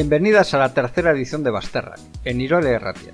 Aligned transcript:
Bienvenidas 0.00 0.54
a 0.54 0.58
la 0.58 0.74
tercera 0.74 1.10
edición 1.10 1.42
de 1.42 1.50
Basterra, 1.50 1.96
en 2.22 2.40
Irola 2.40 2.70
y 2.70 2.78
Ratia. 2.78 3.10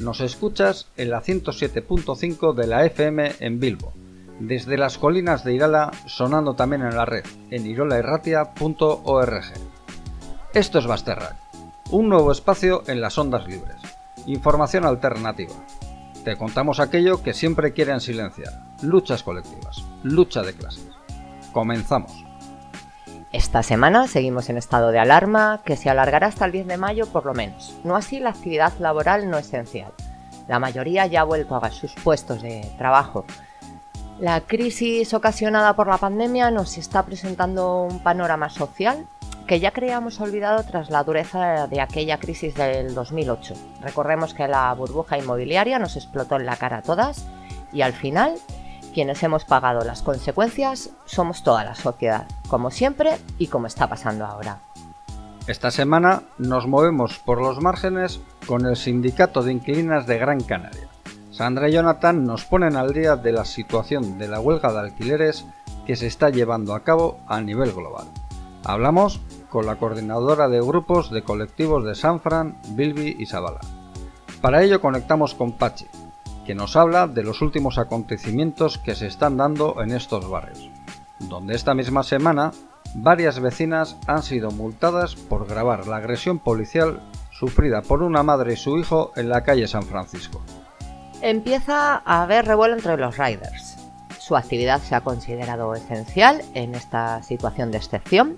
Nos 0.00 0.20
escuchas 0.20 0.86
en 0.98 1.08
la 1.08 1.22
107.5 1.22 2.52
de 2.52 2.66
la 2.66 2.84
FM 2.84 3.36
en 3.40 3.58
Bilbo, 3.58 3.94
desde 4.38 4.76
las 4.76 4.98
colinas 4.98 5.44
de 5.44 5.54
Irala, 5.54 5.92
sonando 6.06 6.54
también 6.54 6.82
en 6.82 6.94
la 6.94 7.06
red, 7.06 7.24
en 7.50 7.66
irolaerratia.org. 7.66 9.44
Esto 10.52 10.78
es 10.78 10.86
Basterra, 10.86 11.40
un 11.90 12.10
nuevo 12.10 12.30
espacio 12.30 12.82
en 12.86 13.00
las 13.00 13.16
ondas 13.16 13.48
libres. 13.48 13.80
Información 14.26 14.84
alternativa. 14.84 15.54
Te 16.22 16.36
contamos 16.36 16.80
aquello 16.80 17.22
que 17.22 17.32
siempre 17.32 17.72
quieren 17.72 18.02
silenciar. 18.02 18.52
Luchas 18.82 19.22
colectivas, 19.22 19.82
lucha 20.02 20.42
de 20.42 20.52
clases. 20.52 20.90
Comenzamos. 21.54 22.25
Esta 23.32 23.62
semana 23.62 24.06
seguimos 24.06 24.48
en 24.48 24.56
estado 24.56 24.92
de 24.92 25.00
alarma 25.00 25.60
que 25.64 25.76
se 25.76 25.90
alargará 25.90 26.28
hasta 26.28 26.44
el 26.44 26.52
10 26.52 26.68
de 26.68 26.76
mayo 26.76 27.06
por 27.06 27.26
lo 27.26 27.34
menos, 27.34 27.74
no 27.82 27.96
así 27.96 28.20
la 28.20 28.30
actividad 28.30 28.72
laboral 28.78 29.28
no 29.28 29.36
esencial. 29.36 29.92
La 30.46 30.60
mayoría 30.60 31.06
ya 31.06 31.22
ha 31.22 31.24
vuelto 31.24 31.56
a 31.56 31.70
sus 31.70 31.92
puestos 31.94 32.40
de 32.40 32.64
trabajo. 32.78 33.24
La 34.20 34.40
crisis 34.40 35.12
ocasionada 35.12 35.74
por 35.74 35.88
la 35.88 35.98
pandemia 35.98 36.50
nos 36.50 36.78
está 36.78 37.04
presentando 37.04 37.82
un 37.82 37.98
panorama 37.98 38.48
social 38.48 39.06
que 39.46 39.60
ya 39.60 39.72
creíamos 39.72 40.20
olvidado 40.20 40.62
tras 40.64 40.90
la 40.90 41.04
dureza 41.04 41.66
de 41.66 41.80
aquella 41.80 42.18
crisis 42.18 42.54
del 42.54 42.94
2008. 42.94 43.54
Recordemos 43.82 44.34
que 44.34 44.48
la 44.48 44.72
burbuja 44.74 45.18
inmobiliaria 45.18 45.78
nos 45.78 45.96
explotó 45.96 46.36
en 46.36 46.46
la 46.46 46.56
cara 46.56 46.78
a 46.78 46.82
todas 46.82 47.26
y 47.72 47.82
al 47.82 47.92
final 47.92 48.36
quienes 48.96 49.22
hemos 49.22 49.44
pagado 49.44 49.84
las 49.84 50.00
consecuencias 50.00 50.88
somos 51.04 51.42
toda 51.42 51.64
la 51.64 51.74
sociedad, 51.74 52.26
como 52.48 52.70
siempre 52.70 53.18
y 53.36 53.48
como 53.48 53.66
está 53.66 53.90
pasando 53.90 54.24
ahora. 54.24 54.60
Esta 55.46 55.70
semana 55.70 56.22
nos 56.38 56.66
movemos 56.66 57.18
por 57.18 57.42
los 57.42 57.60
márgenes 57.60 58.20
con 58.46 58.64
el 58.64 58.74
Sindicato 58.74 59.42
de 59.42 59.52
Inquilinas 59.52 60.06
de 60.06 60.16
Gran 60.16 60.40
Canaria. 60.40 60.88
Sandra 61.30 61.68
y 61.68 61.72
Jonathan 61.72 62.24
nos 62.24 62.46
ponen 62.46 62.74
al 62.74 62.94
día 62.94 63.16
de 63.16 63.32
la 63.32 63.44
situación 63.44 64.16
de 64.16 64.28
la 64.28 64.40
huelga 64.40 64.72
de 64.72 64.78
alquileres 64.78 65.44
que 65.86 65.94
se 65.94 66.06
está 66.06 66.30
llevando 66.30 66.74
a 66.74 66.82
cabo 66.82 67.18
a 67.26 67.42
nivel 67.42 67.72
global. 67.72 68.06
Hablamos 68.64 69.20
con 69.50 69.66
la 69.66 69.76
coordinadora 69.76 70.48
de 70.48 70.62
grupos 70.62 71.10
de 71.10 71.22
colectivos 71.22 71.84
de 71.84 71.94
Sanfran, 71.94 72.56
Bilby 72.70 73.14
y 73.18 73.26
Zabala. 73.26 73.60
Para 74.40 74.62
ello 74.62 74.80
conectamos 74.80 75.34
con 75.34 75.52
Pachi, 75.52 75.86
que 76.46 76.54
nos 76.54 76.76
habla 76.76 77.08
de 77.08 77.24
los 77.24 77.42
últimos 77.42 77.76
acontecimientos 77.76 78.78
que 78.78 78.94
se 78.94 79.08
están 79.08 79.36
dando 79.36 79.82
en 79.82 79.90
estos 79.90 80.30
barrios, 80.30 80.70
donde 81.18 81.56
esta 81.56 81.74
misma 81.74 82.04
semana 82.04 82.52
varias 82.94 83.40
vecinas 83.40 83.96
han 84.06 84.22
sido 84.22 84.52
multadas 84.52 85.16
por 85.16 85.46
grabar 85.48 85.88
la 85.88 85.96
agresión 85.96 86.38
policial 86.38 87.02
sufrida 87.32 87.82
por 87.82 88.02
una 88.02 88.22
madre 88.22 88.52
y 88.52 88.56
su 88.56 88.78
hijo 88.78 89.12
en 89.16 89.28
la 89.28 89.42
calle 89.42 89.66
San 89.66 89.82
Francisco. 89.82 90.40
Empieza 91.20 92.00
a 92.04 92.22
haber 92.22 92.46
revuelo 92.46 92.74
entre 92.74 92.96
los 92.96 93.18
riders. 93.18 93.76
Su 94.18 94.36
actividad 94.36 94.80
se 94.80 94.94
ha 94.94 95.00
considerado 95.00 95.74
esencial 95.74 96.42
en 96.54 96.74
esta 96.74 97.22
situación 97.22 97.72
de 97.72 97.78
excepción. 97.78 98.36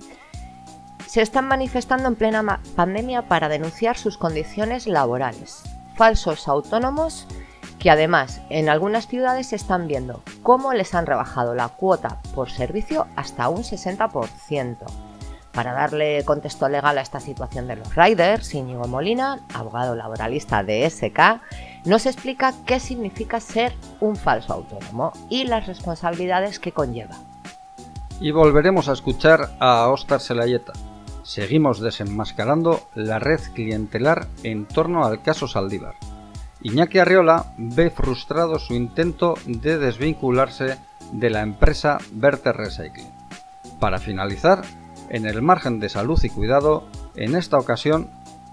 Se 1.06 1.22
están 1.22 1.46
manifestando 1.46 2.08
en 2.08 2.16
plena 2.16 2.60
pandemia 2.74 3.28
para 3.28 3.48
denunciar 3.48 3.96
sus 3.96 4.16
condiciones 4.16 4.86
laborales. 4.86 5.62
Falsos 5.96 6.48
autónomos 6.48 7.26
que 7.78 7.90
además 7.90 8.40
en 8.50 8.68
algunas 8.68 9.06
ciudades 9.06 9.48
se 9.48 9.56
están 9.56 9.86
viendo 9.86 10.22
cómo 10.42 10.72
les 10.72 10.94
han 10.94 11.06
rebajado 11.06 11.54
la 11.54 11.68
cuota 11.68 12.20
por 12.34 12.50
servicio 12.50 13.06
hasta 13.16 13.48
un 13.48 13.62
60%. 13.62 14.76
Para 15.52 15.72
darle 15.72 16.24
contexto 16.24 16.68
legal 16.68 16.98
a 16.98 17.00
esta 17.00 17.20
situación 17.20 17.66
de 17.66 17.76
los 17.76 17.94
riders, 17.96 18.54
Íñigo 18.54 18.86
Molina, 18.86 19.40
abogado 19.54 19.96
laboralista 19.96 20.62
de 20.62 20.88
SK, 20.88 21.40
nos 21.84 22.06
explica 22.06 22.54
qué 22.64 22.78
significa 22.78 23.40
ser 23.40 23.72
un 24.00 24.14
falso 24.16 24.52
autónomo 24.52 25.12
y 25.28 25.44
las 25.44 25.66
responsabilidades 25.66 26.60
que 26.60 26.72
conlleva. 26.72 27.16
Y 28.20 28.30
volveremos 28.30 28.88
a 28.88 28.92
escuchar 28.92 29.50
a 29.58 29.88
Oscar 29.88 30.20
Selayeta. 30.20 30.72
Seguimos 31.22 31.80
desenmascarando 31.80 32.82
la 32.94 33.18
red 33.18 33.40
clientelar 33.54 34.26
en 34.42 34.66
torno 34.66 35.04
al 35.04 35.22
caso 35.22 35.48
Saldívar 35.48 35.94
Iñaki 36.60 36.98
Arriola 36.98 37.52
ve 37.56 37.90
frustrado 37.90 38.58
su 38.58 38.74
intento 38.74 39.34
de 39.46 39.78
desvincularse 39.78 40.78
de 41.12 41.30
la 41.30 41.42
empresa 41.42 41.98
Verte 42.12 42.52
Recycling. 42.52 43.12
Para 43.78 43.98
finalizar, 43.98 44.62
en 45.08 45.26
el 45.26 45.40
margen 45.40 45.78
de 45.78 45.88
salud 45.88 46.18
y 46.22 46.28
cuidado, 46.28 46.88
en 47.14 47.36
esta 47.36 47.58
ocasión 47.58 48.10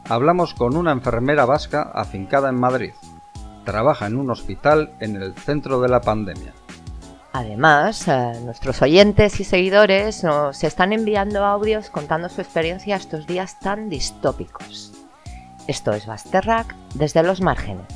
hablamos 0.07 0.53
con 0.53 0.77
una 0.77 0.91
enfermera 0.91 1.45
vasca 1.45 1.81
afincada 1.81 2.49
en 2.49 2.59
Madrid. 2.59 2.93
Trabaja 3.63 4.05
en 4.05 4.17
un 4.17 4.29
hospital 4.29 4.93
en 4.99 5.15
el 5.15 5.33
centro 5.33 5.81
de 5.81 5.89
la 5.89 6.01
pandemia. 6.01 6.53
Además, 7.33 8.07
eh, 8.07 8.33
nuestros 8.43 8.81
oyentes 8.81 9.39
y 9.39 9.43
seguidores 9.43 10.23
nos 10.23 10.63
están 10.63 10.93
enviando 10.93 11.43
audios 11.43 11.89
contando 11.89 12.29
su 12.29 12.39
experiencia 12.39 12.95
estos 12.95 13.25
días 13.27 13.59
tan 13.59 13.89
distópicos. 13.89 14.94
Esto 15.67 15.93
es 15.93 16.05
Basterrack 16.05 16.75
desde 16.93 17.23
los 17.23 17.41
márgenes. 17.41 17.87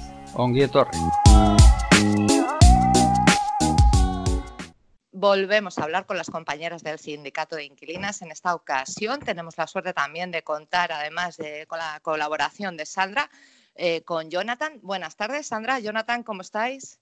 Volvemos 5.12 5.78
a 5.78 5.84
hablar 5.84 6.07
con 6.07 6.18
las 6.18 6.31
compañeras 6.31 6.81
del 6.81 6.97
sindicato 6.97 7.56
de 7.57 7.66
inquilinas. 7.66 8.24
En 8.24 8.31
esta 8.31 8.56
ocasión 8.56 9.19
tenemos 9.19 9.56
la 9.56 9.68
suerte 9.68 9.94
también 9.94 10.31
de 10.31 10.41
contar, 10.41 10.91
además 10.91 11.38
de 11.38 11.68
con 11.68 11.78
la 11.78 12.00
colaboración 12.02 12.75
de 12.75 12.88
Sandra, 12.88 13.30
eh, 13.75 14.01
con 14.01 14.31
Jonathan. 14.31 14.80
Buenas 14.81 15.16
tardes, 15.16 15.46
Sandra. 15.46 15.80
Jonathan, 15.80 16.24
¿cómo 16.24 16.41
estáis? 16.41 17.00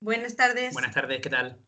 Buenas 0.00 0.36
tardes. 0.36 0.74
Buenas 0.74 0.92
tardes, 0.92 1.22
¿qué 1.22 1.30
tal? 1.30 1.58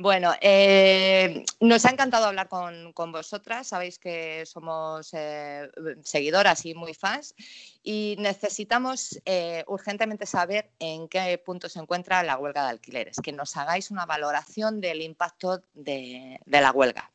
Bueno, 0.00 0.32
eh, 0.40 1.44
nos 1.60 1.84
ha 1.84 1.90
encantado 1.90 2.24
hablar 2.24 2.48
con, 2.48 3.12
vosotras. 3.12 3.66
Sabéis 3.66 3.98
que 3.98 4.46
somos 4.46 5.10
eh, 5.12 5.68
seguidoras 6.02 6.64
y 6.64 6.72
muy 6.72 6.94
fans 6.94 7.34
y 7.82 8.16
necesitamos 8.18 9.20
eh, 9.26 9.62
urgentemente 9.66 10.24
saber 10.24 10.70
en 10.78 11.06
qué 11.06 11.36
punto 11.44 11.68
se 11.68 11.80
encuentra 11.80 12.22
la 12.22 12.38
huelga 12.38 12.64
de 12.64 12.70
alquileres, 12.70 13.18
que 13.22 13.32
nos 13.32 13.54
hagáis 13.58 13.90
una 13.90 14.06
valoración 14.06 14.80
del 14.80 15.02
impacto 15.02 15.60
de, 15.74 16.40
de 16.46 16.60
la 16.62 16.70
huelga. 16.70 17.10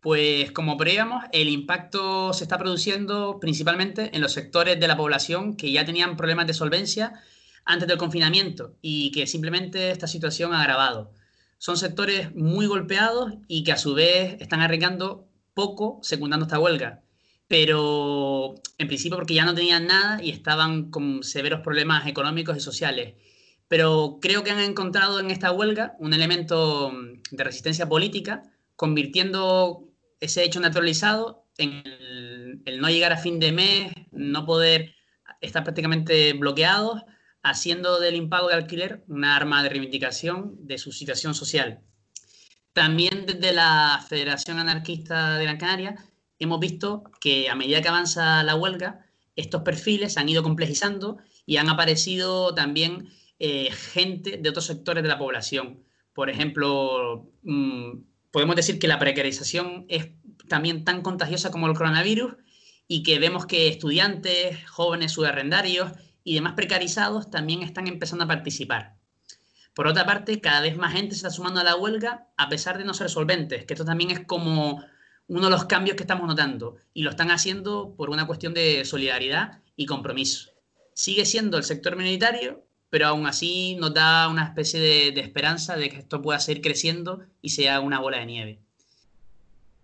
Pues 0.00 0.50
como 0.50 0.76
prevíamos, 0.76 1.22
el 1.30 1.48
impacto 1.48 2.32
se 2.32 2.42
está 2.42 2.58
produciendo 2.58 3.38
principalmente 3.38 4.10
en 4.12 4.20
los 4.20 4.32
sectores 4.32 4.80
de 4.80 4.88
la 4.88 4.96
población 4.96 5.56
que 5.56 5.70
ya 5.70 5.84
tenían 5.84 6.16
problemas 6.16 6.48
de 6.48 6.54
solvencia 6.54 7.22
antes 7.64 7.86
del 7.86 7.98
confinamiento 7.98 8.74
y 8.82 9.12
que 9.12 9.28
simplemente 9.28 9.92
esta 9.92 10.08
situación 10.08 10.52
ha 10.54 10.60
agravado 10.60 11.12
son 11.58 11.76
sectores 11.76 12.34
muy 12.34 12.66
golpeados 12.66 13.32
y 13.48 13.64
que 13.64 13.72
a 13.72 13.76
su 13.76 13.94
vez 13.94 14.36
están 14.40 14.60
arriesgando 14.60 15.28
poco 15.54 15.98
secundando 16.02 16.46
esta 16.46 16.58
huelga. 16.58 17.02
Pero 17.48 18.54
en 18.78 18.86
principio 18.88 19.16
porque 19.16 19.34
ya 19.34 19.44
no 19.44 19.54
tenían 19.54 19.86
nada 19.86 20.22
y 20.22 20.30
estaban 20.30 20.90
con 20.90 21.22
severos 21.22 21.60
problemas 21.60 22.06
económicos 22.06 22.56
y 22.56 22.60
sociales. 22.60 23.14
Pero 23.68 24.18
creo 24.20 24.42
que 24.42 24.50
han 24.50 24.60
encontrado 24.60 25.20
en 25.20 25.30
esta 25.30 25.52
huelga 25.52 25.94
un 25.98 26.14
elemento 26.14 26.92
de 27.30 27.44
resistencia 27.44 27.88
política, 27.88 28.42
convirtiendo 28.76 29.88
ese 30.20 30.44
hecho 30.44 30.60
naturalizado 30.60 31.46
en 31.58 31.82
el, 31.86 32.62
el 32.64 32.80
no 32.80 32.88
llegar 32.88 33.12
a 33.12 33.18
fin 33.18 33.38
de 33.38 33.52
mes, 33.52 33.92
no 34.10 34.44
poder 34.44 34.94
estar 35.40 35.64
prácticamente 35.64 36.32
bloqueados 36.32 37.02
haciendo 37.44 38.00
del 38.00 38.16
impago 38.16 38.48
de 38.48 38.54
alquiler 38.54 39.04
una 39.06 39.36
arma 39.36 39.62
de 39.62 39.68
reivindicación 39.68 40.56
de 40.66 40.78
su 40.78 40.90
situación 40.90 41.34
social. 41.34 41.80
También 42.72 43.26
desde 43.26 43.52
la 43.52 44.04
Federación 44.08 44.58
Anarquista 44.58 45.36
de 45.36 45.44
Gran 45.44 45.58
Canaria 45.58 45.94
hemos 46.38 46.58
visto 46.58 47.04
que 47.20 47.48
a 47.50 47.54
medida 47.54 47.82
que 47.82 47.88
avanza 47.88 48.42
la 48.42 48.56
huelga, 48.56 49.06
estos 49.36 49.62
perfiles 49.62 50.14
se 50.14 50.20
han 50.20 50.28
ido 50.28 50.42
complejizando 50.42 51.18
y 51.44 51.58
han 51.58 51.68
aparecido 51.68 52.54
también 52.54 53.10
eh, 53.38 53.70
gente 53.70 54.38
de 54.38 54.48
otros 54.48 54.64
sectores 54.64 55.02
de 55.02 55.08
la 55.08 55.18
población. 55.18 55.84
Por 56.14 56.30
ejemplo, 56.30 57.30
mm, 57.42 57.90
podemos 58.30 58.56
decir 58.56 58.78
que 58.78 58.88
la 58.88 58.98
precarización 58.98 59.84
es 59.88 60.08
también 60.48 60.84
tan 60.84 61.02
contagiosa 61.02 61.50
como 61.50 61.66
el 61.66 61.74
coronavirus 61.74 62.36
y 62.88 63.02
que 63.02 63.18
vemos 63.18 63.44
que 63.44 63.68
estudiantes, 63.68 64.66
jóvenes 64.68 65.12
subarrendarios 65.12 65.92
y 66.24 66.34
demás 66.34 66.54
precarizados 66.54 67.30
también 67.30 67.62
están 67.62 67.86
empezando 67.86 68.24
a 68.24 68.28
participar. 68.28 68.96
Por 69.74 69.86
otra 69.86 70.06
parte, 70.06 70.40
cada 70.40 70.60
vez 70.60 70.76
más 70.76 70.92
gente 70.92 71.14
se 71.14 71.18
está 71.18 71.30
sumando 71.30 71.60
a 71.60 71.64
la 71.64 71.76
huelga 71.76 72.28
a 72.36 72.48
pesar 72.48 72.78
de 72.78 72.84
no 72.84 72.94
ser 72.94 73.10
solventes, 73.10 73.64
que 73.64 73.74
esto 73.74 73.84
también 73.84 74.10
es 74.10 74.20
como 74.20 74.82
uno 75.26 75.44
de 75.44 75.50
los 75.50 75.64
cambios 75.64 75.96
que 75.96 76.02
estamos 76.02 76.26
notando 76.26 76.76
y 76.92 77.02
lo 77.02 77.10
están 77.10 77.30
haciendo 77.30 77.94
por 77.96 78.10
una 78.10 78.26
cuestión 78.26 78.54
de 78.54 78.84
solidaridad 78.84 79.60
y 79.76 79.86
compromiso. 79.86 80.50
Sigue 80.94 81.26
siendo 81.26 81.56
el 81.58 81.64
sector 81.64 81.96
minoritario, 81.96 82.64
pero 82.88 83.08
aún 83.08 83.26
así 83.26 83.74
nos 83.80 83.92
da 83.92 84.28
una 84.28 84.44
especie 84.44 84.78
de, 84.80 85.20
esperanza 85.20 85.76
de 85.76 85.88
que 85.88 85.98
esto 85.98 86.22
pueda 86.22 86.38
seguir 86.38 86.62
creciendo 86.62 87.24
y 87.42 87.50
sea 87.50 87.80
una 87.80 87.98
bola 87.98 88.18
de 88.18 88.26
nieve. 88.26 88.58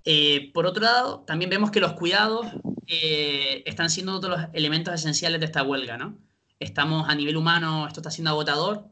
Eh, 0.05 0.53
por 0.55 0.67
otro 0.67 0.85
lado, 0.85 1.25
también 1.27 1.51
vemos 1.51 1.73
que 1.73 1.81
los 1.81 1.95
cuidados 1.95 2.47
eh, 2.87 3.65
están 3.67 3.91
siendo 3.91 4.21
todos 4.21 4.39
los 4.39 4.49
elementos 4.53 4.95
esenciales 4.95 5.41
de 5.41 5.47
esta 5.47 5.65
huelga, 5.65 5.99
¿no? 5.99 6.17
Estamos 6.61 7.09
a 7.09 7.15
nivel 7.15 7.37
humano, 7.37 7.89
esto 7.89 8.01
está 8.01 8.11
siendo 8.11 8.31
agotador, 8.31 8.87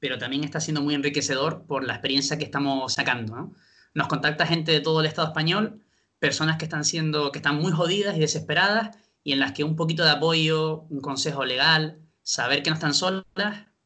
pero 0.00 0.18
también 0.18 0.42
está 0.42 0.58
siendo 0.60 0.82
muy 0.82 0.94
enriquecedor 0.94 1.64
por 1.66 1.84
la 1.84 1.92
experiencia 1.92 2.38
que 2.38 2.44
estamos 2.44 2.94
sacando, 2.94 3.36
¿no? 3.36 3.54
Nos 3.94 4.08
contacta 4.08 4.46
gente 4.46 4.72
de 4.72 4.80
todo 4.80 5.00
el 5.00 5.06
Estado 5.06 5.28
español, 5.28 5.82
personas 6.18 6.56
que 6.56 6.64
están 6.64 6.84
siendo, 6.84 7.30
que 7.30 7.38
están 7.38 7.56
muy 7.56 7.72
jodidas 7.72 8.16
y 8.16 8.20
desesperadas 8.20 8.96
y 9.22 9.32
en 9.32 9.40
las 9.40 9.52
que 9.52 9.64
un 9.64 9.76
poquito 9.76 10.04
de 10.04 10.10
apoyo, 10.10 10.86
un 10.88 11.00
consejo 11.00 11.44
legal, 11.44 11.98
saber 12.22 12.62
que 12.62 12.70
no 12.70 12.74
están 12.74 12.94
solas 12.94 13.24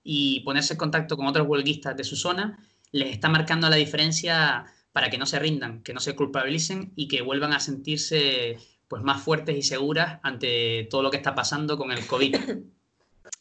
y 0.03 0.41
ponerse 0.41 0.75
en 0.75 0.79
contacto 0.79 1.17
con 1.17 1.27
otros 1.27 1.47
huelguistas 1.47 1.97
de 1.97 2.05
su 2.05 2.17
zona 2.17 2.59
les 2.93 3.11
está 3.11 3.29
marcando 3.29 3.69
la 3.69 3.77
diferencia 3.77 4.67
para 4.93 5.11
que 5.11 5.19
no 5.19 5.27
se 5.27 5.39
rindan, 5.39 5.83
que 5.83 5.95
no 5.95 6.01
se 6.01 6.15
culpabilicen 6.15 6.93
y 6.95 7.09
que 7.09 7.23
vuelvan 7.23 7.53
a 7.53 7.61
sentirse 7.61 8.59
pues 8.87 9.03
más 9.03 9.23
fuertes 9.23 9.57
y 9.57 9.63
seguras 9.63 10.21
ante 10.23 10.87
todo 10.91 11.03
lo 11.03 11.11
que 11.11 11.17
está 11.17 11.35
pasando 11.35 11.79
con 11.79 11.91
el 11.91 12.07
COVID. 12.07 12.37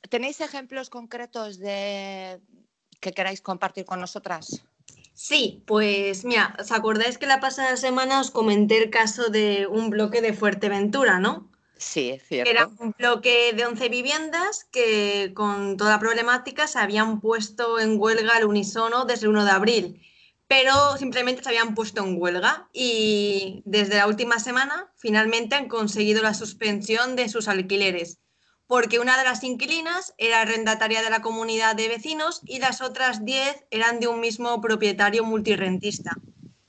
¿Tenéis 0.09 0.41
ejemplos 0.41 0.89
concretos 0.89 1.59
de 1.59 2.39
que 2.99 3.11
queráis 3.11 3.41
compartir 3.41 3.85
con 3.85 3.99
nosotras? 3.99 4.63
Sí, 5.13 5.63
pues 5.67 6.25
mira, 6.25 6.55
¿os 6.59 6.71
acordáis 6.71 7.17
que 7.17 7.27
la 7.27 7.39
pasada 7.39 7.77
semana 7.77 8.19
os 8.19 8.31
comenté 8.31 8.81
el 8.81 8.89
caso 8.89 9.29
de 9.29 9.67
un 9.67 9.89
bloque 9.89 10.21
de 10.21 10.33
Fuerteventura, 10.33 11.19
¿no? 11.19 11.51
Sí, 11.77 12.11
es 12.11 12.23
cierto. 12.27 12.49
Era 12.49 12.67
un 12.67 12.93
bloque 12.97 13.53
de 13.53 13.65
11 13.65 13.89
viviendas 13.89 14.65
que 14.71 15.31
con 15.33 15.77
toda 15.77 15.99
problemática 15.99 16.67
se 16.67 16.79
habían 16.79 17.19
puesto 17.21 17.79
en 17.79 17.99
huelga 17.99 18.35
al 18.35 18.45
unísono 18.45 19.05
desde 19.05 19.25
el 19.25 19.31
1 19.31 19.45
de 19.45 19.51
abril, 19.51 20.01
pero 20.47 20.97
simplemente 20.97 21.43
se 21.43 21.49
habían 21.49 21.73
puesto 21.73 22.03
en 22.03 22.21
huelga 22.21 22.69
y 22.71 23.63
desde 23.65 23.97
la 23.97 24.07
última 24.07 24.37
semana 24.39 24.91
finalmente 24.95 25.55
han 25.55 25.67
conseguido 25.67 26.21
la 26.21 26.33
suspensión 26.33 27.15
de 27.15 27.29
sus 27.29 27.47
alquileres, 27.47 28.19
porque 28.71 28.99
una 28.99 29.17
de 29.17 29.25
las 29.25 29.43
inquilinas 29.43 30.13
era 30.17 30.39
arrendataria 30.39 31.01
de 31.01 31.09
la 31.09 31.21
comunidad 31.21 31.75
de 31.75 31.89
vecinos 31.89 32.39
y 32.45 32.59
las 32.59 32.79
otras 32.79 33.25
10 33.25 33.65
eran 33.69 33.99
de 33.99 34.07
un 34.07 34.21
mismo 34.21 34.61
propietario 34.61 35.25
multirentista. 35.25 36.15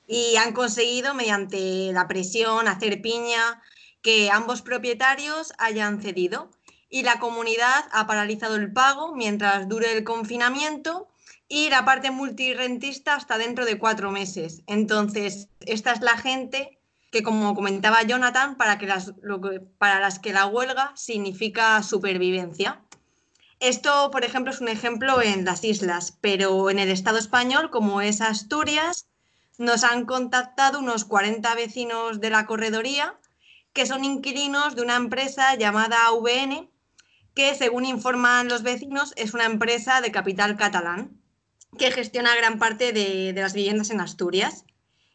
Y 0.08 0.34
han 0.34 0.52
conseguido, 0.52 1.14
mediante 1.14 1.92
la 1.92 2.08
presión, 2.08 2.66
hacer 2.66 3.00
piña, 3.02 3.62
que 4.02 4.32
ambos 4.32 4.62
propietarios 4.62 5.52
hayan 5.58 6.02
cedido 6.02 6.50
y 6.90 7.04
la 7.04 7.20
comunidad 7.20 7.84
ha 7.92 8.04
paralizado 8.08 8.56
el 8.56 8.72
pago 8.72 9.14
mientras 9.14 9.68
dure 9.68 9.96
el 9.96 10.02
confinamiento 10.02 11.08
y 11.46 11.70
la 11.70 11.84
parte 11.84 12.10
multirentista 12.10 13.14
hasta 13.14 13.38
dentro 13.38 13.64
de 13.64 13.78
cuatro 13.78 14.10
meses. 14.10 14.62
Entonces, 14.66 15.50
esta 15.60 15.92
es 15.92 16.00
la 16.00 16.16
gente 16.16 16.80
que, 17.12 17.22
como 17.22 17.54
comentaba 17.54 18.02
Jonathan, 18.02 18.56
para, 18.56 18.78
que 18.78 18.86
las, 18.86 19.12
para 19.78 20.00
las 20.00 20.18
que 20.18 20.32
la 20.32 20.46
huelga 20.46 20.92
significa 20.96 21.80
supervivencia. 21.84 22.82
Esto, 23.60 24.10
por 24.10 24.24
ejemplo, 24.24 24.52
es 24.52 24.60
un 24.60 24.68
ejemplo 24.68 25.22
en 25.22 25.44
las 25.44 25.62
islas, 25.62 26.18
pero 26.20 26.70
en 26.70 26.80
el 26.80 26.90
Estado 26.90 27.18
español, 27.18 27.70
como 27.70 28.00
es 28.00 28.20
Asturias, 28.20 29.06
nos 29.58 29.84
han 29.84 30.06
contactado 30.06 30.80
unos 30.80 31.04
40 31.04 31.54
vecinos 31.54 32.20
de 32.20 32.30
la 32.30 32.46
corredoría 32.46 33.16
que 33.72 33.86
son 33.86 34.04
inquilinos 34.04 34.74
de 34.74 34.82
una 34.82 34.96
empresa 34.96 35.54
llamada 35.54 36.06
AVN, 36.06 36.70
que 37.34 37.54
según 37.54 37.86
informan 37.86 38.48
los 38.48 38.62
vecinos 38.62 39.12
es 39.16 39.32
una 39.32 39.44
empresa 39.44 40.00
de 40.00 40.12
capital 40.12 40.56
catalán 40.56 41.22
que 41.78 41.90
gestiona 41.90 42.36
gran 42.36 42.58
parte 42.58 42.92
de, 42.92 43.32
las 43.34 43.54
viviendas 43.54 43.90
en 43.90 44.00
Asturias. 44.00 44.64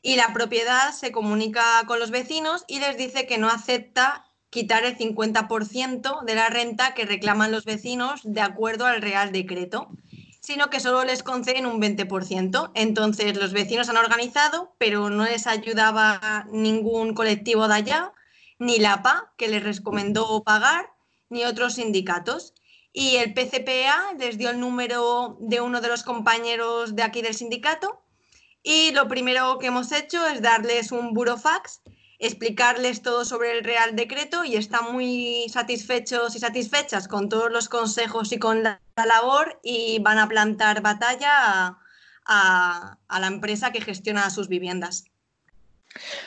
Y 0.08 0.16
la 0.16 0.32
propiedad 0.32 0.94
se 0.94 1.12
comunica 1.12 1.84
con 1.86 2.00
los 2.00 2.12
vecinos 2.12 2.64
y 2.70 2.80
les 2.80 2.96
dice 2.96 3.28
que 3.28 3.38
no 3.38 3.50
acepta 3.50 4.26
quitar 4.50 4.86
el 4.86 4.98
50% 4.98 6.24
de 6.24 6.34
la 6.34 6.48
renta 6.48 6.94
que 6.94 7.04
reclaman 7.04 7.52
los 7.52 7.66
vecinos 7.66 8.22
de 8.24 8.40
acuerdo 8.40 8.86
al 8.86 9.02
Real 9.02 9.34
Decreto, 9.34 9.90
sino 10.40 10.70
que 10.70 10.80
solo 10.80 11.04
les 11.04 11.24
conceden 11.24 11.66
un 11.66 11.82
20%. 11.82 12.72
Entonces 12.74 13.36
los 13.36 13.52
vecinos 13.52 13.90
han 13.90 13.98
organizado, 13.98 14.74
pero 14.78 15.10
no 15.10 15.26
les 15.26 15.46
ayudaba 15.46 16.48
ningún 16.54 17.14
colectivo 17.14 17.68
de 17.68 17.76
allá 17.76 18.14
ni 18.60 18.80
la 18.80 19.04
PA, 19.04 19.34
que 19.36 19.50
les 19.50 19.62
recomendó 19.62 20.42
pagar, 20.42 20.90
ni 21.28 21.44
otros 21.44 21.74
sindicatos. 21.74 22.54
Y 22.94 23.18
el 23.18 23.34
PCPA 23.34 24.14
les 24.18 24.38
dio 24.38 24.52
el 24.52 24.62
número 24.62 25.36
de 25.42 25.60
uno 25.60 25.82
de 25.82 25.90
los 25.90 26.04
compañeros 26.04 26.96
de 26.96 27.04
aquí 27.04 27.22
del 27.22 27.36
sindicato. 27.36 28.07
Y 28.70 28.92
lo 28.92 29.08
primero 29.08 29.60
que 29.60 29.68
hemos 29.68 29.94
hecho 29.94 30.28
es 30.28 30.42
darles 30.42 30.92
un 30.92 31.14
burofax, 31.14 31.80
explicarles 32.20 33.02
todo 33.02 33.24
sobre 33.24 33.58
el 33.58 33.64
Real 33.64 33.96
Decreto 33.96 34.44
y 34.44 34.58
están 34.58 34.92
muy 34.92 35.48
satisfechos 35.48 36.36
y 36.36 36.40
satisfechas 36.40 37.08
con 37.08 37.30
todos 37.30 37.50
los 37.50 37.70
consejos 37.70 38.34
y 38.34 38.40
con 38.40 38.64
la, 38.64 38.82
labor 38.98 39.58
y 39.64 40.00
van 40.00 40.18
a 40.18 40.28
plantar 40.28 40.82
batalla 40.82 41.78
a 42.26 43.20
la 43.22 43.28
empresa 43.28 43.72
que 43.72 43.80
gestiona 43.80 44.30
sus 44.30 44.50
viviendas. 44.50 45.06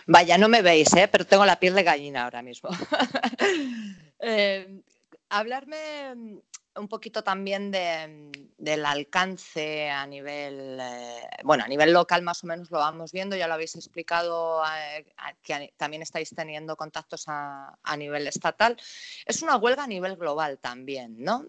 Vaya, 0.06 0.38
no 0.38 0.48
me 0.48 0.62
veis, 0.62 0.94
¿eh? 0.94 1.08
pero 1.12 1.26
tengo 1.26 1.44
la 1.44 1.60
piel 1.60 1.74
de 1.74 1.82
gallina 1.82 2.24
ahora 2.24 2.40
mismo. 2.40 2.70
Eh, 4.22 4.82
hablarme 5.30 6.42
un 6.80 6.88
poquito 6.88 7.22
también 7.22 7.70
del 7.70 8.86
alcance 8.86 9.90
a 9.90 10.06
nivel, 10.06 10.78
eh, 10.80 11.22
bueno, 11.44 11.64
a 11.64 11.68
nivel 11.68 11.92
local 11.92 12.22
más 12.22 12.42
o 12.44 12.46
menos 12.46 12.70
lo 12.70 12.78
vamos 12.78 13.12
viendo, 13.12 13.36
ya 13.36 13.46
lo 13.46 13.54
habéis 13.54 13.76
explicado, 13.76 14.62
que 15.42 15.72
también 15.76 16.02
estáis 16.02 16.30
teniendo 16.34 16.76
contactos 16.76 17.24
a, 17.28 17.78
a, 17.82 17.96
nivel 17.96 18.26
estatal. 18.26 18.76
Es 19.24 19.42
una 19.42 19.56
huelga 19.56 19.84
a 19.84 19.86
nivel 19.86 20.16
global 20.16 20.58
también, 20.58 21.16
¿no? 21.18 21.46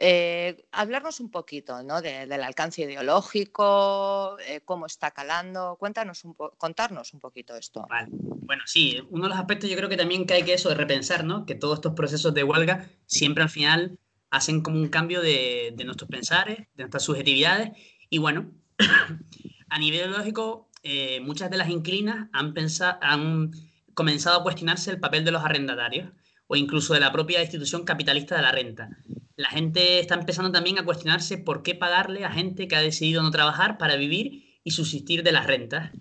Eh, 0.00 0.64
hablarnos 0.70 1.18
un 1.18 1.28
poquito 1.28 1.82
¿no? 1.82 2.00
del 2.00 2.42
alcance 2.44 2.82
ideológico, 2.82 4.38
eh, 4.46 4.60
cómo 4.64 4.86
está 4.86 5.10
calando, 5.10 5.74
cuéntanos 5.76 6.24
un 6.24 6.34
contarnos 6.34 7.12
un 7.14 7.20
poquito 7.20 7.56
esto. 7.56 7.84
Bueno, 8.08 8.62
sí, 8.64 9.02
uno 9.10 9.24
de 9.24 9.30
los 9.30 9.38
aspectos 9.38 9.68
yo 9.68 9.76
creo 9.76 9.88
que 9.88 9.96
también 9.96 10.24
que 10.24 10.34
hay 10.34 10.44
que 10.44 10.54
eso 10.54 10.68
de 10.68 10.76
repensar, 10.76 11.24
¿no? 11.24 11.44
que 11.44 11.56
todos 11.56 11.78
estos 11.78 11.94
procesos 11.94 12.32
de 12.32 12.44
huelga 12.44 12.88
siempre 13.06 13.42
al 13.42 13.50
final 13.50 13.98
hacen 14.30 14.60
como 14.60 14.78
un 14.78 14.88
cambio 14.88 15.20
de, 15.20 15.74
nuestros 15.84 16.08
pensares, 16.08 16.58
de 16.74 16.84
nuestras 16.84 17.04
subjetividades, 17.04 17.70
y 18.10 18.18
bueno, 18.18 18.52
a 19.68 19.78
nivel 19.78 20.00
ideológico, 20.00 20.70
eh, 20.82 21.20
muchas 21.20 21.50
de 21.50 21.56
las 21.56 21.70
inclinas 21.70 22.28
han, 22.32 22.54
pensado, 22.54 22.98
han 23.02 23.50
comenzado 23.94 24.40
a 24.40 24.42
cuestionarse 24.42 24.90
el 24.90 25.00
papel 25.00 25.24
de 25.24 25.32
los 25.32 25.44
arrendatarios 25.44 26.10
o 26.46 26.56
incluso 26.56 26.94
de 26.94 27.00
la 27.00 27.12
propia 27.12 27.42
institución 27.42 27.84
capitalista 27.84 28.36
de 28.36 28.42
la 28.42 28.52
renta 28.52 28.90
la 29.38 29.50
gente 29.50 30.00
está 30.00 30.16
empezando 30.16 30.50
también 30.50 30.78
a 30.78 30.84
cuestionarse 30.84 31.38
por 31.38 31.62
qué 31.62 31.76
pagarle 31.76 32.24
a 32.24 32.32
gente 32.32 32.66
que 32.66 32.74
ha 32.74 32.80
decidido 32.80 33.22
no 33.22 33.30
trabajar 33.30 33.78
para 33.78 33.94
vivir 33.94 34.58
y 34.64 34.72
subsistir 34.72 35.22
de 35.22 35.30
las 35.30 35.46
rentas. 35.46 35.92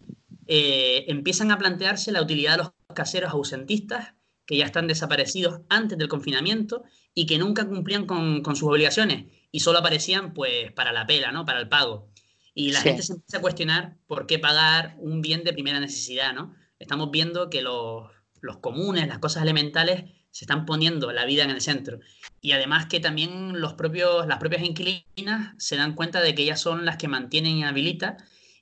Eh, 0.47 1.05
empiezan 1.07 1.51
a 1.51 1.59
plantearse 1.59 2.11
la 2.11 2.23
utilidad 2.23 2.53
de 2.53 2.57
los 2.57 2.71
caseros 2.95 3.31
ausentistas 3.31 4.15
que 4.47 4.57
ya 4.57 4.65
están 4.65 4.87
desaparecidos 4.87 5.61
antes 5.69 5.97
del 5.97 6.07
confinamiento 6.07 6.83
y 7.13 7.25
que 7.25 7.37
nunca 7.37 7.67
cumplían 7.67 8.07
con, 8.07 8.43
sus 8.55 8.63
obligaciones 8.63 9.25
y 9.51 9.59
solo 9.59 9.79
aparecían 9.79 10.33
pues 10.33 10.71
para 10.71 10.93
la 10.93 11.05
pela, 11.05 11.31
¿no? 11.31 11.45
Para 11.45 11.59
el 11.59 11.69
pago. 11.69 12.09
Y 12.55 12.71
la 12.71 12.81
gente 12.81 13.03
se 13.03 13.13
empieza 13.13 13.37
a 13.37 13.41
cuestionar 13.41 13.97
por 14.07 14.25
qué 14.25 14.39
pagar 14.39 14.95
un 14.97 15.21
bien 15.21 15.43
de 15.43 15.53
primera 15.53 15.79
necesidad, 15.79 16.33
¿no? 16.33 16.55
Estamos 16.79 17.11
viendo 17.11 17.49
que 17.49 17.61
los, 17.61 18.09
los 18.41 18.57
comunes, 18.57 19.07
las 19.07 19.19
cosas 19.19 19.43
elementales, 19.43 20.05
se 20.31 20.45
están 20.45 20.65
poniendo 20.65 21.11
la 21.11 21.25
vida 21.25 21.43
en 21.43 21.49
el 21.49 21.61
centro. 21.61 21.99
Y 22.41 22.53
además 22.53 22.85
que 22.85 22.99
también 22.99 23.59
los 23.59 23.73
propios, 23.73 24.27
las 24.27 24.37
propias 24.37 24.63
inquilinas 24.63 25.53
se 25.57 25.75
dan 25.75 25.93
cuenta 25.93 26.21
de 26.21 26.33
que 26.33 26.43
ellas 26.43 26.61
son 26.61 26.85
las 26.85 26.97
que 26.97 27.07
mantienen 27.07 27.57
y 27.57 27.63
habilitan 27.63 28.17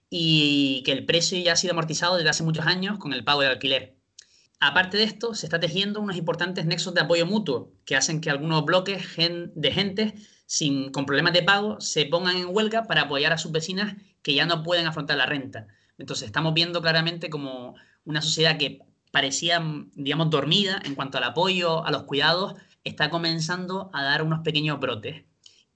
y 0.10 0.82
que 0.84 0.94
el 0.94 1.06
precio 1.06 1.38
ya 1.39 1.54
ha 1.54 1.58
sido 1.58 1.74
amortizado 1.74 2.15
desde 2.15 2.30
hace 2.30 2.44
muchos 2.44 2.65
años 2.65 2.98
con 2.98 3.13
el 3.13 3.24
pago 3.24 3.42
de 3.42 3.48
alquiler. 3.48 3.95
Aparte 4.68 4.98
de 4.98 5.04
esto, 5.04 5.36
se 5.36 5.46
está 5.46 5.60
tejiendo 5.60 6.02
unos 6.02 6.18
importantes 6.18 6.66
nexos 6.66 6.96
de 6.96 7.02
apoyo 7.02 7.28
mutuo 7.28 7.72
que 7.86 7.96
hacen 7.96 8.20
que 8.20 8.32
algunos 8.32 8.66
bloques 8.66 9.16
de 9.16 9.72
gente 9.72 10.16
sin, 10.48 10.92
con 10.92 11.06
problemas 11.06 11.34
de 11.34 11.44
pago 11.44 11.80
se 11.80 12.08
pongan 12.08 12.36
en 12.38 12.48
huelga 12.50 12.86
para 12.86 13.04
apoyar 13.04 13.32
a 13.32 13.38
sus 13.38 13.52
vecinas 13.52 13.96
que 14.24 14.34
ya 14.34 14.48
no 14.48 14.64
pueden 14.64 14.88
afrontar 14.88 15.18
la 15.18 15.28
renta. 15.28 15.68
Entonces 16.00 16.26
estamos 16.26 16.56
viendo 16.56 16.82
claramente 16.82 17.30
como 17.30 17.76
una 18.06 18.24
sociedad 18.24 18.58
que 18.58 18.80
parecía, 19.12 19.64
digamos, 19.94 20.32
dormida 20.32 20.82
en 20.84 20.96
cuanto 20.96 21.20
al 21.20 21.26
apoyo, 21.26 21.86
a 21.86 21.92
los 21.92 22.06
cuidados, 22.06 22.56
está 22.84 23.12
comenzando 23.12 23.92
a 23.94 24.02
dar 24.02 24.24
unos 24.24 24.40
pequeños 24.40 24.80
brotes. 24.80 25.26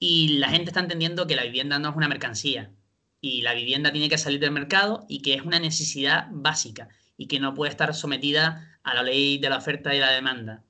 Y 0.00 0.38
la 0.38 0.48
gente 0.48 0.70
está 0.70 0.80
entendiendo 0.80 1.28
que 1.28 1.36
la 1.36 1.44
vivienda 1.44 1.78
no 1.78 1.90
es 1.90 1.96
una 1.96 2.08
mercancía 2.08 2.72
y 3.20 3.42
la 3.42 3.54
vivienda 3.54 3.92
tiene 3.92 4.08
que 4.08 4.18
salir 4.18 4.40
del 4.40 4.50
mercado 4.50 5.06
y 5.08 5.22
que 5.22 5.34
es 5.34 5.42
una 5.42 5.60
necesidad 5.60 6.26
básica 6.32 6.88
y 7.20 7.26
que 7.26 7.38
no 7.38 7.52
puede 7.52 7.70
estar 7.70 7.94
sometida 7.94 8.80
a 8.82 8.94
la 8.94 9.02
ley 9.02 9.36
de 9.36 9.50
la 9.50 9.58
oferta 9.58 9.94
y 9.94 9.98
la 9.98 10.10
demanda. 10.10 10.64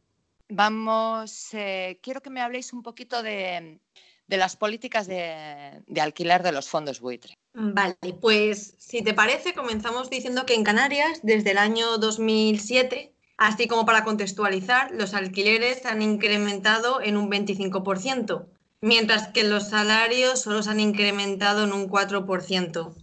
Vamos, 0.48 1.54
eh, 1.54 2.00
quiero 2.02 2.20
que 2.20 2.30
me 2.30 2.40
habléis 2.40 2.72
un 2.72 2.82
poquito 2.82 3.22
de, 3.22 3.78
las 4.26 4.56
políticas 4.56 5.06
de, 5.06 5.80
de, 5.86 6.00
alquiler 6.00 6.42
de 6.42 6.50
los 6.50 6.68
fondos 6.68 6.98
buitre. 6.98 7.38
Vale, 7.54 7.96
pues 8.20 8.74
si 8.78 9.00
te 9.02 9.14
parece, 9.14 9.54
comenzamos 9.54 10.10
diciendo 10.10 10.44
que 10.44 10.54
en 10.54 10.64
Canarias, 10.64 11.20
desde 11.22 11.52
el 11.52 11.58
año 11.58 11.98
2007, 11.98 13.14
Así 13.40 13.68
como 13.68 13.86
para 13.86 14.04
contextualizar, 14.04 14.90
los 14.90 15.14
alquileres 15.14 15.86
han 15.86 16.02
incrementado 16.02 17.00
en 17.00 17.16
un 17.16 17.30
25%, 17.30 18.44
mientras 18.82 19.28
que 19.28 19.44
los 19.44 19.70
salarios 19.70 20.42
solo 20.42 20.62
se 20.62 20.68
han 20.68 20.78
incrementado 20.78 21.64
en 21.64 21.72
un 21.72 21.88
4%. 21.88 22.94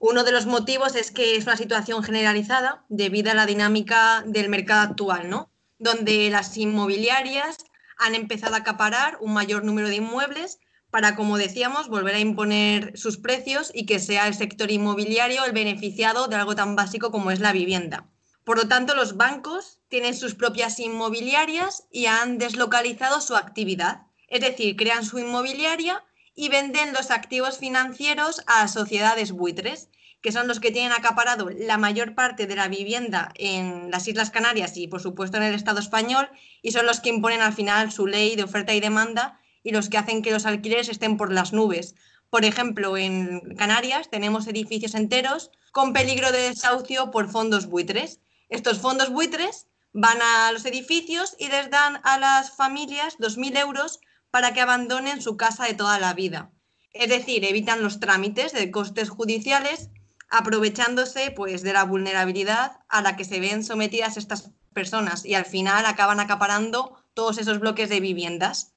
Uno 0.00 0.22
de 0.22 0.30
los 0.30 0.46
motivos 0.46 0.94
es 0.94 1.10
que 1.10 1.34
es 1.34 1.44
una 1.44 1.56
situación 1.56 2.04
generalizada 2.04 2.84
debido 2.88 3.32
a 3.32 3.34
la 3.34 3.46
dinámica 3.46 4.22
del 4.26 4.48
mercado 4.48 4.82
actual, 4.82 5.28
¿no? 5.28 5.50
Donde 5.78 6.30
las 6.30 6.56
inmobiliarias 6.56 7.58
han 7.98 8.14
empezado 8.14 8.54
a 8.54 8.58
acaparar 8.58 9.18
un 9.20 9.32
mayor 9.32 9.64
número 9.64 9.88
de 9.88 9.96
inmuebles 9.96 10.60
para, 10.90 11.16
como 11.16 11.36
decíamos, 11.36 11.88
volver 11.88 12.14
a 12.14 12.20
imponer 12.20 12.96
sus 12.96 13.18
precios 13.18 13.72
y 13.74 13.86
que 13.86 13.98
sea 13.98 14.28
el 14.28 14.34
sector 14.34 14.70
inmobiliario 14.70 15.44
el 15.44 15.52
beneficiado 15.52 16.28
de 16.28 16.36
algo 16.36 16.54
tan 16.54 16.76
básico 16.76 17.10
como 17.10 17.32
es 17.32 17.40
la 17.40 17.52
vivienda. 17.52 18.08
Por 18.44 18.56
lo 18.56 18.68
tanto, 18.68 18.94
los 18.94 19.16
bancos 19.16 19.80
tienen 19.88 20.14
sus 20.14 20.34
propias 20.34 20.78
inmobiliarias 20.78 21.88
y 21.90 22.06
han 22.06 22.38
deslocalizado 22.38 23.20
su 23.20 23.34
actividad. 23.36 24.06
Es 24.28 24.40
decir, 24.40 24.76
crean 24.76 25.04
su 25.04 25.18
inmobiliaria 25.18 26.04
y 26.38 26.50
venden 26.50 26.92
los 26.92 27.10
activos 27.10 27.58
financieros 27.58 28.44
a 28.46 28.68
sociedades 28.68 29.32
buitres, 29.32 29.88
que 30.22 30.30
son 30.30 30.46
los 30.46 30.60
que 30.60 30.70
tienen 30.70 30.92
acaparado 30.92 31.50
la 31.50 31.78
mayor 31.78 32.14
parte 32.14 32.46
de 32.46 32.54
la 32.54 32.68
vivienda 32.68 33.32
en 33.34 33.90
las 33.90 34.06
Islas 34.06 34.30
Canarias 34.30 34.76
y, 34.76 34.86
por 34.86 35.00
supuesto, 35.00 35.36
en 35.36 35.42
el 35.42 35.54
Estado 35.56 35.80
español, 35.80 36.30
y 36.62 36.70
son 36.70 36.86
los 36.86 37.00
que 37.00 37.08
imponen 37.08 37.40
al 37.40 37.54
final 37.54 37.90
su 37.90 38.06
ley 38.06 38.36
de 38.36 38.44
oferta 38.44 38.72
y 38.72 38.78
demanda 38.78 39.40
y 39.64 39.72
los 39.72 39.88
que 39.88 39.98
hacen 39.98 40.22
que 40.22 40.30
los 40.30 40.46
alquileres 40.46 40.88
estén 40.88 41.16
por 41.16 41.32
las 41.32 41.52
nubes. 41.52 41.96
Por 42.30 42.44
ejemplo, 42.44 42.96
en 42.96 43.56
Canarias 43.56 44.08
tenemos 44.08 44.46
edificios 44.46 44.94
enteros 44.94 45.50
con 45.72 45.92
peligro 45.92 46.30
de 46.30 46.50
desahucio 46.50 47.10
por 47.10 47.28
fondos 47.32 47.66
buitres. 47.66 48.20
Estos 48.48 48.78
fondos 48.78 49.10
buitres 49.10 49.66
van 49.92 50.22
a 50.22 50.52
los 50.52 50.64
edificios 50.66 51.34
y 51.36 51.48
les 51.48 51.68
dan 51.68 52.00
a 52.04 52.16
las 52.16 52.52
familias 52.52 53.18
2.000 53.18 53.58
euros 53.58 53.98
para 54.38 54.54
que 54.54 54.60
abandonen 54.60 55.20
su 55.20 55.36
casa 55.36 55.64
de 55.64 55.74
toda 55.74 55.98
la 55.98 56.14
vida. 56.14 56.52
Es 56.92 57.08
decir, 57.08 57.44
evitan 57.44 57.82
los 57.82 57.98
trámites 57.98 58.52
de 58.52 58.70
costes 58.70 59.10
judiciales, 59.10 59.90
aprovechándose 60.30 61.32
pues, 61.32 61.62
de 61.62 61.72
la 61.72 61.82
vulnerabilidad 61.82 62.78
a 62.88 63.02
la 63.02 63.16
que 63.16 63.24
se 63.24 63.40
ven 63.40 63.64
sometidas 63.64 64.16
estas 64.16 64.52
personas 64.72 65.24
y 65.24 65.34
al 65.34 65.44
final 65.44 65.86
acaban 65.86 66.20
acaparando 66.20 67.02
todos 67.14 67.38
esos 67.38 67.58
bloques 67.58 67.88
de 67.88 67.98
viviendas. 67.98 68.74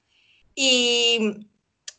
Y 0.56 1.46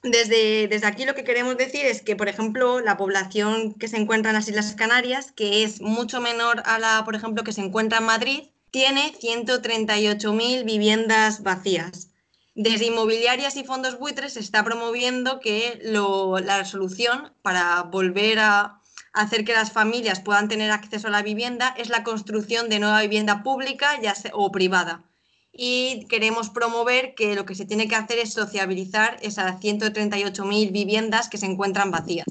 desde, 0.02 0.66
desde 0.66 0.88
aquí 0.88 1.04
lo 1.04 1.14
que 1.14 1.22
queremos 1.22 1.56
decir 1.56 1.86
es 1.86 2.02
que, 2.02 2.16
por 2.16 2.28
ejemplo, 2.28 2.80
la 2.80 2.96
población 2.96 3.74
que 3.74 3.86
se 3.86 3.96
encuentra 3.96 4.32
en 4.32 4.38
las 4.38 4.48
Islas 4.48 4.74
Canarias, 4.74 5.30
que 5.30 5.62
es 5.62 5.80
mucho 5.80 6.20
menor 6.20 6.64
a 6.66 6.80
la, 6.80 7.04
por 7.04 7.14
ejemplo, 7.14 7.44
que 7.44 7.52
se 7.52 7.60
encuentra 7.60 7.98
en 7.98 8.06
Madrid, 8.06 8.42
tiene 8.72 9.12
138.000 9.12 10.64
viviendas 10.64 11.44
vacías. 11.44 12.08
Desde 12.54 12.86
inmobiliarias 12.86 13.56
y 13.56 13.64
fondos 13.64 13.98
buitres 13.98 14.34
se 14.34 14.40
está 14.40 14.62
promoviendo 14.62 15.40
que 15.40 15.80
la 15.82 16.64
solución 16.66 17.32
para 17.40 17.82
volver 17.84 18.40
a 18.40 18.80
hacer 19.14 19.44
que 19.44 19.54
las 19.54 19.72
familias 19.72 20.20
puedan 20.20 20.48
tener 20.48 20.70
acceso 20.70 21.08
a 21.08 21.10
la 21.10 21.22
vivienda 21.22 21.74
es 21.78 21.88
la 21.88 22.04
construcción 22.04 22.68
de 22.68 22.78
nueva 22.78 23.00
vivienda 23.00 23.42
pública 23.42 23.98
ya 24.02 24.14
o 24.34 24.52
privada. 24.52 25.02
Y 25.50 26.06
queremos 26.08 26.50
promover 26.50 27.14
que 27.14 27.34
lo 27.34 27.46
que 27.46 27.54
se 27.54 27.64
tiene 27.64 27.88
que 27.88 27.94
hacer 27.94 28.18
es 28.18 28.34
sociabilizar 28.34 29.16
esas 29.22 29.60
138.000 29.60 30.72
viviendas 30.72 31.28
que 31.28 31.38
se 31.38 31.46
encuentran 31.46 31.90
vacías 31.90 32.26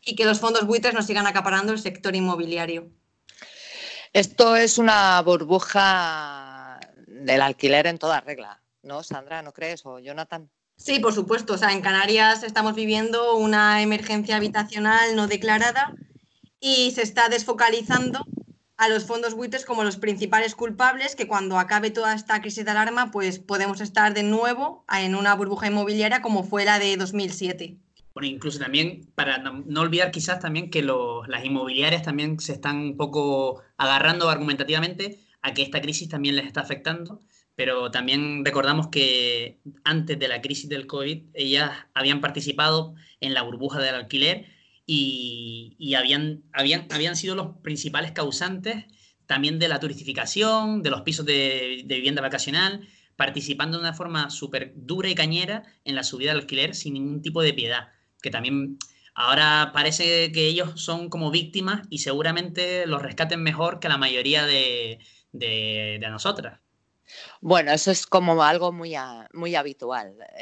y 0.00 0.16
que 0.16 0.24
los 0.24 0.40
fondos 0.40 0.66
buitres 0.66 0.94
no 0.94 1.02
sigan 1.02 1.26
acaparando 1.26 1.72
el 1.72 1.78
sector 1.78 2.16
inmobiliario. 2.16 2.90
Esto 4.12 4.56
es 4.56 4.78
una 4.78 5.22
burbuja 5.22 6.80
del 7.06 7.42
alquiler 7.42 7.86
en 7.86 7.98
toda 7.98 8.20
regla. 8.20 8.60
¿No, 8.82 9.02
Sandra? 9.02 9.42
¿No 9.42 9.52
crees? 9.52 9.84
¿O 9.86 9.98
Jonathan? 9.98 10.50
Sí, 10.76 10.98
por 10.98 11.12
supuesto. 11.12 11.54
O 11.54 11.58
sea, 11.58 11.72
en 11.72 11.80
Canarias 11.80 12.42
estamos 12.42 12.74
viviendo 12.74 13.36
una 13.36 13.82
emergencia 13.82 14.36
habitacional 14.36 15.14
no 15.14 15.26
declarada 15.26 15.94
y 16.60 16.90
se 16.92 17.02
está 17.02 17.28
desfocalizando 17.28 18.24
a 18.76 18.88
los 18.88 19.04
fondos 19.04 19.34
buitres 19.34 19.64
como 19.64 19.84
los 19.84 19.96
principales 19.96 20.56
culpables 20.56 21.14
que 21.14 21.28
cuando 21.28 21.58
acabe 21.58 21.90
toda 21.90 22.14
esta 22.14 22.40
crisis 22.40 22.64
de 22.64 22.72
alarma, 22.72 23.10
pues 23.12 23.38
podemos 23.38 23.80
estar 23.80 24.12
de 24.12 24.24
nuevo 24.24 24.84
en 24.92 25.14
una 25.14 25.34
burbuja 25.34 25.68
inmobiliaria 25.68 26.20
como 26.20 26.42
fue 26.42 26.64
la 26.64 26.78
de 26.78 26.96
2007. 26.96 27.76
Bueno, 28.14 28.26
incluso 28.26 28.58
también, 28.58 29.08
para 29.14 29.38
no, 29.38 29.80
olvidar 29.80 30.10
quizás 30.10 30.40
también 30.40 30.70
que 30.70 30.82
las 30.82 31.44
inmobiliarias 31.44 32.02
también 32.02 32.38
se 32.40 32.52
están 32.52 32.78
un 32.78 32.96
poco 32.96 33.62
agarrando 33.76 34.28
argumentativamente 34.28 35.20
a 35.42 35.54
que 35.54 35.62
esta 35.62 35.80
crisis 35.80 36.08
también 36.08 36.36
les 36.36 36.46
está 36.46 36.60
afectando 36.60 37.22
pero 37.54 37.90
también 37.90 38.44
recordamos 38.44 38.88
que 38.88 39.60
antes 39.84 40.18
de 40.18 40.28
la 40.28 40.40
crisis 40.40 40.68
del 40.68 40.86
COVID 40.86 41.24
ellas 41.34 41.70
habían 41.94 42.20
participado 42.20 42.94
en 43.20 43.34
la 43.34 43.42
burbuja 43.42 43.80
del 43.80 43.94
alquiler 43.94 44.46
y, 44.86 45.94
habían, 45.94 46.42
habían, 46.52 46.86
habían 46.90 47.16
sido 47.16 47.34
los 47.34 47.56
principales 47.62 48.12
causantes 48.12 48.86
también 49.26 49.58
de 49.58 49.68
la 49.68 49.80
turistificación, 49.80 50.82
de 50.82 50.90
los 50.90 51.02
pisos 51.02 51.24
de, 51.24 51.84
vivienda 51.86 52.20
vacacional, 52.22 52.86
participando 53.16 53.78
de 53.78 53.82
una 53.82 53.94
forma 53.94 54.30
súper 54.30 54.72
dura 54.74 55.08
y 55.08 55.14
cañera 55.14 55.62
en 55.84 55.94
la 55.94 56.02
subida 56.02 56.32
del 56.32 56.40
alquiler 56.40 56.74
sin 56.74 56.94
ningún 56.94 57.22
tipo 57.22 57.42
de 57.42 57.54
piedad, 57.54 57.88
que 58.20 58.30
también 58.30 58.78
ahora 59.14 59.70
parece 59.72 60.32
que 60.32 60.48
ellos 60.48 60.80
son 60.82 61.08
como 61.08 61.30
víctimas 61.30 61.86
y 61.90 61.98
seguramente 61.98 62.86
los 62.86 63.02
rescaten 63.02 63.42
mejor 63.42 63.78
que 63.78 63.88
la 63.88 63.98
mayoría 63.98 64.44
de, 64.44 64.98
de, 65.32 65.98
de 66.00 66.10
nosotras. 66.10 66.61
Bueno, 67.40 67.72
eso 67.72 67.90
es 67.90 68.06
como 68.06 68.42
algo 68.42 68.72
muy, 68.72 68.94
muy 69.32 69.54
habitual, 69.54 70.16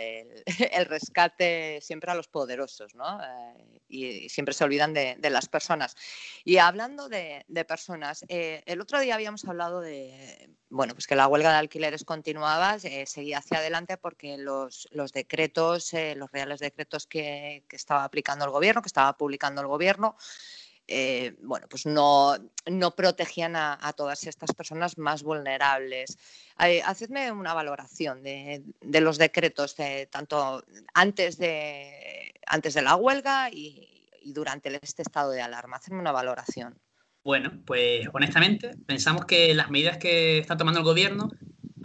el, 0.72 0.86
rescate 0.86 1.80
siempre 1.80 2.10
a 2.10 2.14
los 2.14 2.28
poderosos, 2.28 2.94
¿no? 2.94 3.20
Eh, 3.22 3.80
y, 3.88 4.28
siempre 4.28 4.54
se 4.54 4.64
olvidan 4.64 4.92
de, 4.92 5.30
las 5.30 5.48
personas. 5.48 5.96
Y 6.44 6.58
hablando 6.58 7.08
de, 7.08 7.44
personas, 7.66 8.24
eh, 8.28 8.62
el 8.66 8.80
otro 8.80 9.00
día 9.00 9.14
habíamos 9.14 9.44
hablado 9.46 9.80
de, 9.80 10.50
bueno, 10.68 10.94
pues 10.94 11.06
que 11.06 11.16
la 11.16 11.26
huelga 11.26 11.52
de 11.52 11.58
alquileres 11.58 12.04
continuaba, 12.04 12.76
eh, 12.82 13.06
seguía 13.06 13.38
hacia 13.38 13.58
adelante 13.58 13.96
porque 13.96 14.36
los, 14.38 14.88
decretos, 15.12 15.92
los 16.16 16.30
reales 16.30 16.60
decretos 16.60 17.06
que 17.06 17.64
estaba 17.70 18.04
aplicando 18.04 18.44
el 18.44 18.50
gobierno, 18.50 18.82
que 18.82 18.88
estaba 18.88 19.16
publicando 19.16 19.60
el 19.60 19.66
gobierno, 19.66 20.16
eh, 20.92 21.36
bueno, 21.42 21.68
pues 21.70 21.86
no, 21.86 22.36
protegían 22.96 23.54
a, 23.54 23.92
todas 23.96 24.26
estas 24.26 24.52
personas 24.52 24.98
más 24.98 25.22
vulnerables. 25.22 26.18
Eh, 26.58 26.82
hacedme 26.84 27.30
una 27.30 27.54
valoración 27.54 28.24
de, 28.24 28.64
los 29.00 29.16
decretos, 29.16 29.76
tanto 30.10 30.64
antes 30.92 31.38
de, 31.38 32.34
antes 32.44 32.74
de 32.74 32.82
la 32.82 32.96
huelga 32.96 33.50
y, 33.50 33.86
durante 34.24 34.78
este 34.82 35.02
estado 35.02 35.30
de 35.30 35.40
alarma. 35.40 35.76
Hacedme 35.76 36.00
una 36.00 36.12
valoración. 36.12 36.76
Bueno, 37.22 37.52
pues 37.64 38.08
honestamente 38.12 38.72
pensamos 38.86 39.26
que 39.26 39.54
las 39.54 39.70
medidas 39.70 39.98
que 39.98 40.38
está 40.38 40.56
tomando 40.56 40.80
el 40.80 40.84
gobierno 40.84 41.30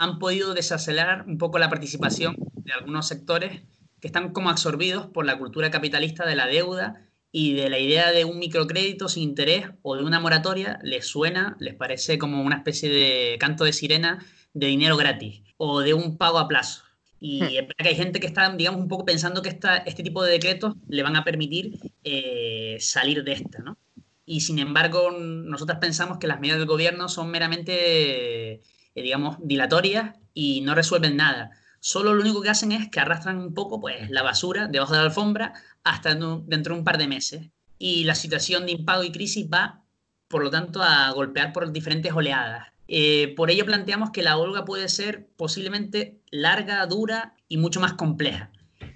han 0.00 0.18
podido 0.18 0.52
desacelerar 0.52 1.26
un 1.26 1.38
poco 1.38 1.58
la 1.58 1.70
participación 1.70 2.36
de 2.56 2.72
algunos 2.72 3.06
sectores 3.06 3.62
que 4.00 4.08
están 4.08 4.32
como 4.32 4.50
absorbidos 4.50 5.06
por 5.06 5.24
la 5.24 5.38
cultura 5.38 5.70
capitalista 5.70 6.26
de 6.26 6.34
la 6.34 6.46
deuda 6.46 7.05
y 7.32 7.54
de 7.54 7.68
la 7.68 7.78
idea 7.78 8.12
de 8.12 8.24
un 8.24 8.38
microcrédito 8.38 9.08
sin 9.08 9.24
interés 9.24 9.66
o 9.82 9.96
de 9.96 10.04
una 10.04 10.20
moratoria 10.20 10.78
les 10.82 11.06
suena, 11.06 11.56
les 11.60 11.74
parece 11.74 12.18
como 12.18 12.42
una 12.42 12.56
especie 12.56 12.88
de 12.88 13.36
canto 13.38 13.64
de 13.64 13.72
sirena 13.72 14.24
de 14.54 14.68
dinero 14.68 14.96
gratis 14.96 15.42
o 15.56 15.80
de 15.80 15.94
un 15.94 16.16
pago 16.16 16.38
a 16.38 16.48
plazo. 16.48 16.82
Y 17.20 17.42
hmm. 17.42 17.44
es 17.44 17.54
verdad 17.54 17.76
que 17.82 17.88
hay 17.88 17.96
gente 17.96 18.20
que 18.20 18.26
está, 18.26 18.50
digamos, 18.54 18.80
un 18.80 18.88
poco 18.88 19.04
pensando 19.04 19.42
que 19.42 19.48
esta, 19.48 19.78
este 19.78 20.02
tipo 20.02 20.22
de 20.22 20.32
decretos 20.32 20.74
le 20.88 21.02
van 21.02 21.16
a 21.16 21.24
permitir 21.24 21.78
eh, 22.04 22.76
salir 22.80 23.24
de 23.24 23.32
esta, 23.32 23.58
¿no? 23.60 23.78
Y 24.24 24.40
sin 24.40 24.58
embargo, 24.58 25.12
nosotros 25.12 25.78
pensamos 25.80 26.18
que 26.18 26.26
las 26.26 26.40
medidas 26.40 26.58
del 26.58 26.66
gobierno 26.66 27.08
son 27.08 27.30
meramente, 27.30 28.54
eh, 28.54 28.62
digamos, 28.94 29.36
dilatorias 29.40 30.16
y 30.34 30.62
no 30.62 30.74
resuelven 30.74 31.16
nada. 31.16 31.52
Solo 31.86 32.14
lo 32.14 32.20
único 32.20 32.42
que 32.42 32.48
hacen 32.48 32.72
es 32.72 32.88
que 32.88 32.98
arrastran 32.98 33.38
un 33.38 33.54
poco 33.54 33.80
pues, 33.80 34.10
la 34.10 34.24
basura 34.24 34.66
debajo 34.66 34.92
de 34.92 34.98
la 34.98 35.04
alfombra 35.04 35.52
hasta 35.84 36.16
dentro 36.16 36.74
de 36.74 36.80
un 36.80 36.84
par 36.84 36.98
de 36.98 37.06
meses. 37.06 37.50
Y 37.78 38.02
la 38.02 38.16
situación 38.16 38.66
de 38.66 38.72
impago 38.72 39.04
y 39.04 39.12
crisis 39.12 39.46
va, 39.46 39.84
por 40.26 40.42
lo 40.42 40.50
tanto, 40.50 40.82
a 40.82 41.08
golpear 41.12 41.52
por 41.52 41.70
diferentes 41.70 42.12
oleadas. 42.12 42.72
Eh, 42.88 43.34
por 43.36 43.52
ello 43.52 43.64
planteamos 43.64 44.10
que 44.10 44.24
la 44.24 44.36
huelga 44.36 44.64
puede 44.64 44.88
ser 44.88 45.28
posiblemente 45.36 46.20
larga, 46.32 46.84
dura 46.86 47.36
y 47.46 47.56
mucho 47.56 47.78
más 47.78 47.92
compleja. 47.92 48.50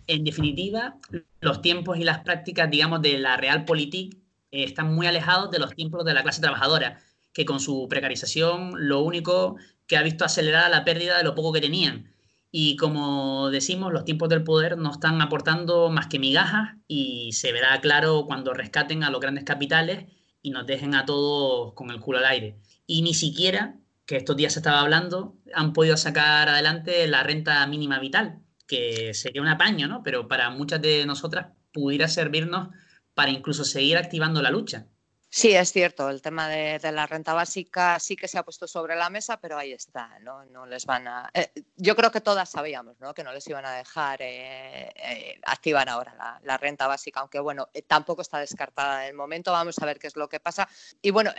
En 0.08 0.24
definitiva, 0.24 0.96
los 1.40 1.62
tiempos 1.62 1.96
y 1.96 2.02
las 2.02 2.24
prácticas, 2.24 2.68
digamos, 2.72 3.02
de 3.02 3.20
la 3.20 3.36
realpolitik 3.36 4.16
eh, 4.50 4.64
están 4.64 4.92
muy 4.92 5.06
alejados 5.06 5.52
de 5.52 5.60
los 5.60 5.76
tiempos 5.76 6.04
de 6.04 6.14
la 6.14 6.24
clase 6.24 6.40
trabajadora, 6.40 6.98
que 7.32 7.44
con 7.44 7.60
su 7.60 7.86
precarización 7.88 8.72
lo 8.74 9.02
único 9.02 9.58
que 9.86 9.96
ha 9.96 10.02
visto 10.02 10.24
acelerada 10.24 10.68
la 10.68 10.84
pérdida 10.84 11.18
de 11.18 11.22
lo 11.22 11.36
poco 11.36 11.52
que 11.52 11.60
tenían 11.60 12.09
y 12.52 12.76
como 12.76 13.50
decimos, 13.50 13.92
los 13.92 14.04
tiempos 14.04 14.28
del 14.28 14.42
poder 14.42 14.76
no 14.76 14.90
están 14.90 15.22
aportando 15.22 15.88
más 15.90 16.08
que 16.08 16.18
migajas 16.18 16.76
y 16.88 17.32
se 17.32 17.52
verá 17.52 17.80
claro 17.80 18.24
cuando 18.26 18.54
rescaten 18.54 19.04
a 19.04 19.10
los 19.10 19.20
grandes 19.20 19.44
capitales 19.44 20.06
y 20.42 20.50
nos 20.50 20.66
dejen 20.66 20.94
a 20.94 21.04
todos 21.04 21.74
con 21.74 21.90
el 21.90 22.00
culo 22.00 22.18
al 22.18 22.24
aire. 22.26 22.58
Y 22.86 23.02
ni 23.02 23.14
siquiera 23.14 23.76
que 24.04 24.16
estos 24.16 24.36
días 24.36 24.54
se 24.54 24.58
estaba 24.58 24.80
hablando, 24.80 25.36
han 25.54 25.72
podido 25.72 25.96
sacar 25.96 26.48
adelante 26.48 27.06
la 27.06 27.22
renta 27.22 27.64
mínima 27.68 28.00
vital, 28.00 28.40
que 28.66 29.14
sería 29.14 29.42
un 29.42 29.48
apaño, 29.48 29.86
¿no? 29.86 30.02
Pero 30.02 30.26
para 30.26 30.50
muchas 30.50 30.82
de 30.82 31.06
nosotras 31.06 31.52
pudiera 31.72 32.08
servirnos 32.08 32.70
para 33.14 33.30
incluso 33.30 33.64
seguir 33.64 33.96
activando 33.96 34.42
la 34.42 34.50
lucha. 34.50 34.88
Sí, 35.32 35.52
es 35.54 35.70
cierto, 35.70 36.10
el 36.10 36.22
tema 36.22 36.48
de, 36.48 36.80
la 36.90 37.06
renta 37.06 37.34
básica 37.34 38.00
sí 38.00 38.16
que 38.16 38.26
se 38.26 38.36
ha 38.36 38.42
puesto 38.42 38.66
sobre 38.66 38.96
la 38.96 39.10
mesa, 39.10 39.40
pero 39.40 39.56
ahí 39.56 39.72
está, 39.72 40.18
¿no? 40.18 40.44
no 40.46 40.66
les 40.66 40.84
van 40.86 41.06
a... 41.06 41.30
Eh, 41.32 41.52
yo 41.76 41.94
creo 41.94 42.10
que 42.10 42.20
todas 42.20 42.50
sabíamos 42.50 42.98
¿no? 42.98 43.14
que 43.14 43.22
no 43.22 43.32
les 43.32 43.46
iban 43.46 43.64
a 43.64 43.70
dejar 43.70 44.20
eh, 44.22 44.90
eh, 44.96 45.40
activar 45.44 45.88
ahora 45.88 46.40
la, 46.42 46.56
renta 46.56 46.88
básica, 46.88 47.20
aunque 47.20 47.38
bueno, 47.38 47.68
tampoco 47.86 48.22
está 48.22 48.40
descartada 48.40 49.04
en 49.04 49.10
el 49.10 49.16
momento, 49.16 49.52
vamos 49.52 49.78
a 49.78 49.86
ver 49.86 50.00
qué 50.00 50.08
es 50.08 50.16
lo 50.16 50.28
que 50.28 50.40
pasa. 50.40 50.68
Y 51.00 51.12
bueno, 51.12 51.32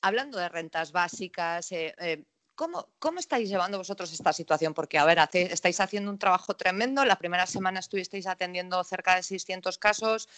hablando 0.00 0.38
de 0.38 0.48
rentas 0.48 0.90
básicas, 0.90 1.70
¿Cómo, 2.62 2.86
¿Cómo, 3.00 3.18
estáis 3.18 3.48
llevando 3.48 3.76
vosotros 3.76 4.12
esta 4.12 4.32
situación? 4.32 4.72
Porque, 4.72 4.96
a 4.96 5.04
ver, 5.04 5.18
estáis 5.32 5.80
haciendo 5.80 6.12
un 6.12 6.18
trabajo 6.20 6.54
tremendo. 6.54 7.04
La 7.04 7.16
primera 7.16 7.44
semana 7.44 7.80
estuvisteis 7.80 8.28
atendiendo 8.28 8.84
cerca 8.84 9.16
de 9.16 9.24
600 9.24 9.78
casos. 9.78 10.28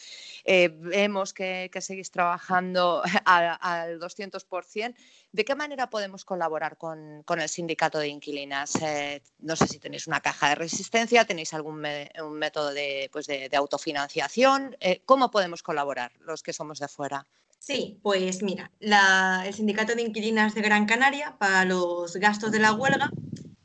Eh, 0.47 0.71
vemos 0.73 1.35
que, 1.35 1.71
seguís 1.83 2.11
trabajando 2.11 3.03
al 3.27 4.01
200%. 4.01 4.95
¿De 5.33 5.45
qué 5.45 5.55
manera 5.55 5.91
podemos 5.91 6.25
colaborar 6.25 6.79
con, 6.79 7.23
el 7.29 7.49
sindicato 7.51 7.99
de 7.99 8.09
inquilinas? 8.09 8.75
Eh, 8.77 9.21
no 9.41 9.55
sé 9.55 9.67
si 9.67 9.79
tenéis 9.79 10.07
una 10.07 10.21
caja 10.23 10.49
de 10.49 10.55
resistencia, 10.55 11.27
tenéis 11.27 11.53
algún 11.53 11.83
método 12.31 12.73
de, 12.73 13.11
pues 13.13 13.29
autofinanciación. 13.53 14.79
Eh, 14.81 15.03
¿Cómo 15.05 15.31
podemos 15.31 15.63
colaborar 15.63 16.13
los 16.21 16.43
que 16.43 16.55
somos 16.55 16.79
de 16.79 16.89
fuera? 16.89 17.27
Sí, 17.67 17.99
pues 18.03 18.43
mira, 18.43 18.71
el 18.79 19.55
Sindicato 19.55 19.95
de 19.95 20.03
Inquilinas 20.03 20.55
de 20.55 20.61
Gran 20.61 20.85
Canaria, 20.85 21.35
para 21.39 21.65
los 21.65 22.15
gastos 22.17 22.53
de 22.53 22.59
la 22.59 22.75
huelga, 22.75 23.11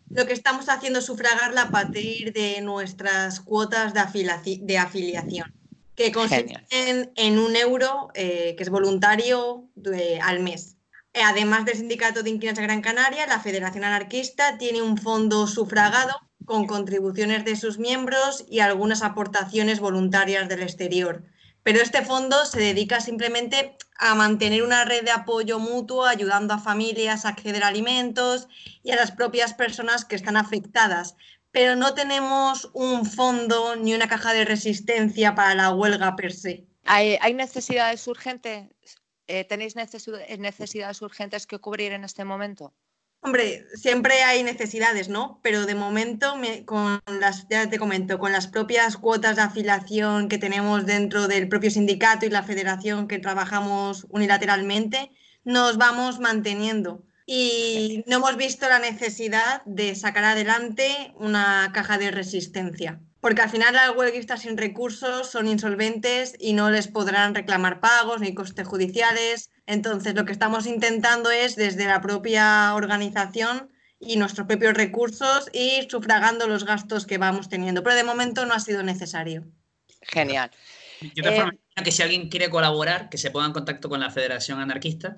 lo 0.10 0.25
que 0.25 0.32
estamos 0.32 0.70
haciendo 0.70 1.00
es 1.00 1.06
sufragarla 1.06 1.63
a 1.63 1.70
partir 1.70 2.32
de 2.32 2.62
nuestras 2.62 3.41
cuotas 3.41 3.94
de, 3.94 4.77
afiliación, 4.77 5.53
que 5.96 6.13
consisten 6.13 7.12
en 7.13 7.39
un 7.39 7.58
euro, 7.58 8.08
eh, 8.13 8.56
que 8.56 8.63
es 8.63 8.70
voluntario, 8.70 9.68
al 10.24 10.39
mes. 10.39 10.77
Además 11.13 11.65
del 11.65 11.75
Sindicato 11.75 12.24
de 12.24 12.29
Inquilinas 12.29 12.58
de 12.58 12.63
Gran 12.63 12.82
Canaria, 12.82 13.27
la 13.27 13.41
Federación 13.41 13.84
Anarquista 13.84 14.58
tiene 14.58 14.82
un 14.82 14.98
fondo 14.98 15.46
sufragado 15.46 16.15
con 16.46 16.68
contribuciones 16.68 17.44
de 17.44 17.58
sus 17.58 17.79
miembros 17.79 18.46
y 18.50 18.62
algunas 18.62 19.01
aportaciones 19.01 19.82
voluntarias 19.82 20.48
del 20.48 20.63
exterior 20.63 21.25
pero 21.69 21.83
este 21.83 22.01
fondo 22.01 22.47
se 22.47 22.59
dedica 22.59 22.99
simplemente 22.99 23.77
a 23.95 24.15
mantener 24.15 24.63
una 24.63 24.85
red 24.85 25.03
de 25.03 25.11
apoyo 25.11 25.59
mutuo, 25.59 26.03
ayudando 26.03 26.55
a 26.55 26.57
familias 26.57 27.25
a 27.25 27.29
acceder 27.29 27.63
a 27.63 27.67
alimentos 27.67 28.47
y 28.81 28.89
a 28.89 28.95
las 28.95 29.11
propias 29.11 29.53
personas 29.53 30.03
que 30.03 30.15
están 30.15 30.35
afectadas. 30.35 31.15
Pero 31.51 31.75
no 31.75 31.93
tenemos 31.93 32.71
un 32.73 33.05
fondo 33.05 33.75
ni 33.75 33.93
una 33.93 34.07
caja 34.07 34.33
de 34.33 34.45
resistencia 34.45 35.35
para 35.35 35.53
la 35.53 35.69
huelga 35.69 36.15
per 36.15 36.33
se. 36.33 36.65
¿Hay, 36.85 37.35
necesidades 37.35 38.07
urgentes? 38.07 38.71
Eh, 39.27 39.43
¿Tenéis 39.43 39.75
necesidades 39.75 41.03
urgentes 41.03 41.45
que 41.45 41.59
cubrir 41.59 41.91
en 41.91 42.03
este 42.03 42.25
momento? 42.25 42.73
Hombre, 43.21 43.65
siempre 43.75 44.23
hay 44.23 44.43
necesidades, 44.43 45.09
¿no? 45.09 45.41
Pero 45.43 45.65
de 45.65 45.75
momento, 45.75 46.35
con 46.65 47.01
las, 47.19 47.47
ya 47.49 47.69
te 47.69 47.77
comento, 47.77 48.17
con 48.17 48.31
las 48.31 48.47
propias 48.47 48.95
cuotas 48.95 49.35
de 49.35 49.41
afiliación 49.41 50.29
que 50.29 50.38
tenemos 50.38 50.85
dentro 50.85 51.27
del 51.27 51.49
propio 51.49 51.69
sindicato 51.69 52.25
y 52.25 52.29
la 52.29 52.43
federación 52.43 53.09
que 53.09 53.19
trabajamos 53.19 54.07
unilateralmente, 54.09 55.11
nos 55.43 55.77
vamos 55.77 56.19
manteniendo. 56.19 57.03
Y 57.25 58.03
no 58.07 58.17
hemos 58.17 58.38
visto 58.38 58.69
la 58.69 58.79
necesidad 58.79 59.63
de 59.65 59.96
sacar 59.96 60.24
adelante 60.24 61.13
una 61.17 61.72
caja 61.74 61.98
de 61.98 62.11
resistencia 62.11 63.01
porque 63.22 63.41
al 63.41 63.50
final 63.50 63.74
las 63.74 63.96
huelguistas 63.96 64.41
sin 64.41 64.57
recursos 64.57 65.29
son 65.29 65.48
insolventes 65.48 66.35
y 66.39 66.53
no 66.53 66.70
les 66.70 66.87
podrán 66.87 67.35
reclamar 67.35 67.79
pagos 67.81 68.22
ni 68.22 68.33
costes 68.33 68.67
judiciales. 68.67 69.51
Entonces, 69.70 70.16
lo 70.16 70.25
que 70.25 70.32
estamos 70.32 70.66
intentando 70.66 71.29
es 71.29 71.55
desde 71.55 71.86
la 71.86 72.01
propia 72.01 72.74
organización 72.74 73.72
y 74.00 74.18
nuestros 74.18 74.48
propios 74.48 74.74
recursos 74.74 75.48
ir 75.53 75.88
sufragando 75.92 76.48
los 76.48 76.66
gastos 76.66 77.05
que 77.05 77.20
vamos 77.20 77.50
teniendo. 77.50 77.84
Pero 77.84 77.96
de 77.96 78.03
momento 78.03 78.48
no 78.48 78.55
ha 78.55 78.60
sido 78.60 78.82
necesario. 78.82 79.46
Genial. 80.01 80.50
Yo 81.14 81.22
te 81.22 81.38
eh, 81.38 81.51
que 81.84 81.92
si 81.92 82.01
alguien 82.01 82.29
quiere 82.29 82.50
colaborar, 82.50 83.10
que 83.10 83.20
se 83.20 83.29
ponga 83.29 83.46
en 83.46 83.53
contacto 83.53 83.90
con 83.90 84.00
la 84.00 84.10
Federación 84.10 84.60
Anarquista 84.60 85.18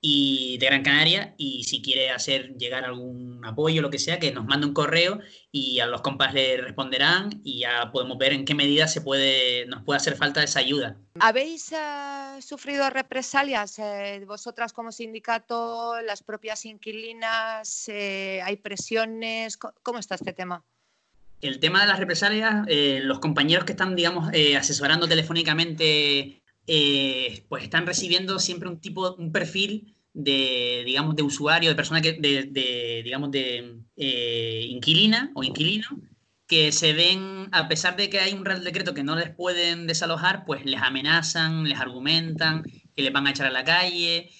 y 0.00 0.56
de 0.58 0.66
Gran 0.66 0.82
Canaria 0.82 1.34
y 1.36 1.64
si 1.64 1.82
quiere 1.82 2.10
hacer 2.10 2.56
llegar 2.56 2.84
algún 2.84 3.44
apoyo, 3.44 3.82
lo 3.82 3.90
que 3.90 3.98
sea, 3.98 4.18
que 4.18 4.32
nos 4.32 4.46
mande 4.46 4.66
un 4.66 4.72
correo 4.72 5.20
y 5.52 5.80
a 5.80 5.86
los 5.86 6.00
compas 6.00 6.32
le 6.32 6.56
responderán 6.56 7.40
y 7.44 7.60
ya 7.60 7.90
podemos 7.92 8.16
ver 8.16 8.32
en 8.32 8.44
qué 8.44 8.54
medida 8.54 8.88
se 8.88 9.02
puede, 9.02 9.66
nos 9.66 9.82
puede 9.82 9.98
hacer 9.98 10.16
falta 10.16 10.42
esa 10.42 10.60
ayuda. 10.60 10.96
¿Habéis 11.18 11.72
eh, 11.72 12.40
sufrido 12.40 12.88
represalias 12.88 13.78
eh, 13.78 14.24
vosotras 14.26 14.72
como 14.72 14.90
sindicato, 14.90 16.00
las 16.00 16.22
propias 16.22 16.64
inquilinas? 16.64 17.88
Eh, 17.88 18.40
¿Hay 18.42 18.56
presiones? 18.56 19.58
¿Cómo 19.58 19.98
está 19.98 20.14
este 20.14 20.32
tema? 20.32 20.64
El 21.42 21.58
tema 21.58 21.80
de 21.80 21.86
las 21.86 21.98
represalias, 21.98 22.66
los 23.02 23.18
compañeros 23.18 23.64
que 23.64 23.72
están, 23.72 23.96
digamos, 23.96 24.30
asesorando 24.58 25.08
telefónicamente 25.08 26.39
pues 27.48 27.64
están 27.64 27.86
recibiendo 27.86 28.38
siempre 28.38 28.68
un 28.68 28.80
tipo, 28.80 29.14
un 29.16 29.32
perfil 29.32 29.96
de, 30.12 30.82
digamos, 30.86 31.16
de 31.16 31.22
usuario, 31.22 31.70
de 31.70 31.76
persona 31.76 32.00
que, 32.00 32.12
de, 32.12 33.02
digamos, 33.04 33.30
de 33.30 33.80
eh, 33.96 34.66
inquilina 34.68 35.30
o 35.34 35.42
inquilino, 35.42 35.88
que 36.46 36.72
se 36.72 36.92
ven, 36.92 37.48
a 37.52 37.68
pesar 37.68 37.96
de 37.96 38.10
que 38.10 38.20
hay 38.20 38.32
un 38.34 38.44
real 38.44 38.64
decreto 38.64 38.94
que 38.94 39.04
no 39.04 39.16
les 39.16 39.34
pueden 39.34 39.86
desalojar, 39.86 40.44
pues 40.44 40.64
les 40.64 40.80
amenazan, 40.80 41.64
les 41.64 41.78
argumentan, 41.78 42.62
que 42.94 43.02
les 43.02 43.12
van 43.12 43.26
a 43.26 43.30
echar 43.30 43.46
a 43.46 43.50
la 43.50 43.64
calle. 43.64 44.30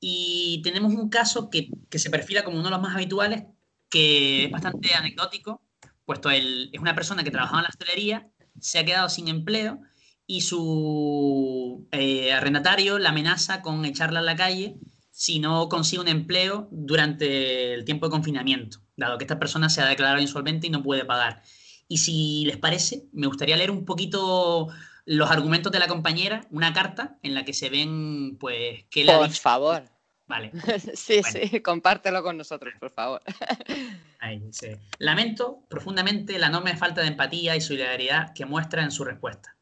Y 0.00 0.60
tenemos 0.62 0.92
un 0.92 1.08
caso 1.08 1.50
que, 1.50 1.70
que 1.90 1.98
se 1.98 2.10
perfila 2.10 2.44
como 2.44 2.56
uno 2.58 2.66
de 2.66 2.70
los 2.70 2.82
más 2.82 2.94
habituales, 2.94 3.44
que 3.88 4.44
es 4.44 4.50
bastante 4.50 4.94
anecdótico, 4.94 5.62
puesto 6.04 6.30
él 6.30 6.70
es 6.72 6.80
una 6.80 6.94
persona 6.94 7.24
que 7.24 7.30
trabajaba 7.30 7.60
en 7.60 7.64
la 7.64 7.68
hostelería, 7.70 8.30
se 8.60 8.78
ha 8.78 8.84
quedado 8.84 9.08
sin 9.08 9.28
empleo 9.28 9.80
y 10.26 10.40
su 10.40 11.86
eh, 11.92 12.32
arrendatario 12.32 12.98
la 12.98 13.10
amenaza 13.10 13.62
con 13.62 13.84
echarla 13.84 14.20
a 14.20 14.22
la 14.22 14.36
calle 14.36 14.76
si 15.16 15.38
no 15.38 15.70
consigue 15.70 16.02
un 16.02 16.08
empleo 16.08 16.68
durante 16.70 17.72
el 17.72 17.86
tiempo 17.86 18.06
de 18.06 18.10
confinamiento, 18.10 18.80
dado 18.96 19.16
que 19.16 19.24
esta 19.24 19.38
persona 19.38 19.70
se 19.70 19.80
ha 19.80 19.86
declarado 19.86 20.20
insolvente 20.20 20.66
y 20.66 20.70
no 20.70 20.82
puede 20.82 21.06
pagar. 21.06 21.42
Y 21.88 21.98
si 21.98 22.44
les 22.44 22.58
parece, 22.58 23.04
me 23.14 23.26
gustaría 23.26 23.56
leer 23.56 23.70
un 23.70 23.86
poquito 23.86 24.68
los 25.06 25.30
argumentos 25.30 25.72
de 25.72 25.78
la 25.78 25.86
compañera, 25.86 26.46
una 26.50 26.74
carta 26.74 27.16
en 27.22 27.32
la 27.32 27.46
que 27.46 27.54
se 27.54 27.70
ven, 27.70 28.36
pues, 28.38 28.84
que 28.90 29.04
la... 29.04 29.18
Por 29.18 29.30
favor. 29.30 29.84
Vale. 30.26 30.50
sí, 30.94 31.22
sí, 31.22 31.60
compártelo 31.60 32.22
con 32.22 32.36
nosotros, 32.36 32.74
por 32.78 32.90
favor. 32.90 33.22
Ahí 34.18 34.40
dice, 34.40 34.80
lamento 34.98 35.62
profundamente 35.70 36.38
la 36.38 36.48
enorme 36.48 36.76
falta 36.76 37.00
de 37.00 37.06
empatía 37.06 37.56
y 37.56 37.62
solidaridad 37.62 38.34
que 38.34 38.44
muestra 38.44 38.82
en 38.82 38.90
su 38.90 39.02
respuesta. 39.02 39.55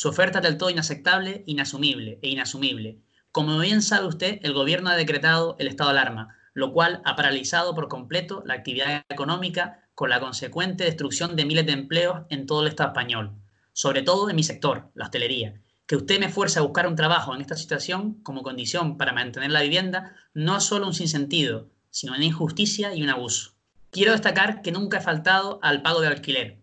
Su 0.00 0.10
oferta 0.10 0.38
es 0.38 0.44
del 0.44 0.58
todo 0.58 0.70
inaceptable, 0.70 1.42
inasumible 1.46 2.20
e 2.22 2.28
inasumible. 2.28 3.00
Como 3.32 3.58
bien 3.58 3.82
sabe 3.82 4.06
usted, 4.06 4.38
el 4.44 4.52
gobierno 4.52 4.90
ha 4.90 4.94
decretado 4.94 5.56
el 5.58 5.66
estado 5.66 5.90
de 5.90 5.98
alarma, 5.98 6.36
lo 6.54 6.72
cual 6.72 7.02
ha 7.04 7.16
paralizado 7.16 7.74
por 7.74 7.88
completo 7.88 8.44
la 8.46 8.54
actividad 8.54 9.04
económica 9.08 9.88
con 9.96 10.08
la 10.08 10.20
consecuente 10.20 10.84
destrucción 10.84 11.34
de 11.34 11.44
miles 11.44 11.66
de 11.66 11.72
empleos 11.72 12.20
en 12.30 12.46
todo 12.46 12.62
el 12.62 12.68
Estado 12.68 12.90
español, 12.90 13.32
sobre 13.72 14.02
todo 14.02 14.30
en 14.30 14.36
mi 14.36 14.44
sector, 14.44 14.88
la 14.94 15.06
hostelería. 15.06 15.60
Que 15.86 15.96
usted 15.96 16.20
me 16.20 16.28
fuerce 16.28 16.60
a 16.60 16.62
buscar 16.62 16.86
un 16.86 16.94
trabajo 16.94 17.34
en 17.34 17.40
esta 17.40 17.56
situación 17.56 18.22
como 18.22 18.44
condición 18.44 18.98
para 18.98 19.12
mantener 19.12 19.50
la 19.50 19.62
vivienda 19.62 20.14
no 20.32 20.58
es 20.58 20.62
solo 20.62 20.86
un 20.86 20.94
sinsentido, 20.94 21.70
sino 21.90 22.14
una 22.14 22.24
injusticia 22.24 22.94
y 22.94 23.02
un 23.02 23.10
abuso. 23.10 23.50
Quiero 23.90 24.12
destacar 24.12 24.62
que 24.62 24.70
nunca 24.70 24.98
he 24.98 25.00
faltado 25.00 25.58
al 25.60 25.82
pago 25.82 26.00
de 26.00 26.06
alquiler. 26.06 26.62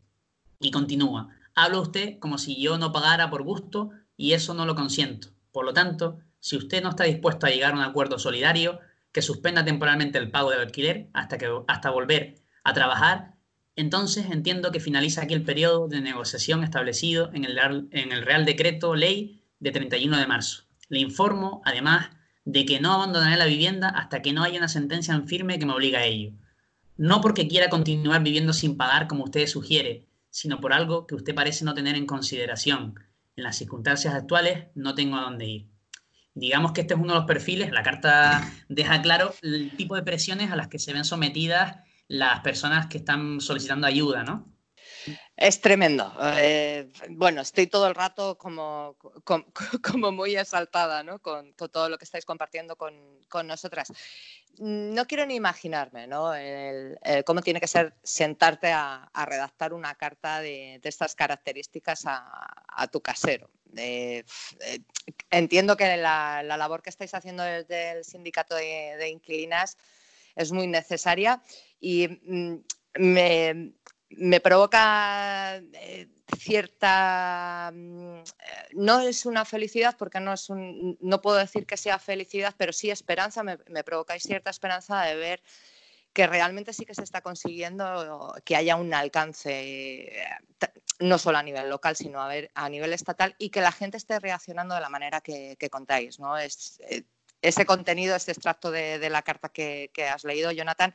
Y 0.62 0.72
continúa, 0.72 1.35
habla 1.56 1.80
usted 1.80 2.20
como 2.20 2.38
si 2.38 2.62
yo 2.62 2.78
no 2.78 2.92
pagara 2.92 3.30
por 3.30 3.44
gusto 3.44 3.90
y 4.18 4.34
eso 4.34 4.54
no 4.54 4.66
lo 4.66 4.76
consiento. 4.76 5.30
Por 5.52 5.66
lo 5.66 5.74
tanto, 5.74 6.20
si 6.40 6.58
usted 6.58 6.84
no 6.84 6.90
está 6.90 7.06
dispuesto 7.06 7.48
a 7.48 7.50
llegar 7.50 7.74
a 7.74 7.78
un 7.78 7.82
acuerdo 7.82 8.20
solidario 8.20 8.80
que 9.12 9.22
suspenda 9.22 9.64
temporalmente 9.64 10.18
el 10.18 10.30
pago 10.30 10.52
del 10.52 10.60
alquiler 10.60 11.08
hasta, 11.14 11.38
que, 11.38 11.50
hasta 11.68 11.90
volver 11.90 12.36
a 12.64 12.74
trabajar, 12.74 13.36
entonces 13.78 14.28
entiendo 14.30 14.72
que 14.72 14.80
finaliza 14.80 15.24
aquí 15.24 15.34
el 15.34 15.44
periodo 15.44 15.88
de 15.88 16.02
negociación 16.02 16.64
establecido 16.64 17.32
en 17.34 17.46
el, 17.46 17.58
en 17.92 18.12
el 18.12 18.22
Real 18.24 18.46
Decreto 18.46 18.96
Ley 18.96 19.42
de 19.60 19.72
31 19.72 20.18
de 20.18 20.28
marzo. 20.28 20.64
Le 20.90 21.00
informo, 21.00 21.62
además, 21.66 22.10
de 22.44 22.66
que 22.66 22.80
no 22.80 22.94
abandonaré 22.94 23.38
la 23.38 23.46
vivienda 23.46 23.90
hasta 23.90 24.22
que 24.22 24.34
no 24.34 24.44
haya 24.44 24.60
una 24.60 24.68
sentencia 24.68 25.14
en 25.14 25.28
firme 25.28 25.58
que 25.58 25.66
me 25.66 25.74
obligue 25.74 25.98
a 25.98 26.06
ello. 26.06 26.32
No 26.98 27.22
porque 27.22 27.48
quiera 27.48 27.70
continuar 27.70 28.24
viviendo 28.24 28.54
sin 28.54 28.78
pagar 28.78 29.08
como 29.08 29.24
usted 29.24 29.48
sugiere, 29.48 30.06
sino 30.36 30.60
por 30.60 30.74
algo 30.74 31.08
que 31.08 31.16
usted 31.16 31.34
parece 31.34 31.64
no 31.64 31.74
tener 31.74 31.96
en 31.96 32.06
consideración. 32.06 33.00
En 33.38 33.44
las 33.46 33.58
circunstancias 33.58 34.14
actuales 34.14 34.66
no 34.76 34.94
tengo 34.94 35.16
a 35.16 35.22
dónde 35.22 35.46
ir. 35.46 35.70
digamos 36.34 36.74
que 36.74 36.82
este 36.82 36.94
es 36.94 37.00
uno 37.00 37.14
de 37.14 37.20
los 37.20 37.26
perfiles, 37.26 37.72
la 37.72 37.84
carta 37.84 38.52
deja 38.68 39.02
claro 39.02 39.34
el 39.42 39.72
tipo 39.78 39.96
de 39.96 40.04
presiones 40.04 40.52
a 40.52 40.58
las 40.58 40.68
que 40.68 40.78
se 40.78 40.92
ven 40.92 41.06
sometidas 41.06 41.78
las 42.10 42.42
personas 42.42 42.88
que 42.88 42.98
están 42.98 43.40
solicitando 43.40 43.88
ayuda, 43.88 44.26
¿no? 44.26 44.54
Es 45.36 45.62
tremendo. 45.62 46.14
Eh, 46.38 46.92
bueno, 47.10 47.42
estoy 47.42 47.68
todo 47.68 47.88
el 47.88 47.96
rato 47.96 48.38
como, 48.38 48.96
muy 50.14 50.36
exaltada 50.36 51.04
¿no? 51.04 51.20
con, 51.20 51.54
todo 51.54 51.90
lo 51.90 51.98
que 51.98 52.06
estáis 52.06 52.26
compartiendo 52.26 52.76
con, 52.76 52.96
nosotras. 53.46 53.92
No 54.58 55.06
quiero 55.06 55.26
ni 55.26 55.36
imaginarme 55.36 56.08
¿no? 56.08 56.32
cómo 57.26 57.42
tiene 57.42 57.60
que 57.60 57.68
ser 57.68 57.94
sentarte 58.04 58.72
a, 58.72 59.10
redactar 59.26 59.74
una 59.74 59.96
carta 59.96 60.40
de, 60.40 60.80
estas 60.84 61.16
características 61.16 62.04
a, 62.06 62.88
tu 62.92 63.02
casero. 63.02 63.50
Eh, 63.78 64.24
eh, 64.62 64.80
entiendo 65.32 65.76
que 65.76 65.98
la, 65.98 66.44
labor 66.44 66.82
que 66.82 66.90
estáis 66.90 67.14
haciendo 67.14 67.44
desde 67.44 67.92
el 67.92 68.06
sindicato 68.06 68.56
de, 68.56 68.96
de 68.98 69.10
inquilinas 69.10 69.78
es 70.36 70.52
muy 70.52 70.68
necesaria 70.68 71.42
y 71.80 72.08
mm, 72.08 72.56
me 73.00 73.74
me 74.10 74.40
provoca 74.40 75.58
eh, 75.74 76.08
cierta 76.38 77.72
mm, 77.74 78.18
eh, 78.18 78.24
no 78.74 79.00
es 79.02 79.26
una 79.26 79.46
felicidad 79.46 79.96
porque 79.98 80.20
no 80.20 80.34
es 80.34 80.50
un, 80.50 80.98
no 81.02 81.22
puedo 81.22 81.38
decir 81.38 81.66
que 81.66 81.78
sea 81.78 82.00
felicidad 82.00 82.54
pero 82.58 82.74
sí 82.74 82.92
esperanza 82.92 83.44
me, 83.44 83.58
me 83.68 83.84
provocáis 83.84 84.24
cierta 84.24 84.50
esperanza 84.50 85.02
de 85.04 85.16
ver 85.16 85.44
que 86.14 86.28
realmente 86.28 86.72
sí 86.72 86.86
que 86.86 86.96
se 86.96 87.04
está 87.04 87.22
consiguiendo 87.22 88.34
que 88.46 88.56
haya 88.56 88.76
un 88.76 88.94
alcance 88.94 89.52
eh, 89.52 90.28
no 91.00 91.18
solo 91.18 91.38
a 91.38 91.44
nivel 91.44 91.70
local 91.70 91.96
sino 91.96 92.22
a, 92.22 92.70
nivel 92.70 92.94
estatal 92.94 93.36
y 93.38 93.50
que 93.50 93.62
la 93.62 93.72
gente 93.72 93.98
esté 93.98 94.20
reaccionando 94.20 94.76
de 94.76 94.82
la 94.82 94.90
manera 94.90 95.22
que, 95.22 95.58
contáis 95.72 96.20
no 96.20 96.38
es 96.38 96.80
ese 97.42 97.66
contenido 97.66 98.16
este 98.16 98.32
extracto 98.32 98.72
de, 98.72 99.10
la 99.10 99.24
carta 99.24 99.50
que 99.50 99.90
has 100.10 100.24
leído 100.24 100.52
Jonathan 100.52 100.94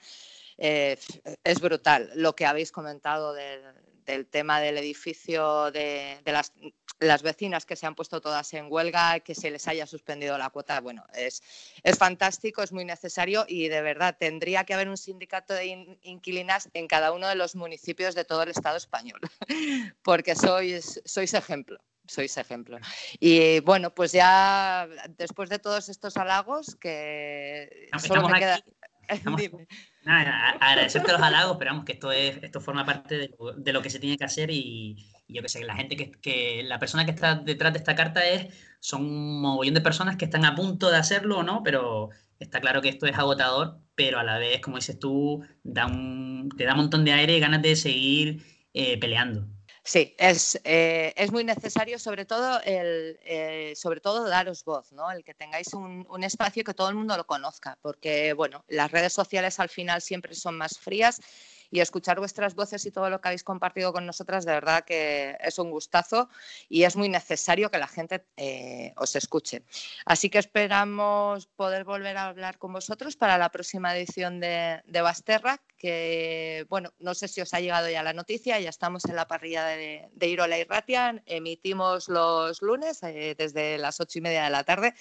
eh, 0.61 0.99
es 1.43 1.61
brutal 1.61 2.11
lo 2.15 2.37
que 2.37 2.45
habéis 2.45 2.71
comentado 2.71 3.33
del, 3.33 4.27
tema 4.27 4.61
del 4.61 4.77
edificio, 4.77 5.71
de, 5.71 6.21
las, 6.27 7.23
vecinas 7.23 7.65
que 7.65 7.77
se 7.77 7.87
han 7.87 7.95
puesto 7.95 8.21
todas 8.21 8.53
en 8.53 8.67
huelga, 8.71 9.21
que 9.21 9.35
se 9.35 9.51
les 9.51 9.67
haya 9.69 9.87
suspendido 9.87 10.37
la 10.37 10.51
cuota. 10.51 10.79
Bueno, 10.83 11.03
es, 11.15 11.43
es 11.83 11.97
fantástico, 11.97 12.63
es 12.63 12.73
muy 12.73 12.85
necesario 12.85 13.47
y 13.49 13.69
de 13.69 13.81
verdad 13.81 14.17
tendría 14.21 14.65
que 14.65 14.75
haber 14.75 14.91
un 14.91 14.99
sindicato 14.99 15.55
de 15.55 15.99
inquilinas 16.03 16.69
en 16.75 16.89
cada 16.89 17.13
uno 17.13 17.27
de 17.27 17.37
los 17.37 17.57
municipios 17.57 18.15
de 18.15 18.27
todo 18.27 18.43
el 18.43 18.51
Estado 18.51 18.77
español, 18.77 19.21
porque 20.03 20.37
sois, 20.37 21.01
sois 21.07 21.33
ejemplo 21.33 21.79
sois 22.07 22.37
ejemplo. 22.39 22.77
Y 23.21 23.61
bueno, 23.61 23.95
pues 23.95 24.11
ya 24.11 24.89
después 25.17 25.49
de 25.49 25.61
todos 25.61 25.89
estos 25.89 26.17
halagos, 26.17 26.75
que 26.75 27.89
solo 27.99 28.29
me 28.29 28.41
queda... 28.41 28.61
Nada, 30.05 30.57
agradecerte 30.61 31.13
los 31.13 31.21
halagos, 31.21 31.53
esperamos 31.53 31.85
que 31.85 31.93
esto 31.93 32.11
es, 32.11 32.43
esto 32.43 32.61
forma 32.61 32.87
parte 32.87 33.31
de 33.57 33.73
lo, 33.73 33.83
que 33.83 33.91
se 33.91 33.99
tiene 33.99 34.17
que 34.17 34.25
hacer 34.25 34.51
y, 34.51 34.97
yo 35.29 35.43
que 35.43 35.49
sé, 35.49 35.63
la 35.63 35.77
gente 35.77 35.97
que, 35.97 36.11
que, 36.11 36.63
la 36.65 36.79
persona 36.79 37.05
que 37.05 37.11
está 37.11 37.35
detrás 37.35 37.73
de 37.75 37.81
esta 37.81 37.95
carta 37.95 38.27
es, 38.27 38.55
son 38.81 39.03
un 39.05 39.41
mogollón 39.43 39.75
de 39.75 39.83
personas 39.83 40.17
que 40.17 40.25
están 40.25 40.47
a 40.47 40.55
punto 40.55 40.91
de 40.91 40.97
hacerlo 40.97 41.39
o 41.39 41.43
no, 41.43 41.63
pero 41.63 42.09
está 42.39 42.61
claro 42.61 42.81
que 42.81 42.89
esto 42.89 43.07
es 43.07 43.17
agotador, 43.17 43.79
pero 43.95 44.19
a 44.19 44.25
la 44.25 44.39
vez, 44.39 44.61
como 44.61 44.77
dices 44.77 44.99
tú, 44.99 45.45
da 45.63 45.87
un, 45.87 46.49
te 46.57 46.65
da 46.65 46.73
un 46.73 46.79
montón 46.79 47.05
de 47.05 47.13
aire 47.13 47.37
y 47.37 47.41
ganas 47.41 47.61
de 47.61 47.77
seguir 47.77 48.43
eh, 48.73 48.99
peleando. 48.99 49.47
Sí, 49.83 50.15
es, 50.19 50.61
eh, 50.65 51.13
es, 51.17 51.33
muy 51.33 51.43
necesario, 51.43 51.99
sobre 51.99 52.27
todo, 52.27 52.61
el, 52.65 53.19
eh, 53.25 53.73
sobre 53.77 54.01
todo 54.01 54.29
daros 54.29 54.63
voz, 54.63 54.93
¿no? 54.93 55.11
el 55.11 55.25
que 55.25 55.33
tengáis 55.35 55.73
un, 55.73 56.07
un, 56.11 56.23
espacio 56.23 56.65
que 56.65 56.75
todo 56.75 56.91
el 56.91 56.95
mundo 56.97 57.17
lo 57.17 57.27
conozca, 57.27 57.79
porque 57.81 58.35
bueno, 58.35 58.63
las 58.69 58.91
redes 58.91 59.15
sociales 59.15 59.59
al 59.59 59.71
final 59.71 60.03
siempre 60.03 60.35
son 60.35 60.59
más 60.59 60.79
frías 60.79 61.21
y 61.71 61.81
escuchar 61.81 62.19
vuestras 62.19 62.55
voces 62.55 62.85
y 62.87 62.91
todo 62.91 63.11
lo 63.11 63.21
que 63.21 63.29
habéis 63.29 63.45
compartido 63.45 63.93
con 63.93 64.07
nosotras, 64.07 64.45
de 64.45 64.53
verdad 64.53 64.85
que 64.85 65.37
es 65.41 65.59
un 65.59 65.71
gustazo 65.71 66.29
y 66.69 66.85
es 66.85 66.97
muy 66.97 67.09
necesario 67.09 67.71
que 67.71 67.79
la 67.79 67.87
gente 67.87 68.25
eh, 68.37 68.93
os 68.97 69.15
escuche. 69.17 69.63
Así 70.05 70.31
que 70.31 70.39
esperamos 70.39 71.47
poder 71.47 71.85
volver 71.85 72.17
a 72.17 72.27
hablar 72.27 72.59
con 72.59 72.73
vosotros 72.73 73.17
para 73.17 73.39
la 73.39 73.51
próxima 73.51 73.97
edición 73.97 74.41
de, 74.41 74.83
Basterra, 75.01 75.61
que, 75.79 76.67
bueno, 76.69 76.93
no 76.99 77.15
sé 77.15 77.29
si 77.29 77.41
os 77.41 77.55
ha 77.55 77.61
llegado 77.61 77.89
ya 77.89 78.03
la 78.03 78.13
noticia, 78.13 78.61
ya 78.61 78.69
estamos 78.69 79.05
en 79.07 79.17
la 79.17 79.27
parrilla 79.27 79.65
de, 79.65 80.11
Irola 80.21 80.59
y 80.59 80.65
Ratia, 80.65 81.23
emitimos 81.27 82.09
los 82.09 82.63
lunes 82.63 83.03
eh, 83.03 83.35
desde 83.37 83.79
las 83.79 84.01
ocho 84.01 84.19
y 84.19 84.23
media 84.23 84.45
de 84.45 84.51
la 84.51 84.65
tarde 84.65 84.95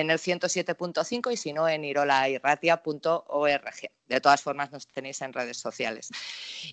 en 0.00 0.10
el 0.10 0.18
107.5 0.18 1.32
y 1.32 1.36
si 1.36 1.52
no 1.52 1.68
en 1.68 1.84
irolairratia.org. 1.84 3.90
De 4.08 4.20
todas 4.20 4.42
formas 4.42 4.72
nos 4.72 4.88
tenéis 4.88 5.22
en 5.22 5.32
redes 5.32 5.58
sociales. 5.58 6.10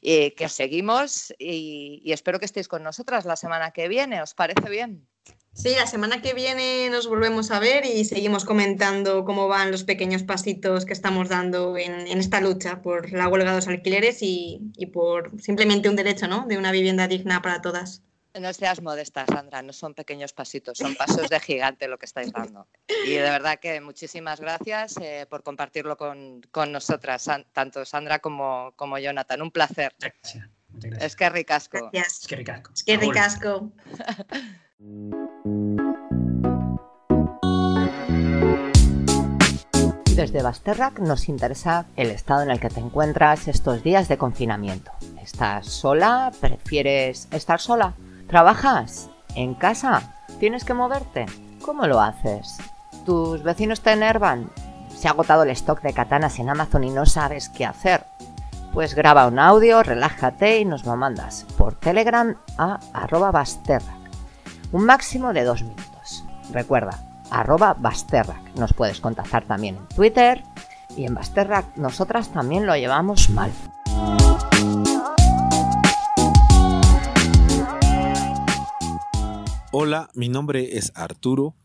que 0.01 0.43
os 0.43 0.51
seguimos 0.51 1.33
y, 1.37 2.01
y 2.03 2.13
espero 2.13 2.39
que 2.39 2.45
estéis 2.45 2.67
con 2.67 2.83
nosotras 2.83 3.25
la 3.25 3.35
semana 3.35 3.71
que 3.71 3.87
viene. 3.87 4.21
¿Os 4.21 4.33
parece 4.33 4.69
bien? 4.69 5.07
Sí, 5.53 5.75
la 5.75 5.85
semana 5.85 6.21
que 6.21 6.33
viene 6.33 6.89
nos 6.89 7.07
volvemos 7.07 7.51
a 7.51 7.59
ver 7.59 7.85
y 7.85 8.05
seguimos 8.05 8.45
comentando 8.45 9.25
cómo 9.25 9.49
van 9.49 9.69
los 9.69 9.83
pequeños 9.83 10.23
pasitos 10.23 10.85
que 10.85 10.93
estamos 10.93 11.27
dando 11.27 11.77
en, 11.77 12.07
esta 12.07 12.39
lucha 12.39 12.81
por 12.81 13.11
la 13.11 13.27
huelga 13.27 13.51
de 13.51 13.57
los 13.57 13.67
alquileres 13.67 14.21
y, 14.21 14.71
y, 14.77 14.87
por 14.87 15.39
simplemente 15.41 15.89
un 15.89 15.97
derecho 15.97 16.27
¿no? 16.27 16.45
de 16.47 16.57
una 16.57 16.71
vivienda 16.71 17.07
digna 17.07 17.41
para 17.41 17.61
todas. 17.61 18.01
No 18.39 18.53
seas 18.53 18.81
modesta, 18.81 19.25
Sandra, 19.25 19.61
no 19.61 19.73
son 19.73 19.93
pequeños 19.93 20.31
pasitos, 20.31 20.77
son 20.77 20.95
pasos 20.95 21.29
de 21.29 21.39
gigante 21.39 21.87
lo 21.87 21.97
que 21.97 22.05
estáis 22.05 22.31
dando. 22.31 22.65
Y 23.05 23.11
de 23.11 23.29
verdad 23.29 23.59
que 23.59 23.81
muchísimas 23.81 24.39
gracias 24.39 24.95
eh, 25.01 25.25
por 25.29 25.43
compartirlo 25.43 25.97
con, 25.97 26.41
nosotras, 26.71 27.29
tanto 27.51 27.83
Sandra 27.83 28.19
como, 28.19 28.73
como 28.75 28.97
Jonathan. 28.97 29.41
Un 29.41 29.51
placer. 29.51 29.93
Gracias. 29.99 30.49
Es 30.99 31.15
que 31.15 31.29
ricasco. 31.29 31.89
Es 31.91 32.25
que 32.27 32.37
ricasco. 32.37 32.71
Es 32.73 32.83
que 32.83 32.97
ricasco. 32.97 33.71
Desde 40.15 40.43
Basterrac 40.43 40.99
nos 40.99 41.27
interesa 41.27 41.87
el 41.95 42.11
estado 42.11 42.43
en 42.43 42.51
el 42.51 42.59
que 42.59 42.69
te 42.69 42.79
encuentras 42.79 43.47
estos 43.47 43.83
días 43.83 44.07
de 44.07 44.17
confinamiento. 44.17 44.91
¿Estás 45.21 45.67
sola? 45.67 46.31
¿Prefieres 46.39 47.27
estar 47.31 47.59
sola? 47.59 47.95
¿Trabajas? 48.31 49.09
¿En 49.35 49.53
casa? 49.55 50.03
¿Tienes 50.39 50.63
que 50.63 50.73
moverte? 50.73 51.25
¿Cómo 51.65 51.85
lo 51.85 51.99
haces? 51.99 52.59
¿Tus 53.05 53.43
vecinos 53.43 53.81
te 53.81 53.91
enervan? 53.91 54.49
¿Se 54.95 55.09
ha 55.09 55.11
agotado 55.11 55.43
el 55.43 55.49
stock 55.49 55.81
de 55.81 55.91
katanas 55.91 56.39
en 56.39 56.49
Amazon 56.49 56.85
y 56.85 56.91
no 56.91 57.05
sabes 57.05 57.49
qué 57.49 57.65
hacer? 57.65 58.05
Pues 58.71 58.95
graba 58.95 59.27
un 59.27 59.37
audio, 59.37 59.83
relájate 59.83 60.61
y 60.61 60.65
nos 60.65 60.85
lo 60.85 60.95
mandas 60.95 61.45
por 61.57 61.73
Telegram 61.73 62.33
a 62.57 62.79
arroba. 62.93 63.43
Un 64.71 64.85
máximo 64.85 65.33
de 65.33 65.43
dos 65.43 65.63
minutos. 65.63 66.23
Recuerda, 66.53 67.03
arroba 67.31 67.75
Basterrac. 67.77 68.55
Nos 68.55 68.71
puedes 68.71 69.01
contactar 69.01 69.43
también 69.43 69.75
en 69.75 69.87
Twitter 69.89 70.41
y 70.95 71.05
en 71.05 71.15
Basterrac 71.15 71.75
nosotras 71.75 72.29
también 72.29 72.65
lo 72.65 72.77
llevamos 72.77 73.29
mal. 73.29 73.51
Hola, 79.73 80.09
mi 80.15 80.27
nombre 80.27 80.77
es 80.77 80.91
Arturo. 80.95 81.55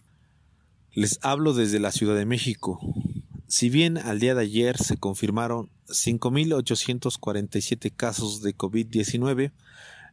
Les 0.92 1.18
hablo 1.22 1.54
desde 1.54 1.80
la 1.80 1.90
Ciudad 1.90 2.14
de 2.14 2.24
México. 2.24 2.78
Si 3.48 3.68
bien 3.68 3.98
al 3.98 4.20
día 4.20 4.36
de 4.36 4.42
ayer 4.42 4.78
se 4.78 4.96
confirmaron 4.96 5.72
5.847 5.88 7.92
casos 7.96 8.42
de 8.42 8.56
COVID-19 8.56 9.50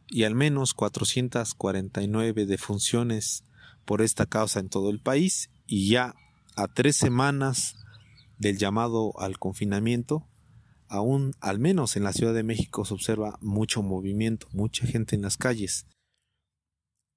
y 0.08 0.24
al 0.24 0.34
menos 0.34 0.74
449 0.74 2.46
defunciones 2.46 3.44
por 3.84 4.02
esta 4.02 4.26
causa 4.26 4.58
en 4.58 4.70
todo 4.70 4.90
el 4.90 4.98
país 4.98 5.50
y 5.68 5.88
ya 5.88 6.16
a 6.56 6.66
tres 6.66 6.96
semanas 6.96 7.76
del 8.38 8.58
llamado 8.58 9.12
al 9.20 9.38
confinamiento, 9.38 10.26
aún 10.88 11.36
al 11.40 11.60
menos 11.60 11.94
en 11.94 12.02
la 12.02 12.12
Ciudad 12.12 12.34
de 12.34 12.42
México 12.42 12.84
se 12.84 12.94
observa 12.94 13.38
mucho 13.40 13.84
movimiento, 13.84 14.48
mucha 14.50 14.84
gente 14.84 15.14
en 15.14 15.22
las 15.22 15.36
calles. 15.36 15.86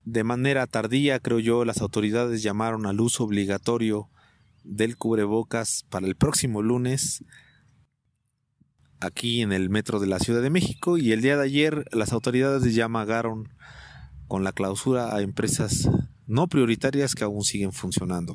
De 0.09 0.23
manera 0.23 0.67
tardía, 0.67 1.19
creo 1.19 1.39
yo, 1.39 1.65
las 1.65 1.81
autoridades 1.81 2.41
llamaron 2.41 2.85
al 2.85 3.01
uso 3.01 3.25
obligatorio 3.25 4.09
del 4.63 4.95
cubrebocas 4.95 5.85
para 5.89 6.07
el 6.07 6.15
próximo 6.15 6.61
lunes 6.61 7.25
aquí 9.01 9.41
en 9.41 9.51
el 9.51 9.69
metro 9.69 9.99
de 9.99 10.07
la 10.07 10.19
Ciudad 10.19 10.41
de 10.41 10.49
México 10.49 10.97
y 10.97 11.11
el 11.11 11.21
día 11.21 11.35
de 11.35 11.43
ayer 11.43 11.83
las 11.91 12.13
autoridades 12.13 12.73
llamaron 12.73 13.49
con 14.29 14.45
la 14.45 14.53
clausura 14.53 15.13
a 15.13 15.19
empresas 15.19 15.89
no 16.25 16.47
prioritarias 16.47 17.13
que 17.13 17.25
aún 17.25 17.43
siguen 17.43 17.73
funcionando. 17.73 18.31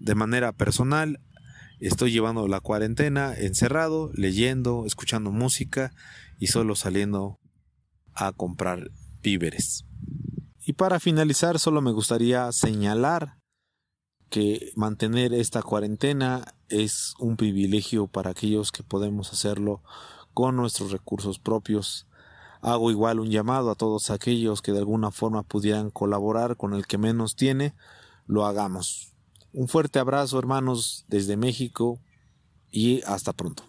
De 0.00 0.16
manera 0.16 0.50
personal, 0.50 1.20
estoy 1.78 2.10
llevando 2.10 2.48
la 2.48 2.58
cuarentena 2.58 3.32
encerrado, 3.32 4.10
leyendo, 4.14 4.86
escuchando 4.86 5.30
música 5.30 5.92
y 6.40 6.48
solo 6.48 6.74
saliendo 6.74 7.38
a 8.12 8.32
comprar 8.32 8.90
víveres. 9.22 9.84
Y 10.70 10.74
para 10.74 11.00
finalizar, 11.00 11.58
solo 11.58 11.80
me 11.82 11.90
gustaría 11.90 12.52
señalar 12.52 13.38
que 14.28 14.70
mantener 14.76 15.34
esta 15.34 15.62
cuarentena 15.64 16.44
es 16.68 17.14
un 17.18 17.36
privilegio 17.36 18.06
para 18.06 18.30
aquellos 18.30 18.70
que 18.70 18.84
podemos 18.84 19.32
hacerlo 19.32 19.82
con 20.32 20.54
nuestros 20.54 20.92
recursos 20.92 21.40
propios. 21.40 22.06
Hago 22.60 22.92
igual 22.92 23.18
un 23.18 23.32
llamado 23.32 23.72
a 23.72 23.74
todos 23.74 24.10
aquellos 24.10 24.62
que 24.62 24.70
de 24.70 24.78
alguna 24.78 25.10
forma 25.10 25.42
pudieran 25.42 25.90
colaborar 25.90 26.56
con 26.56 26.72
el 26.74 26.86
que 26.86 26.98
menos 26.98 27.34
tiene, 27.34 27.74
lo 28.26 28.46
hagamos. 28.46 29.12
Un 29.52 29.66
fuerte 29.66 29.98
abrazo 29.98 30.38
hermanos 30.38 31.04
desde 31.08 31.36
México 31.36 31.98
y 32.70 33.02
hasta 33.08 33.32
pronto. 33.32 33.64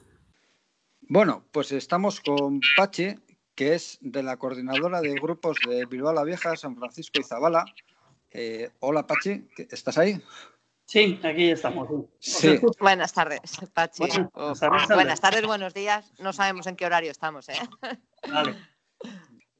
Bueno, 1.09 1.45
pues 1.51 1.71
estamos 1.71 2.21
con 2.21 2.59
Pachi, 2.77 3.15
que 3.55 3.75
es 3.75 3.97
de 4.01 4.23
la 4.23 4.37
coordinadora 4.37 5.01
de 5.01 5.13
grupos 5.13 5.57
de 5.67 5.85
Bilbao 5.85 6.13
la 6.13 6.23
Vieja, 6.23 6.55
San 6.55 6.75
Francisco 6.75 7.19
y 7.19 7.23
Zabala. 7.23 7.65
Eh, 8.31 8.71
hola 8.79 9.05
Pachi, 9.05 9.47
¿estás 9.69 9.97
ahí? 9.97 10.21
Sí, 10.85 11.19
aquí 11.23 11.51
estamos. 11.51 11.87
Buenas 12.79 13.13
tardes, 13.13 13.39
Pachi. 13.73 14.03
Buenas, 14.93 15.21
tardes, 15.21 15.45
buenos 15.45 15.73
días. 15.73 16.11
No 16.19 16.33
sabemos 16.33 16.67
en 16.67 16.75
qué 16.75 16.85
horario 16.85 17.11
estamos. 17.11 17.47
¿eh? 17.49 17.55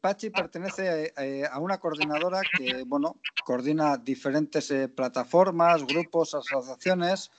Pachi 0.01 0.29
pertenece 0.29 1.13
eh, 1.17 1.45
a 1.49 1.59
una 1.59 1.79
coordinadora 1.79 2.41
que, 2.57 2.83
bueno, 2.85 3.17
coordina 3.45 3.97
diferentes 3.97 4.73
plataformas, 4.95 5.85
grupos, 5.85 6.33
asociaciones 6.33 7.31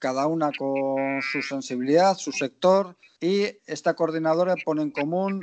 cada 0.00 0.26
una 0.26 0.50
con 0.50 1.22
su 1.22 1.42
sensibilidad, 1.42 2.16
su 2.16 2.32
sector, 2.32 2.96
y 3.20 3.44
esta 3.66 3.94
coordinadora 3.94 4.56
pone 4.64 4.82
en 4.82 4.90
común 4.90 5.42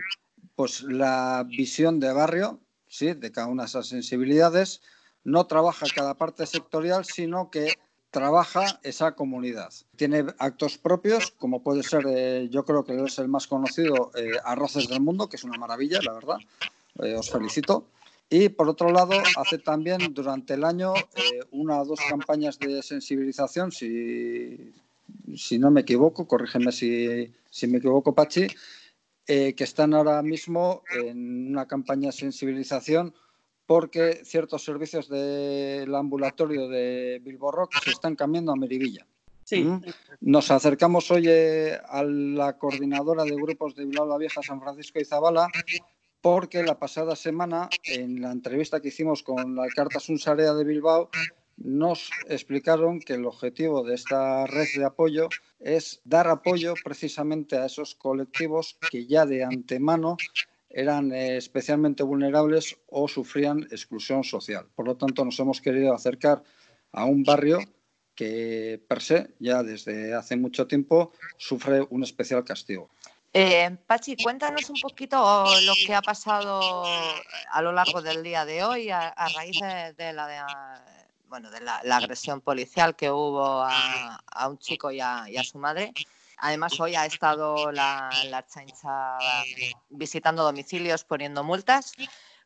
pues, 0.57 0.81
la 0.81 1.45
visión 1.47 2.01
de 2.01 2.11
barrio, 2.11 2.59
¿sí? 2.87 3.13
de 3.13 3.31
cada 3.31 3.47
una 3.47 3.63
de 3.63 3.67
esas 3.67 3.87
sensibilidades. 3.87 4.81
No 5.23 5.45
trabaja 5.45 5.85
cada 5.93 6.15
parte 6.15 6.47
sectorial, 6.47 7.05
sino 7.05 7.51
que 7.51 7.75
trabaja 8.09 8.79
esa 8.81 9.11
comunidad. 9.13 9.71
Tiene 9.95 10.25
actos 10.39 10.79
propios, 10.79 11.31
como 11.31 11.61
puede 11.61 11.83
ser, 11.83 12.05
eh, 12.09 12.49
yo 12.49 12.65
creo 12.65 12.83
que 12.83 12.99
es 13.03 13.19
el 13.19 13.27
más 13.27 13.45
conocido, 13.45 14.11
eh, 14.15 14.31
Arroces 14.43 14.87
del 14.87 14.99
Mundo, 14.99 15.29
que 15.29 15.35
es 15.35 15.43
una 15.43 15.59
maravilla, 15.59 15.99
la 16.01 16.13
verdad. 16.13 16.37
Eh, 17.03 17.15
os 17.15 17.29
felicito. 17.29 17.85
Y 18.27 18.49
por 18.49 18.67
otro 18.67 18.91
lado, 18.91 19.13
hace 19.37 19.59
también 19.59 20.11
durante 20.15 20.55
el 20.55 20.63
año 20.63 20.95
eh, 20.95 21.41
una 21.51 21.81
o 21.81 21.85
dos 21.85 21.99
campañas 22.09 22.57
de 22.57 22.81
sensibilización, 22.81 23.71
si, 23.71 24.73
no 25.59 25.69
me 25.69 25.81
equivoco, 25.81 26.27
corrígeme 26.27 26.71
si, 26.71 27.31
si 27.51 27.67
me 27.67 27.77
equivoco, 27.77 28.15
Pachi, 28.15 28.47
eh, 29.27 29.53
que 29.55 29.63
están 29.63 29.93
ahora 29.93 30.21
mismo 30.21 30.83
en 30.95 31.51
una 31.51 31.67
campaña 31.67 32.07
de 32.07 32.13
sensibilización 32.13 33.13
porque 33.65 34.21
ciertos 34.23 34.63
servicios 34.63 35.09
del 35.09 35.93
ambulatorio 35.93 36.69
de 36.69 37.21
Bilbo 37.21 37.51
Rock 37.51 37.73
se 37.83 37.91
están 37.91 38.15
cambiando 38.15 38.53
a 38.53 38.55
Merivilla. 38.55 39.05
Sí. 39.43 39.63
¿Mm? 39.63 39.81
Nos 40.21 40.49
acercamos 40.49 41.11
hoy 41.11 41.25
eh, 41.27 41.77
a 41.87 42.03
la 42.03 42.57
coordinadora 42.57 43.23
de 43.25 43.35
grupos 43.35 43.75
de 43.75 43.85
Bilbao 43.85 44.07
la 44.07 44.17
Vieja, 44.17 44.41
San 44.41 44.61
Francisco 44.61 44.99
y 44.99 45.05
Zabala, 45.05 45.49
porque 46.21 46.63
la 46.63 46.79
pasada 46.79 47.15
semana, 47.15 47.69
en 47.83 48.21
la 48.21 48.31
entrevista 48.31 48.81
que 48.81 48.87
hicimos 48.87 49.23
con 49.23 49.55
la 49.55 49.67
Carta 49.75 49.99
Sunsarea 49.99 50.53
de 50.53 50.63
Bilbao, 50.63 51.09
nos 51.57 52.09
explicaron 52.27 52.99
que 52.99 53.13
el 53.13 53.25
objetivo 53.25 53.83
de 53.83 53.95
esta 53.95 54.45
red 54.47 54.67
de 54.75 54.85
apoyo 54.85 55.27
es 55.59 56.01
dar 56.05 56.27
apoyo 56.27 56.75
precisamente 56.83 57.57
a 57.57 57.65
esos 57.65 57.95
colectivos 57.95 58.77
que 58.91 59.07
ya 59.07 59.25
de 59.25 59.43
antemano 59.43 60.17
eran 60.69 61.11
eh, 61.11 61.37
especialmente 61.37 62.03
vulnerables 62.03 62.77
o 62.87 63.07
sufrían 63.07 63.63
exclusión 63.71 64.23
social. 64.23 64.67
Por 64.75 64.85
lo 64.85 64.95
tanto, 64.95 65.25
nos 65.25 65.39
hemos 65.39 65.59
querido 65.61 65.93
acercar 65.93 66.43
a 66.91 67.05
un 67.05 67.23
barrio 67.23 67.59
que 68.13 68.81
per 68.87 69.01
se 69.01 69.29
ya 69.39 69.63
desde 69.63 70.13
hace 70.13 70.35
mucho 70.35 70.67
tiempo 70.67 71.11
sufre 71.37 71.85
un 71.89 72.03
especial 72.03 72.43
castigo. 72.43 72.89
Eh, 73.33 73.77
Pachi, 73.85 74.15
cuéntanos 74.17 74.69
un 74.69 74.79
poquito 74.81 75.45
lo 75.65 75.73
que 75.85 75.93
ha 75.93 76.01
pasado 76.01 76.83
a 77.51 77.61
lo 77.61 77.71
largo 77.71 78.01
del 78.01 78.23
día 78.23 78.45
de 78.45 78.63
hoy 78.63 78.89
a, 78.89 79.13
raíz 79.35 79.59
de, 79.95 80.13
la, 80.13 80.83
bueno, 81.29 81.49
de 81.51 81.61
la, 81.61 81.79
agresión 81.95 82.41
policial 82.41 82.95
que 82.95 83.11
hubo 83.11 83.63
a, 83.63 84.47
un 84.47 84.57
chico 84.57 84.91
y 84.91 84.99
a, 84.99 85.25
su 85.43 85.57
madre. 85.57 85.93
Además, 86.39 86.79
hoy 86.79 86.95
ha 86.95 87.05
estado 87.05 87.71
la, 87.71 88.09
la 88.29 88.45
chancha 88.45 89.17
visitando 89.89 90.43
domicilios, 90.43 91.03
poniendo 91.03 91.43
multas. 91.43 91.93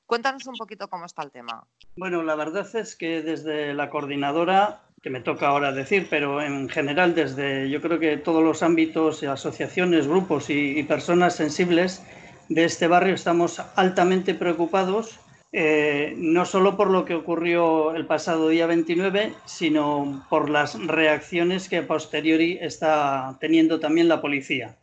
Cuéntanos 0.06 0.46
un 0.48 0.56
poquito 0.56 0.90
cómo 0.90 1.06
está 1.06 1.24
el 1.24 1.32
tema. 1.32 1.66
Bueno, 1.96 2.24
la 2.24 2.36
verdad 2.36 2.68
es 2.76 2.96
que 2.96 3.22
desde 3.22 3.74
la 3.74 3.90
coordinadora 3.90 4.82
que 5.02 5.10
me 5.10 5.22
toca 5.22 5.48
ahora 5.48 5.72
decir, 5.72 6.08
pero 6.10 6.42
en 6.42 6.70
general 6.70 7.16
desde 7.16 7.70
yo 7.70 7.82
creo 7.82 8.00
que 8.00 8.18
todos 8.18 8.44
los 8.44 8.62
ámbitos, 8.62 9.24
asociaciones, 9.24 10.08
grupos 10.08 10.50
y, 10.50 10.84
personas 10.84 11.36
sensibles 11.36 12.04
de 12.50 12.66
este 12.66 12.88
barrio 12.88 13.16
estamos 13.16 13.60
altamente 13.76 14.36
preocupados, 14.36 15.20
eh, 15.54 16.14
no 16.18 16.46
solo 16.46 16.78
por 16.78 16.90
lo 16.90 17.04
que 17.04 17.16
ocurrió 17.16 17.94
el 17.94 18.06
pasado 18.06 18.50
día 18.50 18.68
29, 18.68 19.34
sino 19.46 20.26
por 20.30 20.50
las 20.50 20.82
reacciones 20.88 21.68
que 21.68 21.78
a 21.78 21.88
posteriori 21.88 22.58
está 22.62 23.38
teniendo 23.40 23.80
también 23.80 24.08
la 24.08 24.22
policía. 24.22 24.78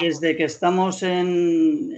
Desde 0.00 0.34
que 0.34 0.44
estamos 0.44 1.02
en, 1.02 1.92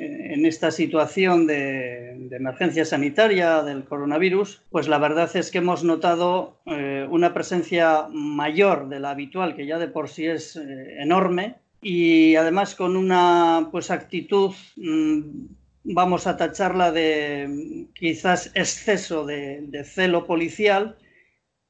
esta 0.44 0.72
situación 0.72 1.46
de, 1.46 2.28
emergencia 2.32 2.84
sanitaria 2.84 3.62
del 3.62 3.84
coronavirus, 3.84 4.62
pues 4.70 4.88
la 4.88 4.98
verdad 4.98 5.30
es 5.36 5.52
que 5.52 5.58
hemos 5.58 5.84
notado 5.84 6.58
eh, 6.66 7.06
una 7.10 7.32
presencia 7.32 8.08
mayor 8.10 8.88
de 8.88 8.98
la 8.98 9.10
habitual, 9.10 9.54
que 9.54 9.66
ya 9.66 9.78
de 9.78 9.88
por 9.88 10.08
sí 10.08 10.26
es 10.26 10.56
eh, 10.56 10.96
enorme, 11.00 11.56
y 11.82 12.34
además 12.34 12.74
con 12.74 12.96
una 12.96 13.68
pues, 13.70 13.90
actitud, 13.90 14.52
mm, 14.76 15.20
vamos 15.84 16.26
a 16.26 16.36
tacharla 16.36 16.92
de 16.92 17.86
quizás 17.94 18.50
exceso 18.54 19.24
de, 19.24 19.84
celo 19.84 20.26
policial, 20.26 20.96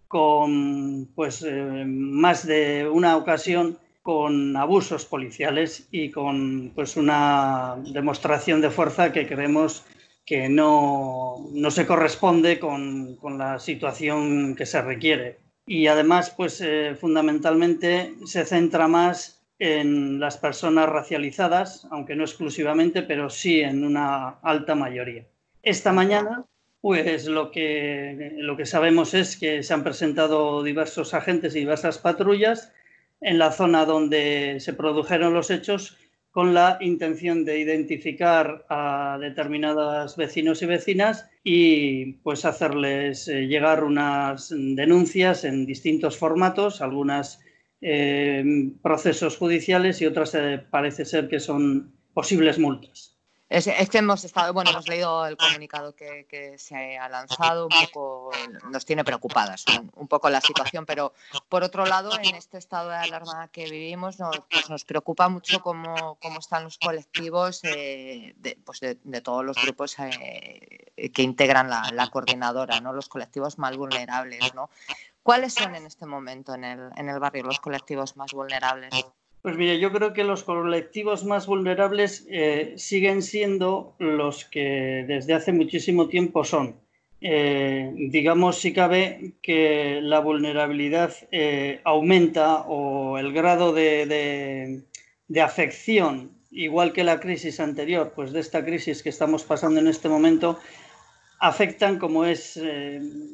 con 0.08 1.06
pues, 1.14 1.42
eh, 1.42 1.84
más 1.86 2.46
de 2.46 2.88
una 2.88 3.16
ocasión 3.16 3.78
con 4.02 4.56
abusos 4.56 5.04
policiales 5.04 5.86
y 5.90 6.10
con 6.10 6.72
pues 6.74 6.96
una 6.96 7.76
demostración 7.92 8.60
de 8.60 8.70
fuerza 8.70 9.12
que 9.12 9.26
creemos 9.26 9.84
que 10.24 10.48
no, 10.48 11.50
se 11.70 11.86
corresponde 11.86 12.58
con, 12.58 13.18
la 13.36 13.58
situación 13.58 14.54
que 14.54 14.66
se 14.66 14.80
requiere. 14.80 15.38
Y 15.66 15.86
además, 15.86 16.30
pues 16.36 16.60
eh, 16.60 16.96
fundamentalmente 17.00 18.14
se 18.24 18.44
centra 18.44 18.88
más 18.88 19.39
en 19.60 20.18
las 20.18 20.38
personas 20.38 20.88
racializadas, 20.88 21.86
aunque 21.90 22.16
no 22.16 22.24
exclusivamente, 22.24 23.02
pero 23.02 23.28
sí 23.28 23.60
en 23.60 23.84
una 23.84 24.40
alta 24.42 24.74
mayoría. 24.74 25.26
Esta 25.62 25.92
mañana, 25.92 26.46
pues 26.80 27.26
lo 27.26 27.50
que, 27.50 28.32
lo 28.38 28.56
que 28.56 28.64
sabemos 28.64 29.12
es 29.12 29.36
que 29.36 29.62
se 29.62 29.74
han 29.74 29.84
presentado 29.84 30.62
diversos 30.62 31.12
agentes 31.12 31.54
y 31.54 31.60
diversas 31.60 31.98
patrullas 31.98 32.72
en 33.20 33.38
la 33.38 33.52
zona 33.52 33.84
donde 33.84 34.56
se 34.60 34.72
produjeron 34.72 35.34
los 35.34 35.50
hechos 35.50 35.98
con 36.30 36.54
la 36.54 36.78
intención 36.80 37.44
de 37.44 37.58
identificar 37.58 38.64
a 38.70 39.18
determinados 39.20 40.16
vecinos 40.16 40.62
y 40.62 40.66
vecinas 40.66 41.28
y 41.44 42.12
pues 42.22 42.46
hacerles 42.46 43.28
eh, 43.28 43.46
llegar 43.46 43.84
unas 43.84 44.54
denuncias 44.56 45.44
en 45.44 45.66
distintos 45.66 46.16
formatos, 46.16 46.80
algunas 46.80 47.39
eh, 47.80 48.72
procesos 48.82 49.36
judiciales 49.36 50.00
y 50.02 50.06
otras 50.06 50.34
eh, 50.34 50.64
parece 50.70 51.04
ser 51.04 51.28
que 51.28 51.40
son 51.40 51.94
posibles 52.12 52.58
multas. 52.58 53.16
Es, 53.50 53.66
que 53.90 53.98
hemos 53.98 54.22
estado, 54.22 54.52
bueno, 54.52 54.70
hemos 54.70 54.86
leído 54.86 55.26
el 55.26 55.36
comunicado 55.36 55.92
que, 55.96 56.54
se 56.56 56.96
ha 56.96 57.08
lanzado, 57.08 57.66
un 57.66 57.86
poco 57.86 58.30
nos 58.70 58.84
tiene 58.84 59.02
preocupadas 59.02 59.64
un, 59.96 60.06
poco 60.06 60.30
la 60.30 60.40
situación, 60.40 60.86
pero 60.86 61.14
por 61.48 61.64
otro 61.64 61.84
lado, 61.84 62.12
en 62.22 62.36
este 62.36 62.58
estado 62.58 62.90
de 62.90 62.94
alarma 62.94 63.48
que 63.48 63.64
vivimos, 63.64 64.20
nos, 64.20 64.40
pues 64.48 64.70
nos 64.70 64.84
preocupa 64.84 65.28
mucho 65.28 65.60
cómo, 65.62 66.16
cómo, 66.22 66.38
están 66.38 66.62
los 66.62 66.78
colectivos 66.78 67.64
eh, 67.64 68.34
de, 68.36 68.56
pues 68.64 68.78
de, 68.78 69.20
todos 69.20 69.44
los 69.44 69.60
grupos 69.60 69.96
que 69.96 71.22
integran 71.22 71.68
la, 71.68 71.90
la, 71.92 72.06
coordinadora, 72.06 72.80
¿no? 72.80 72.92
los 72.92 73.08
colectivos 73.08 73.58
más 73.58 73.76
vulnerables. 73.76 74.54
¿no? 74.54 74.70
¿Cuáles 75.22 75.54
son 75.54 75.74
en 75.74 75.86
este 75.86 76.06
momento 76.06 76.54
en 76.54 76.64
el, 76.64 76.90
en 76.96 77.08
el 77.08 77.20
barrio 77.20 77.44
los 77.44 77.60
colectivos 77.60 78.16
más 78.16 78.32
vulnerables? 78.32 78.94
Pues 79.42 79.56
mire, 79.56 79.78
yo 79.78 79.90
creo 79.90 80.12
que 80.12 80.22
los 80.22 80.44
colectivos 80.44 81.24
más 81.24 81.46
vulnerables 81.46 82.26
eh, 82.30 82.74
siguen 82.76 83.22
siendo 83.22 83.94
los 83.98 84.44
que 84.44 85.04
desde 85.08 85.32
hace 85.32 85.52
muchísimo 85.52 86.08
tiempo 86.08 86.44
son. 86.44 86.76
Eh, 87.22 87.90
digamos, 88.10 88.58
si 88.58 88.72
cabe, 88.72 89.34
que 89.42 90.00
la 90.02 90.20
vulnerabilidad 90.20 91.14
eh, 91.32 91.80
aumenta 91.84 92.62
o 92.62 93.18
el 93.18 93.32
grado 93.32 93.72
de, 93.72 94.84
de, 95.26 95.40
afección, 95.40 96.32
igual 96.50 96.92
que 96.92 97.04
la 97.04 97.20
crisis 97.20 97.60
anterior, 97.60 98.12
pues 98.14 98.32
de 98.32 98.40
esta 98.40 98.64
crisis 98.64 99.02
que 99.02 99.08
estamos 99.08 99.44
pasando 99.44 99.80
en 99.80 99.88
este 99.88 100.08
momento, 100.08 100.58
afectan, 101.38 101.98
como 101.98 102.26
es 102.26 102.58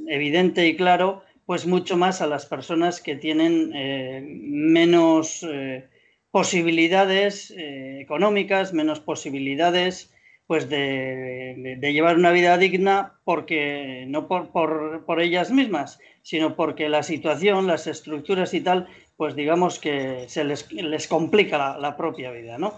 evidente 0.08 0.66
y 0.66 0.76
claro, 0.76 1.22
pues 1.46 1.66
mucho 1.66 1.96
más 1.96 2.20
a 2.20 2.26
las 2.26 2.44
personas 2.44 3.00
que 3.00 3.14
tienen 3.14 3.70
eh, 3.74 4.20
menos 4.26 5.46
eh, 5.48 5.88
posibilidades 6.32 7.52
eh, 7.52 8.00
económicas, 8.00 8.74
menos 8.74 9.00
posibilidades 9.00 10.12
pues 10.48 10.68
de, 10.68 11.78
llevar 11.80 12.16
una 12.16 12.30
vida 12.30 12.56
digna 12.56 13.14
porque 13.24 14.04
no 14.06 14.28
por, 14.28 14.50
por, 15.04 15.20
ellas 15.20 15.50
mismas, 15.50 15.98
sino 16.22 16.54
porque 16.54 16.88
la 16.88 17.02
situación, 17.02 17.66
las 17.66 17.88
estructuras 17.88 18.54
y 18.54 18.60
tal, 18.60 18.86
pues 19.16 19.34
digamos 19.34 19.80
que 19.80 20.26
se 20.28 20.44
les, 20.44 20.70
les 20.72 21.08
complica 21.08 21.58
la, 21.58 21.78
la 21.78 21.96
propia 21.96 22.30
vida, 22.30 22.58
¿no? 22.58 22.74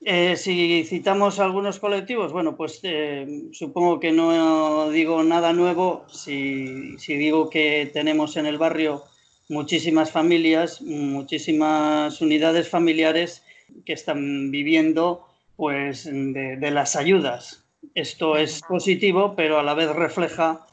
Eh, 0.00 0.36
si 0.36 0.84
citamos 0.84 1.40
algunos 1.40 1.80
colectivos, 1.80 2.32
bueno, 2.32 2.56
pues 2.56 2.78
eh, 2.84 3.48
supongo 3.52 3.98
que 3.98 4.12
no 4.12 4.90
digo 4.90 5.24
nada 5.24 5.52
nuevo 5.52 6.04
si, 6.08 6.96
digo 7.06 7.50
que 7.50 7.90
tenemos 7.92 8.36
en 8.36 8.46
el 8.46 8.58
barrio 8.58 9.02
muchísimas 9.48 10.12
familias, 10.12 10.80
muchísimas 10.82 12.20
unidades 12.20 12.68
familiares 12.68 13.42
que 13.84 13.92
están 13.92 14.52
viviendo 14.52 15.26
pues 15.56 16.04
de, 16.04 16.70
las 16.70 16.94
ayudas. 16.94 17.64
Esto 17.94 18.36
es 18.36 18.60
positivo, 18.68 19.34
pero 19.34 19.58
a 19.58 19.64
la 19.64 19.74
vez 19.74 19.90
refleja 19.90 20.64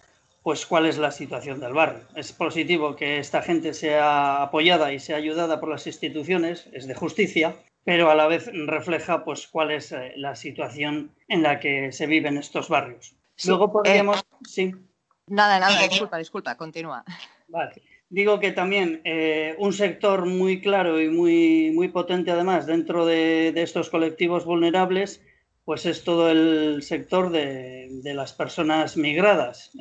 pues 0.44 0.68
cuál 0.68 0.86
es 0.86 1.00
la 1.00 1.10
situación 1.10 1.60
del 1.60 1.74
barrio. 1.74 2.04
Es 2.16 2.32
positivo 2.32 2.96
que 2.96 3.18
esta 3.18 3.42
gente 3.42 3.74
sea 3.74 4.44
apoyada 4.44 4.94
y 4.94 5.00
sea 5.00 5.18
ayudada 5.18 5.60
por 5.60 5.70
las 5.70 5.88
instituciones, 5.88 6.70
es 6.72 6.86
de 6.86 6.94
justicia, 6.94 7.56
pero 7.86 8.10
a 8.10 8.15
la 8.15 8.28
vez 8.28 8.50
refleja 8.52 9.24
pues 9.24 9.48
cuál 9.48 9.71
es 9.71 9.91
eh, 9.93 10.12
la 10.17 10.36
situación 10.36 11.12
en 11.30 11.43
la 11.43 11.60
que 11.60 11.91
se 11.91 12.08
viven 12.08 12.38
estos 12.38 12.67
barrios. 12.67 13.15
Luego 13.45 13.71
podríamos... 13.71 14.17
Eh, 14.17 14.36
sí. 14.43 14.76
Nada, 15.28 15.60
nada, 15.60 15.88
disculpa, 15.88 16.17
disculpa, 16.17 16.58
continúa. 16.58 17.06
Vale. 17.48 17.82
Digo 18.10 18.39
que 18.39 18.52
también 18.52 19.02
eh, 19.04 19.56
un 19.60 19.71
sector 19.71 20.26
muy 20.26 20.62
claro 20.62 21.00
y 21.00 21.10
muy, 21.10 21.71
muy 21.74 21.88
potente 21.89 22.32
además 22.32 22.65
dentro 22.65 23.06
de, 23.06 23.54
estos 23.56 23.89
colectivos 23.89 24.45
vulnerables 24.45 25.21
pues 25.63 25.88
es 25.88 26.04
todo 26.04 26.30
el 26.30 26.84
sector 26.84 27.32
de, 27.32 27.89
las 28.04 28.34
personas 28.34 28.98
migradas. 28.98 29.71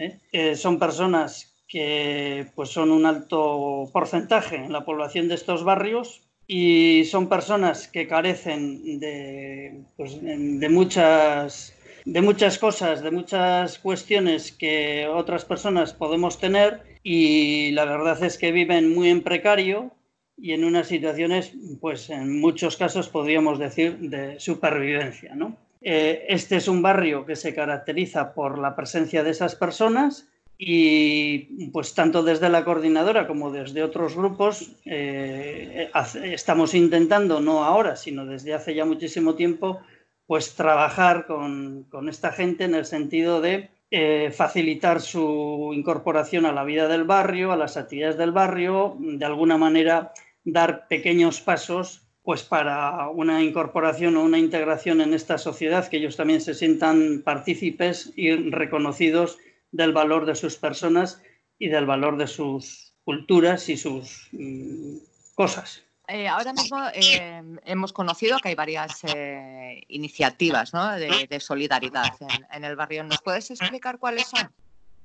son 0.57 0.79
personas 0.79 1.55
que 1.69 2.47
pues 2.55 2.71
son 2.71 2.91
un 2.91 3.05
alto 3.05 3.91
porcentaje 3.93 4.57
en 4.57 4.73
la 4.73 4.87
población 4.87 5.29
de 5.29 5.35
estos 5.35 5.63
barrios, 5.63 6.24
y 6.47 7.05
son 7.05 7.29
personas 7.29 7.89
que 7.89 8.07
carecen 8.07 9.01
de, 9.01 9.83
pues, 9.97 10.21
de, 10.23 10.69
muchas, 10.69 11.75
de 12.05 12.21
muchas 12.21 12.59
cosas, 12.59 13.03
de 13.03 13.11
muchas 13.11 13.79
cuestiones 13.79 14.53
que 14.53 15.07
otras 15.07 15.45
personas 15.45 15.93
podemos 15.93 16.39
tener 16.39 16.83
y 17.03 17.71
la 17.73 17.85
verdad 17.85 18.23
es 18.23 18.39
que 18.39 18.53
viven 18.53 18.95
muy 18.95 19.09
en 19.09 19.23
precario 19.23 19.93
y 20.37 20.53
en 20.53 20.65
unas 20.65 20.89
situaciones, 20.89 21.53
pues 21.81 22.11
en 22.11 22.41
muchos 22.41 22.77
casos 22.77 23.09
podríamos 23.09 23.59
decir, 23.59 23.99
de 23.99 24.39
supervivencia. 24.41 25.35
¿no? 25.35 25.57
Eh, 25.81 26.27
este 26.29 26.57
es 26.57 26.69
un 26.69 26.83
barrio 26.83 27.25
que 27.25 27.37
se 27.37 27.55
caracteriza 27.55 28.35
por 28.35 28.59
la 28.59 28.75
presencia 28.75 29.23
de 29.23 29.31
esas 29.31 29.55
personas 29.55 30.29
y 30.57 31.71
pues 31.71 31.95
tanto 31.95 32.23
desde 32.23 32.49
la 32.49 32.65
coordinadora 32.65 33.27
como 33.27 33.51
desde 33.51 33.83
otros 33.83 34.17
grupos 34.17 34.73
eh, 34.85 35.91
estamos 36.23 36.75
intentando, 36.75 37.41
no 37.41 37.65
ahora, 37.65 37.97
sino 37.97 38.25
desde 38.25 38.55
hace 38.55 38.75
ya 38.75 38.85
muchísimo 38.85 39.35
tiempo, 39.35 39.81
pues 40.27 40.55
trabajar 40.55 41.27
con, 41.27 41.87
esta 42.09 42.33
gente 42.33 42.65
en 42.65 42.75
el 42.75 42.87
sentido 42.87 43.41
de 43.41 43.71
eh, 43.91 44.33
facilitar 44.35 45.01
su 45.01 45.73
incorporación 45.75 46.47
a 46.47 46.53
la 46.53 46.65
vida 46.65 46.89
del 46.89 47.05
barrio, 47.05 47.53
a 47.53 47.57
las 47.57 47.77
actividades 47.77 48.17
del 48.17 48.33
barrio, 48.33 48.97
de 48.99 49.25
alguna 49.25 49.59
manera 49.59 50.13
dar 50.45 50.87
pequeños 50.89 51.41
pasos 51.41 52.03
pues 52.23 52.43
para 52.43 53.11
una 53.11 53.43
incorporación 53.43 54.17
o 54.17 54.25
una 54.25 54.39
integración 54.39 55.03
en 55.03 55.13
esta 55.13 55.37
sociedad, 55.37 55.87
que 55.89 55.99
ellos 55.99 56.17
también 56.17 56.41
se 56.41 56.55
sientan 56.55 57.21
partícipes 57.23 58.15
y 58.17 58.35
reconocidos 58.51 59.39
del 59.75 59.93
valor 59.93 60.25
de 60.25 60.37
sus 60.37 60.57
personas 60.57 61.21
y 61.59 61.69
del 61.69 61.85
valor 61.85 62.17
de 62.17 62.29
sus 62.29 62.95
culturas 63.05 63.69
y 63.69 63.77
sus 63.77 64.29
mm, 64.33 64.99
cosas. 65.35 65.83
Eh, 66.07 66.29
ahora 66.29 66.53
mismo 66.53 66.79
eh, 66.95 67.43
hemos 67.65 67.93
conocido 67.93 68.39
que 68.39 68.51
hay 68.51 68.55
varias 68.55 69.03
eh, 69.05 69.83
iniciativas 69.89 70.71
de, 70.73 71.41
solidaridad 71.41 72.13
en, 72.53 72.65
el 72.65 72.77
barrio. 72.77 73.03
¿Nos 73.03 73.21
puedes 73.21 73.51
explicar 73.51 73.99
cuáles 73.99 74.27
son? 74.27 74.49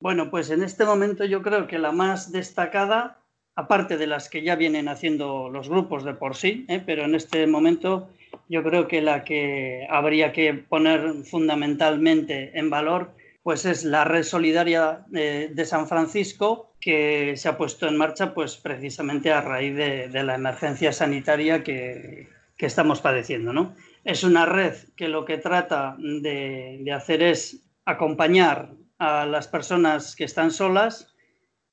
Bueno, 0.01 0.29
pues 0.29 0.51
en 0.51 0.61
este 0.61 0.85
momento 0.85 1.25
yo 1.25 1.41
creo 1.41 1.67
que 1.67 1.79
la 1.79 1.91
más 1.91 2.31
destacada, 2.31 3.17
aparte 3.55 3.97
de 3.97 4.07
las 4.07 4.29
que 4.29 4.43
ya 4.43 4.55
vienen 4.55 4.87
haciendo 4.87 5.49
los 5.49 5.67
grupos 5.67 6.03
de 6.03 6.13
por 6.13 6.35
sí, 6.35 6.67
pero 6.85 7.05
en 7.05 7.15
este 7.15 7.47
momento 7.47 8.09
yo 8.49 8.61
creo 8.61 8.87
que 8.87 9.01
la 9.01 9.23
que 9.23 9.87
habría 9.89 10.31
que 10.31 10.53
poner 10.53 11.23
fundamentalmente 11.23 12.57
en 12.57 12.69
valor 12.69 13.11
pues 13.49 13.65
es 13.65 13.83
la 13.83 14.03
red 14.03 14.21
solidaria 14.21 15.05
de, 15.07 15.65
San 15.65 15.87
Francisco 15.87 16.75
que 16.79 17.33
se 17.35 17.49
ha 17.49 17.57
puesto 17.57 17.87
en 17.87 17.97
marcha 17.97 18.35
pues 18.35 18.57
precisamente 18.57 19.31
a 19.31 19.41
raíz 19.41 19.75
de, 19.75 20.23
la 20.23 20.35
emergencia 20.35 20.93
sanitaria 20.93 21.63
que, 21.63 22.27
estamos 22.59 23.01
padeciendo. 23.01 23.51
¿no? 23.51 23.73
Es 24.03 24.23
una 24.23 24.45
red 24.45 24.75
que 24.95 25.07
lo 25.07 25.25
que 25.25 25.39
trata 25.39 25.95
de, 25.97 26.87
hacer 26.95 27.23
es 27.23 27.63
acompañar 27.85 28.75
a 28.99 29.25
las 29.25 29.47
personas 29.47 30.15
que 30.15 30.25
están 30.25 30.51
solas, 30.51 31.15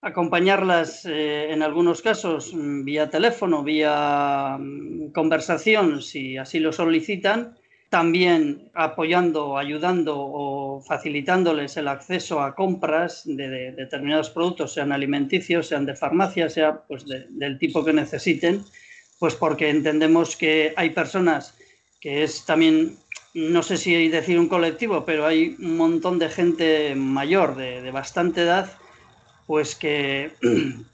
acompañarlas 0.00 1.04
eh, 1.04 1.52
en 1.52 1.62
algunos 1.62 2.00
casos 2.00 2.54
vía 2.54 3.10
teléfono, 3.10 3.62
vía 3.62 4.56
mm, 4.58 5.12
conversación, 5.12 6.00
si 6.00 6.38
así 6.38 6.58
lo 6.58 6.72
solicitan, 6.72 7.58
también 7.90 8.70
apoyando, 8.74 9.56
ayudando 9.56 10.16
o 10.18 10.80
facilitándoles 10.80 11.76
el 11.76 11.88
acceso 11.88 12.40
a 12.40 12.54
compras 12.54 13.22
de, 13.24 13.72
determinados 13.72 14.30
productos, 14.30 14.72
sean 14.72 14.92
alimenticios, 14.92 15.68
sean 15.68 15.86
de 15.86 15.94
farmacia, 15.94 16.50
sea 16.50 16.82
pues 16.88 17.04
del 17.06 17.58
tipo 17.58 17.84
que 17.84 17.92
necesiten, 17.92 18.64
pues 19.18 19.34
porque 19.34 19.70
entendemos 19.70 20.36
que 20.36 20.74
hay 20.76 20.90
personas 20.90 21.56
que 22.00 22.24
es 22.24 22.44
también, 22.44 22.96
no 23.34 23.62
sé 23.62 23.76
si 23.76 24.08
decir 24.08 24.38
un 24.38 24.48
colectivo, 24.48 25.04
pero 25.04 25.26
hay 25.26 25.56
un 25.58 25.76
montón 25.76 26.18
de 26.18 26.28
gente 26.28 26.94
mayor, 26.94 27.56
de, 27.56 27.90
bastante 27.92 28.42
edad, 28.42 28.72
pues 29.46 29.76
que 29.76 30.32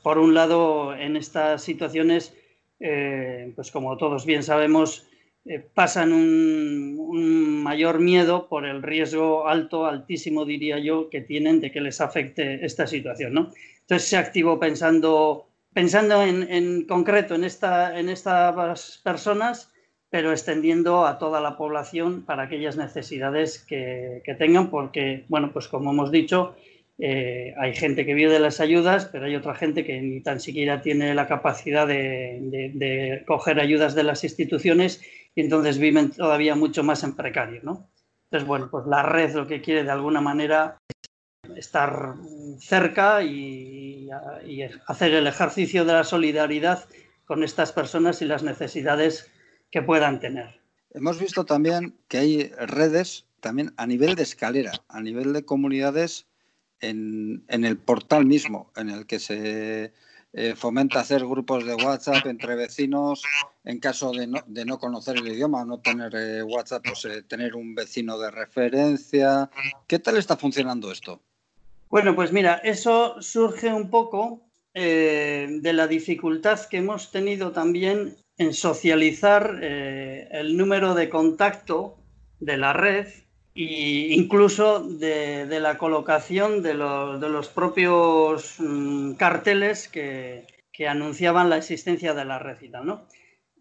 por 0.02 0.18
un 0.18 0.35
lado 0.35 0.94
en 0.94 1.16
estas 1.16 1.62
situaciones, 1.62 2.35
eh, 2.81 3.50
pues 3.57 3.70
como 3.70 3.96
todos 3.96 4.26
bien 4.26 4.42
sabemos, 4.42 5.07
eh, 5.44 5.59
pasan 5.74 6.12
un, 6.12 7.62
mayor 7.62 8.00
miedo 8.00 8.48
por 8.48 8.66
el 8.66 8.83
riesgo 8.83 9.46
alto, 9.46 9.87
altísimo 9.87 10.44
diría 10.44 10.78
yo, 10.78 11.09
que 11.11 11.20
tienen 11.20 11.61
de 11.61 11.70
que 11.70 11.81
les 11.81 12.00
afecte 12.00 12.64
esta 12.64 12.87
situación. 12.87 13.35
¿no? 13.35 13.50
Entonces 13.81 14.09
se 14.09 14.16
activó 14.16 14.59
pensando, 14.59 15.48
pensando 15.72 16.22
en, 16.22 16.87
concreto 16.87 17.35
en, 17.35 17.44
esta, 17.44 17.98
en 17.98 18.09
estas 18.09 19.00
personas, 19.05 19.72
pero 20.11 20.33
extendiendo 20.33 21.07
a 21.07 21.18
toda 21.18 21.40
la 21.40 21.57
población 21.57 22.24
para 22.24 22.44
aquellas 22.44 22.76
necesidades 22.76 23.59
que, 23.59 24.22
que 24.24 24.35
tengan, 24.35 24.70
porque, 24.70 25.24
bueno, 25.28 25.52
pues 25.52 25.68
como 25.68 25.92
hemos 25.92 26.11
dicho, 26.11 26.57
eh, 27.05 27.55
hay 27.59 27.74
gente 27.74 28.07
que 28.07 28.14
vive 28.14 28.33
de 28.33 28.38
las 28.38 28.61
ayudas, 28.61 29.07
pero 29.07 29.24
hay 29.24 29.35
otra 29.35 29.57
gente 29.57 29.85
que 29.85 30.00
ni 30.00 30.20
tan 30.20 30.38
siquiera 30.38 30.83
tiene 30.83 31.14
la 31.14 31.26
capacidad 31.26 31.87
de, 31.87 33.24
coger 33.26 33.59
ayudas 33.59 33.96
de 33.96 34.05
las 34.05 34.22
instituciones 34.22 35.02
y 35.35 35.40
entonces 35.40 35.79
viven 35.79 36.11
todavía 36.11 36.55
mucho 36.55 36.83
más 36.83 37.03
en 37.05 37.14
precario, 37.14 37.61
¿no? 37.62 37.88
Entonces, 38.25 38.47
bueno, 38.47 38.71
pues 38.71 38.87
la 38.87 39.03
red 39.03 39.35
lo 39.35 39.47
que 39.47 39.61
quiere 39.61 39.85
de 39.85 39.90
alguna 39.90 40.21
manera 40.21 40.79
es 41.45 41.66
estar 41.66 42.14
cerca 42.59 43.22
y, 43.22 44.09
y 44.47 44.62
hacer 44.87 45.12
el 45.14 45.26
ejercicio 45.26 45.85
de 45.85 45.93
la 45.93 46.05
solidaridad 46.05 46.89
con 47.24 47.43
estas 47.43 47.72
personas 47.72 48.22
y 48.22 48.26
las 48.26 48.43
necesidades 48.43 49.30
que 49.70 49.83
puedan 49.83 50.20
tener. 50.20 50.61
Hemos 50.91 51.18
visto 51.18 51.45
también 51.45 51.95
que 52.09 52.18
hay 52.18 52.49
redes 52.59 53.26
también 53.41 53.74
a 53.76 53.87
nivel 53.87 54.14
de 54.14 54.22
escalera, 54.22 54.72
a 54.89 55.01
nivel 55.01 55.33
de 55.33 55.45
comunidades 55.45 56.26
en, 56.80 57.45
el 57.49 57.76
portal 57.76 58.26
mismo, 58.26 58.70
en 58.76 58.91
el 58.91 59.07
que 59.07 59.18
se 59.18 59.93
eh, 60.35 60.55
fomenta 60.57 61.01
hacer 61.01 61.26
grupos 61.26 61.66
de 61.66 61.74
WhatsApp 61.74 62.24
entre 62.24 62.55
vecinos 62.55 63.22
en 63.64 63.78
caso 63.78 64.12
de 64.12 64.26
no, 64.26 64.41
de 64.47 64.64
no 64.64 64.78
conocer 64.78 65.18
el 65.18 65.28
idioma 65.28 65.62
no 65.66 65.80
tener 65.80 66.14
eh, 66.14 66.43
WhatsApp, 66.43 66.85
pues 66.87 67.05
eh, 67.05 67.22
tener 67.22 67.55
un 67.55 67.74
vecino 67.74 68.18
de 68.18 68.30
referencia. 68.30 69.51
¿Qué 69.87 69.99
tal 69.99 70.16
está 70.16 70.39
funcionando 70.39 70.91
esto? 70.91 71.20
Bueno, 71.91 72.14
pues 72.14 72.33
mira, 72.33 72.55
eso 72.64 73.20
surge 73.20 73.72
un 73.72 73.91
poco 73.91 74.41
de 74.74 75.72
la 75.74 75.87
dificultad 75.87 76.59
que 76.61 76.78
hemos 76.78 77.11
tenido 77.11 77.53
también 77.53 78.16
en 78.39 78.55
socializar 78.55 79.62
el 79.62 80.57
número 80.57 80.95
de 80.95 81.11
contacto 81.11 81.99
de 82.41 82.57
la 82.57 82.72
red 82.72 83.07
e 83.55 84.14
incluso 84.14 84.80
de, 84.80 85.61
la 85.61 85.76
colocación 85.76 86.62
de 86.62 86.74
los, 86.74 87.48
propios 87.48 88.57
mm, 88.59 89.12
carteles 89.12 89.88
que, 89.88 90.46
anunciaban 90.88 91.48
la 91.48 91.59
existencia 91.59 92.12
de 92.12 92.24
la 92.24 92.40
y 92.61 92.68
¿no? 92.82 93.07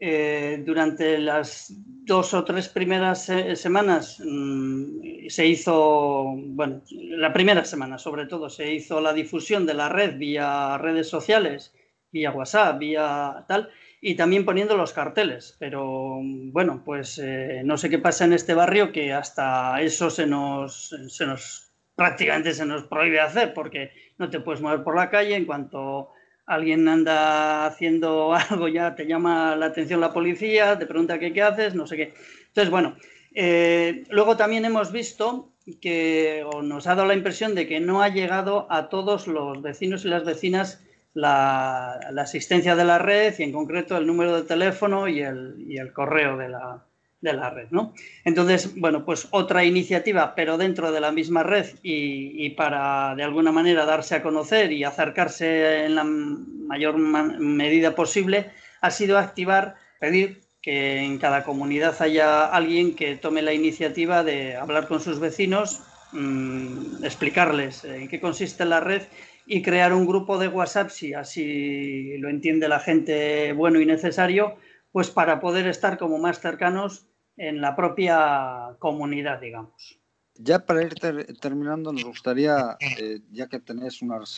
Eh, 0.03 0.63
durante 0.65 1.19
las 1.19 1.67
dos 1.69 2.33
o 2.33 2.43
tres 2.43 2.67
primeras 2.67 3.31
semanas 3.53 4.19
mm, 4.25 5.27
se 5.27 5.45
hizo, 5.45 6.33
bueno, 6.35 6.81
la 6.89 7.31
primera 7.31 7.63
semana 7.63 7.99
sobre 7.99 8.25
todo, 8.25 8.49
se 8.49 8.73
hizo 8.73 8.99
la 8.99 9.13
difusión 9.13 9.67
de 9.67 9.75
la 9.75 9.89
red 9.89 10.17
vía 10.17 10.79
redes 10.79 11.07
sociales, 11.07 11.75
vía 12.11 12.31
WhatsApp, 12.31 12.79
vía 12.79 13.45
tal, 13.47 13.69
y 14.01 14.15
también 14.15 14.43
poniendo 14.43 14.75
los 14.75 14.91
carteles. 14.91 15.55
Pero 15.59 16.19
bueno, 16.21 16.81
pues 16.83 17.19
eh, 17.23 17.61
no 17.63 17.77
sé 17.77 17.89
qué 17.89 17.99
pasa 17.99 18.25
en 18.25 18.33
este 18.33 18.55
barrio 18.55 18.91
que 18.91 19.13
hasta 19.13 19.79
eso 19.81 20.09
se 20.09 20.25
nos, 20.25 20.95
se 21.07 21.25
nos 21.25 21.71
prácticamente 21.95 22.53
se 22.53 22.65
nos 22.65 22.83
prohíbe 22.85 23.19
hacer 23.19 23.53
porque 23.53 23.91
no 24.17 24.29
te 24.29 24.39
puedes 24.39 24.61
mover 24.61 24.83
por 24.83 24.95
la 24.95 25.09
calle 25.09 25.35
en 25.35 25.45
cuanto 25.45 26.09
alguien 26.47 26.87
anda 26.87 27.67
haciendo 27.67 28.33
algo, 28.49 28.67
ya 28.67 28.95
te 28.95 29.05
llama 29.05 29.55
la 29.55 29.67
atención 29.67 30.01
la 30.01 30.11
policía, 30.11 30.79
te 30.79 30.87
pregunta 30.87 31.19
qué, 31.19 31.31
qué 31.31 31.43
haces, 31.43 31.75
no 31.75 31.85
sé 31.85 31.97
qué. 31.97 32.13
Entonces, 32.47 32.71
bueno, 32.71 32.97
eh, 33.33 34.03
luego 34.09 34.35
también 34.35 34.65
hemos 34.65 34.91
visto 34.91 35.53
que 35.79 36.43
o 36.51 36.63
nos 36.63 36.87
ha 36.87 36.95
dado 36.95 37.07
la 37.07 37.13
impresión 37.13 37.53
de 37.53 37.67
que 37.67 37.79
no 37.79 38.01
ha 38.01 38.09
llegado 38.09 38.67
a 38.71 38.89
todos 38.89 39.27
los 39.27 39.61
vecinos 39.61 40.03
y 40.03 40.07
las 40.07 40.25
vecinas 40.25 40.83
la, 41.13 41.93
asistencia 42.17 42.75
de 42.75 42.85
la 42.85 42.99
red 42.99 43.33
y 43.37 43.43
en 43.43 43.51
concreto 43.51 43.97
el 43.97 44.07
número 44.07 44.35
de 44.35 44.43
teléfono 44.43 45.07
y 45.07 45.21
el 45.21 45.91
correo 45.93 46.37
de 46.37 46.49
la, 46.49 46.85
de 47.21 47.33
la 47.33 47.51
red, 47.51 47.67
¿no? 47.69 47.93
Entonces, 48.25 48.75
bueno, 48.75 49.05
pues 49.05 49.27
otra 49.31 49.63
iniciativa, 49.63 50.33
pero 50.35 50.57
dentro 50.57 50.91
de 50.91 50.99
la 50.99 51.11
misma 51.11 51.43
red 51.43 51.67
y, 51.83 52.49
para 52.51 53.15
de 53.15 53.23
alguna 53.23 53.51
manera 53.51 53.85
darse 53.85 54.15
a 54.15 54.23
conocer 54.23 54.71
y 54.71 54.83
acercarse 54.83 55.85
en 55.85 55.95
la 55.95 56.03
mayor 56.03 56.97
medida 56.97 57.95
posible, 57.95 58.49
ha 58.81 58.89
sido 58.89 59.19
activar, 59.19 59.75
pedir 59.99 60.41
que 60.61 60.99
en 60.99 61.19
cada 61.19 61.43
comunidad 61.43 61.99
haya 62.01 62.45
alguien 62.45 62.95
que 62.95 63.15
tome 63.15 63.41
la 63.41 63.53
iniciativa 63.53 64.23
de 64.23 64.55
hablar 64.55 64.87
con 64.87 64.99
sus 64.99 65.19
vecinos, 65.19 65.81
mm, 66.11 67.03
explicarles 67.03 67.83
en 67.83 68.07
qué 68.07 68.19
consiste 68.19 68.65
la 68.65 68.79
red 68.79 69.03
y 69.45 69.61
crear 69.61 69.93
un 69.93 70.05
grupo 70.05 70.37
de 70.37 70.47
WhatsApp, 70.47 70.89
si 70.89 71.13
así 71.13 72.17
lo 72.17 72.29
entiende 72.29 72.67
la 72.67 72.79
gente 72.79 73.53
bueno 73.53 73.79
y 73.79 73.85
necesario, 73.85 74.55
pues 74.91 75.09
para 75.09 75.39
poder 75.39 75.67
estar 75.67 75.97
como 75.97 76.17
más 76.17 76.39
cercanos 76.39 77.05
en 77.37 77.61
la 77.61 77.75
propia 77.75 78.75
comunidad, 78.79 79.39
digamos. 79.39 79.99
Ya 80.35 80.65
para 80.65 80.83
ir 80.83 80.95
terminando, 81.39 81.91
nos 81.91 82.03
gustaría, 82.03 82.77
eh, 82.99 83.19
ya 83.31 83.47
que 83.47 83.59
tenéis 83.59 84.01
unas, 84.01 84.37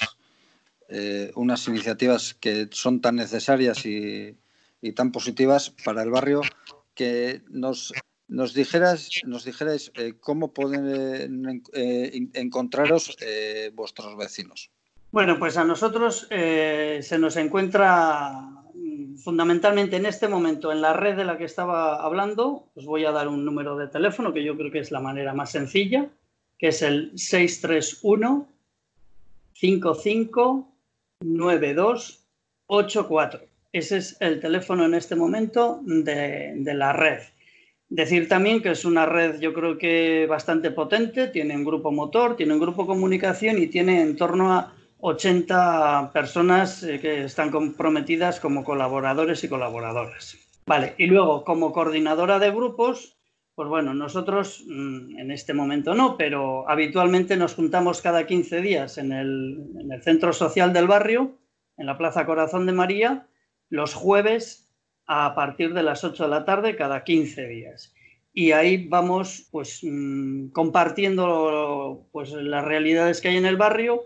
eh, 0.89 1.31
unas 1.35 1.67
iniciativas 1.67 2.33
que 2.33 2.67
son 2.71 3.01
tan 3.01 3.15
necesarias 3.15 3.85
y, 3.85 4.37
tan 4.95 5.11
positivas 5.11 5.69
para 5.69 6.03
el 6.03 6.11
barrio, 6.11 6.41
que 6.93 7.41
nos, 7.49 7.93
nos 8.27 8.53
dijeras, 8.53 9.09
nos 9.25 9.45
dijerais 9.45 9.91
eh, 9.95 10.15
cómo 10.19 10.53
pueden 10.53 11.63
encontraros 12.33 13.15
vuestros 13.73 14.17
vecinos. 14.17 14.71
Bueno, 15.13 15.37
pues 15.37 15.57
a 15.57 15.63
nosotros 15.63 16.27
se 16.27 17.17
nos 17.19 17.37
encuentra 17.37 18.49
fundamentalmente 19.23 19.97
en 19.97 20.07
este 20.07 20.27
momento, 20.27 20.71
en 20.71 20.81
la 20.81 20.93
red 20.93 21.15
de 21.15 21.23
la 21.23 21.37
que 21.37 21.43
estaba 21.43 22.03
hablando, 22.03 22.71
os 22.73 22.87
voy 22.87 23.05
a 23.05 23.11
dar 23.11 23.27
un 23.27 23.45
número 23.45 23.77
de 23.77 23.89
teléfono 23.89 24.33
que 24.33 24.43
yo 24.43 24.57
creo 24.57 24.71
que 24.71 24.79
es 24.79 24.89
la 24.89 25.01
manera 25.01 25.35
más 25.35 25.51
sencilla, 25.51 26.09
que 26.57 26.69
es 26.69 26.81
el 26.81 27.11
631 27.15 28.47
55 29.53 30.73
9284. 31.21 33.39
Ese 33.71 33.97
es 33.97 34.17
el 34.19 34.39
teléfono 34.39 34.83
en 34.83 34.95
este 34.95 35.15
momento 35.15 35.79
de, 35.83 36.53
de 36.55 36.73
la 36.73 36.91
red. 36.91 37.19
Decir 37.87 38.27
también 38.27 38.63
que 38.63 38.71
es 38.71 38.83
una 38.83 39.05
red, 39.05 39.39
yo 39.39 39.53
creo 39.53 39.77
que 39.77 40.25
bastante 40.27 40.71
potente, 40.71 41.27
tiene 41.27 41.55
un 41.55 41.65
grupo 41.65 41.91
motor, 41.91 42.35
tiene 42.35 42.55
un 42.55 42.59
grupo 42.59 42.87
comunicación 42.87 43.61
y 43.61 43.67
tiene 43.67 44.01
en 44.01 44.15
torno 44.15 44.51
a 44.51 44.73
80 45.05 46.11
personas 46.13 46.81
eh, 46.81 46.97
que 46.97 47.25
están 47.25 47.51
comprometidas 47.51 48.39
como 48.39 48.63
colaboradores 48.63 49.43
y 49.43 49.49
colaboradoras. 49.49 50.37
Vale, 50.65 50.95
y 50.97 51.07
luego 51.07 51.43
como 51.43 51.73
coordinadora 51.73 52.39
de 52.39 52.51
grupos, 52.51 53.17
pues 53.53 53.67
bueno, 53.67 53.93
nosotros 53.93 54.63
mm, 54.65 55.19
en 55.19 55.31
este 55.31 55.53
momento 55.53 55.93
no, 55.93 56.15
pero 56.15 56.69
habitualmente 56.69 57.35
nos 57.35 57.53
juntamos 57.53 58.01
cada 58.01 58.25
15 58.25 58.61
días 58.61 58.97
en 58.97 59.11
el, 59.11 59.71
en 59.77 59.91
el 59.91 60.01
centro 60.01 60.31
social 60.31 60.71
del 60.71 60.87
barrio, 60.87 61.37
en 61.75 61.85
la 61.85 61.97
Plaza 61.97 62.25
Corazón 62.25 62.65
de 62.65 62.71
María, 62.71 63.27
los 63.69 63.93
jueves 63.93 64.71
a 65.05 65.35
partir 65.35 65.73
de 65.73 65.83
las 65.83 66.05
8 66.05 66.23
de 66.23 66.29
la 66.29 66.45
tarde 66.45 66.77
cada 66.77 67.03
15 67.03 67.45
días. 67.49 67.93
Y 68.31 68.53
ahí 68.53 68.87
vamos 68.87 69.49
pues 69.51 69.81
mm, 69.83 70.51
compartiendo 70.51 72.07
pues, 72.13 72.31
las 72.31 72.63
realidades 72.63 73.19
que 73.19 73.27
hay 73.27 73.35
en 73.35 73.45
el 73.45 73.57
barrio 73.57 74.05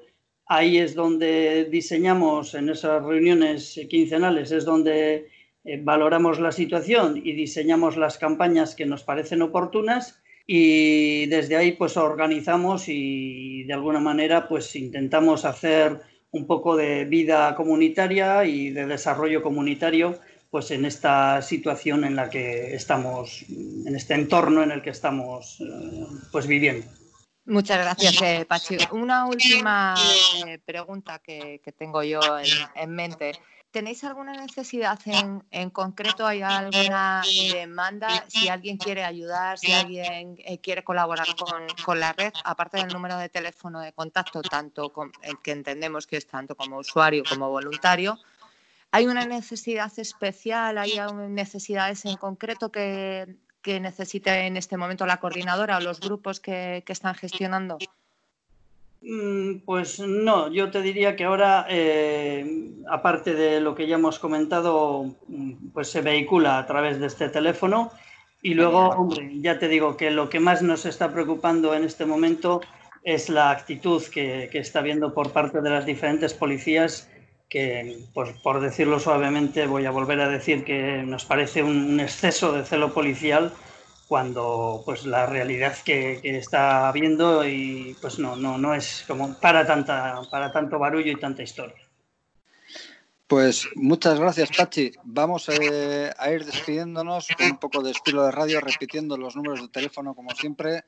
Ahí 0.49 0.77
es 0.77 0.95
donde 0.95 1.65
diseñamos, 1.65 2.53
en 2.53 2.69
esas 2.69 3.03
reuniones 3.03 3.79
quincenales, 3.89 4.51
es 4.51 4.63
donde 4.63 5.27
eh, 5.65 5.79
valoramos 5.83 6.39
la 6.39 6.53
situación 6.53 7.21
y 7.21 7.33
diseñamos 7.33 7.97
las 7.97 8.17
campañas 8.17 8.73
que 8.73 8.85
nos 8.85 9.03
parecen 9.03 9.41
oportunas 9.41 10.21
y 10.45 11.25
desde 11.25 11.57
ahí 11.57 11.73
pues 11.73 11.97
organizamos 11.97 12.85
y 12.87 13.65
de 13.65 13.73
alguna 13.73 13.99
manera 13.99 14.47
pues 14.47 14.73
intentamos 14.77 15.43
hacer 15.43 15.99
un 16.31 16.47
poco 16.47 16.77
de 16.77 17.03
vida 17.03 17.53
comunitaria 17.53 18.45
y 18.45 18.69
de 18.69 18.85
desarrollo 18.85 19.43
comunitario 19.43 20.17
pues 20.49 20.71
en 20.71 20.85
esta 20.85 21.41
situación 21.41 22.05
en 22.05 22.15
la 22.15 22.29
que 22.29 22.73
estamos, 22.73 23.43
en 23.49 23.93
este 23.93 24.13
entorno 24.13 24.63
en 24.63 24.71
el 24.71 24.81
que 24.81 24.91
estamos 24.91 25.59
eh, 25.59 26.05
pues 26.31 26.47
viviendo. 26.47 26.87
Muchas 27.47 27.77
gracias, 27.77 28.21
eh, 28.21 28.45
Pachi. 28.45 28.77
Una 28.91 29.25
última 29.25 29.95
eh, 30.45 30.59
pregunta 30.59 31.19
que, 31.19 31.61
tengo 31.77 32.03
yo 32.03 32.19
en, 32.75 32.91
mente. 32.91 33.39
¿Tenéis 33.71 34.03
alguna 34.03 34.33
necesidad 34.33 34.99
en, 35.05 35.69
concreto? 35.69 36.27
¿Hay 36.27 36.41
alguna 36.41 37.23
demanda? 37.53 38.25
Si 38.27 38.49
alguien 38.49 38.75
quiere 38.77 39.05
ayudar, 39.05 39.57
si 39.57 39.71
alguien 39.71 40.35
eh, 40.39 40.59
quiere 40.59 40.83
colaborar 40.83 41.27
con, 41.85 41.99
la 41.99 42.11
red, 42.11 42.33
aparte 42.43 42.77
del 42.77 42.89
número 42.89 43.17
de 43.17 43.29
teléfono 43.29 43.79
de 43.79 43.93
contacto, 43.93 44.41
tanto 44.41 44.91
que 45.41 45.51
entendemos 45.51 46.05
que 46.05 46.17
es 46.17 46.27
tanto 46.27 46.53
como 46.53 46.79
usuario 46.79 47.23
como 47.29 47.49
voluntario, 47.49 48.19
¿hay 48.91 49.07
una 49.07 49.25
necesidad 49.25 49.91
especial? 49.97 50.77
¿Hay 50.77 50.99
necesidades 51.29 52.03
en 52.03 52.17
concreto 52.17 52.73
que, 52.73 53.37
que 53.67 53.81
necesite 53.81 54.47
en 54.47 54.55
este 54.55 54.77
momento 54.77 55.05
la 55.05 55.17
coordinadora 55.17 55.75
o 55.75 55.81
los 55.81 55.99
grupos 55.99 56.39
que, 56.39 56.85
están 56.87 57.15
gestionando? 57.15 57.77
Mm, 59.01 59.65
pues 59.65 59.99
no, 59.99 60.49
yo 60.49 60.71
te 60.71 60.81
diría 60.81 61.17
que 61.17 61.25
ahora, 61.25 61.65
eh, 61.67 62.71
aparte 62.89 63.33
de 63.33 63.59
lo 63.59 63.75
que 63.75 63.85
ya 63.85 63.95
hemos 63.95 64.19
comentado, 64.19 65.13
mm, 65.27 65.71
pues 65.73 65.91
se 65.91 65.99
vehicula 66.01 66.59
a 66.59 66.65
través 66.65 67.01
de 67.01 67.07
este 67.07 67.27
teléfono 67.27 67.91
y 68.41 68.53
luego, 68.53 68.87
hombre, 68.87 69.31
ya 69.41 69.59
te 69.59 69.67
digo 69.67 69.97
que 69.97 70.11
lo 70.11 70.29
que 70.29 70.39
más 70.39 70.61
nos 70.61 70.85
está 70.85 71.11
preocupando 71.11 71.73
en 71.73 71.83
este 71.83 72.05
momento 72.05 72.61
es 73.03 73.27
la 73.27 73.51
actitud 73.51 74.01
que, 74.05 74.49
está 74.53 74.79
viendo 74.79 75.13
por 75.13 75.33
parte 75.33 75.59
de 75.59 75.69
las 75.69 75.85
diferentes 75.85 76.33
policías 76.33 77.09
que, 77.49 77.99
pues, 78.13 78.31
por 78.41 78.59
decirlo 78.59 78.99
suavemente, 78.99 79.67
voy 79.67 79.85
a 79.85 79.91
volver 79.91 80.19
a 80.21 80.29
decir 80.29 80.63
que 80.63 81.03
nos 81.03 81.25
parece 81.25 81.63
un 81.63 81.99
exceso 81.99 82.51
de 82.51 82.65
celo 82.65 82.93
policial 82.93 83.53
cuando 84.07 84.83
pues 84.85 85.05
la 85.05 85.25
realidad 85.25 85.75
que, 85.83 86.21
está 86.23 86.87
habiendo 86.87 87.45
y 87.47 87.95
pues 88.01 88.19
no, 88.19 88.35
no, 88.35 88.57
no 88.57 88.73
es 88.73 89.03
como 89.07 89.37
para, 89.39 89.65
tanta, 89.67 90.21
para 90.31 90.51
tanto 90.51 90.79
barullo 90.79 91.11
y 91.11 91.19
tanta 91.19 91.43
historia. 91.43 91.75
Pues 93.27 93.67
muchas 93.75 94.17
gracias, 94.17 94.49
Pachi. 94.55 94.93
Vamos 95.03 95.49
eh, 95.49 96.13
a 96.17 96.31
ir 96.31 96.45
despidiéndonos 96.45 97.27
un 97.41 97.57
poco 97.57 97.83
de 97.83 97.91
estilo 97.91 98.23
de 98.23 98.31
radio, 98.31 98.61
repitiendo 98.61 99.17
los 99.17 99.35
números 99.35 99.61
de 99.61 99.67
teléfono 99.67 100.15
como 100.15 100.29
siempre 100.31 100.85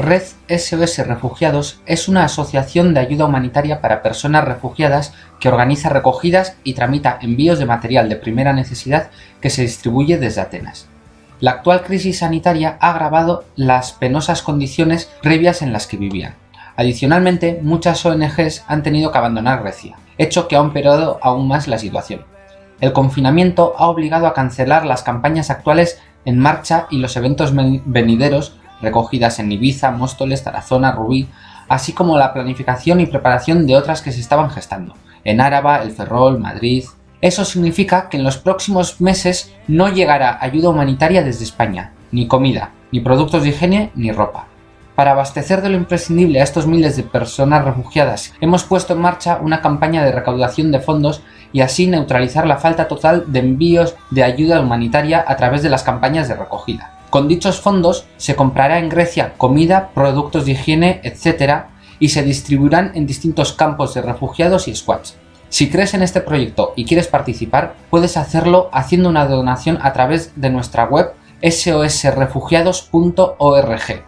Red 0.00 0.22
SOS 0.48 1.06
Refugiados 1.06 1.82
es 1.84 2.08
una 2.08 2.24
asociación 2.24 2.94
de 2.94 3.00
ayuda 3.00 3.26
humanitaria 3.26 3.82
para 3.82 4.02
personas 4.02 4.44
refugiadas 4.44 5.12
que 5.38 5.48
organiza 5.48 5.90
recogidas 5.90 6.56
y 6.64 6.72
tramita 6.72 7.18
envíos 7.20 7.58
de 7.58 7.66
material 7.66 8.08
de 8.08 8.16
primera 8.16 8.54
necesidad 8.54 9.10
que 9.42 9.50
se 9.50 9.60
distribuye 9.60 10.16
desde 10.16 10.40
Atenas. 10.40 10.88
La 11.40 11.50
actual 11.50 11.82
crisis 11.82 12.20
sanitaria 12.20 12.78
ha 12.80 12.92
agravado 12.92 13.44
las 13.56 13.92
penosas 13.92 14.40
condiciones 14.40 15.10
previas 15.22 15.60
en 15.60 15.70
las 15.70 15.86
que 15.86 15.98
vivían. 15.98 16.34
Adicionalmente, 16.76 17.60
muchas 17.62 18.04
ONGs 18.06 18.64
han 18.68 18.82
tenido 18.82 19.12
que 19.12 19.18
abandonar 19.18 19.62
Grecia, 19.62 19.98
hecho 20.16 20.48
que 20.48 20.56
ha 20.56 20.60
empeorado 20.60 21.18
aún 21.20 21.46
más 21.46 21.68
la 21.68 21.76
situación. 21.76 22.24
El 22.80 22.94
confinamiento 22.94 23.74
ha 23.76 23.88
obligado 23.88 24.26
a 24.26 24.32
cancelar 24.32 24.86
las 24.86 25.02
campañas 25.02 25.50
actuales 25.50 26.00
en 26.24 26.38
marcha 26.38 26.86
y 26.90 26.98
los 26.98 27.16
eventos 27.18 27.52
venideros 27.54 28.59
recogidas 28.82 29.38
en 29.38 29.52
Ibiza, 29.52 29.90
Móstoles, 29.90 30.42
Tarazona, 30.42 30.92
Rubí, 30.92 31.28
así 31.68 31.92
como 31.92 32.18
la 32.18 32.32
planificación 32.32 33.00
y 33.00 33.06
preparación 33.06 33.66
de 33.66 33.76
otras 33.76 34.02
que 34.02 34.12
se 34.12 34.20
estaban 34.20 34.50
gestando, 34.50 34.94
en 35.24 35.40
Áraba, 35.40 35.82
El 35.82 35.92
Ferrol, 35.92 36.38
Madrid. 36.38 36.84
Eso 37.20 37.44
significa 37.44 38.08
que 38.08 38.16
en 38.16 38.24
los 38.24 38.38
próximos 38.38 39.00
meses 39.00 39.54
no 39.68 39.88
llegará 39.88 40.38
ayuda 40.40 40.70
humanitaria 40.70 41.22
desde 41.22 41.44
España, 41.44 41.92
ni 42.10 42.26
comida, 42.26 42.70
ni 42.90 43.00
productos 43.00 43.42
de 43.42 43.50
higiene, 43.50 43.92
ni 43.94 44.10
ropa. 44.10 44.46
Para 44.96 45.12
abastecer 45.12 45.62
de 45.62 45.70
lo 45.70 45.76
imprescindible 45.76 46.40
a 46.40 46.44
estos 46.44 46.66
miles 46.66 46.96
de 46.96 47.04
personas 47.04 47.64
refugiadas, 47.64 48.34
hemos 48.40 48.64
puesto 48.64 48.92
en 48.94 49.00
marcha 49.00 49.38
una 49.40 49.60
campaña 49.60 50.04
de 50.04 50.12
recaudación 50.12 50.72
de 50.72 50.80
fondos 50.80 51.22
y 51.52 51.60
así 51.62 51.86
neutralizar 51.86 52.46
la 52.46 52.58
falta 52.58 52.88
total 52.88 53.24
de 53.28 53.38
envíos 53.38 53.94
de 54.10 54.24
ayuda 54.24 54.60
humanitaria 54.60 55.24
a 55.26 55.36
través 55.36 55.62
de 55.62 55.70
las 55.70 55.84
campañas 55.84 56.28
de 56.28 56.34
recogida. 56.34 56.99
Con 57.10 57.28
dichos 57.28 57.60
fondos 57.60 58.06
se 58.16 58.34
comprará 58.36 58.78
en 58.78 58.88
Grecia 58.88 59.34
comida, 59.36 59.90
productos 59.94 60.46
de 60.46 60.52
higiene, 60.52 61.00
etc. 61.02 61.64
y 61.98 62.10
se 62.10 62.22
distribuirán 62.22 62.92
en 62.94 63.06
distintos 63.06 63.52
campos 63.52 63.94
de 63.94 64.02
refugiados 64.02 64.68
y 64.68 64.76
squads. 64.76 65.16
Si 65.48 65.68
crees 65.68 65.94
en 65.94 66.02
este 66.02 66.20
proyecto 66.20 66.72
y 66.76 66.84
quieres 66.84 67.08
participar, 67.08 67.74
puedes 67.90 68.16
hacerlo 68.16 68.70
haciendo 68.72 69.08
una 69.08 69.26
donación 69.26 69.80
a 69.82 69.92
través 69.92 70.40
de 70.40 70.50
nuestra 70.50 70.84
web 70.84 71.10
sosrefugiados.org. 71.42 74.04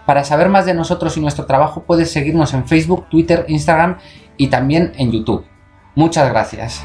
Para 0.06 0.24
saber 0.24 0.48
más 0.48 0.64
de 0.64 0.72
nosotros 0.72 1.14
y 1.18 1.20
nuestro 1.20 1.44
trabajo 1.44 1.82
puedes 1.82 2.10
seguirnos 2.10 2.54
en 2.54 2.66
Facebook, 2.66 3.10
Twitter, 3.10 3.44
Instagram 3.48 3.98
y 4.38 4.46
también 4.46 4.94
en 4.96 5.12
YouTube. 5.12 5.44
Muchas 5.94 6.30
gracias. 6.30 6.82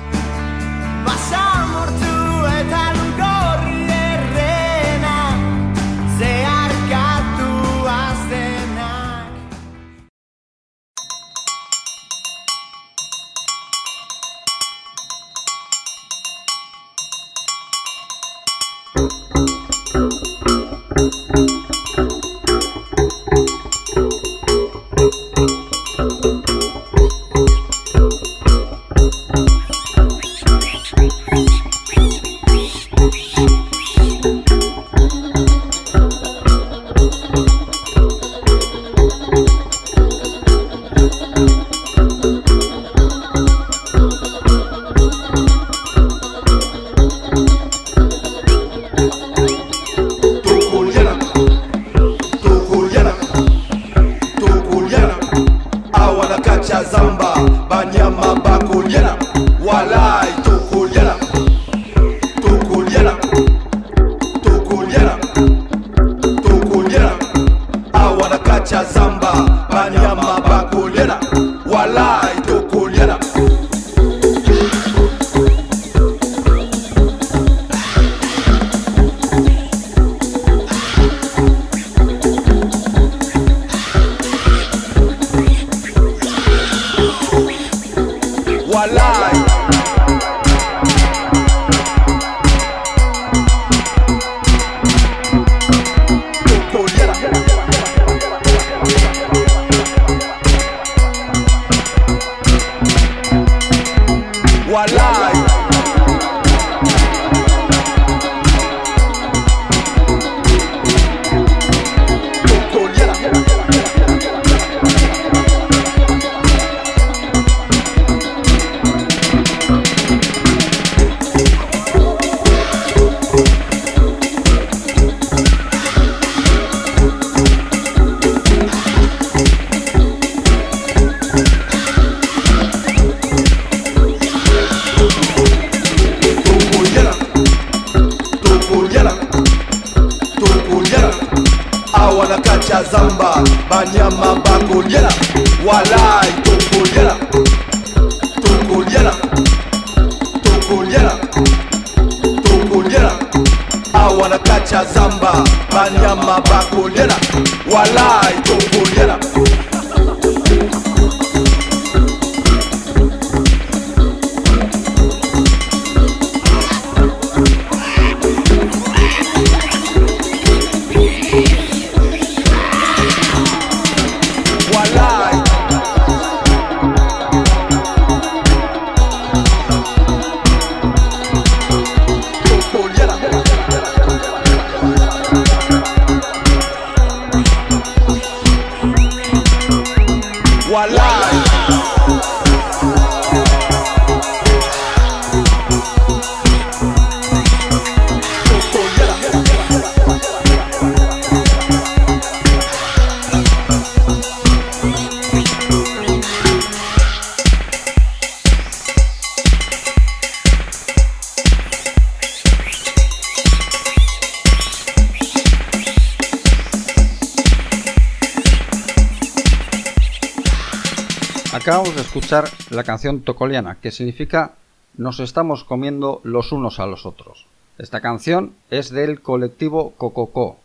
La 222.83 222.87
canción 222.87 223.21
tocoliana, 223.21 223.77
que 223.81 223.91
significa 223.91 224.55
nos 224.97 225.21
estamos 225.21 225.63
comiendo 225.63 226.19
los 226.25 226.51
unos 226.51 226.81
a 226.81 226.85
los 226.85 227.05
otros. 227.05 227.45
Esta 227.77 228.01
canción 228.01 228.55
es 228.71 228.89
del 228.89 229.21
colectivo 229.21 229.93
Cococó, 229.95 230.57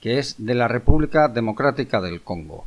que 0.00 0.18
es 0.18 0.44
de 0.44 0.56
la 0.56 0.66
República 0.66 1.28
Democrática 1.28 2.00
del 2.00 2.20
Congo. 2.20 2.64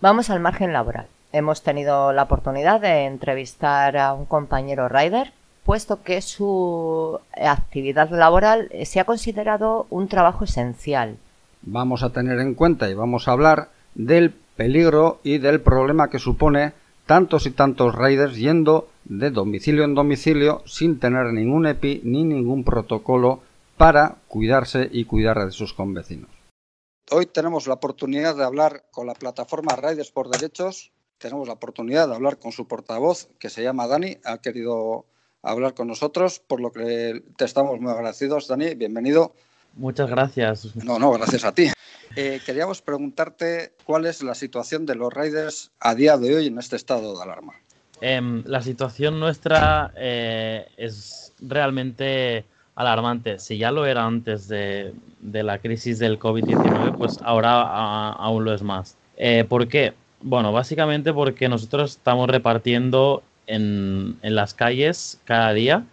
Vamos 0.00 0.30
al 0.30 0.40
margen 0.40 0.72
laboral. 0.72 1.08
Hemos 1.32 1.62
tenido 1.62 2.14
la 2.14 2.22
oportunidad 2.22 2.80
de 2.80 3.04
entrevistar 3.04 3.98
a 3.98 4.14
un 4.14 4.24
compañero 4.24 4.88
rider, 4.88 5.34
puesto 5.66 6.02
que 6.02 6.22
su 6.22 7.20
actividad 7.38 8.08
laboral 8.08 8.70
se 8.86 8.98
ha 8.98 9.04
considerado 9.04 9.86
un 9.90 10.08
trabajo 10.08 10.44
esencial. 10.44 11.18
Vamos 11.60 12.02
a 12.02 12.14
tener 12.14 12.40
en 12.40 12.54
cuenta 12.54 12.88
y 12.88 12.94
vamos 12.94 13.28
a 13.28 13.32
hablar 13.32 13.68
del 13.94 14.30
peligro 14.30 15.20
y 15.22 15.36
del 15.36 15.60
problema 15.60 16.08
que 16.08 16.18
supone 16.18 16.72
tantos 17.06 17.46
y 17.46 17.52
tantos 17.52 17.94
riders 17.94 18.36
yendo 18.36 18.88
de 19.04 19.30
domicilio 19.30 19.84
en 19.84 19.94
domicilio 19.94 20.62
sin 20.66 20.98
tener 20.98 21.32
ningún 21.32 21.66
EPI 21.66 22.02
ni 22.04 22.24
ningún 22.24 22.64
protocolo 22.64 23.40
para 23.76 24.16
cuidarse 24.28 24.88
y 24.90 25.04
cuidar 25.04 25.44
de 25.44 25.52
sus 25.52 25.72
convecinos. 25.72 26.30
Hoy 27.10 27.26
tenemos 27.26 27.68
la 27.68 27.74
oportunidad 27.74 28.36
de 28.36 28.44
hablar 28.44 28.86
con 28.90 29.06
la 29.06 29.14
plataforma 29.14 29.76
Riders 29.76 30.10
por 30.10 30.28
Derechos. 30.28 30.90
Tenemos 31.18 31.46
la 31.46 31.54
oportunidad 31.54 32.08
de 32.08 32.14
hablar 32.14 32.38
con 32.38 32.50
su 32.50 32.66
portavoz, 32.66 33.28
que 33.38 33.48
se 33.48 33.62
llama 33.62 33.86
Dani. 33.86 34.18
Ha 34.24 34.38
querido 34.38 35.06
hablar 35.42 35.74
con 35.74 35.86
nosotros, 35.86 36.40
por 36.40 36.60
lo 36.60 36.72
que 36.72 37.22
te 37.36 37.44
estamos 37.44 37.80
muy 37.80 37.92
agradecidos, 37.92 38.48
Dani. 38.48 38.74
Bienvenido. 38.74 39.32
Muchas 39.76 40.08
gracias. 40.08 40.74
No, 40.76 40.98
no, 40.98 41.12
gracias 41.12 41.44
a 41.44 41.52
ti. 41.52 41.70
Eh, 42.16 42.40
queríamos 42.44 42.80
preguntarte 42.80 43.74
cuál 43.84 44.06
es 44.06 44.22
la 44.22 44.34
situación 44.34 44.86
de 44.86 44.94
los 44.94 45.12
riders 45.12 45.70
a 45.80 45.94
día 45.94 46.16
de 46.16 46.34
hoy 46.34 46.46
en 46.46 46.58
este 46.58 46.76
estado 46.76 47.14
de 47.14 47.22
alarma. 47.22 47.52
Em, 48.00 48.42
la 48.46 48.62
situación 48.62 49.20
nuestra 49.20 49.92
eh, 49.96 50.66
es 50.78 51.34
realmente 51.40 52.44
alarmante. 52.74 53.38
Si 53.38 53.58
ya 53.58 53.70
lo 53.70 53.84
era 53.84 54.04
antes 54.04 54.48
de, 54.48 54.94
la 55.20 55.58
crisis 55.58 55.98
del 55.98 56.18
COVID-19, 56.18 56.96
pues 56.96 57.18
ahora 57.22 58.12
aún 58.12 58.44
lo 58.44 58.54
es 58.54 58.62
más. 58.62 58.96
Eh, 59.18 59.44
¿Por 59.46 59.68
qué? 59.68 59.92
Bueno, 60.22 60.52
básicamente 60.52 61.12
porque 61.12 61.48
nosotros 61.50 61.92
estamos 61.92 62.28
repartiendo 62.28 63.22
en, 63.46 64.18
en 64.22 64.34
las 64.34 64.54
calles 64.54 65.20
cada 65.24 65.52
día 65.52 65.84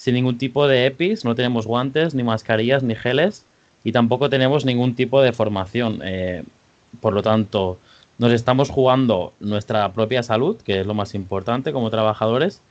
sin 0.00 0.14
ningún 0.14 0.38
tipo 0.38 0.66
de 0.66 0.86
EPIs, 0.86 1.26
no 1.26 1.34
tenemos 1.34 1.66
guantes, 1.66 2.14
ni 2.14 2.22
mascarillas, 2.22 2.82
ni 2.82 2.94
geles 2.94 3.44
y 3.84 3.92
tampoco 3.92 4.30
tenemos 4.30 4.64
ningún 4.64 4.94
tipo 4.94 5.20
de 5.20 5.34
formación. 5.34 6.00
Eh, 6.02 6.42
por 7.02 7.12
lo 7.12 7.22
tanto, 7.22 7.78
nos 8.16 8.32
estamos 8.32 8.70
jugando 8.70 9.34
nuestra 9.40 9.92
propia 9.92 10.22
salud, 10.22 10.56
que 10.56 10.80
es 10.80 10.86
lo 10.86 10.94
más 10.94 11.14
importante 11.14 11.70
como 11.74 11.90
trabajadores, 11.90 12.62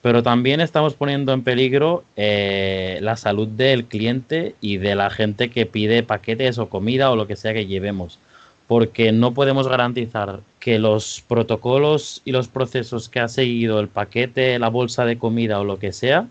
pero 0.00 0.24
también 0.24 0.60
estamos 0.60 0.94
poniendo 0.94 1.32
en 1.32 1.44
peligro 1.44 2.02
eh, 2.16 2.98
la 3.00 3.16
salud 3.16 3.46
del 3.46 3.84
cliente 3.84 4.56
y 4.60 4.78
de 4.78 4.96
la 4.96 5.08
gente 5.08 5.50
que 5.50 5.66
pide 5.66 6.02
paquetes 6.02 6.58
o 6.58 6.68
comida 6.68 7.12
o 7.12 7.16
lo 7.16 7.28
que 7.28 7.36
sea 7.36 7.54
que 7.54 7.66
llevemos, 7.66 8.18
porque 8.66 9.12
no 9.12 9.34
podemos 9.34 9.68
garantizar 9.68 10.40
que 10.58 10.80
los 10.80 11.22
protocolos 11.28 12.22
y 12.24 12.32
los 12.32 12.48
procesos 12.48 13.08
que 13.08 13.20
ha 13.20 13.28
seguido 13.28 13.78
el 13.78 13.86
paquete, 13.86 14.58
la 14.58 14.68
bolsa 14.68 15.04
de 15.04 15.16
comida 15.16 15.60
o 15.60 15.64
lo 15.64 15.78
que 15.78 15.92
sea, 15.92 16.26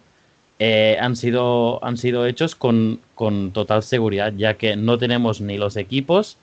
eh, 0.64 0.96
han, 1.00 1.16
sido, 1.16 1.84
han 1.84 1.98
sido 1.98 2.28
hechos 2.28 2.54
con, 2.54 3.00
total 3.52 3.82
seguridad, 3.82 4.32
ya 4.38 4.60
que 4.60 4.76
no 4.76 5.00
tenemos 5.00 5.42
ni 5.42 5.58
los 5.58 5.76
equipos 5.76 6.38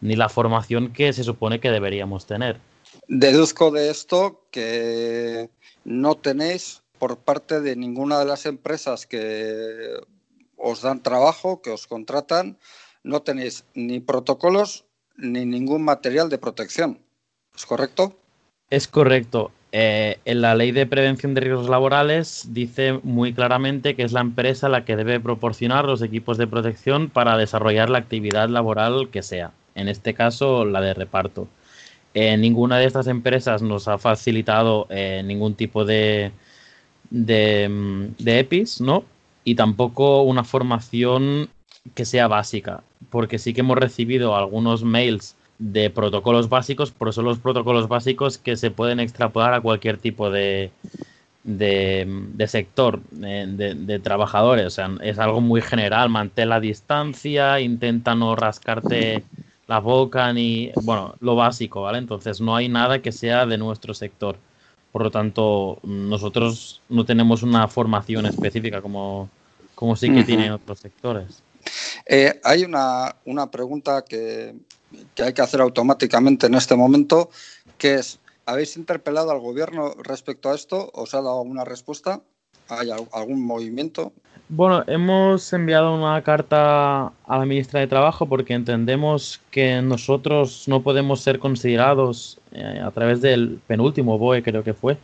ni 0.00 0.14
la 0.14 0.28
formación 0.28 0.92
que 0.92 1.12
se 1.12 1.24
supone 1.24 1.58
que 1.58 1.72
deberíamos 1.72 2.24
tener. 2.24 2.60
Deduzco 3.08 3.72
de 3.72 3.90
esto 3.90 4.44
que 4.52 5.50
no 5.84 6.14
tenéis 6.14 6.82
por 7.00 7.18
parte 7.18 7.60
de 7.60 7.74
ninguna 7.74 8.20
de 8.20 8.26
las 8.26 8.46
empresas 8.46 9.06
que 9.06 9.98
os 10.56 10.82
dan 10.82 11.02
trabajo, 11.02 11.60
que 11.60 11.70
os 11.70 11.88
contratan, 11.88 12.56
no 13.02 13.22
tenéis 13.22 13.64
ni 13.74 13.98
protocolos 13.98 14.84
ni 15.16 15.46
ningún 15.46 15.82
material 15.82 16.28
de 16.28 16.38
protección. 16.38 17.00
¿Es 17.56 17.66
correcto? 17.66 18.16
Es 18.70 18.86
correcto. 18.86 19.50
Eh, 19.76 20.20
en 20.24 20.40
la 20.40 20.54
ley 20.54 20.70
de 20.70 20.86
prevención 20.86 21.34
de 21.34 21.40
riesgos 21.40 21.68
laborales 21.68 22.46
dice 22.50 23.00
muy 23.02 23.32
claramente 23.32 23.96
que 23.96 24.04
es 24.04 24.12
la 24.12 24.20
empresa 24.20 24.68
la 24.68 24.84
que 24.84 24.94
debe 24.94 25.18
proporcionar 25.18 25.84
los 25.84 26.00
equipos 26.00 26.38
de 26.38 26.46
protección 26.46 27.08
para 27.10 27.36
desarrollar 27.36 27.90
la 27.90 27.98
actividad 27.98 28.48
laboral 28.48 29.08
que 29.10 29.24
sea, 29.24 29.50
en 29.74 29.88
este 29.88 30.14
caso 30.14 30.64
la 30.64 30.80
de 30.80 30.94
reparto. 30.94 31.48
Eh, 32.14 32.36
ninguna 32.36 32.78
de 32.78 32.84
estas 32.84 33.08
empresas 33.08 33.62
nos 33.62 33.88
ha 33.88 33.98
facilitado 33.98 34.86
eh, 34.90 35.22
ningún 35.24 35.56
tipo 35.56 35.84
de, 35.84 36.30
de, 37.10 37.68
mm, 37.68 38.22
de 38.22 38.38
EPIs, 38.38 38.80
¿no? 38.80 39.04
Y 39.42 39.56
tampoco 39.56 40.22
una 40.22 40.44
formación 40.44 41.48
que 41.96 42.04
sea 42.04 42.28
básica, 42.28 42.84
porque 43.10 43.40
sí 43.40 43.52
que 43.52 43.62
hemos 43.62 43.78
recibido 43.78 44.36
algunos 44.36 44.84
mails 44.84 45.34
de 45.64 45.88
protocolos 45.88 46.50
básicos, 46.50 46.92
pero 46.92 47.10
son 47.10 47.24
los 47.24 47.38
protocolos 47.38 47.88
básicos 47.88 48.36
que 48.36 48.54
se 48.54 48.70
pueden 48.70 49.00
extrapolar 49.00 49.54
a 49.54 49.62
cualquier 49.62 49.96
tipo 49.96 50.30
de, 50.30 50.70
de, 51.42 52.46
sector, 52.48 53.00
eh, 53.22 53.46
de, 53.48 53.98
trabajadores. 53.98 54.66
O 54.66 54.70
sea, 54.70 54.90
es 55.00 55.18
algo 55.18 55.40
muy 55.40 55.62
general, 55.62 56.10
mantén 56.10 56.50
la 56.50 56.60
distancia, 56.60 57.60
intenta 57.60 58.14
no 58.14 58.36
rascarte 58.36 59.24
la 59.66 59.78
boca, 59.78 60.30
ni, 60.34 60.70
bueno, 60.82 61.14
lo 61.20 61.34
básico, 61.34 61.80
¿vale? 61.80 61.96
Entonces 61.96 62.42
no 62.42 62.54
hay 62.54 62.68
nada 62.68 63.00
que 63.00 63.10
sea 63.10 63.46
de 63.46 63.56
nuestro 63.56 63.94
sector. 63.94 64.36
Por 64.92 65.02
lo 65.02 65.10
tanto, 65.10 65.78
nosotros 65.82 66.82
no 66.90 67.06
tenemos 67.06 67.42
una 67.42 67.68
formación 67.68 68.26
específica 68.26 68.82
como, 68.82 69.30
como 69.74 69.96
sí 69.96 70.12
que 70.12 70.24
tienen 70.24 70.52
otros 70.52 70.78
sectores. 70.78 71.42
Eh, 72.04 72.38
hay 72.44 72.64
una, 72.64 73.16
una 73.24 73.50
pregunta 73.50 74.04
que, 74.06 74.54
que 75.14 75.22
hay 75.22 75.32
que 75.32 75.42
hacer 75.42 75.60
automáticamente 75.60 76.46
en 76.46 76.54
este 76.54 76.76
momento, 76.76 77.30
que 77.78 77.94
es, 77.94 78.20
¿habéis 78.46 78.76
interpelado 78.76 79.30
al 79.30 79.40
gobierno 79.40 79.94
respecto 80.02 80.50
a 80.50 80.54
esto? 80.54 80.90
¿Os 80.94 81.14
ha 81.14 81.18
dado 81.18 81.40
alguna 81.40 81.64
respuesta? 81.64 82.20
¿Hay 82.68 82.90
algún 82.90 83.44
movimiento? 83.44 84.12
Bueno, 84.48 84.84
hemos 84.86 85.52
enviado 85.52 85.94
una 85.94 86.22
carta 86.22 87.06
a 87.06 87.38
la 87.38 87.46
ministra 87.46 87.80
de 87.80 87.86
Trabajo 87.86 88.26
porque 88.26 88.52
entendemos 88.52 89.40
que 89.50 89.80
nosotros 89.80 90.64
no 90.68 90.82
podemos 90.82 91.20
ser 91.20 91.38
considerados 91.38 92.38
eh, 92.52 92.80
a 92.84 92.90
través 92.90 93.22
del 93.22 93.58
penúltimo 93.66 94.18
BOE, 94.18 94.42
creo 94.42 94.62
que 94.62 94.74
fue, 94.74 94.98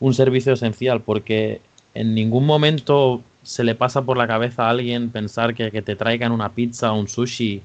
un 0.00 0.14
servicio 0.14 0.54
esencial 0.54 1.02
porque 1.02 1.60
en 1.94 2.14
ningún 2.14 2.46
momento 2.46 3.22
se 3.42 3.64
le 3.64 3.74
pasa 3.74 4.02
por 4.02 4.16
la 4.16 4.26
cabeza 4.26 4.66
a 4.66 4.70
alguien 4.70 5.10
pensar 5.10 5.54
que, 5.54 5.70
que 5.70 5.82
te 5.82 5.94
traigan 5.94 6.32
una 6.32 6.52
pizza 6.52 6.92
o 6.92 6.98
un 6.98 7.08
sushi 7.08 7.62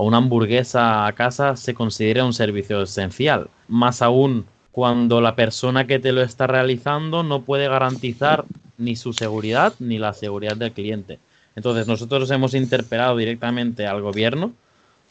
o 0.00 0.04
una 0.04 0.16
hamburguesa 0.16 1.06
a 1.06 1.12
casa 1.12 1.56
se 1.56 1.74
considera 1.74 2.24
un 2.24 2.32
servicio 2.32 2.80
esencial. 2.80 3.50
Más 3.68 4.00
aún 4.00 4.46
cuando 4.72 5.20
la 5.20 5.36
persona 5.36 5.86
que 5.86 5.98
te 5.98 6.12
lo 6.12 6.22
está 6.22 6.46
realizando 6.46 7.22
no 7.22 7.42
puede 7.42 7.68
garantizar 7.68 8.46
ni 8.78 8.96
su 8.96 9.12
seguridad 9.12 9.74
ni 9.78 9.98
la 9.98 10.14
seguridad 10.14 10.56
del 10.56 10.72
cliente. 10.72 11.18
Entonces 11.54 11.86
nosotros 11.86 12.30
hemos 12.30 12.54
interpelado 12.54 13.14
directamente 13.18 13.86
al 13.86 14.00
gobierno 14.00 14.54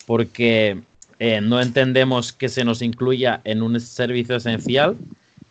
porque 0.08 0.80
eh, 1.20 1.40
no 1.40 1.62
entendemos 1.62 2.34
que 2.34 2.50
se 2.50 2.64
nos 2.64 2.82
incluya 2.82 3.42
en 3.44 3.62
un 3.62 3.80
servicio 3.80 4.38
esencial 4.38 4.98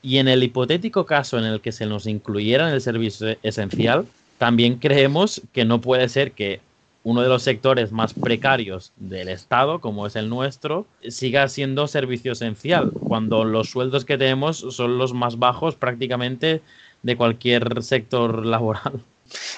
y 0.03 0.19
en 0.19 0.27
el 0.27 0.43
hipotético 0.43 1.07
caso 1.07 1.39
en 1.39 1.45
el 1.45 1.61
que 1.61 1.71
se 1.71 1.87
nos 1.87 2.09
incluyera 2.09 2.67
en 2.67 2.75
el 2.75 2.81
servicio 2.81 3.37
esencial, 3.45 4.05
también 4.37 4.79
creemos 4.79 5.43
que 5.53 5.65
no 5.65 5.81
puede 5.81 6.09
ser 6.09 6.33
que 6.33 6.61
uno 7.05 7.23
de 7.23 7.29
los 7.29 7.43
sectores 7.43 7.93
más 7.93 8.13
precarios 8.13 8.93
del 8.97 9.29
Estado, 9.29 9.81
como 9.81 10.07
es 10.07 10.17
el 10.17 10.29
nuestro, 10.29 10.87
siga 11.09 11.49
siendo 11.49 11.87
servicio 11.87 12.33
esencial, 12.33 12.91
cuando 12.93 13.45
los 13.45 13.71
sueldos 13.71 14.05
que 14.05 14.19
tenemos 14.19 14.59
son 14.59 14.99
los 14.99 15.15
más 15.15 15.39
bajos 15.39 15.75
prácticamente 15.75 16.61
de 17.03 17.17
cualquier 17.17 17.83
sector 17.83 18.45
laboral. 18.47 19.05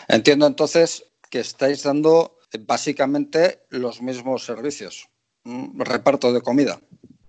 Entiendo 0.09 0.47
entonces 0.47 1.05
que 1.31 1.41
estáis 1.41 1.83
dando 1.83 2.37
básicamente 2.67 3.61
los 3.71 4.03
mismos 4.03 4.45
servicios, 4.45 5.09
reparto 5.77 6.33
de 6.33 6.43
comida. 6.43 6.81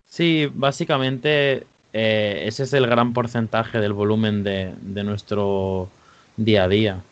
Sí, 0.06 0.50
básicamente 0.54 1.66
eh, 1.94 2.44
ese 2.46 2.64
es 2.64 2.74
el 2.74 2.88
gran 2.88 3.14
porcentaje 3.14 3.80
del 3.80 3.94
volumen 3.94 4.44
de 4.44 5.04
nuestro 5.04 5.90
día 6.38 6.64
a 6.64 6.68
día. 6.68 7.04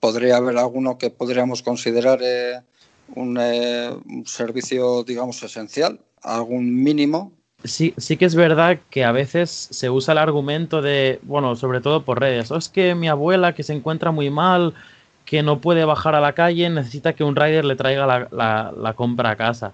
Podría 0.00 0.36
haber 0.36 0.58
alguno 0.58 0.98
que 0.98 1.10
podríamos 1.10 1.62
considerar 1.62 2.20
eh, 2.22 2.60
eh, 3.16 3.96
un, 4.06 4.26
servicio, 4.26 5.04
digamos, 5.04 5.42
esencial, 5.42 6.00
algún 6.22 6.82
mínimo. 6.82 7.32
Sí, 7.64 7.94
sí 7.98 8.16
que 8.16 8.24
es 8.24 8.34
verdad 8.34 8.80
que 8.90 9.04
a 9.04 9.12
veces 9.12 9.68
se 9.70 9.90
usa 9.90 10.12
el 10.12 10.18
argumento 10.18 10.80
de, 10.80 11.20
bueno, 11.22 11.56
sobre 11.56 11.80
todo 11.80 12.04
por 12.04 12.20
redes, 12.20 12.50
o 12.50 12.54
oh, 12.54 12.58
es 12.58 12.68
que 12.68 12.94
mi 12.94 13.08
abuela 13.08 13.54
que 13.54 13.62
se 13.62 13.74
encuentra 13.74 14.10
muy 14.10 14.30
mal, 14.30 14.74
que 15.24 15.42
no 15.42 15.60
puede 15.60 15.84
bajar 15.84 16.14
a 16.14 16.20
la 16.20 16.32
calle, 16.32 16.70
necesita 16.70 17.12
que 17.12 17.22
un 17.22 17.36
rider 17.36 17.64
le 17.64 17.76
traiga 17.76 18.28
la, 18.30 18.72
la 18.76 18.92
compra 18.94 19.30
a 19.30 19.36
casa. 19.36 19.72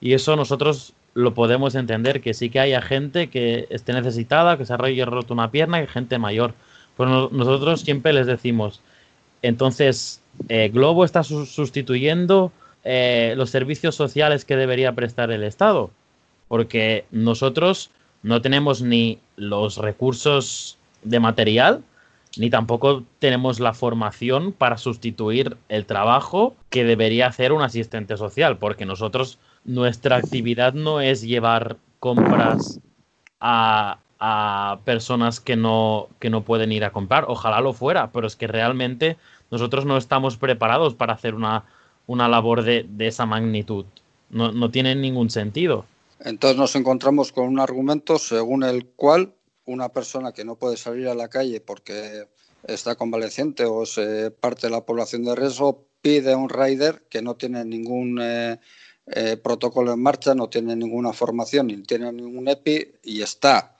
Y 0.00 0.14
eso 0.14 0.36
nosotros 0.36 0.94
lo 1.14 1.34
podemos 1.34 1.74
entender, 1.74 2.20
que 2.20 2.34
sí 2.34 2.50
que 2.50 2.60
haya 2.60 2.80
gente 2.80 3.28
que 3.28 3.66
esté 3.70 3.92
necesitada, 3.92 4.56
que 4.56 4.64
se 4.64 4.74
haya 4.74 5.04
roto 5.04 5.34
una 5.34 5.50
pierna 5.50 5.82
y 5.82 5.86
gente 5.86 6.18
mayor. 6.18 6.54
Pues 6.96 7.08
nosotros 7.08 7.80
siempre 7.80 8.12
les 8.12 8.26
decimos, 8.26 8.80
entonces, 9.42 10.20
eh, 10.48 10.70
Globo 10.72 11.04
está 11.04 11.22
sustituyendo 11.22 12.52
eh, 12.84 13.34
los 13.36 13.50
servicios 13.50 13.94
sociales 13.94 14.44
que 14.44 14.56
debería 14.56 14.94
prestar 14.94 15.30
el 15.30 15.42
Estado, 15.42 15.90
porque 16.48 17.04
nosotros 17.10 17.90
no 18.22 18.40
tenemos 18.40 18.82
ni 18.82 19.18
los 19.36 19.76
recursos 19.76 20.78
de 21.02 21.20
material, 21.20 21.82
ni 22.36 22.50
tampoco 22.50 23.04
tenemos 23.18 23.58
la 23.58 23.74
formación 23.74 24.52
para 24.52 24.76
sustituir 24.76 25.56
el 25.68 25.86
trabajo 25.86 26.56
que 26.70 26.84
debería 26.84 27.26
hacer 27.26 27.52
un 27.52 27.62
asistente 27.62 28.16
social, 28.16 28.58
porque 28.58 28.86
nosotros, 28.86 29.38
nuestra 29.64 30.16
actividad 30.16 30.72
no 30.74 31.00
es 31.00 31.22
llevar 31.22 31.76
compras 32.00 32.80
a, 33.40 33.98
personas 34.84 35.40
que 35.40 35.56
no, 35.56 36.08
que 36.18 36.30
no 36.30 36.44
pueden 36.44 36.72
ir 36.72 36.84
a 36.84 36.92
comprar. 36.92 37.26
Ojalá 37.28 37.60
lo 37.60 37.72
fuera, 37.72 38.10
pero 38.12 38.26
es 38.26 38.36
que 38.36 38.46
realmente 38.46 39.16
nosotros 39.50 39.84
no 39.84 39.96
estamos 39.96 40.36
preparados 40.36 40.94
para 40.94 41.12
hacer 41.12 41.34
una, 41.34 41.64
una 42.06 42.28
labor 42.28 42.62
de, 42.62 42.86
esa 43.00 43.26
magnitud. 43.26 43.84
No, 44.30 44.52
no 44.52 44.70
tiene 44.70 44.94
ningún 44.94 45.30
sentido. 45.30 45.84
Entonces 46.20 46.58
nos 46.58 46.74
encontramos 46.74 47.32
con 47.32 47.46
un 47.46 47.60
argumento 47.60 48.18
según 48.18 48.64
el 48.64 48.86
cual 48.86 49.32
una 49.66 49.90
persona 49.90 50.32
que 50.32 50.44
no 50.44 50.56
puede 50.56 50.76
salir 50.76 51.08
a 51.08 51.14
la 51.14 51.28
calle 51.28 51.60
porque 51.60 52.26
está 52.64 52.96
convaleciente 52.96 53.64
o 53.64 53.84
es 53.84 54.00
parte 54.40 54.66
de 54.66 54.72
la 54.72 54.80
población 54.80 55.24
de 55.24 55.36
riesgo 55.36 55.84
pide 56.00 56.34
un 56.34 56.48
rider 56.48 57.04
que 57.08 57.22
no 57.22 57.36
tiene 57.36 57.64
ningún 57.64 58.18
eh, 58.20 58.58
eh, 59.06 59.36
protocolo 59.36 59.92
en 59.92 60.02
marcha, 60.02 60.34
no 60.34 60.48
tiene 60.48 60.76
ninguna 60.76 61.12
formación, 61.12 61.68
ni 61.68 61.82
tiene 61.82 62.12
ningún 62.12 62.48
EPI 62.48 62.94
y 63.04 63.22
está 63.22 63.77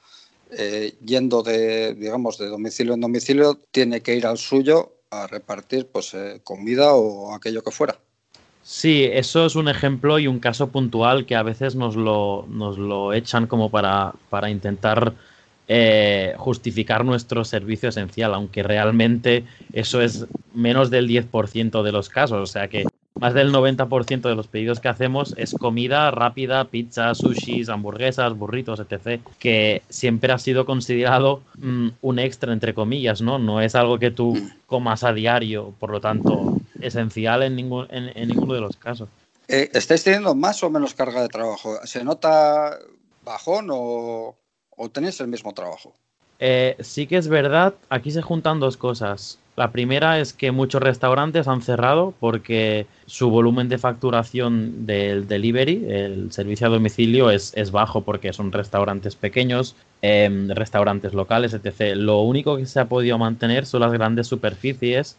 eh, 0.53 0.94
yendo 1.05 1.42
de, 1.42 1.94
digamos, 1.94 2.38
de 2.38 2.49
domicilio 2.49 2.94
en 2.94 3.01
domicilio, 3.01 3.61
tiene 3.70 4.01
que 4.01 4.16
ir 4.16 4.26
al 4.26 4.38
suyo 4.38 4.94
a 5.11 5.26
repartir 5.26 5.86
pues, 5.86 6.14
comida 6.44 6.94
o 6.94 7.34
aquello 7.34 7.62
que 7.62 7.70
fuera. 7.70 7.99
Sí, 8.62 9.09
eso 9.11 9.46
es 9.46 9.57
un 9.57 9.68
ejemplo 9.68 10.18
y 10.18 10.26
un 10.26 10.40
caso 10.40 10.68
puntual 10.68 11.24
que 11.24 11.36
a 11.36 11.42
veces 11.42 11.74
nos 11.74 11.96
lo, 11.96 12.44
nos 12.51 12.76
lo 12.76 13.14
echan 13.14 13.46
como 13.46 13.70
para, 13.70 14.12
para 14.28 14.51
intentar 14.51 15.14
eh, 15.68 16.34
justificar 16.36 17.05
nuestro 17.05 17.44
servicio 17.46 17.88
esencial, 17.88 18.34
aunque 18.34 18.62
realmente 18.62 19.44
eso 19.72 20.03
es 20.03 20.26
menos 20.53 20.90
del 20.90 21.09
10% 21.09 21.82
de 21.82 21.92
los 21.92 22.09
casos, 22.09 22.38
o 22.38 22.46
sea 22.46 22.68
que 22.68 22.84
más 23.19 23.35
del 23.35 23.53
90% 23.53 24.29
de 24.29 24.35
los 24.35 24.47
pedidos 24.47 24.81
que 24.81 24.89
hacemos 24.89 25.35
es 25.37 25.55
comida 25.55 26.11
rápida, 26.11 26.64
pizza, 26.64 27.14
sushis, 27.14 27.69
hamburguesas, 27.69 28.37
burritos, 28.37 28.81
etc., 28.81 29.21
que 29.39 29.83
siempre 29.89 30.33
ha 30.33 30.39
sido 30.39 30.64
considerado 30.64 31.43
mm, 31.59 31.89
un 32.01 32.19
extra, 32.19 32.53
entre 32.53 32.75
comillas, 32.75 33.21
¿no? 33.21 33.39
No 33.39 33.61
es 33.61 33.75
algo 33.75 33.99
que 33.99 34.11
tú 34.11 34.39
comas 34.66 35.05
a 35.05 35.12
diario, 35.12 35.75
por 35.79 35.91
lo 35.91 36.01
tanto, 36.01 36.59
esencial 36.81 37.43
en, 37.43 37.57
ningún, 37.57 37.87
en, 37.91 38.29
ninguno 38.29 38.55
de 38.55 38.61
los 38.61 38.77
casos. 38.77 39.09
Eh, 39.49 39.71
¿Estáis 39.73 40.05
teniendo 40.05 40.35
más 40.35 40.62
o 40.62 40.71
menos 40.71 40.95
carga 40.95 41.23
de 41.23 41.29
trabajo? 41.29 41.79
¿Se 41.85 42.05
nota 42.05 42.79
bajón 43.25 43.69
o, 43.71 44.37
o 44.77 44.89
tenéis 44.91 45.21
el 45.21 45.29
mismo 45.29 45.53
trabajo? 45.53 45.93
Eh, 46.39 46.77
sí 46.81 47.07
que 47.07 47.16
es 47.16 47.29
verdad, 47.29 47.75
aquí 47.89 48.11
se 48.11 48.23
juntan 48.23 48.61
dos 48.61 48.77
cosas. 48.77 49.39
La 49.59 49.72
primera 49.72 50.20
es 50.20 50.32
que 50.32 50.52
muchos 50.52 50.80
restaurantes 50.80 51.48
han 51.48 51.62
cerrado 51.62 52.14
porque 52.20 52.86
su 53.06 53.28
volumen 53.28 53.68
de 53.68 53.76
facturación 53.76 54.86
del 54.86 55.26
delivery, 55.26 55.84
el 55.88 56.30
servicio 56.30 56.68
a 56.68 56.70
domicilio, 56.70 57.28
es, 57.28 57.72
bajo 57.72 58.02
porque 58.02 58.32
son 58.32 58.52
restaurantes 58.52 59.16
pequeños, 59.16 59.74
em, 60.00 60.48
restaurantes 60.50 61.12
locales, 61.12 61.54
etc. 61.54 61.96
Lo 61.96 62.20
único 62.20 62.56
que 62.56 62.66
se 62.66 62.78
ha 62.78 62.84
podido 62.84 63.18
mantener 63.18 63.66
son 63.66 63.80
las 63.80 63.92
grandes 63.92 64.28
superficies 64.28 65.18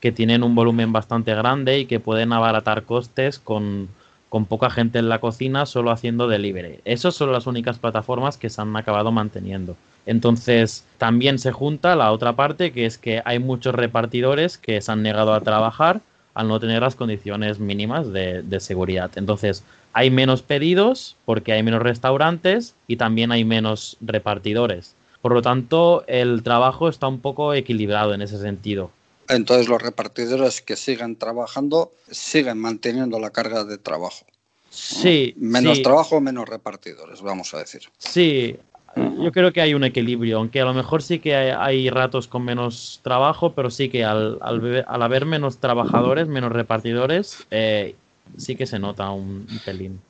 que 0.00 0.10
tienen 0.10 0.42
un 0.42 0.56
volumen 0.56 0.92
bastante 0.92 1.32
grande 1.36 1.78
y 1.78 1.86
que 1.86 2.00
pueden 2.00 2.32
abaratar 2.32 2.82
costes 2.82 3.38
con, 3.38 3.88
con 4.28 4.44
poca 4.44 4.70
gente 4.70 4.98
en 4.98 5.08
la 5.08 5.20
cocina, 5.20 5.66
solo 5.66 5.90
haciendo 5.90 6.28
delivery. 6.28 6.80
Esas 6.84 7.14
son 7.14 7.32
las 7.32 7.46
únicas 7.46 7.78
plataformas 7.78 8.36
que 8.36 8.50
se 8.50 8.60
han 8.60 8.76
acabado 8.76 9.12
manteniendo. 9.12 9.76
Entonces, 10.04 10.84
también 10.98 11.38
se 11.38 11.52
junta 11.52 11.96
la 11.96 12.12
otra 12.12 12.34
parte, 12.34 12.72
que 12.72 12.86
es 12.86 12.98
que 12.98 13.22
hay 13.24 13.38
muchos 13.38 13.74
repartidores 13.74 14.56
que 14.56 14.80
se 14.80 14.92
han 14.92 15.02
negado 15.02 15.34
a 15.34 15.40
trabajar 15.40 16.00
al 16.34 16.48
no 16.48 16.60
tener 16.60 16.82
las 16.82 16.94
condiciones 16.94 17.58
mínimas 17.58 18.12
de, 18.12 18.60
seguridad. 18.60 19.10
Entonces, 19.16 19.64
hay 19.94 20.10
menos 20.10 20.42
pedidos 20.42 21.16
porque 21.24 21.52
hay 21.52 21.62
menos 21.62 21.80
restaurantes 21.80 22.74
y 22.86 22.96
también 22.96 23.32
hay 23.32 23.44
menos 23.44 23.96
repartidores. 24.02 24.94
Por 25.22 25.32
lo 25.32 25.40
tanto, 25.40 26.04
el 26.06 26.42
trabajo 26.42 26.90
está 26.90 27.08
un 27.08 27.20
poco 27.20 27.54
equilibrado 27.54 28.12
en 28.12 28.20
ese 28.20 28.38
sentido. 28.38 28.90
Entonces 29.28 29.68
los 29.68 29.82
repartidores 29.82 30.62
que 30.62 30.76
siguen 30.76 31.16
trabajando 31.16 31.92
siguen 32.10 32.58
manteniendo 32.58 33.18
la 33.18 33.30
carga 33.30 33.64
de 33.64 33.78
trabajo. 33.78 34.24
Sí. 34.70 35.34
Menos 35.38 35.82
trabajo, 35.82 36.20
menos 36.20 36.48
repartidores, 36.48 37.22
vamos 37.22 37.54
a 37.54 37.58
decir. 37.58 37.82
Sí, 37.98 38.58
yo 38.96 39.30
creo 39.32 39.52
que 39.52 39.60
hay 39.60 39.74
un 39.74 39.84
equilibrio, 39.84 40.38
aunque 40.38 40.60
a 40.60 40.64
lo 40.64 40.72
mejor 40.74 41.02
sí 41.02 41.18
que 41.18 41.34
hay, 41.34 41.90
ratos 41.90 42.28
con 42.28 42.44
menos 42.44 43.00
trabajo, 43.02 43.52
pero 43.54 43.70
sí 43.70 43.88
que 43.88 44.04
al, 44.04 44.38
haber 44.86 45.26
menos 45.26 45.58
trabajadores, 45.58 46.28
menos 46.28 46.52
repartidores, 46.52 47.46
eh, 47.50 47.94
sí 48.36 48.56
que 48.56 48.66
se 48.66 48.78
nota 48.78 49.10
un, 49.10 49.46
pelín. 49.64 50.00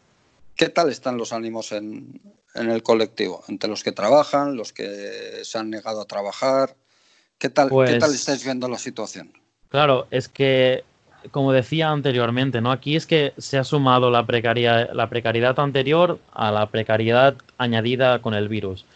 ¿Qué 0.54 0.68
tal 0.68 0.88
están 0.88 1.18
los 1.18 1.32
ánimos 1.32 1.72
en, 1.72 2.20
en 2.54 2.70
el 2.70 2.82
colectivo? 2.82 3.42
Entre 3.48 3.68
los 3.68 3.82
que 3.82 3.92
trabajan, 3.92 4.56
los 4.56 4.72
que 4.72 5.40
se 5.42 5.58
han 5.58 5.70
negado 5.70 6.00
a 6.00 6.06
trabajar. 6.06 6.76
¿Qué 7.38 7.50
tal, 7.50 7.68
¿Qué 7.68 7.98
tal 7.98 7.98
pues 8.00 8.14
estáis 8.14 8.44
viendo 8.44 8.68
la 8.68 8.78
situación? 8.78 9.30
Claro, 9.68 10.06
es 10.10 10.28
que, 10.28 10.84
como 11.30 11.52
decía 11.52 11.90
anteriormente, 11.90 12.60
¿no? 12.60 12.72
Aquí 12.72 12.96
es 12.96 13.06
que 13.06 13.34
se 13.36 13.58
ha 13.58 13.64
sumado 13.64 14.10
la, 14.10 14.24
precariedad, 14.24 14.90
la 14.92 15.10
precariedad 15.10 15.58
anterior 15.60 16.18
a 16.32 16.50
la 16.50 16.66
precariedad 16.70 17.36
añadida 17.58 18.20
con 18.20 18.32
el 18.34 18.48
virus. 18.48 18.86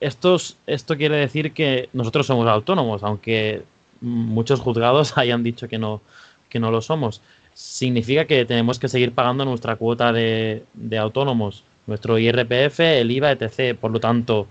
Esto, 0.00 0.38
esto 0.66 0.96
quiere 0.96 1.16
decir 1.16 1.52
que 1.52 1.90
nosotros 1.92 2.26
somos 2.26 2.48
autónomos, 2.48 3.02
aunque 3.02 3.64
muchos 4.00 4.60
juzgados 4.60 5.12
hayan 5.18 5.42
dicho 5.42 5.68
que 5.68 5.78
no, 5.78 6.00
que 6.48 6.58
no 6.58 6.70
lo 6.70 6.80
somos. 6.80 7.20
Significa 7.52 8.24
que 8.24 8.46
tenemos 8.46 8.78
que 8.78 8.88
seguir 8.88 9.12
pagando 9.12 9.44
nuestra 9.44 9.76
cuota 9.76 10.10
de, 10.12 10.64
de 10.72 10.96
autónomos, 10.96 11.64
nuestro 11.86 12.18
IRPF, 12.18 12.80
el 12.80 13.10
IVA, 13.10 13.32
etc. 13.32 13.76
Por 13.78 13.90
lo 13.90 14.00
tanto, 14.00 14.46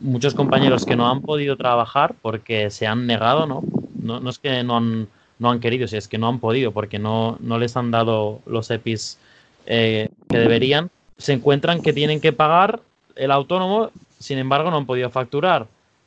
muchos 0.00 0.34
compañeros 0.34 0.84
que 0.84 0.96
no 0.96 1.10
han 1.10 1.22
podido 1.22 1.56
trabajar 1.56 2.14
porque 2.20 2.70
se 2.70 2.86
han 2.86 3.06
negado, 3.06 3.46
¿no? 3.46 3.62
No, 4.00 4.30
es 4.30 4.38
que 4.38 4.62
no 4.62 4.76
han, 4.76 5.08
no 5.38 5.50
han 5.50 5.60
querido, 5.60 5.84
es 5.84 6.08
que 6.08 6.18
no 6.18 6.28
han 6.28 6.38
podido 6.38 6.72
porque 6.72 6.98
no, 6.98 7.36
no 7.40 7.58
les 7.58 7.76
han 7.76 7.90
dado 7.90 8.40
los 8.46 8.70
EPIs 8.70 9.18
eh, 9.66 10.08
que 10.28 10.38
deberían, 10.38 10.90
se 11.18 11.32
encuentran 11.32 11.82
que 11.82 11.92
tienen 11.92 12.20
que 12.20 12.32
pagar 12.32 12.80
el 13.16 13.30
autónomo, 13.30 13.90
sin 14.18 14.38
embargo 14.38 14.70
no 14.70 14.78
han 14.78 14.86
podido 14.86 15.10
facturar. 15.10 15.66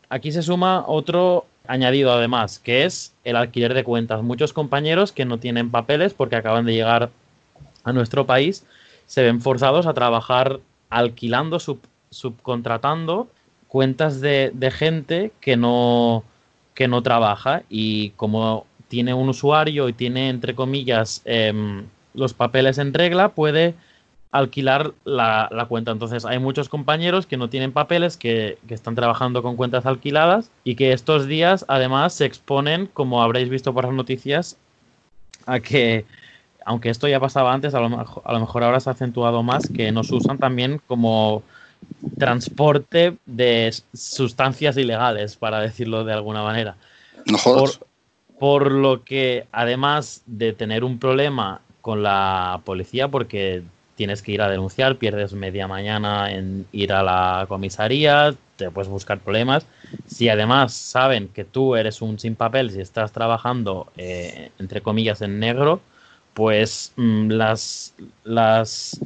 Aquí 0.10 0.32
se 0.32 0.42
suma 0.42 0.84
otro 0.88 1.46
añadido 1.68 2.12
además, 2.12 2.60
que 2.60 2.86
es 2.86 3.14
el 3.24 3.36
alquiler 3.36 3.74
de 3.74 3.84
cuentas. 3.84 4.24
Muchos 4.24 4.54
compañeros 4.54 5.12
que 5.12 5.26
no 5.26 5.38
tienen 5.38 5.70
papeles 5.70 6.14
porque 6.14 6.36
acaban 6.36 6.66
de 6.66 6.74
llegar 6.74 7.10
a 7.84 7.94
nuestro 7.94 8.26
país 8.26 8.66
se 9.06 9.24
ven 9.24 9.42
forzados 9.42 9.88
a 9.88 9.94
trabajar 9.94 10.60
alquilando, 10.90 11.60
subcontratando 12.10 13.28
cuentas 13.72 14.20
de, 14.20 14.52
gente 14.76 15.32
que 15.40 15.56
no, 15.56 16.26
que 16.76 16.90
no 16.90 17.02
trabaja 17.02 17.64
y 17.70 18.10
como 18.18 18.66
tiene 18.90 19.14
un 19.14 19.30
usuario 19.30 19.88
y 19.88 19.94
tiene, 19.94 20.28
entre 20.28 20.56
comillas, 20.56 21.22
em, 21.24 21.86
los 22.14 22.34
papeles 22.34 22.80
en 22.80 22.94
regla, 22.94 23.30
puede 23.30 23.76
alquilar 24.30 24.92
la, 25.06 25.66
cuenta. 25.70 25.92
Entonces 25.92 26.26
hay 26.26 26.38
muchos 26.38 26.68
compañeros 26.68 27.26
que 27.26 27.38
no 27.38 27.50
tienen 27.50 27.72
papeles, 27.72 28.18
que, 28.18 28.58
que, 28.68 28.74
están 28.74 28.96
trabajando 28.96 29.42
con 29.42 29.56
cuentas 29.56 29.86
alquiladas 29.86 30.52
y 30.66 30.76
que 30.76 30.92
estos 30.92 31.28
días 31.28 31.64
además 31.70 32.14
se 32.14 32.26
exponen, 32.26 32.88
como 32.88 33.24
habréis 33.24 33.48
visto 33.48 33.74
por 33.74 33.86
las 33.86 33.94
noticias, 33.94 34.58
a 35.46 35.62
que, 35.62 36.04
aunque 36.66 36.90
esto 36.90 37.08
ya 37.08 37.22
pasaba 37.22 37.54
antes, 37.54 37.74
a 37.74 37.80
lo, 37.80 38.22
a 38.26 38.34
lo 38.34 38.40
mejor 38.42 38.66
ahora 38.66 38.82
se 38.82 38.90
ha 38.90 38.94
acentuado 38.94 39.44
más, 39.44 39.70
que 39.70 39.94
nos 39.94 40.12
usan 40.12 40.40
también 40.40 40.82
como 40.88 41.44
transporte 42.18 43.18
de 43.26 43.74
sustancias 43.94 44.78
ilegales, 44.78 45.36
para 45.36 45.60
decirlo 45.60 46.04
de 46.04 46.14
alguna 46.14 46.44
manera. 46.44 46.76
por, 48.38 48.72
lo 48.72 49.04
que, 49.04 49.46
además 49.52 50.24
de 50.26 50.54
tener 50.54 50.84
un 50.84 51.00
problema 51.00 51.62
con 51.82 52.04
la 52.04 52.62
policía, 52.64 53.08
porque 53.08 53.64
tienes 53.96 54.22
que 54.22 54.32
ir 54.32 54.42
a 54.42 54.50
denunciar, 54.50 54.98
pierdes 54.98 55.34
media 55.34 55.68
mañana 55.68 56.32
en 56.32 56.66
ir 56.72 56.94
a 56.94 57.04
la 57.04 57.46
comisaría, 57.48 58.34
te 58.56 58.72
puedes 58.72 58.90
buscar 58.90 59.20
problemas. 59.20 59.66
Si 60.08 60.30
además 60.30 60.74
saben 60.74 61.28
que 61.28 61.44
tú 61.44 61.76
eres 61.76 62.02
un 62.02 62.18
sin 62.20 62.36
papel, 62.36 62.72
si 62.72 62.82
estás 62.82 63.12
trabajando, 63.12 63.92
eh, 63.98 64.52
entre 64.60 64.82
comillas, 64.82 65.22
en 65.22 65.40
negro, 65.40 65.82
pues 66.34 66.94
mm, 66.96 67.30
las, 67.30 67.94
las, 68.24 69.00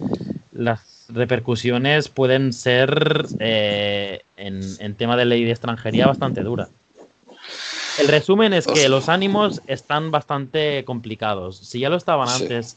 las 0.54 0.95
repercusiones 1.10 2.10
pueden 2.10 2.54
ser 2.54 3.28
eh, 3.40 4.22
en, 4.38 4.96
tema 4.96 5.18
de 5.18 5.26
ley 5.26 5.44
de 5.44 5.52
extranjería 5.52 6.08
bastante 6.08 6.42
dura. 6.42 6.70
El 8.00 8.08
resumen 8.08 8.54
es 8.54 8.68
que 8.68 8.90
los 8.90 9.08
ánimos 9.08 9.62
están 9.68 10.12
bastante 10.12 10.84
complicados. 10.84 11.58
Si 11.58 11.80
ya 11.80 11.90
lo 11.90 11.96
estaban 11.96 12.28
antes, 12.28 12.76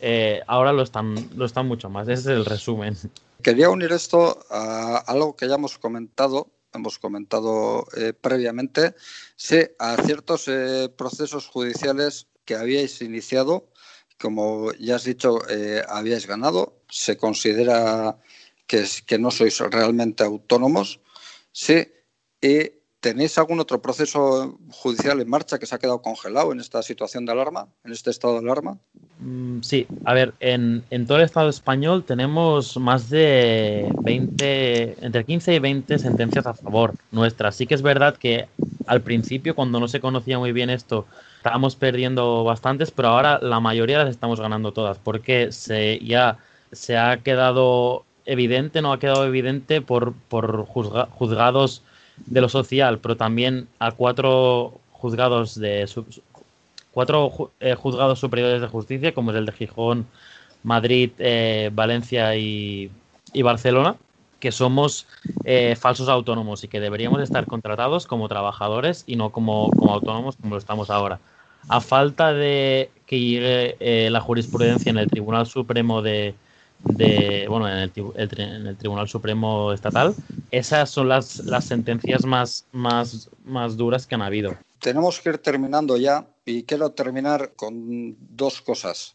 eh, 0.00 0.40
ahora 0.48 0.72
lo 0.72 0.82
están, 0.82 1.14
lo 1.36 1.44
están 1.44 1.68
mucho 1.68 1.88
más. 1.88 2.08
Ese 2.08 2.20
es 2.20 2.26
el 2.26 2.44
resumen. 2.44 2.96
Quería 3.42 3.70
unir 3.70 3.92
esto 3.92 4.40
a 4.50 4.96
algo 5.06 5.36
que 5.36 5.48
ya 5.48 5.54
hemos 5.54 5.78
comentado, 5.78 6.48
hemos 6.72 6.98
comentado 6.98 7.86
eh, 7.96 8.12
previamente, 8.12 8.94
sí, 9.36 9.60
a 9.78 9.96
ciertos 10.02 10.50
procesos 10.96 11.46
judiciales 11.46 12.26
que 12.44 12.56
habíais 12.56 13.00
iniciado 13.02 13.68
como 14.20 14.72
ya 14.74 14.96
has 14.96 15.04
dicho, 15.04 15.38
eh, 15.48 15.82
habíais 15.88 16.26
ganado. 16.26 16.80
Se 16.88 17.16
considera 17.16 18.18
que, 18.66 18.84
que 19.06 19.18
no 19.18 19.30
sois 19.30 19.58
realmente 19.60 20.24
autónomos. 20.24 21.00
Sí. 21.52 21.88
¿Y 22.40 22.70
tenéis 23.00 23.38
algún 23.38 23.60
otro 23.60 23.80
proceso 23.80 24.58
judicial 24.70 25.20
en 25.20 25.28
marcha 25.28 25.58
que 25.58 25.66
se 25.66 25.74
ha 25.74 25.78
quedado 25.78 26.02
congelado 26.02 26.52
en 26.52 26.60
esta 26.60 26.82
situación 26.82 27.24
de 27.24 27.32
alarma, 27.32 27.68
en 27.84 27.92
este 27.92 28.10
estado 28.10 28.34
de 28.34 28.40
alarma? 28.40 28.78
Mm, 29.20 29.60
sí, 29.62 29.86
a 30.04 30.12
ver, 30.12 30.34
en, 30.40 30.82
todo 31.06 31.18
el 31.18 31.24
Estado 31.24 31.48
español 31.48 32.04
tenemos 32.04 32.76
más 32.76 33.08
de 33.08 33.88
20, 34.02 35.04
entre 35.04 35.24
15 35.24 35.54
y 35.54 35.58
20 35.58 35.98
sentencias 35.98 36.46
a 36.46 36.54
favor 36.54 36.94
nuestras. 37.12 37.56
Sí 37.56 37.66
que 37.66 37.74
es 37.74 37.82
verdad 37.82 38.16
que 38.16 38.48
al 38.86 39.02
principio, 39.02 39.54
cuando 39.54 39.80
no 39.80 39.88
se 39.88 40.00
conocía 40.00 40.38
muy 40.38 40.52
bien 40.52 40.68
esto, 40.68 41.06
estábamos 41.46 41.76
perdiendo 41.76 42.42
bastantes, 42.42 42.90
pero 42.90 43.10
ahora 43.10 43.38
la 43.40 43.60
mayoría 43.60 43.98
las 43.98 44.08
estamos 44.08 44.40
ganando 44.40 44.72
todas, 44.72 44.98
porque 44.98 45.52
se, 45.52 46.00
ya 46.00 46.38
se 46.72 46.98
ha 46.98 47.18
quedado 47.18 48.04
evidente, 48.24 48.82
no 48.82 48.92
ha 48.92 48.98
quedado 48.98 49.24
evidente 49.24 49.80
por, 49.80 50.12
por 50.28 50.66
juzgados 50.66 51.84
de 52.26 52.40
lo 52.40 52.48
social, 52.48 52.98
pero 52.98 53.16
también 53.16 53.68
a 53.78 53.92
cuatro 53.92 54.80
juzgados 54.90 55.54
de 55.54 55.88
cuatro 56.90 57.52
eh, 57.60 57.76
juzgados 57.76 58.18
superiores 58.18 58.60
de 58.60 58.66
justicia, 58.66 59.14
como 59.14 59.30
es 59.30 59.36
el 59.36 59.46
de 59.46 59.52
Gijón, 59.52 60.04
Madrid, 60.64 61.12
eh, 61.18 61.70
Valencia 61.72 62.34
y, 62.34 62.90
Barcelona, 63.40 63.94
que 64.40 64.50
somos 64.50 65.06
eh, 65.44 65.76
falsos 65.78 66.08
autónomos 66.08 66.64
y 66.64 66.68
que 66.68 66.80
deberíamos 66.80 67.20
estar 67.20 67.46
contratados 67.46 68.08
como 68.08 68.28
trabajadores 68.28 69.04
y 69.06 69.14
no 69.14 69.30
como, 69.30 69.70
como 69.70 69.92
autónomos 69.94 70.34
como 70.34 70.56
lo 70.56 70.58
estamos 70.58 70.90
ahora 70.90 71.20
a 71.68 71.80
falta 71.80 72.32
de 72.32 72.90
que 73.06 73.20
llegue 73.20 73.76
eh, 73.80 74.10
la 74.10 74.20
jurisprudencia 74.20 74.90
en 74.90 74.98
el 74.98 75.08
Tribunal 75.08 75.46
Supremo 75.46 76.02
de, 76.02 76.34
bueno, 77.48 77.68
en 77.68 77.78
el, 77.78 78.76
Tribunal 78.76 79.08
Supremo 79.08 79.72
Estatal, 79.72 80.14
esas 80.50 80.90
son 80.90 81.08
las, 81.08 81.38
las 81.40 81.64
sentencias 81.64 82.24
más, 82.24 82.66
más, 82.72 83.30
más 83.44 83.76
duras 83.76 84.06
que 84.06 84.14
han 84.14 84.22
habido. 84.22 84.56
Tenemos 84.80 85.20
que 85.20 85.30
ir 85.30 85.38
terminando 85.38 85.96
ya 85.96 86.26
y 86.44 86.64
quiero 86.64 86.90
terminar 86.90 87.52
con 87.56 88.16
dos 88.36 88.60
cosas. 88.60 89.14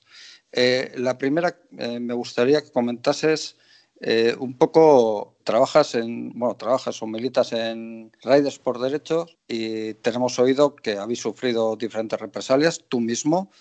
Eh, 0.52 0.92
la 0.98 1.18
primera, 1.18 1.58
eh, 1.78 2.00
me 2.00 2.14
gustaría 2.14 2.62
que 2.62 2.72
comentases 2.72 3.56
eh, 4.02 4.36
un 4.40 4.56
poco 4.56 5.36
trabajas 5.44 5.94
en, 5.94 6.32
bueno, 6.34 6.56
trabajas 6.56 7.02
o 7.04 7.08
militas 7.08 7.54
en 7.54 8.12
Raiders 8.24 8.58
por 8.58 8.80
Derechos 8.80 9.38
y 9.48 9.94
tenemos 9.96 10.40
oído 10.40 10.76
que 10.76 10.98
habéis 10.98 11.20
sufrido 11.20 11.76
diferentes 11.76 12.20
represalias, 12.20 12.84
tú 12.88 13.00
mismo, 13.00 13.52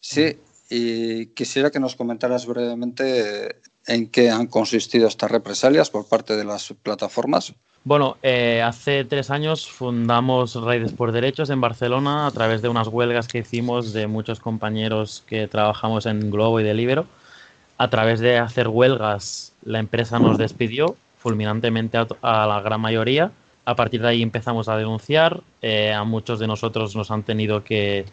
sí, 0.00 0.38
y 0.70 1.26
quisiera 1.26 1.70
que 1.70 1.80
nos 1.80 1.96
comentaras 1.96 2.46
brevemente 2.46 3.56
en 3.86 4.08
qué 4.08 4.30
han 4.30 4.46
consistido 4.46 5.06
estas 5.06 5.30
represalias 5.30 5.90
por 5.90 6.08
parte 6.08 6.36
de 6.36 6.44
las 6.44 6.72
plataformas. 6.82 7.52
Bueno, 7.84 8.16
eh, 8.22 8.62
hace 8.62 9.04
tres 9.04 9.30
años 9.30 9.68
fundamos 9.68 10.54
Raiders 10.54 10.92
por 10.92 11.12
Derechos 11.12 11.50
en 11.50 11.60
Barcelona 11.60 12.26
a 12.26 12.30
través 12.30 12.62
de 12.62 12.68
unas 12.68 12.88
huelgas 12.88 13.26
que 13.26 13.38
hicimos 13.38 13.92
de 13.92 14.06
muchos 14.06 14.38
compañeros 14.38 15.24
que 15.26 15.48
trabajamos 15.48 16.06
en 16.06 16.30
Globo 16.30 16.60
y 16.60 16.64
Delibero. 16.64 17.06
A 17.78 17.88
través 17.88 18.20
de 18.20 18.36
hacer 18.36 18.68
huelgas 18.68 19.49
la 19.64 19.78
empresa 19.78 20.18
nos 20.18 20.38
despidió 20.38 20.96
fulminantemente 21.18 21.98
a, 21.98 22.46
la 22.46 22.60
gran 22.60 22.80
mayoría. 22.80 23.30
A 23.64 23.76
partir 23.76 24.00
de 24.00 24.08
ahí 24.08 24.22
empezamos 24.22 24.68
a 24.68 24.76
denunciar. 24.76 25.42
Eh, 25.62 25.92
a 25.92 26.04
muchos 26.04 26.38
de 26.38 26.46
nosotros 26.46 26.96
nos 26.96 27.10
han 27.10 27.22
tenido 27.22 27.62
que, 27.62 28.06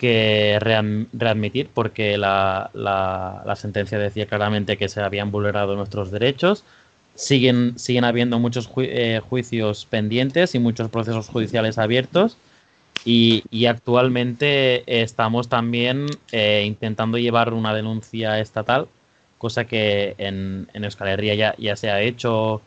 readmitir 0.00 1.68
porque 1.72 2.18
la, 2.18 2.70
la, 2.74 3.54
sentencia 3.56 3.98
decía 3.98 4.26
claramente 4.26 4.76
que 4.76 4.88
se 4.88 5.00
habían 5.00 5.30
vulnerado 5.30 5.76
nuestros 5.76 6.10
derechos. 6.10 6.64
Siguen, 7.14 7.78
siguen 7.78 8.04
habiendo 8.04 8.38
muchos 8.38 8.70
eh, 8.78 9.20
juicios 9.28 9.84
pendientes 9.84 10.54
y 10.54 10.58
muchos 10.58 10.88
procesos 10.88 11.28
judiciales 11.28 11.78
abiertos. 11.78 12.36
Y, 13.04 13.42
y 13.50 13.66
actualmente 13.66 14.84
estamos 15.02 15.48
también 15.48 16.06
eh, 16.30 16.62
intentando 16.66 17.18
llevar 17.18 17.52
una 17.52 17.74
denuncia 17.74 18.38
estatal 18.38 18.86
cosa 19.42 19.64
que 19.64 20.14
en, 20.18 20.68
en 20.72 20.84
Euskal 20.84 21.08
Herria 21.08 21.34
ya, 21.34 21.56
ya 21.58 21.74
se 21.74 21.90
ha 21.90 22.00
hecho 22.00 22.62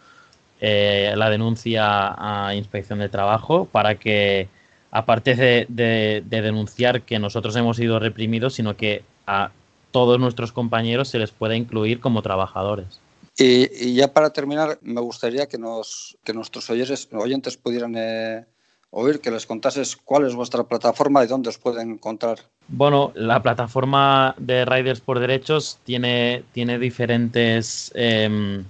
eh, 0.59 1.13
la 1.15 1.30
denuncia 1.30 2.13
a 2.17 2.53
Inspección 2.53 2.99
de 2.99 3.07
Trabajo 3.07 3.63
para 3.63 3.95
que, 3.95 4.49
aparte 4.91 5.36
de, 5.69 6.21
denunciar 6.28 7.03
que 7.03 7.17
nosotros 7.17 7.55
hemos 7.55 7.78
sido 7.78 7.97
reprimidos, 7.97 8.55
sino 8.55 8.76
que 8.76 9.03
a 9.26 9.51
todos 9.91 10.19
nuestros 10.19 10.51
compañeros 10.51 11.07
se 11.07 11.17
les 11.17 11.32
pueda 11.32 11.55
incluir 11.55 12.01
como 12.01 12.21
trabajadores. 12.21 12.99
Y, 13.38 13.95
ya 13.95 14.11
para 14.11 14.32
terminar, 14.32 14.78
me 14.82 14.99
gustaría 14.99 15.47
que, 15.47 15.57
nos, 15.57 16.17
que 16.26 16.34
nuestros 16.34 16.69
oyentes, 16.69 17.07
oyentes 17.13 17.55
pudieran 17.55 17.95
eh, 17.95 18.43
oír, 18.95 19.19
que 19.19 19.29
les 19.29 19.45
contases 19.45 19.95
cuál 19.97 20.25
es 20.25 20.35
vuestra 20.35 20.63
plataforma 20.63 21.23
y 21.23 21.27
dónde 21.27 21.49
os 21.49 21.57
pueden 21.57 21.91
encontrar. 21.91 22.39
Bueno, 22.69 23.11
la 23.13 23.43
plataforma 23.43 24.33
de 24.37 24.63
Riders 24.65 25.01
por 25.01 25.19
Derechos 25.19 25.77
tiene, 25.83 26.43
tiene 26.53 26.79
diferentes 26.79 27.91
eh, 27.93 28.63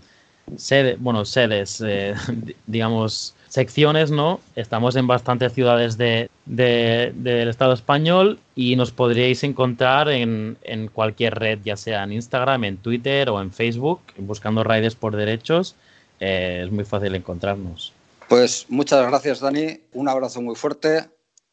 bueno, 0.99 1.25
sedes, 1.25 1.81
eh, 1.85 2.15
digamos, 2.67 3.35
secciones, 3.47 4.11
¿no? 4.11 4.39
Estamos 4.55 4.95
en 4.95 5.07
bastantes 5.07 5.53
ciudades 5.53 5.97
de, 5.97 6.29
del 6.45 7.47
Estado 7.47 7.73
español 7.73 8.39
y 8.55 8.75
nos 8.75 8.91
podríais 8.91 9.43
encontrar 9.43 10.09
en, 10.09 10.57
en, 10.63 10.87
cualquier 10.87 11.35
red, 11.35 11.59
ya 11.63 11.77
sea 11.77 12.03
en 12.03 12.13
Instagram, 12.13 12.63
en 12.63 12.77
Twitter 12.77 13.29
o 13.29 13.41
en 13.41 13.51
Facebook, 13.51 14.01
buscando 14.17 14.63
Riders 14.63 14.95
por 14.95 15.15
Derechos. 15.15 15.75
Eh, 16.19 16.63
es 16.65 16.71
muy 16.71 16.83
fácil 16.83 17.13
encontrarnos. 17.13 17.93
Pues 18.27 18.65
muchas 18.69 19.07
gracias, 19.07 19.39
Dani. 19.39 19.81
Un 19.93 20.09
abrazo 20.09 20.41
muy 20.41 20.55
fuerte 20.55 21.09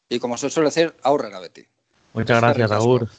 y, 0.09 0.19
como 0.19 0.37
se 0.37 0.49
suele 0.49 0.69
decir, 0.69 0.93
aurre 1.03 1.29
Betty. 1.39 1.65
Muchas 2.13 2.41
gracias, 2.41 2.71
Aur. 2.71 3.09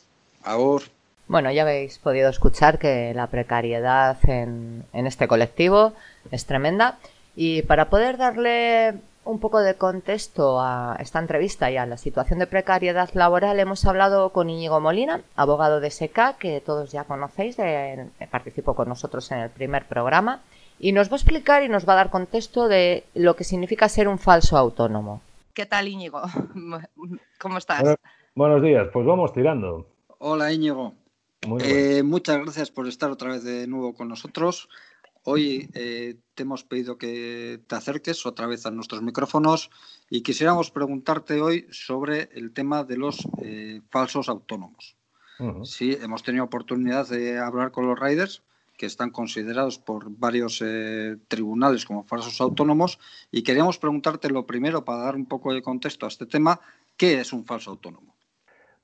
Aur. 0.43 0.83
Bueno, 1.27 1.51
ya 1.51 1.63
habéis 1.63 1.99
podido 1.99 2.29
escuchar 2.29 2.79
que 2.79 3.13
la 3.15 3.29
precariedad 3.29 4.19
en, 4.29 4.85
en 4.93 5.07
este 5.07 5.27
colectivo 5.27 5.93
es 6.31 6.47
tremenda. 6.47 6.99
Y 7.35 7.63
para 7.63 7.89
poder 7.91 8.17
darle 8.17 8.95
un 9.25 9.39
poco 9.41 9.61
de 9.61 9.75
contexto 9.75 10.61
a 10.61 10.97
esta 11.01 11.19
entrevista 11.19 11.71
y 11.71 11.77
a 11.77 11.87
la 11.87 11.97
situación 11.97 12.39
de 12.39 12.47
precariedad 12.47 13.09
laboral, 13.15 13.59
hemos 13.59 13.85
hablado 13.87 14.31
con 14.31 14.51
Íñigo 14.51 14.81
Molina, 14.81 15.23
abogado 15.35 15.81
de 15.81 15.91
SECA, 15.91 16.35
que 16.35 16.61
todos 16.61 16.93
ya 16.93 17.05
conocéis, 17.05 17.57
de, 17.57 18.09
participó 18.31 18.75
con 18.75 18.89
nosotros 18.89 19.31
en 19.33 19.39
el 19.39 19.51
primer 19.51 19.87
programa 19.87 20.43
y 20.79 20.93
nos 20.93 21.09
va 21.09 21.15
a 21.15 21.17
explicar 21.17 21.63
y 21.63 21.69
nos 21.69 21.89
va 21.89 21.95
a 21.95 21.97
dar 21.97 22.11
contexto 22.11 22.69
de 22.69 23.05
lo 23.15 23.37
que 23.37 23.45
significa 23.45 23.89
ser 23.89 24.09
un 24.09 24.19
falso 24.19 24.57
autónomo. 24.57 25.23
¿Qué 25.55 25.67
tal, 25.67 25.89
Íñigo? 25.89 26.23
¿Cómo 27.39 27.59
estás? 27.59 27.97
buenos 28.35 28.63
días, 28.63 28.89
pues 28.93 29.07
vamos 29.07 29.33
tirando. 29.33 29.87
Hola, 30.19 30.53
Íñigo. 30.53 30.95
Eh, 31.61 32.03
muchas 32.03 32.39
gracias 32.39 32.71
por 32.71 32.89
estar 32.89 33.11
otra 33.11 33.31
vez 33.31 33.45
de 33.45 33.67
nuevo 33.67 33.95
con 33.95 34.09
nosotros. 34.09 34.69
Hoy 35.23 35.71
eh, 35.75 36.17
te 36.35 36.43
hemos 36.43 36.65
pedido 36.65 36.99
que 36.99 37.61
te 37.67 37.75
acerques 37.75 38.27
otra 38.27 38.47
vez 38.47 38.67
a 38.67 38.71
nuestros 38.71 39.03
micrófonos 39.03 39.71
y 40.11 40.23
quisiéramos 40.23 40.71
preguntarte 40.71 41.41
hoy 41.41 41.67
sobre 41.71 42.29
el 42.35 42.53
tema 42.53 42.85
de 42.85 42.97
los 42.97 43.27
eh, 43.43 43.81
falsos 43.91 44.29
autónomos. 44.29 44.97
Sí, 45.65 45.99
hemos 46.01 46.23
tenido 46.23 46.45
oportunidad 46.45 47.09
de 47.09 47.39
hablar 47.39 47.73
con 47.73 47.89
los 47.89 47.99
riders 47.99 48.43
que 48.77 48.87
están 48.87 49.11
considerados 49.11 49.79
por 49.79 50.05
varios 50.09 50.63
eh, 50.65 51.17
tribunales 51.29 51.85
como 51.85 52.05
falsos 52.05 52.41
autónomos 52.41 52.99
y 53.31 53.43
queríamos 53.43 53.79
preguntarte 53.79 54.31
lo 54.31 54.47
primero 54.47 54.85
para 54.85 55.05
dar 55.05 55.17
un 55.17 55.27
poco 55.27 55.53
de 55.53 55.63
contexto 55.63 56.07
a 56.07 56.09
este 56.09 56.27
tema, 56.27 56.61
¿qué 56.97 57.21
es 57.21 57.33
un 57.33 57.45
falso 57.45 57.71
autónomo? 57.71 58.15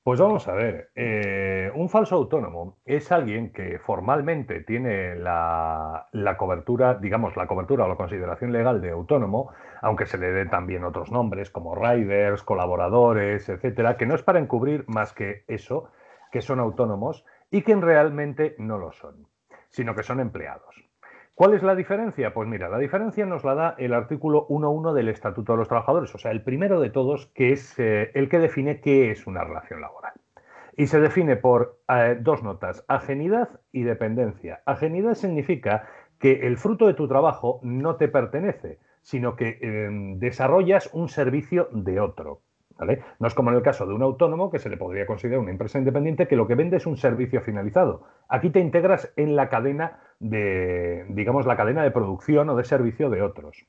Pues 0.03 0.19
vamos 0.19 0.47
a 0.47 0.53
ver, 0.53 0.89
eh, 0.95 1.71
un 1.75 1.87
falso 1.87 2.15
autónomo 2.15 2.79
es 2.85 3.11
alguien 3.11 3.53
que 3.53 3.77
formalmente 3.77 4.61
tiene 4.61 5.15
la, 5.15 6.07
la, 6.11 6.37
cobertura, 6.37 6.95
digamos, 6.95 7.37
la 7.37 7.45
cobertura 7.45 7.85
o 7.85 7.87
la 7.87 7.97
consideración 7.97 8.51
legal 8.51 8.81
de 8.81 8.89
autónomo, 8.89 9.51
aunque 9.79 10.07
se 10.07 10.17
le 10.17 10.31
dé 10.31 10.47
también 10.47 10.85
otros 10.85 11.11
nombres 11.11 11.51
como 11.51 11.75
riders, 11.75 12.41
colaboradores, 12.41 13.47
etcétera, 13.47 13.95
que 13.95 14.07
no 14.07 14.15
es 14.15 14.23
para 14.23 14.39
encubrir 14.39 14.85
más 14.87 15.13
que 15.13 15.43
eso, 15.47 15.91
que 16.31 16.41
son 16.41 16.59
autónomos 16.59 17.23
y 17.51 17.61
que 17.61 17.75
realmente 17.75 18.55
no 18.57 18.79
lo 18.79 18.93
son. 18.93 19.27
Sino 19.71 19.95
que 19.95 20.03
son 20.03 20.19
empleados. 20.19 20.75
¿Cuál 21.33 21.55
es 21.55 21.63
la 21.63 21.75
diferencia? 21.75 22.33
Pues 22.33 22.47
mira, 22.47 22.69
la 22.69 22.77
diferencia 22.77 23.25
nos 23.25 23.43
la 23.43 23.55
da 23.55 23.75
el 23.79 23.93
artículo 23.93 24.47
1.1 24.49 24.93
del 24.93 25.09
Estatuto 25.09 25.53
de 25.53 25.57
los 25.57 25.67
Trabajadores, 25.67 26.13
o 26.13 26.17
sea, 26.17 26.31
el 26.31 26.43
primero 26.43 26.79
de 26.79 26.91
todos, 26.91 27.27
que 27.33 27.51
es 27.51 27.79
eh, 27.79 28.11
el 28.13 28.29
que 28.29 28.37
define 28.37 28.79
qué 28.79 29.09
es 29.11 29.25
una 29.25 29.43
relación 29.43 29.81
laboral. 29.81 30.13
Y 30.77 30.87
se 30.87 30.99
define 30.99 31.37
por 31.37 31.79
eh, 31.87 32.17
dos 32.19 32.43
notas, 32.43 32.85
ajenidad 32.87 33.59
y 33.71 33.83
dependencia. 33.83 34.61
Ajenidad 34.65 35.15
significa 35.15 35.87
que 36.19 36.45
el 36.45 36.57
fruto 36.57 36.85
de 36.85 36.93
tu 36.93 37.07
trabajo 37.07 37.59
no 37.63 37.95
te 37.95 38.07
pertenece, 38.07 38.79
sino 39.01 39.35
que 39.35 39.57
em, 39.61 40.19
desarrollas 40.19 40.89
un 40.93 41.09
servicio 41.09 41.69
de 41.71 41.99
otro. 41.99 42.41
No 43.19 43.27
es 43.27 43.33
como 43.33 43.51
en 43.51 43.57
el 43.57 43.63
caso 43.63 43.85
de 43.85 43.93
un 43.93 44.01
autónomo 44.01 44.49
que 44.49 44.59
se 44.59 44.69
le 44.69 44.77
podría 44.77 45.05
considerar 45.05 45.39
una 45.39 45.51
empresa 45.51 45.77
independiente 45.77 46.27
que 46.27 46.35
lo 46.35 46.47
que 46.47 46.55
vende 46.55 46.77
es 46.77 46.85
un 46.85 46.97
servicio 46.97 47.41
finalizado. 47.41 48.03
Aquí 48.27 48.49
te 48.49 48.59
integras 48.59 49.11
en 49.15 49.35
la 49.35 49.49
cadena 49.49 49.99
de, 50.19 51.05
digamos, 51.09 51.45
la 51.45 51.57
cadena 51.57 51.83
de 51.83 51.91
producción 51.91 52.49
o 52.49 52.55
de 52.55 52.63
servicio 52.63 53.09
de 53.09 53.21
otros. 53.21 53.65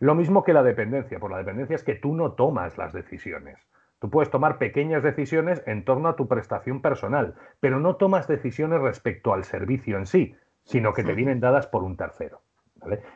Lo 0.00 0.14
mismo 0.14 0.44
que 0.44 0.52
la 0.52 0.62
dependencia. 0.62 1.18
Por 1.18 1.30
la 1.30 1.38
dependencia 1.38 1.76
es 1.76 1.84
que 1.84 1.94
tú 1.94 2.14
no 2.14 2.32
tomas 2.32 2.78
las 2.78 2.92
decisiones. 2.92 3.58
Tú 4.00 4.10
puedes 4.10 4.30
tomar 4.30 4.58
pequeñas 4.58 5.02
decisiones 5.02 5.62
en 5.66 5.84
torno 5.84 6.08
a 6.08 6.16
tu 6.16 6.28
prestación 6.28 6.82
personal, 6.82 7.34
pero 7.58 7.80
no 7.80 7.96
tomas 7.96 8.28
decisiones 8.28 8.80
respecto 8.80 9.34
al 9.34 9.44
servicio 9.44 9.98
en 9.98 10.06
sí, 10.06 10.36
sino 10.62 10.92
que 10.92 11.02
te 11.02 11.14
vienen 11.14 11.40
dadas 11.40 11.66
por 11.66 11.82
un 11.82 11.96
tercero. 11.96 12.40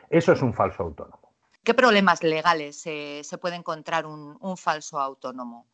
Eso 0.09 0.33
es 0.33 0.41
un 0.41 0.53
falso 0.53 0.83
autónomo. 0.83 1.22
¿Qué 1.63 1.73
problemas 1.73 2.23
legales 2.23 2.81
se 2.81 3.37
puede 3.39 3.55
encontrar 3.55 4.05
un, 4.05 4.57
falso 4.57 4.99
autónomo? 4.99 5.65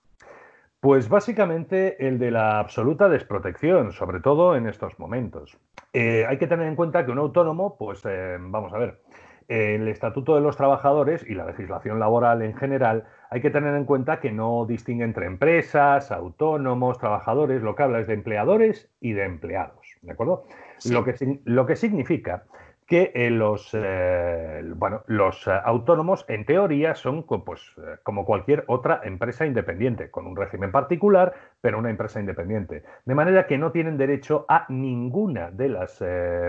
Pues 0.80 1.10
básicamente 1.10 2.08
el 2.08 2.20
de 2.20 2.30
la 2.30 2.60
absoluta 2.60 3.10
desprotección, 3.10 3.92
sobre 3.92 4.20
todo 4.20 4.56
en 4.56 4.68
estos 4.68 4.98
momentos. 5.00 5.58
Eh, 5.92 6.26
hay 6.30 6.38
que 6.38 6.46
tener 6.46 6.68
en 6.68 6.76
cuenta 6.76 7.06
que 7.06 7.12
un 7.12 7.18
autónomo, 7.18 7.76
pues 7.76 8.02
eh, 8.06 8.38
vamos 8.40 8.72
a 8.72 8.78
ver, 8.78 9.02
el 9.48 9.88
Estatuto 9.88 10.36
de 10.36 10.42
los 10.42 10.56
Trabajadores 10.56 11.26
y 11.28 11.34
la 11.34 11.48
legislación 11.48 12.00
laboral 12.00 12.44
en 12.44 12.56
general, 12.56 13.06
hay 13.32 13.42
que 13.42 13.50
tener 13.50 13.76
en 13.76 13.86
cuenta 13.86 14.20
que 14.20 14.32
no 14.32 14.68
distingue 14.68 15.04
entre 15.04 15.26
empresas, 15.26 16.12
autónomos, 16.12 17.00
trabajadores, 17.00 17.64
lo 17.64 17.76
que 17.76 17.84
habla 17.84 18.00
es 18.00 18.08
de 18.08 18.14
empleadores 18.14 18.92
y 19.02 19.14
de 19.14 19.26
empleados, 19.26 19.98
¿de 20.04 20.12
acuerdo? 20.12 20.46
Lo, 20.86 21.04
que, 21.04 21.42
lo 21.46 21.66
que 21.66 21.76
significa 21.76 22.44
que 22.90 23.12
eh, 23.14 23.30
los, 23.30 23.70
eh, 23.74 24.64
bueno, 24.76 25.04
los 25.06 25.46
eh, 25.46 25.52
autónomos, 25.64 26.26
en 26.28 26.44
teoría, 26.44 26.96
son 26.96 27.24
pues, 27.24 27.62
como 28.02 28.26
cualquier 28.26 28.64
otra 28.66 29.02
empresa 29.04 29.46
independiente, 29.46 30.10
con 30.10 30.26
un 30.26 30.36
régimen 30.36 30.72
particular, 30.72 31.36
pero 31.62 31.78
una 31.78 31.92
empresa 31.92 32.20
independiente. 32.20 32.84
De 33.06 33.14
manera 33.14 33.46
que 33.46 33.60
no 33.60 33.72
tienen 33.72 33.98
derecho 33.98 34.46
a 34.50 34.66
ninguna 34.70 35.52
de 35.52 35.70
las 35.70 36.04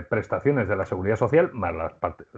prestaciones 0.08 0.66
de 0.66 0.76
la 0.76 0.86
seguridad 0.86 1.16
social, 1.16 1.52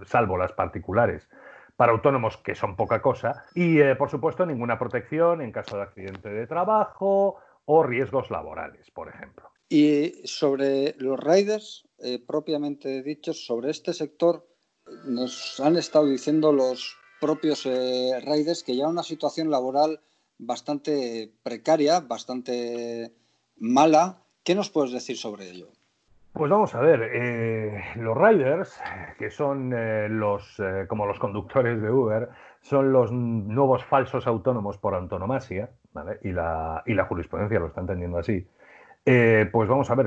salvo 0.05 0.37
las 0.37 0.53
particulares 0.53 1.31
para 1.77 1.93
autónomos 1.93 2.37
que 2.39 2.57
son 2.57 2.75
poca 2.75 3.01
cosa, 3.01 3.45
y 3.55 3.95
por 3.95 4.11
supuesto 4.11 4.45
ninguna 4.45 4.79
protección 4.79 5.41
en 5.41 5.53
caso 5.53 5.77
de 5.77 5.85
accidente 5.85 6.29
de 6.29 6.47
trabajo 6.49 7.37
o 7.67 7.83
riesgos 7.85 8.31
laborales, 8.31 8.91
por 8.91 9.09
ejemplo. 9.09 9.53
Y 9.69 10.21
sobre 10.25 10.95
los 10.99 11.19
riders, 11.19 11.89
eh, 12.03 12.19
propiamente 12.25 13.03
dichos, 13.03 13.45
sobre 13.47 13.71
este 13.71 13.93
sector, 13.93 14.47
nos 15.05 15.61
han 15.61 15.77
estado 15.77 16.07
diciendo 16.07 16.53
los 16.53 16.97
propios 17.21 17.65
eh, 17.67 18.21
riders 18.21 18.63
que 18.63 18.77
ya 18.77 18.89
una 18.89 19.03
situación 19.03 19.51
laboral 19.51 20.01
bastante 20.39 21.33
precaria, 21.43 22.01
bastante 22.01 23.13
mala. 23.57 24.19
¿Qué 24.43 24.55
nos 24.55 24.71
puedes 24.71 24.93
decir 24.93 25.17
sobre 25.17 25.51
ello? 25.51 25.69
Pues 26.33 26.51
vamos 26.51 26.75
a 26.75 26.81
ver, 26.81 27.03
eh, 27.15 27.81
los 27.97 28.17
riders, 28.17 28.81
que 29.19 29.31
son 29.31 29.71
los, 30.19 30.57
como 30.89 31.07
los 31.07 31.19
conductores 31.19 31.81
de 31.81 31.91
Uber, 31.91 32.31
son 32.63 32.93
los 32.93 33.13
nuevos 33.13 33.85
falsos 33.85 34.27
autónomos 34.27 34.79
por 34.79 34.95
antonomasia, 34.95 35.71
y, 36.23 36.33
la, 36.33 36.83
y 36.87 36.95
la 36.95 37.05
jurisprudencia 37.05 37.61
lo 37.61 37.67
está 37.67 37.83
entendiendo 37.83 38.19
así. 38.19 38.47
Eh, 39.05 39.49
pues 39.51 39.69
vamos 39.69 39.91
a 39.91 39.97
ver, 39.97 40.07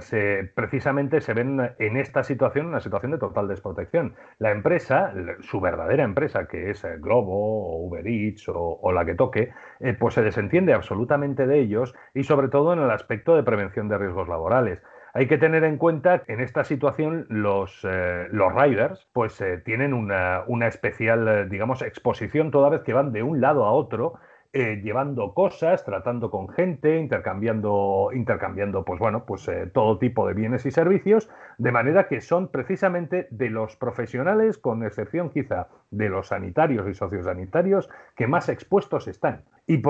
precisamente 0.56 1.20
se 1.20 1.34
ven 1.34 1.74
en 1.80 1.98
esta 1.98 2.24
situación 2.24 2.68
una 2.68 2.80
situación 2.80 3.12
de 3.12 3.18
total 3.18 3.50
desprotección. 3.50 4.16
La 4.40 4.52
empresa, 4.52 5.14
su 5.42 5.60
verdadera 5.60 6.04
empresa, 6.04 6.48
que 6.48 6.70
es 6.70 6.82
eh, 6.86 6.96
Globo 7.00 7.34
o 7.34 7.88
Uber 7.88 8.08
Eats 8.08 8.46
o, 8.48 8.92
la 8.94 9.04
que 9.04 9.16
toque, 9.16 9.52
eh, 9.82 9.94
pues 10.00 10.14
se 10.14 10.22
desentiende 10.22 10.74
absolutamente 10.74 11.46
de 11.46 11.60
ellos 11.60 11.94
y 12.14 12.24
sobre 12.24 12.48
todo 12.48 12.72
en 12.72 12.80
el 12.80 12.90
aspecto 12.90 13.36
de 13.36 13.44
prevención 13.44 13.90
de 13.90 13.98
riesgos 13.98 14.30
laborales. 14.30 14.82
Hay 15.14 15.28
que 15.28 15.38
tener 15.38 15.66
en 15.66 15.78
cuenta 15.78 16.20
que 16.20 16.34
en 16.34 16.40
esta 16.40 16.64
situación 16.64 17.26
los, 17.30 17.86
los 18.32 18.54
riders 18.54 19.08
pues 19.14 19.42
tienen 19.64 19.94
una, 19.94 20.44
una 20.46 20.68
especial, 20.68 21.50
digamos, 21.50 21.82
exposición 21.82 22.52
toda 22.52 22.68
vez 22.68 22.82
que 22.82 22.92
van 22.92 23.14
de 23.14 23.24
un 23.24 23.40
lado 23.40 23.64
a 23.64 23.72
otro 23.72 24.16
eh, 24.58 24.80
llevando 24.82 25.34
cosas, 25.34 25.84
tratando 25.84 26.32
con 26.32 26.48
gente, 26.48 26.98
intercambiando, 26.98 28.12
intercambiando 28.14 28.86
pues 28.86 29.02
bueno, 29.02 29.26
pues 29.26 29.46
eh, 29.50 29.70
todo 29.74 30.00
tipo 30.00 30.26
de 30.26 30.34
bienes 30.34 30.66
y 30.66 30.72
servicios, 30.72 31.30
de 31.58 31.74
manera 31.74 32.08
que 32.08 32.22
son 32.22 32.48
precisamente 32.48 33.28
de 33.32 33.50
los 33.50 33.76
profesionales, 33.76 34.58
con 34.58 34.86
excepción 34.86 35.30
quizá 35.30 35.68
de 35.92 36.08
los 36.08 36.30
sanitarios 36.30 36.88
y 36.88 36.94
sociosanitarios, 36.94 37.90
que 38.16 38.28
más 38.28 38.48
expuestos 38.48 39.10
están 39.10 39.44
y, 39.68 39.82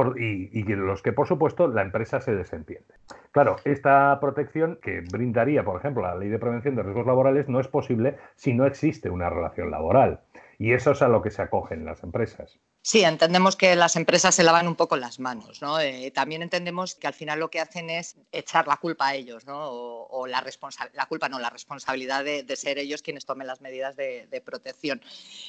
y 0.59 0.63
los 0.63 1.03
que 1.03 1.13
por 1.13 1.27
supuesto 1.27 1.67
la 1.67 1.83
empresa 1.83 2.19
se 2.19 2.35
desentiende. 2.35 2.95
Claro, 3.29 3.57
esta 3.65 4.19
protección 4.19 4.79
que 4.81 5.01
brindaría, 5.11 5.63
por 5.63 5.79
ejemplo, 5.79 6.01
la 6.01 6.15
ley 6.15 6.29
de 6.29 6.39
prevención 6.39 6.75
de 6.75 6.81
riesgos 6.81 7.05
laborales 7.05 7.47
no 7.47 7.59
es 7.59 7.67
posible 7.67 8.17
si 8.33 8.55
no 8.55 8.65
existe 8.65 9.11
una 9.11 9.29
relación 9.29 9.69
laboral. 9.69 10.21
Y 10.57 10.73
eso 10.73 10.93
es 10.93 11.03
a 11.03 11.07
lo 11.07 11.21
que 11.21 11.29
se 11.29 11.43
acogen 11.43 11.85
las 11.85 12.03
empresas. 12.03 12.59
Sí, 12.87 13.03
entendemos 13.03 13.55
que 13.55 13.75
las 13.75 13.95
empresas 13.95 14.35
se 14.35 14.43
lavan 14.43 14.67
un 14.67 14.75
poco 14.75 14.95
las 14.95 15.19
manos, 15.19 15.59
¿no? 15.59 15.79
Eh, 15.79 16.11
también 16.11 16.43
entendemos 16.43 16.93
que 16.93 17.07
al 17.07 17.15
final 17.15 17.39
lo 17.39 17.49
que 17.49 17.59
hacen 17.59 17.89
es 17.89 18.15
echar 18.31 18.67
la 18.67 18.77
culpa 18.77 19.07
a 19.07 19.15
ellos, 19.15 19.43
¿no? 19.47 19.57
O, 19.57 20.27
la, 20.27 20.45
la 20.93 21.07
culpa 21.07 21.27
no, 21.27 21.39
la 21.39 21.49
responsabilidad 21.49 22.23
de, 22.23 22.55
ser 22.55 22.77
ellos 22.77 23.01
quienes 23.01 23.25
tomen 23.25 23.47
las 23.47 23.59
medidas 23.59 23.95
de, 23.95 24.43
protección. 24.45 25.01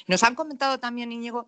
Nos 0.07 0.23
han 0.23 0.33
comentado 0.33 0.79
también, 0.79 1.11
Íñigo, 1.11 1.47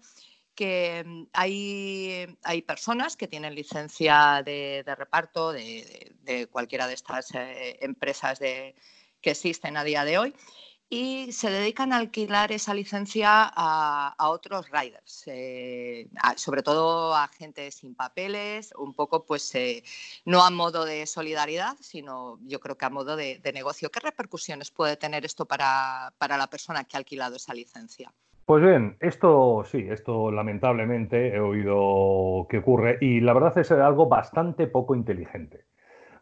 que 0.54 1.04
mm, 1.04 1.24
hay, 1.34 2.38
hay, 2.44 2.62
personas 2.62 3.18
que 3.18 3.28
tienen 3.28 3.56
licencia 3.56 4.44
de, 4.46 4.84
reparto 4.96 5.54
de, 5.54 6.48
cualquiera 6.52 6.86
de 6.86 6.94
estas 6.94 7.34
eh, 7.34 7.80
empresas 7.82 8.38
que 8.38 8.76
existen 9.24 9.76
a 9.76 9.84
día 9.84 10.06
de 10.06 10.20
hoy 10.20 10.36
y 10.90 11.32
se 11.32 11.52
dedican 11.52 11.94
a 11.94 11.98
alquilar 11.98 12.52
esa 12.52 12.74
licencia 12.74 13.30
a, 13.56 14.30
otros 14.30 14.70
riders, 14.72 15.24
eh, 15.28 16.08
sobre 16.36 16.64
todo 16.64 17.16
a 17.16 17.28
gente 17.28 17.70
sin 17.72 17.94
papeles, 17.94 18.74
un 18.78 18.94
poco 18.94 19.24
pues 19.26 19.54
eh, 19.54 19.84
no 20.26 20.44
a 20.44 20.50
modo 20.50 20.86
de 20.86 21.06
solidaridad, 21.06 21.76
sino 21.80 22.40
yo 22.42 22.60
creo 22.60 22.76
que 22.76 22.86
a 22.86 22.90
modo 22.90 23.16
de, 23.16 23.40
negocio. 23.54 23.90
¿Qué 23.90 24.00
repercusiones 24.00 24.72
puede 24.72 24.96
tener 24.96 25.26
esto 25.26 25.46
para, 25.46 26.14
para 26.18 26.38
la 26.38 26.48
persona 26.48 26.84
que 26.84 26.98
ha 26.98 27.00
alquilado 27.00 27.36
esa 27.36 27.54
licencia? 27.54 28.12
Pues 28.46 28.64
bien, 28.64 28.98
esto 29.00 29.64
sí, 29.70 29.88
esto 29.90 30.32
lamentablemente 30.32 31.36
he 31.36 31.40
oído 31.40 32.48
que 32.50 32.60
ocurre 32.60 32.98
y 33.02 33.22
la 33.22 33.34
verdad 33.34 33.58
es 33.58 33.72
algo 33.72 34.08
bastante 34.08 34.66
poco 34.68 34.96
inteligente 34.96 35.66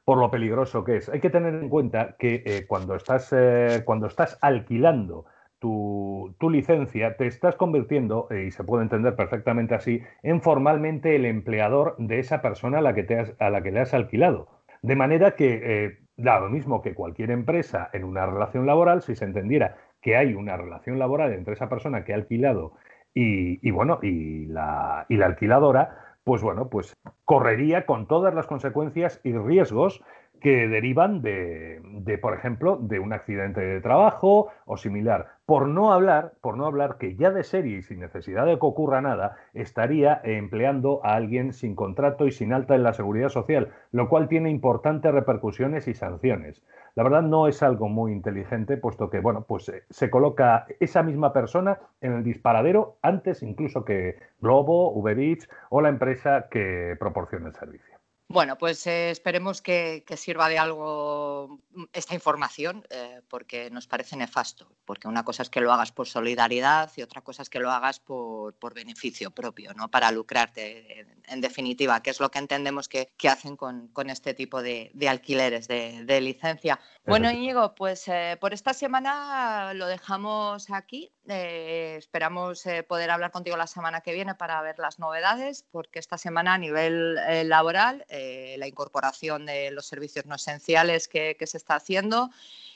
por 0.08 0.20
lo 0.20 0.32
peligroso 0.32 0.86
que 0.86 0.95
es. 0.95 1.10
Hay 1.10 1.20
que 1.20 1.30
tener 1.30 1.53
en 1.53 1.68
cuenta 1.68 2.16
que 2.18 2.41
eh, 2.45 2.66
cuando, 2.66 2.95
estás, 2.95 3.34
eh, 3.34 3.82
cuando 3.84 4.08
estás 4.08 4.39
alquilando 4.41 5.26
tu, 5.60 6.34
licencia, 6.49 7.18
te 7.18 7.28
estás 7.28 7.58
convirtiendo, 7.58 8.30
eh, 8.32 8.45
y 8.47 8.51
se 8.51 8.64
puede 8.64 8.84
entender 8.84 9.18
perfectamente 9.18 9.76
así, 9.76 10.01
en 10.24 10.41
formalmente 10.41 11.18
el 11.18 11.26
empleador 11.26 11.97
de 11.97 12.20
esa 12.20 12.41
persona 12.41 12.78
a 12.78 12.82
la 12.82 12.93
que, 12.93 13.03
te 13.03 13.20
has, 13.20 13.34
a 13.38 13.49
la 13.49 13.62
que 13.62 13.72
le 13.74 13.82
has 13.82 13.93
alquilado. 13.93 14.47
De 14.82 14.95
manera 14.95 15.32
que 15.32 15.97
da 16.16 16.39
lo 16.39 16.47
mismo 16.47 16.82
que 16.82 16.93
cualquier 16.93 17.30
empresa 17.30 17.89
en 17.91 18.05
una 18.05 18.26
relación 18.26 18.66
laboral, 18.66 19.01
si 19.01 19.14
se 19.14 19.26
entendiera 19.26 19.76
que 20.01 20.16
hay 20.16 20.36
una 20.36 20.55
relación 20.55 20.99
laboral 20.99 21.34
entre 21.34 21.55
esa 21.55 21.68
persona 21.68 22.05
que 22.05 22.14
ha 22.14 22.16
alquilado 22.16 22.76
y, 23.14 23.72
bueno, 23.72 23.99
y 24.01 24.45
la, 24.45 25.05
y 25.10 25.18
la 25.18 25.26
alquiladora, 25.26 26.07
pues 26.28 26.42
bueno, 26.42 26.68
pues 26.68 26.94
correría 27.24 27.86
con 27.86 28.06
todas 28.06 28.34
las 28.34 28.48
consecuencias 28.48 29.22
y 29.24 29.32
riesgos 29.32 30.04
que 30.42 30.68
derivan 30.68 31.22
de, 31.22 32.20
por 32.22 32.34
ejemplo, 32.34 32.76
de 32.82 33.00
un 33.00 33.14
accidente 33.14 33.62
de 33.62 33.80
trabajo 33.80 34.50
o 34.66 34.76
similar. 34.76 35.28
Por 35.46 35.70
no 35.70 35.94
hablar, 35.94 36.34
por 36.42 36.58
no 36.58 36.66
hablar 36.66 36.98
que 36.98 37.16
ya 37.16 37.32
de 37.32 37.46
serie 37.46 37.78
y 37.78 37.82
sin 37.82 38.02
necesidad 38.02 38.46
de 38.46 38.60
que 38.60 38.66
ocurra 38.66 39.00
nada, 39.00 39.38
estaría 39.54 40.20
empleando 40.22 41.00
a 41.06 41.16
alguien 41.16 41.54
sin 41.54 41.76
contrato 41.76 42.28
y 42.28 42.34
sin 42.34 42.52
alta 42.52 42.76
en 42.76 42.84
la 42.84 42.94
seguridad 42.94 43.30
social, 43.30 43.70
lo 43.94 44.10
cual 44.10 44.28
tiene 44.28 44.50
importantes 44.50 45.14
repercusiones 45.14 45.88
y 45.88 45.94
sanciones. 45.94 46.62
La 46.98 47.04
verdad 47.04 47.22
no 47.22 47.48
es 47.48 47.62
algo 47.62 47.89
muy 47.89 48.12
inteligente, 48.12 48.76
puesto 48.76 49.12
que, 49.12 49.20
bueno, 49.20 49.45
pues 49.48 49.70
eh, 49.70 49.84
se 49.88 50.10
coloca 50.10 50.66
esa 50.80 51.04
misma 51.04 51.32
persona 51.32 51.80
en 52.02 52.14
el 52.14 52.24
disparadero 52.24 52.98
antes 53.04 53.43
incluso 53.43 53.86
que 53.86 54.18
Globo, 54.41 54.91
Uber 54.93 55.20
Eats 55.20 55.48
o 55.70 55.80
la 55.82 55.89
empresa 55.89 56.48
que 56.50 56.95
proporciona 57.00 57.50
el 57.50 57.54
servicio. 57.54 57.97
Bueno, 58.30 58.58
pues 58.58 58.86
eh, 58.88 59.10
esperemos 59.10 59.62
que, 59.62 60.04
sirva 60.18 60.50
de 60.50 60.60
algo 60.60 61.62
esta 61.94 62.14
información, 62.14 62.86
eh, 62.90 63.22
porque 63.30 63.70
nos 63.70 63.88
parece 63.88 64.18
nefasto, 64.18 64.70
porque 64.84 65.08
una 65.08 65.24
cosa 65.24 65.44
es 65.44 65.50
que 65.50 65.62
lo 65.62 65.72
hagas 65.72 65.94
por 65.94 66.08
solidaridad 66.08 66.92
y 66.98 67.04
otra 67.04 67.22
cosa 67.22 67.44
es 67.44 67.50
que 67.50 67.62
lo 67.62 67.72
hagas 67.72 68.02
por, 68.02 68.54
beneficio 68.74 69.32
propio, 69.32 69.74
no 69.74 69.90
para 69.90 70.12
lucrarte, 70.12 71.08
en, 71.28 71.40
definitiva, 71.40 72.04
que 72.04 72.10
es 72.10 72.20
lo 72.20 72.30
que 72.30 72.40
entendemos 72.40 72.90
que, 72.90 73.10
hacen 73.30 73.56
con, 73.56 74.10
este 74.10 74.34
tipo 74.34 74.62
de, 74.62 74.92
alquileres 75.08 75.70
de, 75.70 76.22
licencia. 76.22 76.82
Bueno, 77.06 77.32
Íñigo, 77.32 77.76
pues 77.76 78.10
eh, 78.10 78.38
por 78.42 78.54
esta 78.54 78.74
semana 78.74 79.74
lo 79.74 79.88
dejamos 79.88 80.70
aquí. 80.70 81.14
Esperamos 81.28 82.64
poder 82.88 83.10
hablar 83.12 83.32
contigo 83.32 83.58
la 83.58 83.68
semana 83.68 84.02
que 84.02 84.14
viene 84.14 84.36
para 84.36 84.62
ver 84.62 84.80
las 84.80 85.00
novedades, 85.00 85.66
porque 85.72 86.00
esta 86.00 86.18
semana 86.18 86.54
a 86.54 86.58
nivel 86.58 87.16
laboral 87.48 88.06
eh, 88.10 88.56
la 88.58 88.68
incorporación 88.68 89.46
de 89.46 89.72
los 89.72 89.86
servicios 89.88 90.26
no 90.26 90.36
esenciales 90.36 91.08
que, 91.08 91.36
se 91.40 91.58
está 91.58 91.76
haciendo 91.76 92.30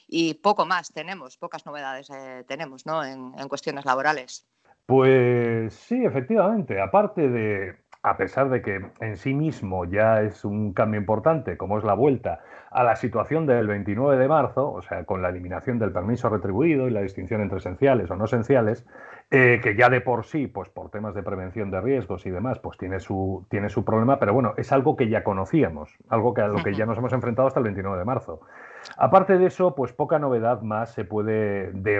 y 0.08 0.36
poco 0.36 0.66
más 0.66 0.94
tenemos, 0.94 1.38
pocas 1.38 1.66
novedades 1.66 2.10
eh, 2.10 2.44
tenemos 2.48 2.86
¿no? 2.86 3.04
en, 3.04 3.32
cuestiones 3.48 3.86
laborales. 3.86 4.46
Pues 4.86 5.74
sí, 5.74 6.04
efectivamente, 6.04 6.82
aparte 6.82 7.30
de, 7.30 7.81
a 8.04 8.18
pesar 8.18 8.50
de 8.50 8.62
que 8.62 8.84
en 9.00 9.18
sí 9.18 9.34
mismo 9.34 9.86
ya 9.86 10.22
es 10.22 10.44
un 10.44 10.74
cambio 10.74 11.00
importante, 11.00 11.58
como 11.58 11.78
es 11.78 11.84
la 11.84 11.94
vuelta 11.94 12.40
a 12.72 12.84
la 12.84 12.96
situación 12.96 13.46
del 13.46 13.68
29 13.68 14.18
de 14.18 14.28
marzo, 14.28 14.72
o 14.72 14.82
sea, 14.82 15.04
con 15.04 15.22
la 15.22 15.30
eliminación 15.30 15.78
del 15.78 15.92
permiso 15.92 16.30
retribuido 16.30 16.88
y 16.88 16.92
la 16.92 17.02
distinción 17.02 17.42
entre 17.42 17.60
esenciales 17.60 18.10
o 18.10 18.16
no 18.16 18.26
esenciales, 18.26 18.86
eh, 19.30 19.60
que 19.62 19.76
ya 19.76 19.90
de 19.90 20.02
por 20.02 20.26
sí, 20.26 20.48
pues 20.48 20.70
por 20.70 20.90
temas 20.90 21.14
de 21.14 21.22
prevención 21.22 21.70
de 21.70 21.80
riesgos 21.80 22.26
y 22.26 22.32
demás, 22.32 22.60
pues 22.60 22.78
tiene 22.78 23.00
su, 23.00 23.46
tiene 23.50 23.70
su 23.70 23.86
problema, 23.86 24.20
pero 24.20 24.34
bueno, 24.34 24.54
es 24.58 24.72
algo 24.72 24.96
que 24.96 25.08
ya 25.08 25.24
conocíamos, 25.24 25.96
algo 26.10 26.34
que 26.34 26.42
a 26.42 26.48
lo 26.48 26.64
que 26.64 26.74
ya 26.74 26.86
nos 26.86 26.98
hemos 26.98 27.14
enfrentado 27.14 27.48
hasta 27.48 27.60
el 27.60 27.66
29 27.66 28.00
de 28.00 28.06
marzo. 28.06 28.42
Aparte 28.98 29.38
de 29.38 29.48
eso, 29.48 29.76
pues 29.76 29.94
poca 29.94 30.20
novedad 30.20 30.62
más 30.62 30.92
se 30.92 31.06
puede, 31.06 31.72
de, 31.72 32.00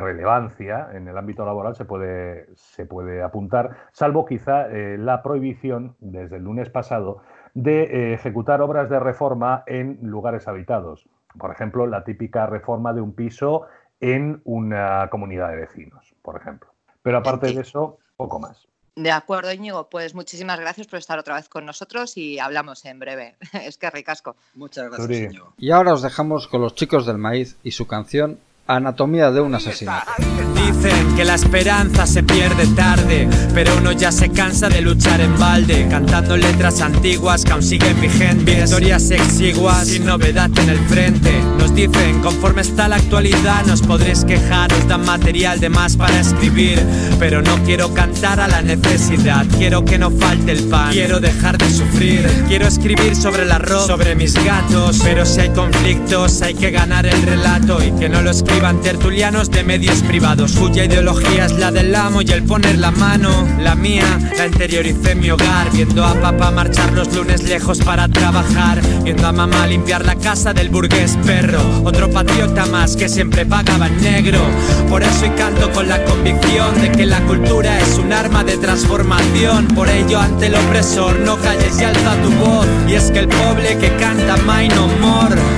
relevancia 0.00 0.88
en 0.92 1.08
el 1.08 1.16
ámbito 1.16 1.44
laboral 1.44 1.74
se 1.74 1.84
puede, 1.84 2.48
se 2.54 2.86
puede 2.86 3.22
apuntar, 3.22 3.76
salvo 3.92 4.24
quizá 4.24 4.68
eh, 4.68 4.96
la 4.98 5.22
prohibición 5.22 5.96
desde 6.00 6.36
el 6.36 6.44
lunes 6.44 6.70
pasado 6.70 7.22
de 7.54 7.82
eh, 7.82 8.14
ejecutar 8.14 8.60
obras 8.60 8.88
de 8.88 9.00
reforma 9.00 9.62
en 9.66 9.98
lugares 10.02 10.48
habitados. 10.48 11.08
Por 11.38 11.50
ejemplo, 11.50 11.86
la 11.86 12.04
típica 12.04 12.46
reforma 12.46 12.92
de 12.92 13.00
un 13.00 13.14
piso 13.14 13.66
en 14.00 14.40
una 14.44 15.08
comunidad 15.10 15.50
de 15.50 15.56
vecinos, 15.56 16.14
por 16.22 16.36
ejemplo. 16.36 16.70
Pero 17.02 17.18
aparte 17.18 17.52
de 17.52 17.60
eso, 17.60 17.98
poco 18.16 18.38
más. 18.38 18.68
De 18.98 19.12
acuerdo, 19.12 19.52
Íñigo. 19.52 19.88
Pues 19.88 20.12
muchísimas 20.12 20.58
gracias 20.58 20.88
por 20.88 20.98
estar 20.98 21.20
otra 21.20 21.36
vez 21.36 21.48
con 21.48 21.64
nosotros 21.64 22.16
y 22.16 22.40
hablamos 22.40 22.84
en 22.84 22.98
breve. 22.98 23.36
es 23.52 23.78
que 23.78 23.88
ricasco. 23.90 24.34
Muchas 24.54 24.90
gracias, 24.90 25.32
Íñigo. 25.32 25.54
Y 25.56 25.70
ahora 25.70 25.92
os 25.92 26.02
dejamos 26.02 26.48
con 26.48 26.62
los 26.62 26.74
chicos 26.74 27.06
del 27.06 27.16
maíz 27.16 27.56
y 27.62 27.70
su 27.70 27.86
canción 27.86 28.40
Anatomía 28.70 29.30
de 29.30 29.40
un 29.40 29.54
asesinato. 29.54 30.12
Dicen 30.54 31.16
que 31.16 31.24
la 31.24 31.36
esperanza 31.36 32.06
se 32.06 32.22
pierde 32.22 32.66
tarde, 32.76 33.26
pero 33.54 33.74
uno 33.78 33.92
ya 33.92 34.12
se 34.12 34.28
cansa 34.28 34.68
de 34.68 34.82
luchar 34.82 35.22
en 35.22 35.38
balde, 35.38 35.88
cantando 35.88 36.36
letras 36.36 36.82
antiguas 36.82 37.46
que 37.46 37.52
aún 37.52 37.62
siguen 37.62 37.98
vigentes, 37.98 38.64
historias 38.64 39.10
exiguas 39.10 39.88
sin 39.88 40.04
novedad 40.04 40.50
en 40.58 40.68
el 40.68 40.78
frente. 40.80 41.42
Nos 41.58 41.74
dicen, 41.74 42.20
conforme 42.20 42.60
está 42.60 42.88
la 42.88 42.96
actualidad, 42.96 43.64
nos 43.64 43.80
podréis 43.80 44.24
quejar, 44.26 44.70
os 44.74 44.86
dan 44.86 45.04
material 45.06 45.58
de 45.60 45.70
más 45.70 45.96
para 45.96 46.20
escribir, 46.20 46.78
pero 47.18 47.40
no 47.40 47.56
quiero 47.64 47.94
cantar 47.94 48.38
a 48.38 48.48
la 48.48 48.60
necesidad, 48.60 49.46
quiero 49.56 49.82
que 49.82 49.98
no 49.98 50.10
falte 50.10 50.52
el 50.52 50.64
pan, 50.64 50.92
quiero 50.92 51.20
dejar 51.20 51.56
de 51.56 51.70
sufrir, 51.70 52.28
quiero 52.46 52.66
escribir 52.66 53.16
sobre 53.16 53.44
el 53.44 53.52
arroz, 53.52 53.86
sobre 53.86 54.14
mis 54.14 54.34
gatos, 54.44 55.00
pero 55.02 55.24
si 55.24 55.40
hay 55.40 55.48
conflictos 55.48 56.42
hay 56.42 56.54
que 56.54 56.70
ganar 56.70 57.06
el 57.06 57.22
relato 57.22 57.82
y 57.82 57.90
que 57.92 58.10
no 58.10 58.20
lo 58.20 58.30
escriba 58.30 58.57
Iban 58.58 58.80
tertulianos 58.80 59.52
de 59.52 59.62
medios 59.62 60.02
privados. 60.02 60.54
Cuya 60.56 60.84
ideología 60.84 61.46
es 61.46 61.52
la 61.52 61.70
del 61.70 61.94
amo 61.94 62.22
y 62.22 62.30
el 62.32 62.42
poner 62.42 62.76
la 62.78 62.90
mano 62.90 63.46
La 63.60 63.76
mía 63.76 64.18
la 64.36 64.46
interioricé 64.46 65.12
en 65.12 65.20
mi 65.20 65.30
hogar 65.30 65.70
Viendo 65.72 66.04
a 66.04 66.14
papá 66.14 66.50
marchar 66.50 66.92
los 66.92 67.14
lunes 67.14 67.44
lejos 67.44 67.78
para 67.78 68.08
trabajar 68.08 68.80
Viendo 69.04 69.28
a 69.28 69.32
mamá 69.32 69.68
limpiar 69.68 70.04
la 70.04 70.16
casa 70.16 70.52
del 70.52 70.70
burgués 70.70 71.16
perro 71.24 71.60
Otro 71.84 72.10
patriota 72.10 72.66
más 72.66 72.96
que 72.96 73.08
siempre 73.08 73.46
pagaba 73.46 73.86
en 73.86 74.02
negro. 74.02 74.40
Por 74.88 75.04
eso 75.04 75.26
y 75.26 75.30
canto 75.38 75.70
con 75.70 75.88
la 75.88 76.02
convicción 76.04 76.80
de 76.80 76.90
que 76.90 77.06
la 77.06 77.20
cultura 77.26 77.78
es 77.78 77.96
un 77.98 78.12
arma 78.12 78.42
de 78.42 78.56
transformación. 78.56 79.68
Por 79.68 79.88
ello 79.88 80.18
ante 80.18 80.46
el 80.46 80.56
opresor 80.56 81.16
no 81.20 81.36
calles 81.36 81.80
y 81.80 81.84
alza 81.84 82.16
tu 82.22 82.30
voz. 82.30 82.66
Y 82.88 82.94
es 82.94 83.12
que 83.12 83.20
el 83.20 83.28
pobre 83.28 83.78
que 83.78 83.94
canta 83.96 84.36
my 84.38 84.68
no 84.68 84.88
more 85.00 85.57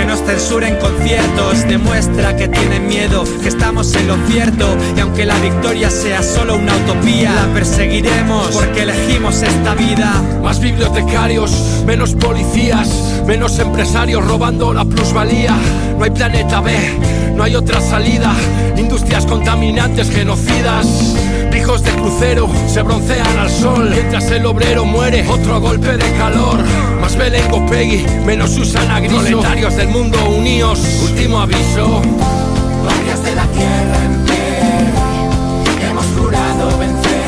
que 0.00 0.06
nos 0.06 0.20
censuren 0.20 0.76
conciertos 0.76 1.68
demuestra 1.68 2.34
que 2.34 2.48
tienen 2.48 2.86
miedo, 2.86 3.22
que 3.42 3.48
estamos 3.48 3.94
en 3.94 4.08
lo 4.08 4.16
cierto 4.28 4.66
y 4.96 5.00
aunque 5.00 5.26
la 5.26 5.38
victoria 5.38 5.90
sea 5.90 6.22
solo 6.22 6.56
una 6.56 6.74
utopía, 6.74 7.34
la 7.34 7.52
perseguiremos 7.52 8.48
porque 8.48 8.82
elegimos 8.82 9.42
esta 9.42 9.74
vida. 9.74 10.22
Más 10.42 10.58
bibliotecarios, 10.58 11.82
menos 11.84 12.14
policías, 12.14 12.88
menos 13.26 13.58
empresarios 13.58 14.26
robando 14.26 14.72
la 14.72 14.86
plusvalía. 14.86 15.54
No 15.98 16.04
hay 16.04 16.10
planeta 16.10 16.60
B, 16.60 16.72
no 17.34 17.42
hay 17.42 17.54
otra 17.54 17.80
salida. 17.82 18.32
Industrias 18.78 19.26
contaminantes, 19.26 20.10
genocidas. 20.10 20.86
Hijos 21.60 21.82
de 21.82 21.90
crucero 21.90 22.48
se 22.66 22.80
broncean 22.82 23.38
al 23.38 23.50
sol 23.50 23.90
mientras 23.90 24.30
el 24.30 24.46
obrero 24.46 24.86
muere. 24.86 25.26
Otro 25.28 25.60
golpe 25.60 25.96
de 25.96 26.12
calor. 26.16 26.58
Más 27.00 27.16
Belengo 27.16 27.64
Peggy, 27.66 28.06
menos 28.24 28.50
Susana 28.50 28.98
Griso. 29.00 29.20
Proletarios 29.20 29.76
del 29.76 29.88
mundo 29.88 30.18
unidos, 30.30 30.80
último 31.02 31.40
aviso. 31.40 32.00
Varias 32.84 33.22
de 33.24 33.34
la 33.34 33.46
tierra 33.48 34.04
en 34.04 34.24
pie, 34.24 35.88
hemos 35.88 36.06
jurado 36.18 36.78
vencer. 36.78 37.20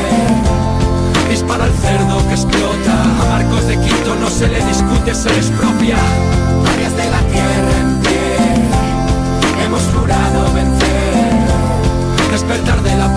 Dispara 1.29 1.65
el 1.65 1.73
cerdo 1.73 2.27
que 2.27 2.33
explota. 2.33 3.03
A 3.21 3.25
Marcos 3.29 3.67
de 3.67 3.77
Quito 3.77 4.15
no 4.19 4.29
se 4.29 4.47
le 4.47 4.65
discute, 4.65 5.13
se 5.13 5.29
les 5.29 5.45
propia. 5.51 5.97
Varias 6.65 6.97
de 6.97 7.11
la 7.11 7.19
tierra 7.19 7.32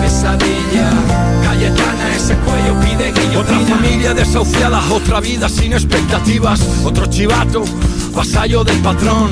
pesadilla. 0.07 0.89
Cayetana, 1.43 2.15
ese 2.15 2.35
cuello 2.37 2.79
pide 2.79 3.11
guillotina. 3.11 3.39
Otra 3.39 3.59
familia 3.75 4.13
desahuciada, 4.13 4.81
otra 4.91 5.19
vida 5.19 5.49
sin 5.49 5.73
expectativas. 5.73 6.61
Otro 6.85 7.05
chivato 7.07 7.63
vasallo 8.13 8.63
del 8.63 8.77
patrón. 8.79 9.31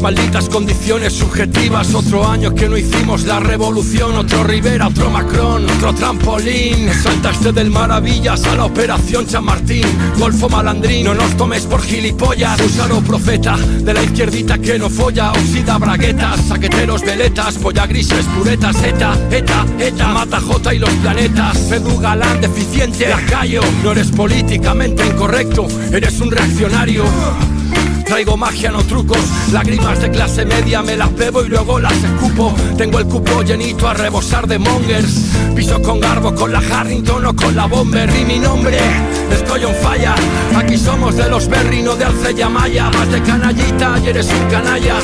Malditas 0.00 0.48
condiciones 0.48 1.12
subjetivas, 1.12 1.92
otro 1.92 2.26
año 2.26 2.54
que 2.54 2.68
no 2.68 2.76
hicimos 2.76 3.24
la 3.24 3.40
revolución, 3.40 4.14
otro 4.14 4.44
Rivera, 4.44 4.86
otro 4.86 5.10
Macron, 5.10 5.68
otro 5.68 5.92
trampolín. 5.92 6.88
Saltaste 6.94 7.52
del 7.52 7.70
maravillas 7.70 8.44
a 8.44 8.54
la 8.54 8.66
operación 8.66 9.26
Chamartín, 9.26 9.84
Golfo 10.16 10.48
Malandrín, 10.48 11.04
no 11.04 11.14
nos 11.14 11.36
tomes 11.36 11.66
por 11.66 11.82
gilipollas. 11.82 12.60
Usaro 12.60 13.00
profeta 13.00 13.56
de 13.56 13.92
la 13.92 14.02
izquierdita 14.02 14.58
que 14.58 14.78
no 14.78 14.88
folla, 14.88 15.32
oxida 15.32 15.78
braguetas, 15.78 16.40
saqueteros, 16.46 17.02
veletas, 17.02 17.58
polla 17.58 17.86
grises, 17.86 18.24
puretas, 18.36 18.76
eta, 18.84 19.18
eta, 19.30 19.66
eta, 19.80 20.08
mata 20.08 20.40
J 20.40 20.74
y 20.74 20.78
los 20.78 20.90
planetas. 20.90 21.58
Pedro 21.68 21.98
Galán 21.98 22.40
deficiente, 22.40 23.08
lacayo, 23.08 23.62
no 23.82 23.92
eres 23.92 24.12
políticamente 24.12 25.04
incorrecto, 25.04 25.66
eres 25.92 26.20
un 26.20 26.30
reaccionario. 26.30 27.04
Traigo 28.08 28.38
magia, 28.38 28.70
no 28.70 28.82
trucos, 28.84 29.18
lágrimas 29.52 30.00
de 30.00 30.10
clase 30.10 30.46
media 30.46 30.82
me 30.82 30.96
las 30.96 31.14
bebo 31.14 31.44
y 31.44 31.48
luego 31.48 31.78
las 31.78 31.92
escupo. 31.92 32.54
Tengo 32.78 32.98
el 32.98 33.06
cupo 33.06 33.42
llenito 33.42 33.86
a 33.86 33.92
rebosar 33.92 34.46
de 34.46 34.58
mongers. 34.58 35.30
Piso 35.54 35.80
con 35.82 36.00
garbo, 36.00 36.34
con 36.34 36.50
la 36.50 36.60
Harrington 36.60 37.26
o 37.26 37.36
con 37.36 37.54
la 37.54 37.66
Bomber. 37.66 38.08
Y 38.18 38.24
mi 38.24 38.38
nombre, 38.38 38.78
estoy 39.30 39.64
on 39.64 39.74
falla. 39.74 40.14
Aquí 40.56 40.78
somos 40.78 41.16
de 41.16 41.28
los 41.28 41.48
Berry, 41.48 41.82
no 41.82 41.96
de 41.96 42.06
Alcella 42.06 42.48
Maya. 42.48 42.90
Más 42.90 43.12
de 43.12 43.22
canallita 43.22 43.98
y 44.02 44.08
eres 44.08 44.28
un 44.32 44.50
canalla. 44.50 44.96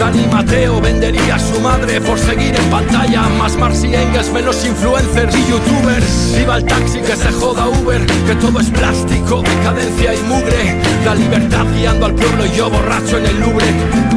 Dani 0.00 0.26
Mateo 0.28 0.80
vendería 0.80 1.34
a 1.34 1.38
su 1.38 1.60
madre 1.60 2.00
por 2.00 2.18
seguir 2.18 2.56
en 2.56 2.70
pantalla. 2.70 3.28
Más 3.38 3.54
Marcy 3.58 3.94
Engels, 3.94 4.32
menos 4.32 4.64
influencers 4.64 5.36
y 5.36 5.50
youtubers. 5.50 6.34
Viva 6.38 6.56
el 6.56 6.64
taxi 6.64 7.00
que 7.00 7.14
se 7.14 7.30
joda 7.30 7.68
Uber, 7.68 8.00
que 8.26 8.34
todo 8.36 8.60
es 8.60 8.70
plástico, 8.70 9.42
decadencia 9.42 10.14
y 10.14 10.22
mugre. 10.22 10.80
La 11.04 11.14
libertad 11.14 11.66
guiando 11.76 12.06
al 12.06 12.14
pueblo 12.14 12.46
y 12.46 12.56
yo 12.56 12.70
borracho 12.70 13.18
en 13.18 13.26
el 13.26 13.40
Louvre. 13.40 14.09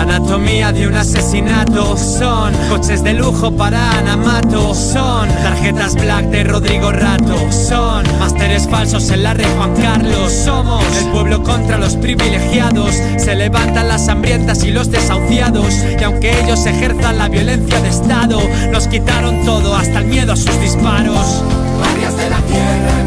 Anatomía 0.00 0.72
de 0.72 0.88
un 0.88 0.94
asesinato 0.94 1.96
Son 1.96 2.52
coches 2.68 3.02
de 3.02 3.14
lujo 3.14 3.50
para 3.52 3.98
Anamato 3.98 4.74
Son 4.74 5.28
tarjetas 5.28 5.94
black 5.94 6.26
de 6.26 6.44
Rodrigo 6.44 6.92
Rato 6.92 7.36
Son 7.50 8.04
másteres 8.18 8.68
falsos 8.68 9.10
en 9.10 9.22
la 9.22 9.34
red 9.34 9.46
Juan 9.56 9.74
Carlos. 9.76 10.32
Somos 10.32 10.84
el 10.96 11.10
pueblo 11.10 11.42
contra 11.42 11.78
los 11.78 11.96
privilegiados. 11.96 12.94
Se 13.18 13.34
levantan 13.34 13.88
las 13.88 14.08
hambrientas 14.08 14.64
y 14.64 14.70
los 14.70 14.90
desahuciados. 14.90 15.74
Y 15.98 16.04
aunque 16.04 16.40
ellos 16.40 16.64
ejerzan 16.66 17.18
la 17.18 17.28
violencia 17.28 17.80
de 17.80 17.88
Estado 17.88 18.40
Nos 18.72 18.86
quitaron 18.88 19.44
todo 19.44 19.74
hasta 19.74 19.98
el 19.98 20.06
miedo 20.06 20.32
a 20.32 20.36
sus 20.36 20.58
disparos. 20.60 21.42
Varias 21.80 22.16
de 22.16 22.30
la 22.30 22.38
tierra 22.38 22.99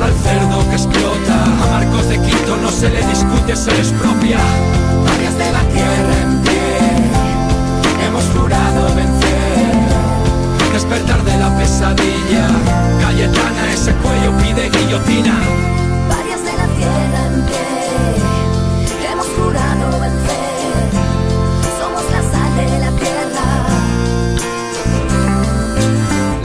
para 0.00 0.12
el 0.12 0.18
cerdo 0.20 0.68
que 0.70 0.76
explota. 0.76 1.44
A 1.44 1.66
Marcos 1.72 2.08
de 2.08 2.18
Quito 2.22 2.56
no 2.56 2.70
se 2.70 2.88
le 2.88 3.06
discute, 3.06 3.54
se 3.54 3.70
les 3.72 3.92
propia. 3.92 4.38
Varias 5.04 5.36
de 5.36 5.52
la 5.52 5.60
tierra 5.74 6.14
en 6.22 6.40
pie, 6.40 6.78
hemos 8.06 8.24
jurado 8.34 8.94
vencer. 8.94 9.74
Despertar 10.72 11.22
de 11.22 11.36
la 11.36 11.54
pesadilla. 11.58 12.48
Cayetana, 13.02 13.72
ese 13.74 13.92
cuello 13.94 14.32
pide 14.38 14.70
guillotina. 14.70 15.34
Varias 16.08 16.42
de 16.48 16.52
la 16.60 16.66
tierra 16.78 17.26
en 17.26 17.42
pie, 17.44 17.68
hemos 19.12 19.28
jurado 19.36 20.00
vencer. 20.00 20.82
Somos 21.78 22.04
la 22.14 22.22
sal 22.32 22.50
de 22.56 22.78
la 22.84 22.90
tierra. 23.02 23.44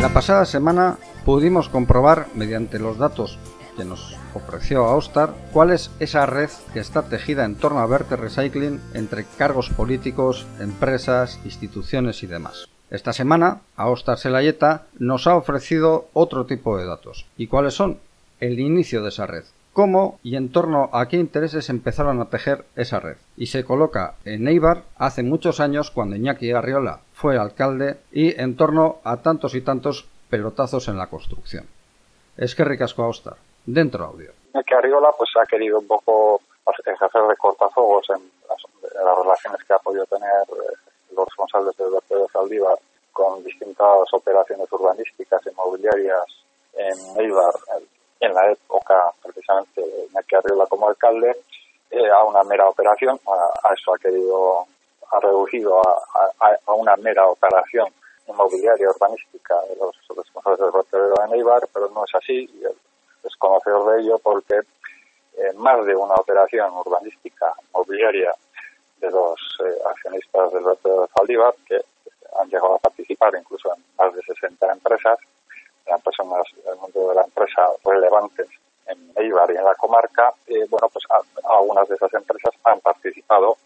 La 0.02 0.10
pasada 0.10 0.46
semana 0.46 0.98
pudimos 1.26 1.70
comprobar, 1.70 2.28
mediante 2.36 2.78
los 2.78 3.00
datos 3.00 3.40
que 3.76 3.84
nos 3.84 4.16
ofreció 4.36 4.86
Austar, 4.86 5.34
cuál 5.52 5.72
es 5.72 5.92
esa 6.00 6.26
red 6.28 6.50
que 6.72 6.80
está 6.80 7.10
tejida 7.10 7.46
en 7.46 7.56
torno 7.56 7.80
a 7.80 7.88
Verte 7.88 8.16
Recycling 8.16 8.80
entre 8.94 9.26
cargos 9.38 9.70
políticos, 9.70 10.46
empresas, 10.60 11.40
instituciones 11.44 12.22
y 12.22 12.28
demás. 12.28 12.70
Esta 12.92 13.12
semana, 13.12 13.62
Austar 13.76 14.20
Selayeta 14.20 14.86
nos 15.00 15.26
ha 15.26 15.36
ofrecido 15.36 16.08
otro 16.14 16.46
tipo 16.46 16.78
de 16.78 16.86
datos. 16.86 17.26
¿Y 17.36 17.48
cuáles 17.48 17.74
son? 17.74 17.98
El 18.40 18.60
inicio 18.60 19.02
de 19.02 19.10
esa 19.10 19.26
red. 19.26 19.44
Cómo 19.74 20.20
y 20.24 20.36
en 20.36 20.50
torno 20.50 20.90
a 20.94 21.08
qué 21.08 21.18
intereses 21.18 21.70
empezaron 21.70 22.22
a 22.22 22.30
tejer 22.30 22.66
esa 22.76 23.00
red. 23.00 23.18
Y 23.36 23.48
se 23.48 23.66
coloca 23.66 24.16
en 24.24 24.48
Eibar 24.48 24.84
hace 24.98 25.24
muchos 25.24 25.60
años 25.60 25.92
cuando 25.92 26.16
Iñaki 26.16 26.52
Arriola 26.52 27.02
fue 27.14 27.38
alcalde 27.38 27.98
y 28.12 28.40
en 28.40 28.56
torno 28.56 29.00
a 29.04 29.18
tantos 29.18 29.56
y 29.56 29.62
tantos 29.62 30.08
pelotazos 30.30 30.88
en 30.88 30.98
la 30.98 31.08
construcción. 31.08 31.68
Es 32.38 32.56
que 32.56 32.64
ricasco 32.64 33.04
Austar. 33.04 33.38
Dentro 33.66 34.06
audio. 34.06 34.32
que 34.66 34.76
Arriola 34.76 35.12
pues 35.18 35.30
ha 35.42 35.46
querido 35.46 35.80
un 35.80 35.88
poco 35.88 36.42
ejercer 36.86 37.22
de 37.24 37.36
cortafuegos 37.38 38.08
en 38.10 38.32
las, 38.48 38.62
en 38.84 39.24
relaciones 39.24 39.64
que 39.66 39.74
ha 39.74 39.80
podido 39.80 40.06
tener 40.06 40.30
eh, 40.30 40.76
los 41.16 41.26
responsables 41.28 41.76
de 41.78 42.28
Zaldívar 42.32 42.78
con 43.12 43.44
distintas 43.44 44.14
operaciones 44.14 44.72
urbanísticas 44.72 45.42
inmobiliarias 45.48 46.26
en 46.74 47.22
Eibar 47.22 47.54
en 48.20 48.34
la 48.34 48.52
época 48.52 49.12
precisamente 49.24 49.82
de 49.82 50.06
Iñaki 50.12 50.36
Arriola 50.36 50.66
como 50.68 50.90
alcalde 50.90 51.36
eh, 51.92 52.10
a 52.10 52.24
una 52.24 52.44
mera 52.44 52.68
operación, 52.68 53.20
a, 53.28 53.70
a 53.70 53.74
eso 53.74 53.94
ha 53.94 53.98
querido, 53.98 54.66
ha 55.12 55.20
reducido 55.20 55.80
a, 55.80 56.02
a, 56.40 56.58
a 56.66 56.74
una 56.74 56.96
mera 56.98 57.28
operación 57.28 57.88
inmobiliaria 58.28 58.90
urbanística 58.90 59.56
de 59.70 59.76
los 59.76 59.96
responsables 60.16 60.60
del 60.60 60.72
vertedero 60.72 61.16
de 61.16 61.36
Eibar, 61.38 61.68
pero 61.74 61.90
no 61.90 62.06
es 62.06 62.16
así, 62.16 62.50
y 62.54 62.66
es 62.66 63.36
conocedor 63.38 63.94
de 63.94 64.02
ello 64.02 64.20
porque 64.20 64.62
en 65.38 65.58
más 65.58 65.86
de 65.86 65.96
una 65.96 66.16
operación 66.16 66.72
urbanística 66.74 67.54
inmobiliaria 67.68 68.34
de 69.00 69.12
los 69.12 69.40
eh, 69.60 69.78
accionistas 69.90 70.54
del 70.54 70.64
vertedero 70.64 71.02
de 71.02 71.08
Zaldívar, 71.18 71.56
que 71.68 71.82
han 72.40 72.50
llegado 72.50 72.76
a 72.76 72.80
participar 72.80 73.34
incluso 73.36 73.74
en 73.76 73.84
más 73.98 74.14
de 74.14 74.22
60 74.22 74.72
empresas, 74.72 75.20
eran 75.86 76.02
personas 76.02 76.44
del 76.66 76.78
mundo 76.78 77.10
de 77.10 77.16
la 77.16 77.24
empresa 77.24 77.70
relevantes 77.84 78.48
en 78.88 79.12
Eibar 79.16 79.52
y 79.52 79.58
en 79.58 79.64
la 79.64 79.76
comarca, 79.76 80.34
eh, 80.48 80.66
bueno, 80.70 80.90
pues 80.90 81.06
algunas 81.44 81.88
de 81.88 81.96
esas 81.96 82.14
empresas 82.14 82.54
han 82.64 82.80
participado 82.80 83.58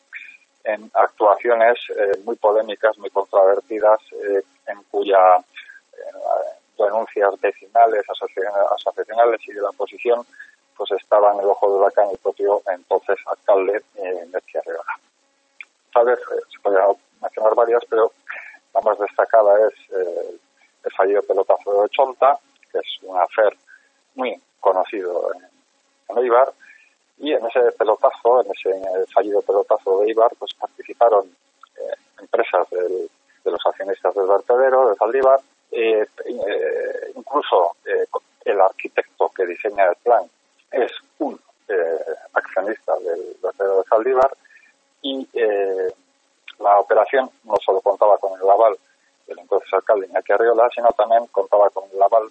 en 0.74 0.92
actuaciones 0.94 1.78
eh, 1.90 2.18
muy 2.26 2.36
polémicas, 2.36 2.98
muy 2.98 3.10
controvertidas, 3.10 4.00
eh, 4.12 4.42
en 4.68 4.84
cuya 4.92 5.38
eh, 5.38 6.50
denuncias 6.78 7.40
vecinales, 7.42 8.04
asociacionales 8.10 9.42
y 9.48 9.54
de 9.54 9.62
la 9.62 9.70
oposición, 9.70 10.26
pues 10.78 10.92
estaba 10.92 11.34
en 11.34 11.40
el 11.42 11.46
ojo 11.46 11.68
de 11.68 11.76
huracán 11.78 12.10
el 12.10 12.18
propio 12.18 12.62
entonces 12.74 13.18
alcalde 13.26 13.82
eh, 13.96 14.26
Mercia 14.32 14.62
Rivera. 14.66 14.96
Tal 15.94 16.06
vez 16.06 16.20
eh, 16.20 16.42
se 16.52 16.60
podrían 16.60 16.94
mencionar 17.22 17.56
varias, 17.56 17.84
pero 17.90 18.12
la 18.74 18.82
más 18.82 18.98
destacada 18.98 19.68
es 19.68 19.74
eh, 19.92 20.40
el 20.86 20.92
fallido 20.94 21.22
pelotazo 21.24 21.84
de 21.84 21.90
Chonta, 21.90 22.38
que 22.72 22.78
es 22.78 23.04
un 23.04 23.18
afer 23.20 23.58
muy 24.16 24.42
conocido 24.60 25.34
en, 25.34 25.42
en 26.10 26.24
Eibar, 26.24 26.54
y 27.20 27.34
en 27.34 27.46
ese 27.46 27.72
pelotazo, 27.78 28.42
en 28.42 28.52
ese 28.52 29.06
fallido 29.14 29.42
pelotazo 29.42 30.00
de 30.00 30.08
Eibar, 30.08 30.32
pues 30.40 30.54
participaron 30.54 31.26
eh, 31.78 31.94
empresas 32.20 32.70
del, 32.70 33.10
de 33.44 33.52
los 33.52 33.60
accionistas 33.66 34.16
del 34.16 34.28
vertedero, 34.28 34.90
de 34.90 34.96
Zaldívar, 34.96 35.40
eh, 35.72 36.06
eh, 36.26 37.12
incluso 37.16 37.76
el 38.46 38.62
arquitecto 38.62 39.30
que 39.36 39.46
diseña 39.46 39.86
el 39.86 39.96
plan 39.98 40.24
es 40.72 40.92
un 41.20 41.40
accionista 42.34 42.98
del 43.00 43.36
vertedero 43.44 43.78
de 43.78 43.84
Zaldívar 43.84 44.32
y 45.04 45.28
la 46.60 46.80
operación 46.80 47.30
no 47.44 47.56
solo 47.64 47.80
contaba 47.82 48.18
con 48.18 48.40
el 48.40 48.50
aval 48.50 48.76
del 49.28 49.40
entonces 49.40 49.72
alcalde 49.74 50.08
Iñaki 50.08 50.34
Arriola, 50.34 50.68
sino 50.74 50.90
también 50.98 51.28
contaba 51.28 51.70
con 51.70 51.84
el 51.94 52.02
aval 52.02 52.30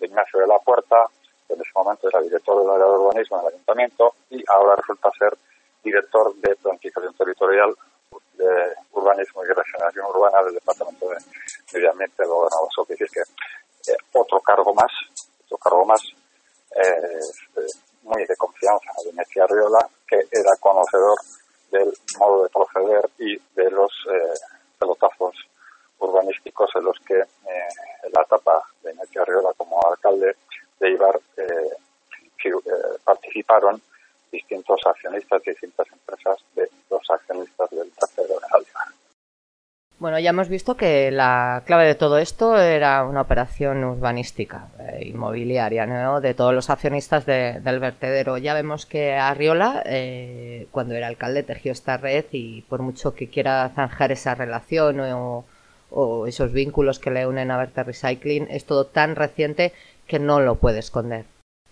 de 0.00 0.06
Ignacio 0.06 0.40
de 0.40 0.46
la 0.48 0.58
Puerta, 0.58 1.06
en 1.52 1.60
ese 1.60 1.70
momento 1.74 2.08
era 2.08 2.20
director 2.20 2.60
del 2.60 2.70
área 2.70 2.86
de 2.86 2.92
urbanismo 2.92 3.38
del 3.38 3.54
ayuntamiento 3.54 4.14
y 4.30 4.42
ahora 4.48 4.76
resulta 4.76 5.10
ser 5.18 5.36
director 5.82 6.34
de 6.36 6.56
planificación 6.56 7.14
territorial 7.14 7.74
de 8.34 8.74
urbanismo 8.92 9.44
y 9.44 9.48
regeneración 9.48 10.06
urbana 10.06 10.42
del 10.44 10.54
departamento 10.54 11.08
de 11.08 11.16
medio 11.72 11.90
ambiente 11.90 12.16
del 12.18 12.28
gobernador. 12.28 12.68
Decir 12.88 13.08
que 13.12 13.20
eh, 13.92 13.96
otro 14.14 14.40
cargo 14.40 14.74
más, 14.74 14.90
otro 15.44 15.58
cargo 15.58 15.84
más 15.84 16.00
eh, 16.76 17.62
muy 18.02 18.24
de 18.26 18.36
confianza 18.36 18.90
de 19.04 19.12
Messi 19.12 19.40
Arriola, 19.40 19.86
que 20.08 20.16
era 20.16 20.50
conocedor 20.60 21.18
del 21.70 21.92
modo 22.18 22.42
de 22.44 22.48
proceder 22.50 23.08
y 23.18 23.36
de 23.54 23.70
los 23.70 23.92
eh, 24.10 24.34
pelotazos 24.78 25.34
urbanísticos 25.98 26.70
en 26.74 26.84
los 26.84 26.98
que 27.06 27.14
eh, 27.14 27.68
en 28.02 28.12
la 28.12 28.22
etapa 28.22 28.62
de 28.82 28.94
Messi 28.94 29.18
Arriola 29.18 29.50
como 29.56 29.80
alcalde 29.86 30.36
de 30.80 30.90
Ibar 30.90 31.20
eh, 31.36 31.70
participaron 33.04 33.80
distintos 34.32 34.80
accionistas, 34.86 35.42
distintas 35.42 35.86
empresas 35.92 36.38
de 36.54 36.68
los 36.88 37.02
accionistas 37.10 37.68
del 37.70 37.90
tercero 37.92 38.40
de 38.40 38.48
Zaldívar. 38.48 38.88
Bueno, 39.98 40.08
ya 40.20 40.30
hemos 40.30 40.48
visto 40.48 40.76
que 40.76 41.10
la 41.10 41.62
clave 41.66 41.86
de 41.86 41.94
todo 41.94 42.18
esto 42.18 42.58
era 42.58 43.04
una 43.04 43.22
operación 43.22 43.82
urbanística, 43.84 44.68
eh, 44.78 45.06
inmobiliaria, 45.06 45.86
¿no? 45.86 46.20
de 46.20 46.34
todos 46.34 46.54
los 46.54 46.70
accionistas 46.70 47.26
de, 47.26 47.60
del 47.60 47.80
vertedero. 47.80 48.38
Ya 48.38 48.54
vemos 48.54 48.86
que 48.86 49.14
Arriola, 49.14 49.82
eh, 49.86 50.68
cuando 50.70 50.94
era 50.94 51.08
alcalde, 51.08 51.42
tejió 51.42 51.72
esta 51.72 51.96
red 51.96 52.24
y 52.32 52.62
por 52.62 52.82
mucho 52.82 53.14
que 53.14 53.28
quiera 53.28 53.70
zanjar 53.74 54.12
esa 54.12 54.34
relación 54.34 55.00
o, 55.00 55.44
esos 56.28 56.52
vínculos 56.52 57.00
que 57.00 57.10
le 57.10 57.26
unen 57.26 57.50
a 57.50 57.56
Verte 57.56 57.82
Recycling, 57.82 58.46
es 58.48 58.64
todo 58.64 58.86
tan 58.86 59.16
reciente 59.16 59.72
que 60.06 60.20
no 60.20 60.40
lo 60.40 60.54
puede 60.54 60.78
esconder. 60.78 61.24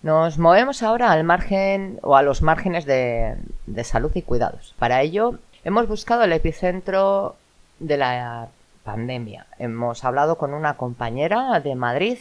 Nos 0.03 0.39
movemos 0.39 0.83
ahora 0.83 1.13
al 1.13 1.23
margen 1.23 1.99
o 2.03 2.17
a 2.17 2.23
los 2.23 2.43
márgenes 2.43 2.85
de, 2.85 3.37
salud 3.85 4.11
y 4.15 4.23
cuidados. 4.23 4.75
Para 4.79 5.03
ello 5.03 5.39
hemos 5.65 5.87
buscado 5.87 6.25
el 6.25 6.33
epicentro 6.33 7.37
de 7.79 7.97
la 7.97 8.49
pandemia. 8.85 9.47
Hemos 9.59 10.05
hablado 10.05 10.39
con 10.39 10.55
una 10.55 10.77
compañera 10.77 11.61
de 11.61 11.75
Madrid, 11.75 12.19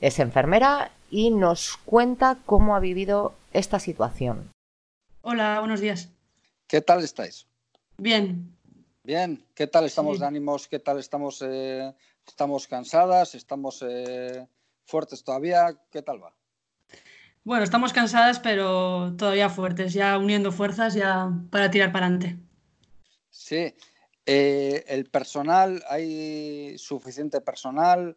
es 0.00 0.18
enfermera 0.18 0.90
y 1.10 1.30
nos 1.30 1.76
cuenta 1.84 2.36
cómo 2.46 2.76
ha 2.76 2.80
vivido 2.80 3.34
esta 3.52 3.78
situación. 3.78 4.50
Hola, 5.22 5.58
buenos 5.60 5.80
días. 5.80 6.10
¿Qué 6.66 6.80
tal 6.80 7.02
estáis? 7.02 7.46
Bien. 7.98 8.50
Bien, 9.02 9.44
¿qué 9.54 9.66
tal 9.66 9.84
estamos 9.84 10.16
Sí. 10.16 10.20
de 10.20 10.26
ánimos? 10.26 10.66
¿Qué 10.68 10.78
tal 10.78 10.98
estamos? 10.98 11.42
eh, 11.46 11.92
¿Estamos 12.26 12.66
cansadas? 12.66 13.34
¿Estamos 13.34 13.84
eh, 13.86 14.46
fuertes 14.86 15.22
todavía? 15.22 15.76
¿Qué 15.90 16.00
tal 16.02 16.22
va? 16.22 16.32
Bueno, 17.44 17.62
estamos 17.64 17.92
cansadas, 17.92 18.40
pero 18.40 19.14
todavía 19.18 19.50
fuertes, 19.50 19.92
ya 19.92 20.16
uniendo 20.16 20.50
fuerzas 20.52 20.94
ya 20.94 21.30
para 21.50 21.70
tirar 21.70 21.92
para 21.92 22.06
adelante. 22.06 22.38
Sí, 23.28 23.74
eh, 24.26 24.84
el 24.88 25.04
personal, 25.06 25.82
hay 25.88 26.76
suficiente 26.78 27.40
personal, 27.40 28.16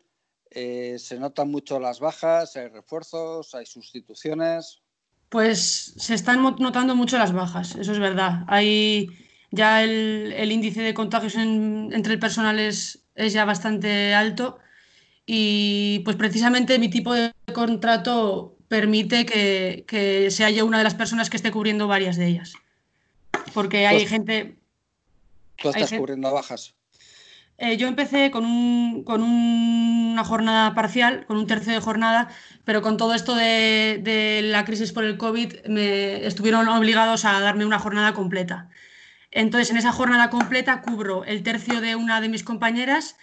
eh, 0.51 0.95
se 0.99 1.17
notan 1.19 1.49
mucho 1.51 1.79
las 1.79 1.99
bajas, 1.99 2.55
hay 2.55 2.69
refuerzos, 2.69 3.53
hay 3.55 3.65
sustituciones. 3.65 4.81
Pues 5.29 5.93
se 5.97 6.13
están 6.13 6.41
notando 6.41 6.95
mucho 6.95 7.17
las 7.17 7.33
bajas, 7.33 7.75
eso 7.75 7.91
es 7.91 7.99
verdad. 7.99 8.43
Hay 8.47 9.09
ya 9.51 9.83
el, 9.83 10.33
el 10.35 10.51
índice 10.51 10.81
de 10.81 10.93
contagios 10.93 11.35
en- 11.35 11.89
entre 11.93 12.13
el 12.13 12.19
personal 12.19 12.59
es, 12.59 12.99
es 13.15 13.33
ya 13.33 13.43
bastante 13.45 14.13
alto 14.13 14.59
y 15.25 15.99
pues 16.05 16.15
precisamente 16.15 16.79
mi 16.79 16.89
tipo 16.89 17.13
de 17.13 17.33
contrato 17.53 18.55
permite 18.69 19.25
que, 19.25 19.83
que 19.87 20.31
sea 20.31 20.49
yo 20.49 20.65
una 20.65 20.77
de 20.77 20.83
las 20.85 20.95
personas 20.95 21.29
que 21.29 21.37
esté 21.37 21.51
cubriendo 21.51 21.87
varias 21.87 22.15
de 22.17 22.27
ellas. 22.27 22.53
Porque 23.53 23.87
hay 23.87 23.99
Pues- 23.99 24.09
gente, 24.09 24.56
Tú 25.61 25.69
estás 25.69 25.89
gen- 25.91 25.99
cubriendo 25.99 26.31
bajas. 26.33 26.75
Eh, 27.59 27.77
yo 27.77 27.87
empecé 27.87 28.29
con, 28.29 28.45
un, 28.45 29.03
con 29.03 29.23
una 29.23 30.23
jornada 30.23 30.75
parcial, 30.75 31.25
con 31.25 31.37
un 31.37 31.47
tercio 31.47 31.73
de 31.73 31.79
jornada, 31.81 32.29
pero 32.65 32.81
con 32.83 32.97
todo 32.97 33.15
esto 33.15 33.33
de, 33.35 33.99
de 34.03 34.41
la 34.43 34.63
crisis 34.63 34.91
por 34.91 35.03
el 35.03 35.17
COVID 35.17 35.65
me 35.67 36.25
estuvieron 36.25 36.67
obligados 36.67 37.25
a 37.25 37.39
darme 37.39 37.65
una 37.65 37.79
jornada 37.79 38.13
completa. 38.13 38.69
Entonces, 39.31 39.71
en 39.71 39.77
esa 39.77 39.91
jornada 39.93 40.29
completa 40.29 40.81
cubro 40.81 41.25
el 41.25 41.43
tercio 41.43 41.81
de 41.81 41.95
una 41.95 42.21
de 42.21 42.29
mis 42.29 42.43
compañeras, 42.43 43.17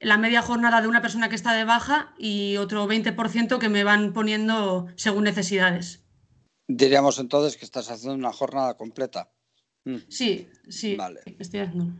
la 0.00 0.18
media 0.18 0.42
jornada 0.42 0.80
de 0.82 0.88
una 0.88 1.02
persona 1.02 1.28
que 1.30 1.36
está 1.36 1.54
de 1.54 1.64
baja 1.64 2.14
y 2.18 2.56
otro 2.58 2.86
20% 2.86 3.58
que 3.58 3.68
me 3.70 3.84
van 3.84 4.12
poniendo 4.14 4.88
según 4.96 5.24
necesidades. 5.24 6.02
Diríamos 6.82 7.18
entonces 7.18 7.56
que 7.58 7.66
estás 7.66 7.90
haciendo 7.90 8.14
una 8.14 8.32
jornada 8.32 8.76
completa. 8.76 9.30
Sí, 10.08 10.48
sí, 10.68 10.96
Vale. 10.96 11.20
estoy 11.38 11.60
haciendo. 11.60 11.92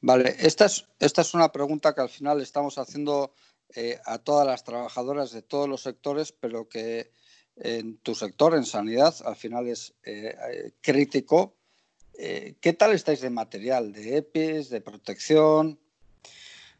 Vale, 0.00 0.36
esta 0.38 0.66
es, 0.66 0.86
esta 0.98 1.22
es 1.22 1.34
una 1.34 1.50
pregunta 1.50 1.94
que 1.94 2.00
al 2.00 2.08
final 2.08 2.40
estamos 2.40 2.78
haciendo 2.78 3.34
eh, 3.74 3.98
a 4.04 4.18
todas 4.18 4.46
las 4.46 4.64
trabajadoras 4.64 5.32
de 5.32 5.42
todos 5.42 5.68
los 5.68 5.82
sectores, 5.82 6.32
pero 6.32 6.68
que 6.68 7.10
en 7.56 7.98
tu 7.98 8.14
sector, 8.14 8.54
en 8.54 8.64
sanidad, 8.64 9.14
al 9.24 9.36
final 9.36 9.68
es 9.68 9.94
eh, 10.04 10.34
eh, 10.52 10.72
crítico. 10.80 11.56
Eh, 12.18 12.56
¿Qué 12.60 12.72
tal 12.72 12.92
estáis 12.92 13.20
de 13.20 13.30
material, 13.30 13.92
de 13.92 14.18
EPIs, 14.18 14.70
de 14.70 14.80
protección? 14.80 15.78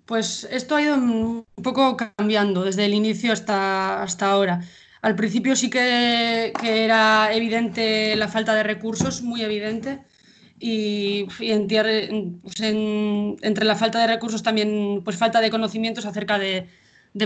Pues 0.04 0.46
esto 0.50 0.76
ha 0.76 0.82
ido 0.82 0.96
un 0.96 1.46
poco 1.62 1.96
cambiando 1.96 2.64
desde 2.64 2.84
el 2.84 2.94
inicio 2.94 3.32
hasta, 3.32 4.02
hasta 4.02 4.30
ahora. 4.30 4.62
Al 5.00 5.16
principio 5.16 5.56
sí 5.56 5.70
que, 5.70 6.52
que 6.60 6.84
era 6.84 7.32
evidente 7.34 8.14
la 8.16 8.28
falta 8.28 8.54
de 8.54 8.62
recursos, 8.62 9.22
muy 9.22 9.42
evidente, 9.42 10.00
y, 10.58 11.24
pues 12.42 12.60
en- 12.60 13.36
entre 13.42 13.64
la 13.64 13.76
falta 13.76 14.00
de 14.00 14.06
recursos 14.06 14.42
también 14.42 15.02
pues 15.04 15.16
falta 15.16 15.40
de 15.40 15.50
conocimientos 15.50 16.06
acerca 16.06 16.38
de, 16.38 16.68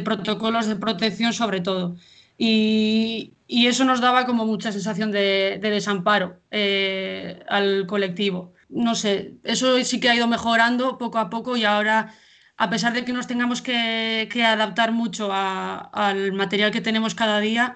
protocolos 0.05 0.67
de 0.67 0.77
protección 0.77 1.33
sobre 1.33 1.61
todo. 1.61 1.97
Y, 2.37 3.35
eso 3.49 3.85
nos 3.85 4.01
daba 4.01 4.27
como 4.27 4.45
mucha 4.47 4.73
sensación 4.73 5.11
de, 5.11 5.59
de 5.61 5.71
desamparo 5.71 6.41
eh, 6.51 7.43
al 7.49 7.87
colectivo. 7.87 8.53
No 8.69 8.95
sé, 8.95 9.35
eso 9.45 9.83
sí 9.85 9.99
que 10.01 10.11
ha 10.11 10.15
ido 10.15 10.27
mejorando 10.29 10.99
poco 10.99 11.19
a 11.19 11.31
poco 11.31 11.57
y 11.57 11.65
ahora, 11.65 12.15
a 12.57 12.71
pesar 12.71 12.93
de 12.93 13.05
que 13.05 13.13
nos 13.15 13.27
tengamos 13.27 13.63
que, 13.63 14.29
que 14.33 14.45
adaptar 14.45 14.93
mucho 14.93 15.31
a- 15.33 15.79
al 15.93 16.33
material 16.33 16.71
que 16.71 16.81
tenemos 16.83 17.15
cada 17.15 17.41
día, 17.41 17.75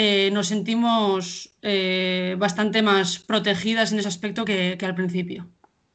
eh, 0.00 0.30
nos 0.30 0.46
sentimos 0.46 1.50
eh, 1.60 2.36
bastante 2.38 2.82
más 2.82 3.18
protegidas 3.18 3.90
en 3.90 3.98
ese 3.98 4.06
aspecto 4.06 4.44
que, 4.44 4.76
que 4.78 4.86
al 4.86 4.94
principio. 4.94 5.48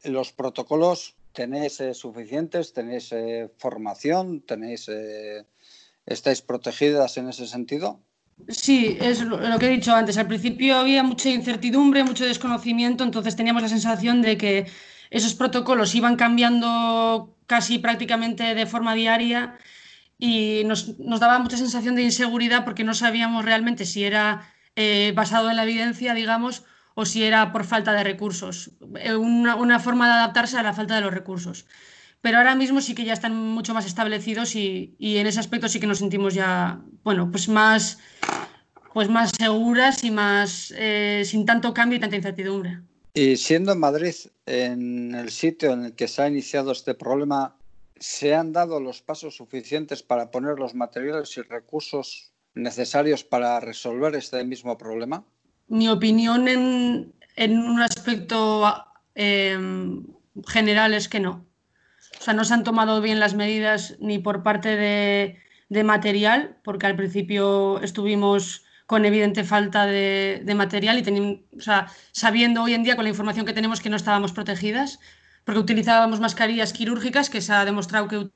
¿Los 0.03 0.33
protocolos 0.33 1.15
tenéis 1.31 1.79
eh, 1.79 1.93
suficientes? 1.93 2.73
¿Tenéis 2.73 3.13
eh, 3.13 3.49
formación? 3.57 4.41
¿Tenéis, 4.41 4.89
eh, 4.89 5.45
¿Estáis 6.05 6.41
protegidas 6.41 7.15
en 7.15 7.29
ese 7.29 7.47
sentido? 7.47 8.01
Sí, 8.49 8.97
es 8.99 9.21
lo, 9.21 9.39
lo 9.39 9.57
que 9.57 9.67
he 9.67 9.77
dicho 9.77 9.95
antes. 9.95 10.17
Al 10.17 10.27
principio 10.27 10.75
había 10.75 11.01
mucha 11.01 11.29
incertidumbre, 11.29 12.03
mucho 12.03 12.25
desconocimiento, 12.25 13.05
entonces 13.05 13.37
teníamos 13.37 13.61
la 13.61 13.69
sensación 13.69 14.21
de 14.21 14.37
que 14.37 14.65
esos 15.11 15.33
protocolos 15.33 15.95
iban 15.95 16.17
cambiando 16.17 17.37
casi 17.47 17.79
prácticamente 17.79 18.53
de 18.53 18.65
forma 18.65 18.95
diaria 18.95 19.57
y 20.25 20.63
nos, 20.63 20.97
nos 20.99 21.19
daba 21.19 21.37
mucha 21.39 21.57
sensación 21.57 21.95
de 21.95 22.03
inseguridad 22.03 22.63
porque 22.63 22.85
no 22.85 22.93
sabíamos 22.93 23.43
realmente 23.43 23.83
si 23.83 24.05
era 24.05 24.49
eh, 24.77 25.11
basado 25.13 25.49
en 25.49 25.57
la 25.57 25.63
evidencia, 25.63 26.13
digamos, 26.13 26.63
o 26.95 27.03
si 27.05 27.25
era 27.25 27.51
por 27.51 27.65
falta 27.65 27.91
de 27.91 28.05
recursos. 28.05 28.71
Eh, 29.01 29.15
Una, 29.15 29.57
una 29.57 29.79
forma 29.79 30.07
de 30.07 30.13
adaptarse 30.13 30.57
a 30.57 30.63
la 30.63 30.71
falta 30.71 30.95
de 30.95 31.01
los 31.01 31.13
recursos. 31.13 31.65
Pero 32.21 32.37
ahora 32.37 32.55
mismo 32.55 32.79
sí 32.79 32.95
que 32.95 33.03
ya 33.03 33.11
están 33.11 33.35
mucho 33.35 33.73
más 33.73 33.85
establecidos 33.85 34.55
y, 34.55 34.95
y 34.97 35.17
en 35.17 35.27
ese 35.27 35.41
aspecto 35.41 35.67
sí 35.67 35.81
que 35.81 35.87
nos 35.87 35.97
sentimos 35.97 36.33
ya, 36.33 36.79
bueno, 37.03 37.29
pues 37.29 37.49
más, 37.49 37.99
pues 38.93 39.09
más 39.09 39.31
seguras 39.37 40.05
y 40.05 40.11
más 40.11 40.73
eh, 40.77 41.23
sin 41.25 41.45
tanto 41.45 41.73
cambio 41.73 41.97
y 41.97 41.99
tanta 41.99 42.15
incertidumbre. 42.15 42.79
Y 43.13 43.35
siendo 43.35 43.73
en 43.73 43.79
Madrid, 43.79 44.15
en 44.45 45.15
el 45.15 45.31
sitio 45.31 45.73
en 45.73 45.83
el 45.83 45.93
que 45.95 46.07
se 46.07 46.21
ha 46.21 46.29
iniciado 46.29 46.71
este 46.71 46.93
problema, 46.93 47.57
¿se 47.99 48.35
han 48.35 48.53
dado 48.53 48.79
los 48.79 49.01
pasos 49.01 49.35
suficientes 49.35 50.03
para 50.03 50.31
poner 50.31 50.59
los 50.59 50.75
materiales 50.75 51.37
y 51.37 51.41
recursos 51.41 52.31
necesarios 52.53 53.23
para 53.23 53.59
resolver 53.59 54.15
este 54.15 54.43
mismo 54.43 54.77
problema? 54.77 55.25
Mi 55.67 55.89
opinión 55.89 56.47
en, 56.47 57.13
en 57.35 57.57
un 57.57 57.81
aspecto 57.81 58.85
eh, 59.15 59.57
general 60.47 60.93
es 60.93 61.07
que 61.07 61.19
no. 61.19 61.45
O 62.19 62.23
sea, 62.23 62.33
no 62.33 62.45
se 62.45 62.53
han 62.53 62.63
tomado 62.63 63.01
bien 63.01 63.19
las 63.19 63.33
medidas 63.33 63.95
ni 63.99 64.19
por 64.19 64.43
parte 64.43 64.75
de, 64.75 65.39
de 65.69 65.83
material, 65.83 66.57
porque 66.63 66.85
al 66.85 66.95
principio 66.95 67.81
estuvimos 67.81 68.63
con 68.85 69.05
evidente 69.05 69.43
falta 69.43 69.85
de, 69.85 70.41
de 70.43 70.55
material 70.55 70.99
y 70.99 71.45
o 71.57 71.61
sea, 71.61 71.87
sabiendo 72.11 72.63
hoy 72.63 72.73
en 72.73 72.83
día 72.83 72.95
con 72.95 73.05
la 73.05 73.09
información 73.09 73.45
que 73.45 73.53
tenemos 73.53 73.81
que 73.81 73.89
no 73.89 73.95
estábamos 73.95 74.33
protegidas, 74.33 74.99
porque 75.43 75.59
utilizábamos 75.59 76.19
mascarillas 76.19 76.73
quirúrgicas 76.73 77.29
que 77.29 77.41
se 77.41 77.53
ha 77.53 77.65
demostrado 77.65 78.07
que 78.07 78.29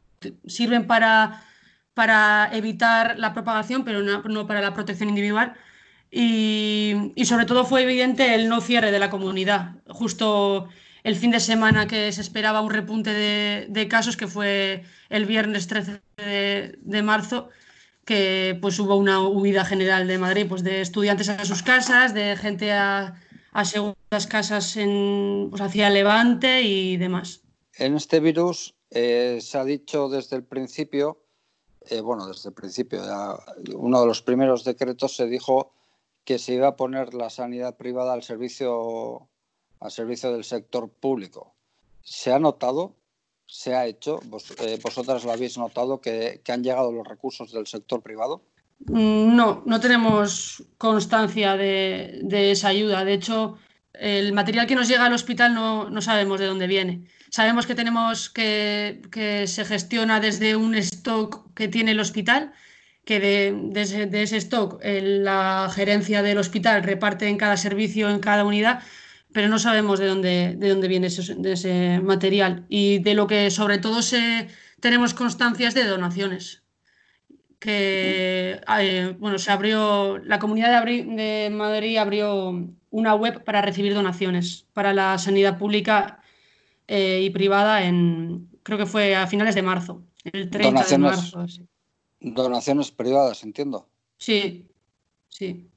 sirven 0.47 0.88
para, 0.88 1.43
para 1.93 2.49
evitar 2.53 3.17
la 3.17 3.34
propagación, 3.34 3.84
pero 3.85 4.01
no, 4.01 4.21
no 4.23 4.47
para 4.47 4.61
la 4.61 4.73
protección 4.73 5.09
individual. 5.09 5.53
Y, 6.09 7.11
y 7.15 7.25
sobre 7.25 7.45
todo 7.45 7.65
fue 7.65 7.84
evidente 7.84 8.34
el 8.35 8.49
no 8.49 8.61
cierre 8.61 8.91
de 8.91 8.99
la 8.99 9.09
comunidad. 9.09 9.75
Justo 9.88 10.69
el 11.03 11.15
fin 11.15 11.31
de 11.31 11.39
semana 11.39 11.88
que 11.88 12.11
se 12.11 12.21
esperaba 12.21 12.61
un 12.61 12.71
repunte 12.71 13.13
de, 13.13 13.67
de 13.69 13.88
casos, 13.88 14.17
que 14.17 14.27
fue 14.27 14.84
el 15.09 15.25
viernes 15.25 15.67
13 15.67 16.01
de, 16.17 16.77
de 16.81 17.01
marzo, 17.01 17.49
que 18.05 18.57
pues 18.61 18.79
hubo 18.79 18.95
una 18.95 19.19
huida 19.21 19.65
general 19.65 20.07
de 20.07 20.17
Madrid, 20.17 20.45
pues 20.47 20.63
de 20.63 20.81
estudiantes 20.81 21.29
a 21.29 21.45
sus 21.45 21.63
casas, 21.63 22.13
de 22.13 22.35
gente 22.38 22.71
a, 22.73 23.15
a 23.57 23.65
segundas 23.65 24.27
casas 24.29 24.77
en, 24.77 25.47
pues, 25.49 25.63
hacia 25.63 25.89
Levante 25.89 26.61
y 26.61 26.95
demás. 26.97 27.41
En 27.73 27.95
este 27.95 28.19
virus 28.19 28.75
eh, 28.91 29.39
se 29.41 29.57
ha 29.57 29.63
dicho 29.63 30.09
desde 30.09 30.35
el 30.35 30.43
principio, 30.43 31.23
eh, 31.89 32.01
bueno, 32.01 32.27
desde 32.27 32.49
el 32.49 32.53
principio, 32.53 33.01
uno 33.73 34.01
de 34.01 34.05
los 34.05 34.21
primeros 34.21 34.63
decretos 34.63 35.15
se 35.15 35.25
dijo 35.25 35.73
que 36.23 36.38
se 36.38 36.53
iba 36.53 36.67
a 36.67 36.75
poner 36.75 37.15
la 37.15 37.31
sanidad 37.31 37.77
privada 37.77 38.13
al 38.13 38.21
servicio, 38.21 39.27
al 39.79 39.89
servicio 39.89 40.31
del 40.31 40.43
sector 40.43 40.88
público. 40.89 41.55
¿Se 42.03 42.31
ha 42.31 42.38
notado? 42.38 42.93
¿Se 43.47 43.73
ha 43.73 43.88
hecho? 43.88 44.19
¿Vos, 44.25 44.53
eh, 44.59 44.77
¿Vosotras 44.84 45.23
lo 45.23 45.31
habéis 45.31 45.57
notado 45.57 45.99
que, 45.99 46.41
que 46.43 46.51
han 46.51 46.63
llegado 46.63 46.91
los 46.91 47.07
recursos 47.07 47.51
del 47.51 47.65
sector 47.65 48.03
privado? 48.03 48.43
Mm, 48.80 49.36
No, 49.36 49.64
no 49.66 49.80
tenemos 49.80 50.64
constancia 50.78 51.56
de, 51.58 52.52
esa 52.52 52.70
ayuda. 52.70 53.04
De 53.06 53.14
hecho, 53.14 53.58
el 53.94 54.34
material 54.34 54.68
que 54.68 54.76
nos 54.76 54.88
llega 54.88 55.06
al 55.06 55.14
hospital 55.14 55.54
no, 55.54 55.90
no 55.90 56.02
sabemos 56.02 56.40
de 56.40 56.45
dónde 56.48 56.68
viene. 56.68 57.04
Sabemos 57.30 57.66
que 57.66 57.76
tenemos 57.76 58.30
que, 58.30 59.02
que 59.12 59.48
se 59.48 59.66
gestiona 59.66 60.20
desde 60.20 60.56
un 60.56 60.76
stock 60.76 61.54
que 61.54 61.68
tiene 61.68 61.91
el 61.91 61.99
hospital, 61.99 62.54
que 63.06 63.20
de, 63.20 64.22
ese, 64.22 64.38
stock 64.38 64.80
eh, 64.84 65.02
la 65.02 65.70
gerencia 65.74 66.22
del 66.22 66.38
hospital 66.38 66.84
reparte 66.84 67.28
en 67.28 67.38
cada 67.38 67.58
servicio, 67.58 68.10
en 68.10 68.20
cada 68.20 68.45
unidad, 68.45 68.84
pero 69.34 69.48
no 69.49 69.60
sabemos 69.60 69.99
de 69.99 70.08
dónde, 70.08 70.56
de 70.58 70.70
dónde 70.70 70.88
viene 70.88 71.08
ese, 71.08 71.99
material. 72.02 72.66
Y 72.70 72.99
de 72.99 73.14
lo 73.16 73.28
que 73.28 73.52
sobre 73.52 73.78
todo 73.80 74.02
se, 74.02 74.48
tenemos 74.80 75.14
constancias 75.14 75.74
de 75.74 75.86
donaciones 75.86 76.66
que 77.59 78.61
eh, 78.79 79.15
bueno, 79.19 79.38
se 79.39 79.51
abrió, 79.51 80.17
la 80.19 80.39
Comunidad 80.39 80.69
de, 80.69 80.75
Abri- 80.77 81.15
de 81.15 81.49
Madrid 81.49 81.97
abrió 81.97 82.67
una 82.91 83.15
web 83.15 83.43
para 83.43 83.61
recibir 83.61 83.93
donaciones 83.93 84.65
para 84.73 84.93
la 84.93 85.17
sanidad 85.17 85.57
pública 85.57 86.21
eh, 86.88 87.21
y 87.23 87.29
privada 87.31 87.84
en, 87.84 88.47
creo 88.63 88.77
que 88.77 88.85
fue 88.85 89.15
a 89.15 89.27
finales 89.27 89.55
de 89.55 89.61
marzo, 89.63 90.03
el 90.23 90.49
30 90.49 90.84
de 90.85 90.97
marzo. 90.97 91.45
Donaciones 92.19 92.91
privadas, 92.91 93.43
entiendo. 93.43 93.88
sí. 94.17 94.65
sí. 95.29 95.67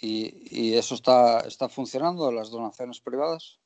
¿Y, 0.00 0.48
y 0.50 0.74
eso 0.74 0.96
está, 0.96 1.40
está 1.40 1.68
funcionando, 1.68 2.32
las 2.32 2.50
donaciones 2.50 2.98
privadas? 2.98 3.60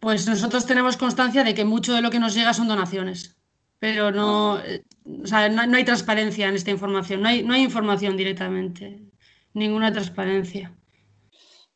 Pues 0.00 0.26
nosotros 0.26 0.66
tenemos 0.66 0.96
constancia 0.96 1.44
de 1.44 1.54
que 1.54 1.64
mucho 1.64 1.94
de 1.94 2.02
lo 2.02 2.10
que 2.10 2.18
nos 2.18 2.34
llega 2.34 2.52
son 2.52 2.66
donaciones, 2.66 3.36
pero 3.78 4.10
no, 4.10 4.58
eh, 4.58 4.82
o 5.22 5.26
sea, 5.26 5.48
no, 5.48 5.66
no 5.66 5.76
hay 5.76 5.84
transparencia 5.84 6.48
en 6.48 6.54
esta 6.54 6.70
información, 6.70 7.22
no 7.22 7.28
hay, 7.28 7.42
no 7.42 7.54
hay 7.54 7.62
información 7.62 8.16
directamente, 8.16 9.02
ninguna 9.54 9.92
transparencia. 9.92 10.76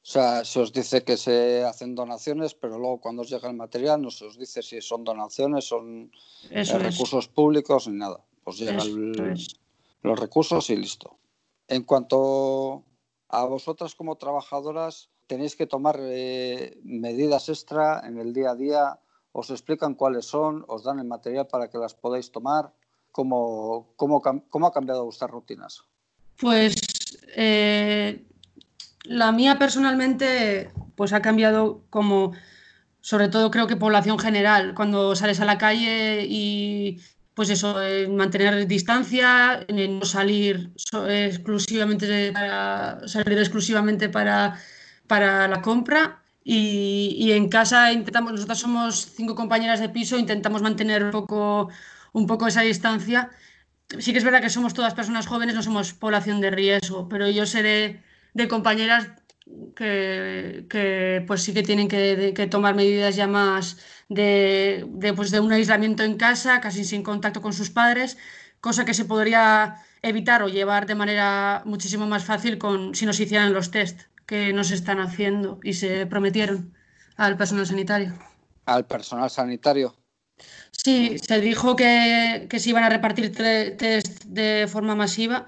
O 0.02 0.07
sea, 0.12 0.44
se 0.44 0.61
os 0.61 0.73
dice 0.73 1.05
que 1.05 1.16
se 1.16 1.62
hacen 1.65 1.94
donaciones, 1.94 2.55
pero 2.55 2.78
luego 2.78 3.01
cuando 3.01 3.23
os 3.23 3.31
llega 3.31 3.48
el 3.48 3.57
material 3.57 4.01
no 4.01 4.11
se 4.11 4.24
os 4.24 4.39
dice 4.39 4.62
si 4.62 4.81
son 4.81 5.05
donaciones, 5.05 5.66
son 5.66 6.11
eh, 6.51 6.65
recursos 6.65 7.28
públicos 7.28 7.86
ni 7.86 7.98
nada. 7.98 8.24
Os 8.44 8.59
llegan 8.59 9.12
los 10.02 10.19
recursos 10.19 10.70
y 10.70 10.77
listo. 10.77 11.19
En 11.69 11.85
cuanto 11.85 12.85
a 13.28 13.44
vosotras 13.44 13.94
como 13.94 14.16
trabajadoras, 14.16 15.11
tenéis 15.27 15.55
que 15.55 15.66
tomar 15.66 16.01
eh, 16.01 16.81
medidas 16.82 17.48
extra 17.51 18.01
en 18.05 18.19
el 18.19 18.32
día 18.32 18.51
a 18.52 18.57
día 18.57 18.98
os 19.32 19.51
explican 19.51 19.94
cuáles 19.94 20.27
son, 20.27 20.65
os 20.66 20.82
dan 20.82 20.98
el 20.98 21.07
material 21.07 21.47
para 21.47 21.70
que 21.70 21.78
las 21.78 21.94
podáis 21.94 22.32
tomar. 22.32 22.74
¿Cómo, 23.12 23.93
cómo, 23.97 24.66
ha 24.66 24.73
cambiado 24.73 25.05
vuestras 25.05 25.31
rutinas? 25.31 25.85
Pues 26.39 26.74
eh, 27.37 28.24
la 29.05 29.32
mía 29.32 29.59
personalmente 29.59 30.70
pues 30.95 31.12
ha 31.12 31.20
cambiado 31.20 31.82
como, 31.91 32.32
sobre 33.01 33.28
todo 33.28 33.51
creo 33.51 33.66
que 33.66 33.77
población 33.77 34.19
general, 34.19 34.74
cuando 34.74 35.16
sales 35.16 35.41
a 35.41 35.45
la 35.45 35.59
calle 35.59 36.27
y 36.28 37.01
pues 37.35 37.49
eso, 37.51 37.77
mantener 38.11 38.66
distancia, 38.66 39.66
no 39.69 40.05
salir 40.05 40.73
exclusivamente 41.09 42.32
para 42.32 43.09
salir 43.09 43.39
exclusivamente 43.39 44.09
para, 44.09 44.59
para 45.07 45.49
la 45.49 45.62
compra 45.62 46.20
y, 46.45 47.32
en 47.32 47.49
casa 47.49 47.93
intentamos, 47.93 48.32
nosotros 48.32 48.59
somos 48.59 49.07
cinco 49.15 49.35
compañeras 49.35 49.81
de 49.81 49.89
piso, 49.89 50.19
intentamos 50.19 50.62
mantener 50.62 51.05
un 51.05 51.11
poco, 51.11 51.69
un 52.12 52.27
poco 52.27 52.47
esa 52.47 52.62
distancia. 52.62 53.31
Sí 53.99 54.12
que 54.12 54.19
es 54.19 54.24
verdad 54.24 54.41
que 54.41 54.51
somos 54.51 54.74
todas 54.74 54.95
personas 54.95 55.27
jóvenes, 55.27 55.55
no 55.55 55.62
somos 55.62 55.93
población 55.93 56.41
de 56.41 56.51
riesgo, 56.51 57.09
pero 57.09 57.28
yo 57.28 57.47
seré 57.47 58.03
de 58.35 58.49
compañeras 58.49 59.09
que, 59.74 61.24
pues 61.27 61.43
sí 61.43 61.53
que 61.53 61.62
tienen 61.62 61.89
que, 61.89 62.49
tomar 62.51 62.74
medidas 62.74 63.16
ya 63.16 63.27
más 63.27 63.78
de, 64.09 64.87
pues 65.16 65.31
de 65.31 65.41
un 65.41 65.53
aislamiento 65.53 66.03
en 66.03 66.16
casa, 66.16 66.61
casi 66.61 66.85
sin 66.85 67.03
contacto 67.03 67.43
con 67.43 67.53
sus 67.53 67.70
padres, 67.70 68.19
cosa 68.61 68.85
que 68.85 68.95
se 68.95 69.05
podría 69.05 69.77
evitar 70.03 70.43
o 70.43 70.49
llevar 70.49 70.87
de 70.87 70.95
manera 70.95 71.62
muchísimo 71.65 72.07
más 72.07 72.24
fácil 72.24 72.59
con, 72.59 72.95
si 72.95 73.07
nos 73.07 73.20
hicieran 73.20 73.53
los 73.53 73.70
test 73.70 74.01
que 74.27 74.53
nos 74.53 74.70
están 74.70 75.01
haciendo 75.01 75.59
y 75.62 75.74
se 75.74 76.07
prometieron 76.07 76.73
al 77.16 77.37
personal 77.37 77.66
sanitario. 77.66 78.15
¿Al 78.66 78.87
personal 78.87 79.28
sanitario? 79.31 80.00
Sí, 80.71 81.19
se 81.19 81.41
dijo 81.41 81.77
que, 81.77 82.47
que 82.49 82.59
se 82.59 82.71
iban 82.71 82.85
a 82.85 82.89
repartir 82.89 83.35
test 83.35 84.25
de 84.25 84.67
forma 84.69 84.95
masiva 84.95 85.47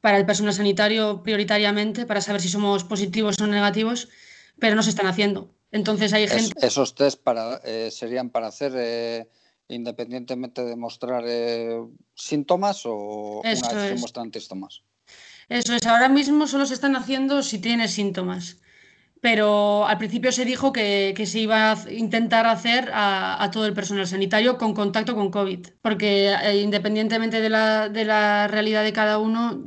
para 0.00 0.18
el 0.18 0.26
personal 0.26 0.52
sanitario 0.52 1.22
prioritariamente 1.22 2.06
para 2.06 2.20
saber 2.20 2.40
si 2.40 2.48
somos 2.48 2.84
positivos 2.84 3.40
o 3.40 3.46
negativos, 3.46 4.08
pero 4.58 4.76
no 4.76 4.82
se 4.82 4.90
están 4.90 5.06
haciendo. 5.06 5.54
Entonces 5.72 6.12
hay 6.12 6.26
gente... 6.28 6.66
esos 6.66 6.94
test 6.94 7.22
para, 7.22 7.60
eh, 7.64 7.90
serían 7.90 8.30
para 8.30 8.48
hacer 8.48 8.72
eh, 8.76 9.28
independientemente 9.68 10.64
de 10.64 10.76
mostrar 10.76 11.24
eh, 11.26 11.80
síntomas 12.14 12.82
o 12.84 13.40
una 13.40 13.50
vez 13.50 13.62
que 13.62 13.98
muestran 13.98 14.32
síntomas. 14.32 14.82
Eso 15.48 15.74
es, 15.74 15.86
ahora 15.86 16.08
mismo 16.08 16.46
solo 16.46 16.66
se 16.66 16.74
están 16.74 16.96
haciendo 16.96 17.42
si 17.42 17.58
tienes 17.58 17.92
síntomas. 17.92 18.58
Pero 19.20 19.86
al 19.86 19.98
principio 19.98 20.32
se 20.32 20.44
dijo 20.44 20.72
que, 20.72 21.12
que 21.16 21.26
se 21.26 21.40
iba 21.40 21.72
a 21.72 21.92
intentar 21.92 22.46
hacer 22.46 22.90
a, 22.94 23.50
todo 23.52 23.66
el 23.66 23.74
personal 23.74 24.06
sanitario 24.06 24.56
con 24.56 24.72
contacto 24.74 25.14
con 25.14 25.30
COVID. 25.30 25.66
Porque 25.82 26.34
independientemente 26.62 27.40
de 27.40 27.50
la, 27.50 27.88
de 27.88 28.04
la 28.04 28.48
realidad 28.48 28.82
de 28.82 28.92
cada 28.92 29.18
uno, 29.18 29.62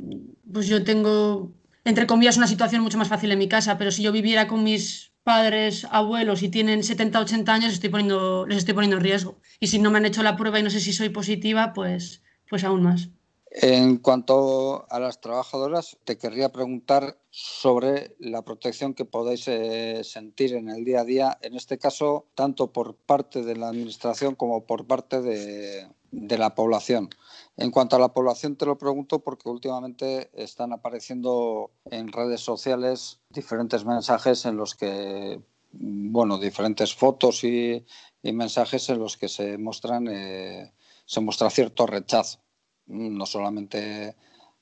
pues 0.52 0.66
yo 0.66 0.82
tengo, 0.82 1.52
entre 1.84 2.06
comillas, 2.06 2.36
una 2.36 2.48
situación 2.48 2.82
mucho 2.82 2.98
más 2.98 3.08
fácil 3.08 3.30
en 3.30 3.38
mi 3.38 3.48
casa, 3.48 3.78
pero 3.78 3.90
si 3.92 4.02
yo 4.02 4.10
viviera 4.10 4.48
con 4.48 4.64
mis 4.64 5.12
padres, 5.22 5.86
abuelos 5.90 6.42
y 6.42 6.48
tienen 6.50 6.84
70, 6.84 7.18
80 7.20 7.54
años, 7.54 7.72
estoy 7.72 7.90
poniendo, 7.90 8.46
les 8.46 8.58
estoy 8.58 8.74
poniendo 8.74 8.98
en 8.98 9.02
riesgo. 9.02 9.40
Y 9.60 9.68
si 9.68 9.78
no 9.78 9.90
me 9.90 9.98
han 9.98 10.06
hecho 10.06 10.22
la 10.22 10.36
prueba 10.36 10.60
y 10.60 10.62
no 10.62 10.70
sé 10.70 10.80
si 10.80 10.92
soy 10.92 11.08
positiva, 11.08 11.72
pues, 11.72 12.22
pues 12.48 12.64
aún 12.64 12.82
más. 12.82 13.10
En 13.56 13.98
cuanto 13.98 14.84
a 14.90 14.98
las 14.98 15.20
trabajadoras, 15.20 15.96
te 16.02 16.18
querría 16.18 16.50
preguntar 16.50 17.20
sobre 17.30 18.16
la 18.18 18.42
protección 18.42 18.94
que 18.94 19.04
podéis 19.04 19.46
eh, 19.46 20.02
sentir 20.02 20.54
en 20.54 20.68
el 20.68 20.84
día 20.84 21.02
a 21.02 21.04
día, 21.04 21.38
en 21.40 21.54
este 21.54 21.78
caso, 21.78 22.26
tanto 22.34 22.72
por 22.72 22.96
parte 22.96 23.44
de 23.44 23.54
la 23.54 23.68
Administración 23.68 24.34
como 24.34 24.66
por 24.66 24.88
parte 24.88 25.22
de, 25.22 25.86
la 26.10 26.56
población. 26.56 27.10
En 27.56 27.70
cuanto 27.70 27.94
a 27.94 28.00
la 28.00 28.12
población, 28.12 28.56
te 28.56 28.66
lo 28.66 28.76
pregunto 28.76 29.20
porque 29.20 29.48
últimamente 29.48 30.30
están 30.34 30.72
apareciendo 30.72 31.70
en 31.84 32.10
redes 32.10 32.40
sociales 32.40 33.20
diferentes 33.30 33.84
mensajes 33.84 34.46
en 34.46 34.56
los 34.56 34.74
que, 34.74 35.40
bueno, 35.70 36.38
diferentes 36.38 36.92
fotos 36.92 37.44
y, 37.44 37.86
mensajes 38.20 38.88
en 38.88 38.98
los 38.98 39.16
que 39.16 39.28
se 39.28 39.58
muestran, 39.58 40.08
eh, 40.08 40.72
se 41.06 41.20
muestra 41.20 41.50
cierto 41.50 41.86
rechazo 41.86 42.43
no 42.86 43.26
solamente 43.26 44.14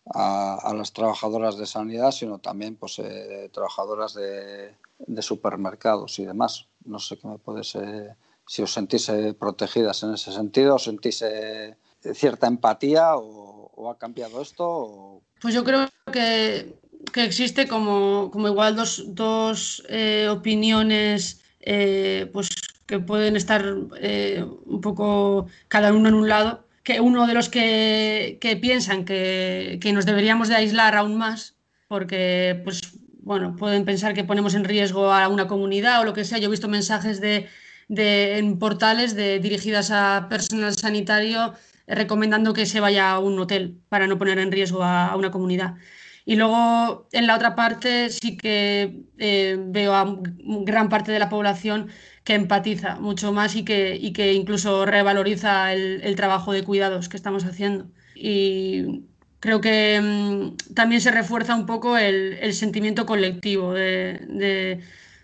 a, 0.06 0.72
las 0.76 0.92
trabajadoras 0.92 1.56
de 1.56 1.66
sanidad, 1.66 2.10
sino 2.10 2.38
también 2.38 2.76
pues, 2.76 2.98
eh, 2.98 3.50
trabajadoras 3.52 4.14
de, 4.14 4.74
supermercados 5.20 6.18
y 6.18 6.24
demás. 6.24 6.66
No 6.84 6.98
sé 6.98 7.18
qué 7.18 7.28
me 7.28 7.38
puedes, 7.38 7.74
eh, 7.74 8.14
si 8.46 8.62
os 8.62 8.72
sentís 8.72 9.08
eh, 9.08 9.34
protegidas 9.38 10.02
en 10.02 10.14
ese 10.14 10.32
sentido, 10.32 10.76
os 10.76 10.84
sentís 10.84 11.24
cierta 12.14 12.46
empatía 12.46 13.16
o, 13.16 13.90
ha 13.90 13.98
cambiado 13.98 14.40
esto. 14.40 15.22
Pues 15.40 15.54
yo 15.54 15.64
creo 15.64 15.88
que, 16.12 16.76
existe 17.16 17.66
como, 17.66 18.30
igual 18.34 18.76
dos, 18.76 19.04
dos 19.08 19.82
opiniones 20.30 21.40
pues 22.32 22.48
que 22.86 23.00
pueden 23.00 23.36
estar 23.36 23.64
un 23.66 24.80
poco 24.80 25.46
cada 25.68 25.92
uno 25.92 26.08
en 26.08 26.14
un 26.14 26.28
lado 26.28 26.64
que 26.82 27.00
uno 27.00 27.26
de 27.26 27.34
los 27.34 27.48
que, 27.48 28.38
piensan 28.60 29.04
que, 29.04 29.78
nos 29.94 30.06
deberíamos 30.06 30.48
de 30.48 30.56
aislar 30.56 30.96
aún 30.96 31.16
más, 31.16 31.56
porque 31.88 32.60
pues 32.64 32.80
bueno, 33.22 33.54
pueden 33.56 33.84
pensar 33.84 34.14
que 34.14 34.24
ponemos 34.24 34.54
en 34.54 34.64
riesgo 34.64 35.12
a 35.12 35.28
una 35.28 35.46
comunidad 35.46 36.00
o 36.00 36.04
lo 36.04 36.12
que 36.12 36.24
sea. 36.24 36.38
Yo 36.38 36.48
he 36.48 36.50
visto 36.50 36.68
mensajes 36.68 37.20
de, 37.20 37.48
en 37.88 38.58
portales 38.58 39.14
de, 39.14 39.38
dirigidas 39.38 39.90
a 39.92 40.26
personal 40.28 40.74
sanitario 40.74 41.54
recomendando 41.86 42.52
que 42.52 42.66
se 42.66 42.80
vaya 42.80 43.12
a 43.12 43.18
un 43.18 43.38
hotel 43.38 43.80
para 43.88 44.06
no 44.06 44.18
poner 44.18 44.38
en 44.38 44.50
riesgo 44.50 44.82
a, 44.82 45.14
una 45.16 45.30
comunidad. 45.30 45.74
Y 46.24 46.36
luego, 46.36 47.08
en 47.12 47.26
la 47.26 47.34
otra 47.34 47.54
parte, 47.56 48.08
sí 48.10 48.36
que 48.36 49.02
eh, 49.18 49.56
veo 49.58 49.94
a 49.94 50.18
gran 50.64 50.88
parte 50.88 51.10
de 51.10 51.18
la 51.18 51.28
población 51.28 51.88
que 52.24 52.34
empatiza 52.34 52.96
mucho 52.96 53.32
más 53.32 53.56
y 53.56 53.64
que, 53.64 54.32
incluso 54.32 54.86
revaloriza 54.86 55.72
el, 55.72 56.14
trabajo 56.16 56.52
de 56.52 56.62
cuidados 56.64 57.08
que 57.08 57.16
estamos 57.16 57.44
haciendo. 57.44 57.86
Y 58.14 59.02
creo 59.40 59.60
que 59.60 60.00
mm, 60.00 60.74
también 60.74 61.00
se 61.00 61.10
refuerza 61.10 61.56
un 61.56 61.66
poco 61.66 61.98
el, 61.98 62.52
sentimiento 62.54 63.06
colectivo 63.06 63.74
de, 63.74 64.80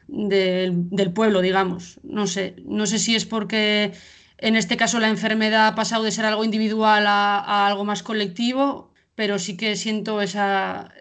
del 0.09 1.13
pueblo, 1.13 1.41
digamos. 1.41 2.01
No 2.03 2.27
sé, 2.27 2.57
no 2.65 2.87
sé 2.87 2.99
si 2.99 3.15
es 3.15 3.25
porque 3.27 3.93
en 4.39 4.57
este 4.57 4.77
caso 4.77 4.99
la 5.01 5.09
enfermedad 5.09 5.69
ha 5.69 5.75
pasado 5.75 6.05
de 6.05 6.13
ser 6.13 6.25
algo 6.25 6.45
individual 6.45 7.07
a, 7.07 7.67
algo 7.67 7.85
más 7.85 8.03
colectivo, 8.03 8.93
pero 9.15 9.39
sí 9.39 9.57
que 9.57 9.77
siento 9.77 10.21
esa, 10.23 10.93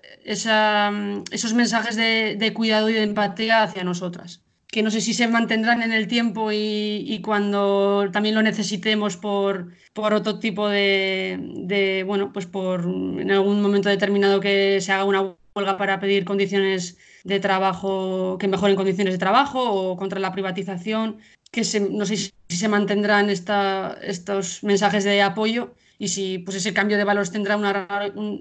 mm, 0.92 1.24
esos 1.32 1.54
mensajes 1.56 1.96
de 1.96 2.54
cuidado 2.54 2.90
y 2.90 2.94
de 2.94 3.04
empatía 3.04 3.64
hacia 3.64 3.84
nosotras 3.84 4.42
que 4.68 4.84
no 4.84 4.92
sé 4.92 5.02
si 5.02 5.14
se 5.14 5.28
mantendrán 5.28 5.82
en 5.82 5.94
el 5.94 6.08
tiempo 6.08 6.52
y, 6.52 7.22
cuando 7.24 8.10
también 8.12 8.36
lo 8.36 8.42
necesitemos 8.42 9.16
por, 9.18 9.72
por 9.94 10.14
otro 10.14 10.40
tipo 10.40 10.68
de, 10.68 12.04
bueno, 12.06 12.34
pues 12.34 12.46
por 12.46 12.82
en 12.82 13.32
algún 13.32 13.62
momento 13.62 13.90
determinado 13.90 14.40
que 14.40 14.82
se 14.82 14.92
haga 14.92 15.06
una 15.06 15.36
huelga 15.56 15.78
para 15.78 16.00
pedir 16.00 16.26
condiciones 16.26 16.98
de 17.24 17.40
trabajo, 17.40 18.38
que 18.40 18.48
mejoren 18.48 18.76
condiciones 18.76 19.14
de 19.14 19.18
trabajo 19.20 19.72
o 19.72 19.98
contra 19.98 20.20
la 20.20 20.34
privatización, 20.34 21.18
que 21.52 21.62
no 21.90 22.06
sé 22.06 22.18
si, 22.18 22.34
se 22.50 22.68
mantendrán 22.68 23.30
esta, 23.30 23.98
estos 24.02 24.64
mensajes 24.64 25.04
de 25.04 25.22
apoyo 25.22 25.74
y 25.98 26.10
si 26.10 26.40
pues 26.40 26.58
ese 26.58 26.74
cambio 26.74 26.98
de 26.98 27.04
valores 27.04 27.32
tendrá 27.32 27.58
una, 27.58 27.88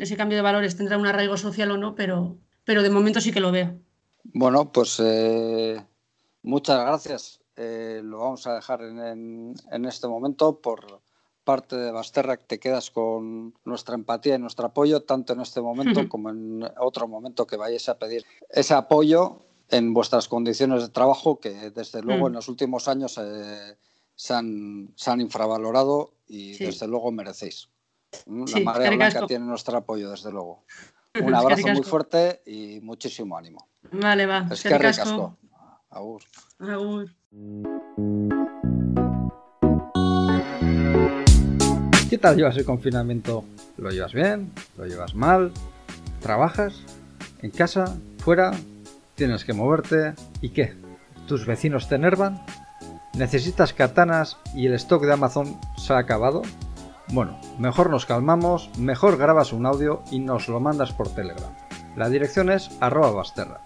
ese 0.00 0.16
cambio 0.16 0.36
de 0.36 0.42
valores 0.42 0.76
tendrá 0.76 0.98
un 0.98 1.06
arraigo 1.06 1.36
social 1.36 1.70
o 1.70 1.76
no, 1.76 1.94
pero, 1.94 2.36
pero 2.64 2.82
de 2.82 2.90
momento 2.90 3.20
sí 3.20 3.32
que 3.32 3.40
lo 3.40 3.52
veo. 3.52 3.78
Bueno, 4.32 4.70
pues 4.72 5.00
eh, 5.02 5.80
Muchas 6.46 6.80
gracias. 6.80 7.40
Eh, 7.56 8.00
lo 8.04 8.18
vamos 8.20 8.46
a 8.46 8.54
dejar 8.54 8.80
en, 8.80 9.54
este 9.84 10.06
momento. 10.06 10.60
Por 10.60 11.00
parte 11.42 11.74
de 11.76 11.90
Basterra, 11.90 12.36
te 12.36 12.60
quedas 12.60 12.92
con 12.92 13.52
nuestra 13.64 13.96
empatía 13.96 14.36
y 14.36 14.38
nuestro 14.38 14.66
apoyo, 14.66 15.02
tanto 15.02 15.32
en 15.32 15.40
este 15.40 15.60
momento 15.60 16.08
como 16.08 16.30
en 16.30 16.64
otro 16.78 17.08
momento 17.08 17.48
que 17.48 17.56
vayáis 17.56 17.88
a 17.88 17.98
pedir 17.98 18.24
ese 18.48 18.74
apoyo 18.74 19.40
en 19.70 19.92
vuestras 19.92 20.28
condiciones 20.28 20.82
de 20.82 20.88
trabajo, 20.88 21.40
que 21.40 21.70
desde 21.70 22.00
luego 22.00 22.26
mm. 22.26 22.28
en 22.28 22.32
los 22.34 22.48
últimos 22.48 22.86
años 22.86 23.18
eh, 23.20 23.76
se, 24.14 24.34
han, 24.34 25.20
infravalorado 25.20 26.12
y 26.28 26.56
desde 26.58 26.86
luego 26.86 27.10
merecéis. 27.10 27.68
Mm, 28.26 28.44
la 28.54 28.60
marea 28.60 28.90
blanca 28.92 29.26
tiene 29.26 29.46
nuestro 29.46 29.78
apoyo, 29.78 30.12
desde 30.12 30.30
luego. 30.30 30.62
Un 31.20 31.34
abrazo 31.34 31.66
muy 31.66 31.82
fuerte 31.82 32.42
y 32.46 32.78
muchísimo 32.82 33.36
ánimo. 33.36 33.66
Vale, 33.90 34.26
va. 34.26 34.46
Es 34.48 34.62
que 34.62 34.78
ricasco. 35.96 36.18
Agur. 36.58 37.10
¿Qué 42.08 42.18
tal 42.18 42.36
llevas 42.36 42.56
el 42.56 42.64
confinamiento? 42.64 43.44
¿Lo 43.76 43.90
llevas 43.90 44.12
bien? 44.12 44.52
¿Lo 44.76 44.86
llevas 44.86 45.14
mal? 45.14 45.52
¿Trabajas? 46.20 46.80
¿En 47.42 47.50
casa? 47.50 47.96
¿Fuera? 48.18 48.52
¿Tienes 49.14 49.44
que 49.44 49.52
moverte? 49.52 50.14
¿Y 50.40 50.50
qué? 50.50 50.74
¿Tus 51.26 51.46
vecinos 51.46 51.88
te 51.88 51.96
enervan? 51.96 52.44
¿Necesitas 53.14 53.72
katanas 53.72 54.38
y 54.54 54.66
el 54.66 54.74
stock 54.74 55.02
de 55.02 55.12
Amazon 55.12 55.58
se 55.76 55.92
ha 55.94 55.98
acabado? 55.98 56.42
Bueno, 57.08 57.38
mejor 57.58 57.90
nos 57.90 58.04
calmamos, 58.04 58.70
mejor 58.78 59.16
grabas 59.16 59.52
un 59.52 59.66
audio 59.66 60.02
y 60.10 60.18
nos 60.18 60.48
lo 60.48 60.60
mandas 60.60 60.92
por 60.92 61.08
Telegram. 61.08 61.52
La 61.96 62.08
dirección 62.08 62.50
es 62.50 62.70
arroba 62.80 63.10
basterra. 63.10 63.62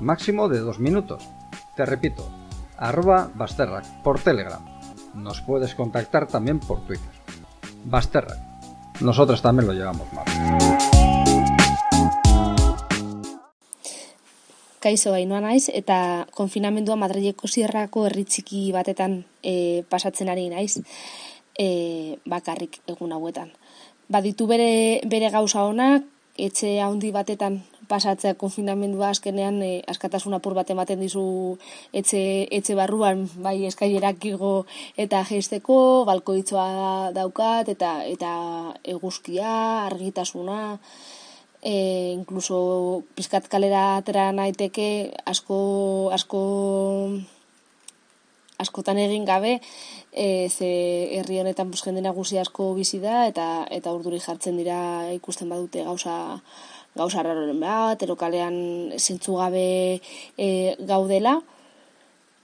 Máximo 0.00 0.48
de 0.48 0.60
dos 0.60 0.78
minutos. 0.78 1.28
Te 1.76 1.86
repito, 1.86 2.28
arroba 2.76 3.30
basterra 3.34 3.82
por 4.04 4.20
Telegram. 4.20 4.62
Nos 5.14 5.40
puedes 5.40 5.74
contactar 5.74 6.28
también 6.28 6.60
por 6.60 6.84
Twitter. 6.86 7.08
Basterra. 7.84 8.36
Nosotros 9.00 9.40
también 9.40 9.66
lo 9.66 9.72
llevamos 9.72 10.06
mal. 10.12 10.26
Kaixo 14.82 15.14
bainoa 15.14 15.40
naiz 15.40 15.70
eta 15.70 16.26
konfinamendua 16.34 16.98
Madrileko 16.98 17.48
sierrako 17.48 18.04
herri 18.08 18.26
txiki 18.26 18.64
batetan 18.74 19.22
e, 19.40 19.86
pasatzen 19.88 20.28
ari 20.28 20.48
naiz 20.50 20.82
e, 21.56 22.18
bakarrik 22.26 22.82
egun 22.90 23.14
hauetan. 23.14 23.54
Baditu 24.12 24.48
bere, 24.50 25.00
bere 25.06 25.30
gauza 25.30 25.62
honak, 25.64 26.04
etxe 26.36 26.80
handi 26.82 27.12
batetan 27.14 27.62
pasatzea 27.92 28.34
konfinamendua 28.40 29.12
azkenean 29.12 29.60
e, 29.62 29.72
askatasun 29.92 30.36
apur 30.38 30.56
bat 30.58 30.70
ematen 30.74 31.00
dizu 31.04 31.24
etxe, 31.92 32.22
etxe 32.58 32.76
barruan 32.78 33.26
bai 33.44 33.58
eskailerak 33.68 34.24
igo 34.32 34.54
eta 35.04 35.22
jeisteko, 35.28 35.78
balkoitzoa 36.08 37.12
daukat 37.16 37.74
eta 37.76 37.98
eta 38.08 38.32
eguzkia, 38.96 39.52
argitasuna, 39.90 40.62
e, 41.62 42.12
incluso 42.12 43.04
pizkat 43.14 43.46
kalera 43.48 43.96
atera 44.00 44.30
naiteke 44.34 45.14
asko 45.24 46.10
asko 46.12 46.42
askotan 48.62 48.98
egin 48.98 49.24
gabe 49.24 49.60
e, 50.12 50.48
ze 50.50 50.68
herri 51.18 51.40
honetan 51.40 51.70
bus 51.70 51.82
jende 51.86 52.02
nagusi 52.02 52.38
asko 52.38 52.72
bizi 52.74 53.00
da 53.02 53.26
eta 53.30 53.66
eta 53.70 53.94
urduri 53.94 54.20
jartzen 54.20 54.58
dira 54.60 54.78
ikusten 55.14 55.48
badute 55.48 55.86
gauza 55.86 56.14
gauza 56.94 57.22
raroren 57.24 57.60
bat, 57.60 58.02
erokalean 58.02 58.92
zentzu 58.98 59.38
e, 59.52 60.76
gaudela. 60.78 61.40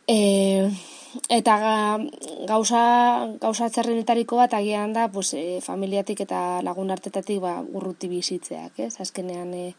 E, 0.08 0.70
eta 1.28 1.56
gauza, 2.48 2.82
gauza 3.40 3.68
txarrenetariko 3.68 4.36
bat 4.36 4.54
agian 4.54 4.92
da 4.92 5.08
pues, 5.08 5.34
e, 5.34 5.60
familiatik 5.60 6.20
eta 6.20 6.60
lagun 6.62 6.90
artetatik 6.90 7.40
ba, 7.40 7.60
urruti 7.60 8.08
bizitzeak, 8.08 8.78
ez? 8.78 9.00
Azkenean 9.00 9.52
e, 9.54 9.74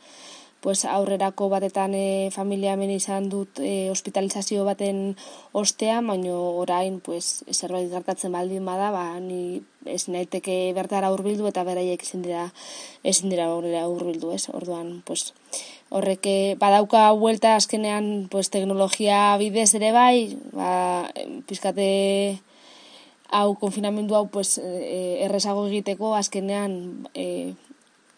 pues, 0.62 0.84
aurrerako 0.86 1.50
batetan 1.50 1.94
e, 1.96 2.30
familia 2.36 2.74
hemen 2.76 2.92
izan 2.92 3.30
dut 3.32 3.62
e, 3.64 3.90
hospitalizazio 3.92 4.66
baten 4.68 5.16
ostea, 5.54 6.02
baino 6.02 6.36
orain 6.60 7.00
pues, 7.00 7.44
zerbait 7.52 7.90
gertatzen 7.92 8.36
baldin 8.36 8.66
bada, 8.68 8.92
ba, 8.92 9.06
ni 9.24 9.62
ez 9.86 10.10
naiteke 10.12 10.74
bertara 10.76 11.12
hurbildu 11.14 11.48
eta 11.48 11.64
beraiek 11.64 12.04
ezin 12.04 12.26
dira 12.26 12.50
ezin 13.04 13.32
dira 13.32 13.48
hurbildu, 13.88 14.34
ez? 14.36 14.50
Orduan, 14.52 15.00
pues, 15.08 15.34
horrek 15.90 16.28
eh, 16.28 16.56
badauka 16.60 17.12
vuelta 17.14 17.56
azkenean 17.56 18.28
pues, 18.30 18.50
teknologia 18.50 19.38
bidez 19.38 19.74
ere 19.80 19.92
bai, 19.96 20.38
ba, 20.54 21.10
pizkate 21.48 22.42
hau 23.30 23.56
konfinamendu 23.62 24.16
hau 24.18 24.28
pues, 24.28 24.58
e, 24.58 25.24
errezago 25.26 25.68
egiteko 25.70 26.16
azkenean 26.18 27.08
e, 27.14 27.56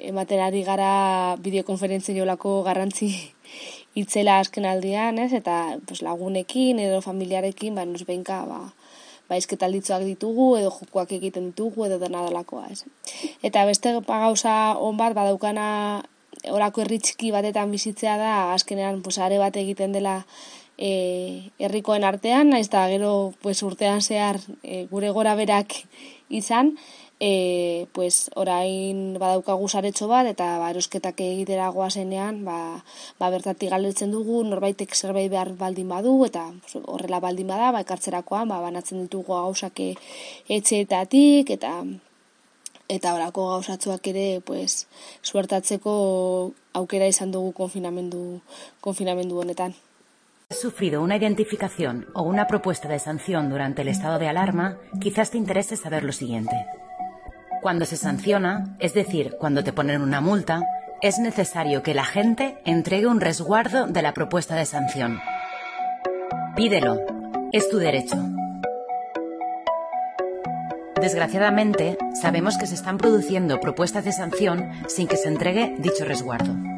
ematerari 0.09 0.63
gara 0.67 1.35
bideokonferentzien 1.43 2.17
jolako 2.17 2.61
garrantzi 2.63 3.11
itzela 4.01 4.39
azken 4.39 4.65
aldian, 4.65 5.19
ez? 5.19 5.31
eta 5.33 5.77
pues, 5.85 6.01
lagunekin 6.01 6.79
edo 6.79 7.01
familiarekin, 7.01 7.75
ba, 7.75 7.85
nos 7.85 8.05
benka, 8.05 8.45
ba, 8.45 8.73
ba 9.29 9.37
ditugu, 9.39 10.57
edo 10.57 10.71
jokoak 10.71 11.11
egiten 11.11 11.51
ditugu, 11.51 11.85
edo 11.85 11.99
dena 11.99 12.23
delakoa, 12.23 12.67
ez? 12.67 12.85
Eta 13.43 13.65
beste 13.65 13.99
gauza 14.07 14.75
on 14.77 14.97
bat, 14.97 15.13
badaukana 15.13 16.03
orako 16.49 16.81
herri 16.81 16.99
batetan 17.31 17.71
bizitzea 17.71 18.17
da 18.17 18.53
azkenean 18.53 19.01
pues, 19.01 19.19
are 19.19 19.37
bat 19.37 19.55
egiten 19.55 19.91
dela 19.91 20.25
e, 20.77 21.51
herrikoen 21.59 22.03
artean, 22.03 22.49
naiz 22.49 22.69
da 22.69 22.87
gero 22.89 23.33
pues, 23.41 23.61
urtean 23.63 24.01
zehar 24.01 24.39
e, 24.63 24.87
gure 24.91 25.11
gora 25.11 25.35
berak 25.35 25.73
izan, 26.29 26.77
e, 27.21 27.85
pues, 27.93 28.31
orain 28.33 29.13
badaukagu 29.21 29.67
saretxo 29.69 30.07
bat 30.09 30.25
eta 30.25 30.57
ba, 30.57 30.71
erosketak 30.73 31.21
egitera 31.21 31.67
goazenean 31.69 32.39
ba, 32.47 32.81
ba, 33.21 33.29
bertatik 33.29 33.69
galdetzen 33.69 34.09
dugu 34.09 34.39
norbaitek 34.49 34.95
zerbait 34.97 35.29
behar 35.29 35.53
baldin 35.59 35.91
badu 35.93 36.15
eta 36.25 36.47
horrela 36.81 37.21
baldin 37.21 37.51
bada 37.53 37.69
ba, 37.75 37.83
ekartzerakoan 37.85 38.49
ba, 38.49 38.57
banatzen 38.65 39.03
ditugu 39.05 39.37
gauzak 39.37 39.83
etxeetatik 40.57 41.53
eta 41.59 41.75
eta 42.89 43.13
orako 43.13 43.45
gauzatzuak 43.51 44.09
ere 44.15 44.25
pues, 44.41 44.87
suertatzeko 45.21 45.93
aukera 46.73 47.05
izan 47.07 47.31
dugu 47.31 47.53
konfinamendu, 47.53 48.41
konfinamendu 48.81 49.45
honetan. 49.45 49.77
has 50.49 50.59
sufrido 50.59 51.01
una 51.01 51.15
identificación 51.15 52.07
o 52.13 52.23
una 52.23 52.45
propuesta 52.45 52.89
de 52.89 52.99
sanción 52.99 53.49
durante 53.49 53.83
el 53.83 53.87
estado 53.87 54.19
de 54.19 54.27
alarma, 54.27 54.79
quizás 54.99 55.31
te 55.31 55.37
interese 55.37 55.77
saber 55.77 56.03
lo 56.03 56.11
siguiente. 56.11 56.57
Cuando 57.61 57.85
se 57.85 57.95
sanciona, 57.95 58.75
es 58.79 58.95
decir, 58.95 59.35
cuando 59.39 59.63
te 59.63 59.71
ponen 59.71 60.01
una 60.01 60.19
multa, 60.19 60.61
es 60.99 61.19
necesario 61.19 61.83
que 61.83 61.93
la 61.93 62.05
gente 62.05 62.57
entregue 62.65 63.05
un 63.05 63.21
resguardo 63.21 63.85
de 63.85 64.01
la 64.01 64.13
propuesta 64.13 64.55
de 64.55 64.65
sanción. 64.65 65.19
Pídelo, 66.55 66.99
es 67.51 67.69
tu 67.69 67.77
derecho. 67.77 68.17
Desgraciadamente, 70.99 71.99
sabemos 72.19 72.57
que 72.57 72.65
se 72.65 72.73
están 72.73 72.97
produciendo 72.97 73.59
propuestas 73.59 74.05
de 74.05 74.11
sanción 74.11 74.71
sin 74.87 75.07
que 75.07 75.17
se 75.17 75.27
entregue 75.27 75.75
dicho 75.77 76.03
resguardo. 76.03 76.70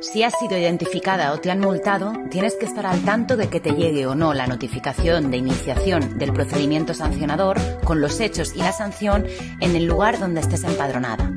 Si 0.00 0.22
has 0.22 0.32
sido 0.38 0.56
identificada 0.56 1.32
o 1.32 1.38
te 1.38 1.50
han 1.50 1.60
multado, 1.60 2.12
tienes 2.30 2.56
que 2.56 2.64
estar 2.64 2.86
al 2.86 3.04
tanto 3.04 3.36
de 3.36 3.48
que 3.48 3.60
te 3.60 3.72
llegue 3.72 4.06
o 4.06 4.14
no 4.14 4.32
la 4.32 4.46
notificación 4.46 5.30
de 5.30 5.36
iniciación 5.36 6.18
del 6.18 6.32
procedimiento 6.32 6.94
sancionador 6.94 7.58
con 7.84 8.00
los 8.00 8.18
hechos 8.20 8.54
y 8.54 8.58
la 8.58 8.72
sanción 8.72 9.26
en 9.60 9.76
el 9.76 9.84
lugar 9.84 10.18
donde 10.18 10.40
estés 10.40 10.64
empadronada. 10.64 11.30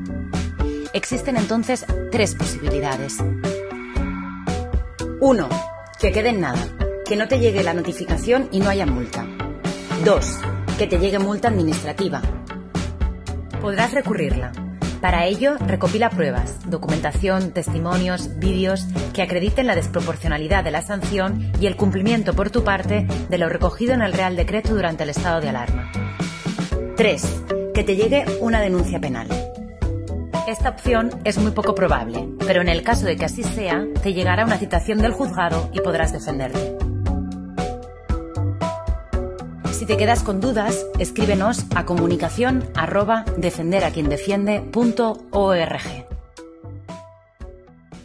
Existen 0.94 1.35
entonces 1.35 1.85
tres 2.11 2.35
posibilidades. 2.35 3.18
1. 5.19 5.49
Que 5.99 6.11
quede 6.11 6.30
en 6.30 6.41
nada, 6.41 6.65
que 7.06 7.15
no 7.15 7.27
te 7.27 7.40
llegue 7.40 7.64
la 7.64 7.73
notificación 7.73 8.48
y 8.52 8.60
no 8.60 8.69
haya 8.69 8.85
multa. 8.85 9.26
2 10.06 10.40
que 10.77 10.88
te 10.88 10.98
llegue 10.98 11.19
multa 11.19 11.49
administrativa. 11.49 12.22
Podrás 13.61 13.94
recurrirla. 13.94 14.62
Para 15.04 15.26
ello, 15.26 15.58
recopila 15.58 16.10
pruebas, 16.10 16.62
documentación, 16.70 17.52
testimonios, 17.52 18.40
vídeos 18.40 18.88
que 19.14 19.22
acrediten 19.22 19.68
la 19.68 19.76
desproporcionalidad 19.76 20.64
de 20.64 20.72
la 20.72 20.82
sanción 20.82 21.52
y 21.60 21.68
el 21.68 21.76
cumplimiento 21.76 22.34
por 22.34 22.52
tu 22.52 22.64
parte 22.64 23.06
de 23.28 23.38
lo 23.38 23.50
recogido 23.50 23.94
en 23.94 24.02
el 24.02 24.14
Real 24.14 24.38
Decreto 24.38 24.74
durante 24.74 25.04
el 25.04 25.10
estado 25.10 25.42
de 25.42 25.50
alarma. 25.50 25.92
3. 26.96 27.44
Que 27.74 27.84
te 27.84 27.98
llegue 27.98 28.24
una 28.40 28.62
denuncia 28.62 29.02
penal. 29.02 29.28
Esta 30.48 30.70
opción 30.70 31.10
es 31.26 31.38
muy 31.38 31.52
poco 31.52 31.76
probable, 31.76 32.30
pero 32.48 32.62
en 32.62 32.70
el 32.70 32.82
caso 32.82 33.06
de 33.06 33.18
que 33.18 33.26
así 33.26 33.44
sea, 33.44 33.86
te 34.02 34.14
llegará 34.14 34.46
una 34.46 34.58
citación 34.58 35.00
del 35.00 35.12
juzgado 35.12 35.70
y 35.74 35.82
podrás 35.82 36.14
defenderte. 36.14 36.83
Si 39.84 39.88
te 39.88 39.98
quedas 39.98 40.24
con 40.24 40.40
dudas, 40.40 40.88
escríbenos 40.98 41.66
a 41.76 41.86
comunicación 41.86 42.64
arroba 42.74 43.26
defenderaquiendefiende.org. 43.36 46.06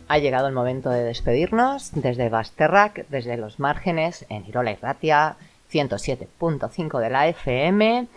Ha 0.09 0.19
llegado 0.19 0.49
el 0.49 0.55
momento 0.55 0.91
de 0.91 1.05
despedirnos 1.05 1.93
desde 1.95 2.31
Basterrac, 2.31 3.07
desde 3.11 3.37
los 3.37 3.61
márgenes, 3.61 4.27
en 4.29 4.45
Irola 4.47 4.73
y 4.73 4.75
Ratia 4.75 5.37
107.5 5.73 6.99
de 6.99 7.11
la 7.11 7.29
FM 7.29 8.09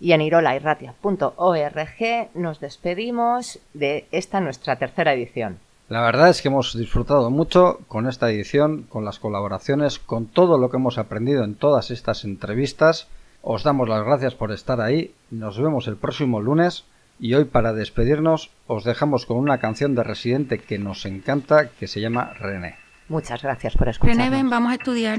y 0.00 0.12
en 0.12 0.22
irolairratia.org 0.22 2.30
nos 2.32 2.60
despedimos 2.60 3.58
de 3.74 4.06
esta 4.12 4.40
nuestra 4.40 4.76
tercera 4.76 5.12
edición. 5.12 5.58
La 5.90 6.02
verdad 6.02 6.28
es 6.28 6.40
que 6.40 6.46
hemos 6.46 6.78
disfrutado 6.78 7.32
mucho 7.32 7.80
con 7.88 8.06
esta 8.06 8.30
edición, 8.30 8.84
con 8.84 9.04
las 9.04 9.18
colaboraciones, 9.18 9.98
con 9.98 10.26
todo 10.26 10.56
lo 10.56 10.70
que 10.70 10.76
hemos 10.76 10.98
aprendido 10.98 11.42
en 11.42 11.56
todas 11.56 11.90
estas 11.90 12.22
entrevistas. 12.22 13.08
Os 13.42 13.64
damos 13.64 13.88
las 13.88 14.04
gracias 14.04 14.36
por 14.36 14.52
estar 14.52 14.80
ahí. 14.80 15.12
Nos 15.32 15.60
vemos 15.60 15.88
el 15.88 15.96
próximo 15.96 16.40
lunes. 16.40 16.84
Y 17.18 17.34
hoy 17.34 17.44
para 17.44 17.72
despedirnos 17.72 18.52
os 18.68 18.84
dejamos 18.84 19.26
con 19.26 19.36
una 19.36 19.58
canción 19.58 19.96
de 19.96 20.04
Residente 20.04 20.60
que 20.60 20.78
nos 20.78 21.04
encanta, 21.06 21.70
que 21.70 21.88
se 21.88 22.00
llama 22.00 22.34
René. 22.34 22.76
Muchas 23.08 23.42
gracias 23.42 23.74
por 23.76 23.88
escucharnos. 23.88 24.26
René, 24.26 24.36
ven, 24.36 24.48
vamos 24.48 24.70
a 24.70 24.74
estudiar. 24.76 25.18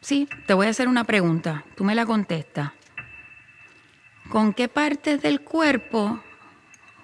Sí, 0.00 0.28
te 0.48 0.54
voy 0.54 0.66
a 0.66 0.70
hacer 0.70 0.88
una 0.88 1.04
pregunta. 1.04 1.64
Tú 1.76 1.84
me 1.84 1.94
la 1.94 2.06
contestas. 2.06 2.72
¿Con 4.30 4.52
qué 4.52 4.66
partes 4.66 5.22
del 5.22 5.42
cuerpo 5.42 6.18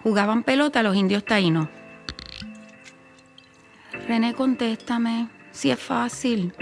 jugaban 0.03 0.43
pelota 0.43 0.83
los 0.83 0.97
indios 0.97 1.25
taínos. 1.25 1.69
René, 4.07 4.35
contéstame, 4.35 5.29
si 5.51 5.71
es 5.71 5.79
fácil. 5.79 6.55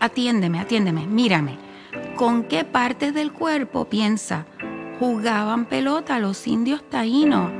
atiéndeme, 0.00 0.58
atiéndeme, 0.60 1.06
mírame. 1.06 1.58
¿Con 2.16 2.44
qué 2.44 2.64
partes 2.64 3.14
del 3.14 3.32
cuerpo, 3.32 3.86
piensa, 3.86 4.46
jugaban 4.98 5.66
pelota 5.66 6.18
los 6.18 6.46
indios 6.46 6.88
taínos? 6.90 7.50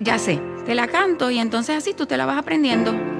Ya 0.00 0.18
sé, 0.18 0.40
te 0.64 0.74
la 0.74 0.88
canto 0.88 1.30
y 1.30 1.38
entonces 1.38 1.76
así 1.76 1.92
tú 1.92 2.06
te 2.06 2.16
la 2.16 2.26
vas 2.26 2.38
aprendiendo. 2.38 3.19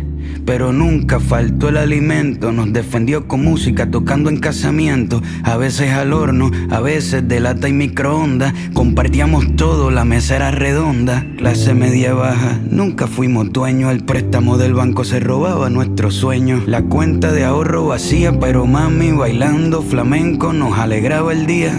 Pero 0.51 0.73
nunca 0.73 1.21
faltó 1.21 1.69
el 1.69 1.77
alimento, 1.77 2.51
nos 2.51 2.73
defendió 2.73 3.25
con 3.25 3.41
música 3.41 3.89
tocando 3.89 4.29
en 4.29 4.41
casamiento, 4.41 5.21
a 5.43 5.55
veces 5.55 5.93
al 5.93 6.11
horno, 6.11 6.51
a 6.69 6.81
veces 6.81 7.25
de 7.25 7.39
lata 7.39 7.69
y 7.69 7.71
microondas, 7.71 8.53
compartíamos 8.73 9.55
todo, 9.55 9.91
la 9.91 10.03
mesa 10.03 10.35
era 10.35 10.51
redonda, 10.51 11.25
clase 11.37 11.73
media 11.73 12.13
baja, 12.13 12.59
nunca 12.69 13.07
fuimos 13.07 13.53
dueños, 13.53 13.93
el 13.93 14.03
préstamo 14.03 14.57
del 14.57 14.73
banco 14.73 15.05
se 15.05 15.21
robaba 15.21 15.69
nuestros 15.69 16.15
sueños, 16.15 16.67
la 16.67 16.81
cuenta 16.81 17.31
de 17.31 17.45
ahorro 17.45 17.87
vacía, 17.87 18.37
pero 18.37 18.65
mami 18.65 19.13
bailando 19.13 19.81
flamenco 19.81 20.51
nos 20.51 20.77
alegraba 20.77 21.31
el 21.31 21.45
día, 21.45 21.73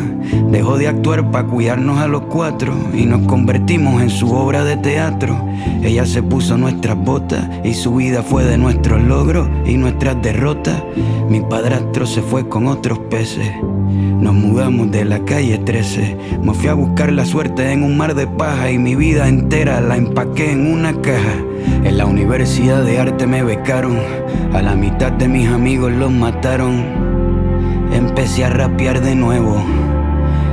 dejó 0.50 0.78
de 0.78 0.88
actuar 0.88 1.30
para 1.30 1.46
cuidarnos 1.46 1.98
a 1.98 2.08
los 2.08 2.22
cuatro 2.22 2.74
y 2.94 3.06
nos 3.06 3.26
convertimos 3.26 4.02
en 4.02 4.10
su 4.10 4.32
obra 4.32 4.64
de 4.64 4.76
teatro, 4.76 5.36
ella 5.82 6.06
se 6.06 6.22
puso 6.22 6.56
nuestras 6.56 6.96
botas 6.96 7.44
y 7.64 7.74
su 7.74 7.96
vida 7.96 8.22
fue 8.22 8.44
de 8.44 8.56
nuestros 8.56 9.02
logros 9.02 9.48
y 9.66 9.76
nuestras 9.76 10.20
derrotas. 10.22 10.80
Mi 11.28 11.40
padrastro 11.40 12.06
se 12.06 12.22
fue 12.22 12.48
con 12.48 12.68
otros 12.68 12.98
peces. 13.10 13.50
Nos 13.90 14.34
mudamos 14.34 14.92
de 14.92 15.04
la 15.04 15.24
calle 15.24 15.58
13. 15.58 16.16
Me 16.40 16.54
fui 16.54 16.68
a 16.68 16.74
buscar 16.74 17.12
la 17.12 17.24
suerte 17.24 17.72
en 17.72 17.82
un 17.82 17.96
mar 17.96 18.14
de 18.14 18.28
paja 18.28 18.70
y 18.70 18.78
mi 18.78 18.94
vida 18.94 19.28
entera 19.28 19.80
la 19.80 19.96
empaqué 19.96 20.52
en 20.52 20.72
una 20.72 20.92
caja. 21.00 21.34
En 21.82 21.98
la 21.98 22.06
Universidad 22.06 22.84
de 22.84 23.00
Arte 23.00 23.26
me 23.26 23.42
becaron. 23.42 23.98
A 24.52 24.62
la 24.62 24.76
mitad 24.76 25.10
de 25.10 25.26
mis 25.26 25.48
amigos 25.48 25.90
los 25.90 26.12
mataron. 26.12 26.84
Empecé 27.92 28.44
a 28.44 28.50
rapear 28.50 29.00
de 29.00 29.16
nuevo. 29.16 29.64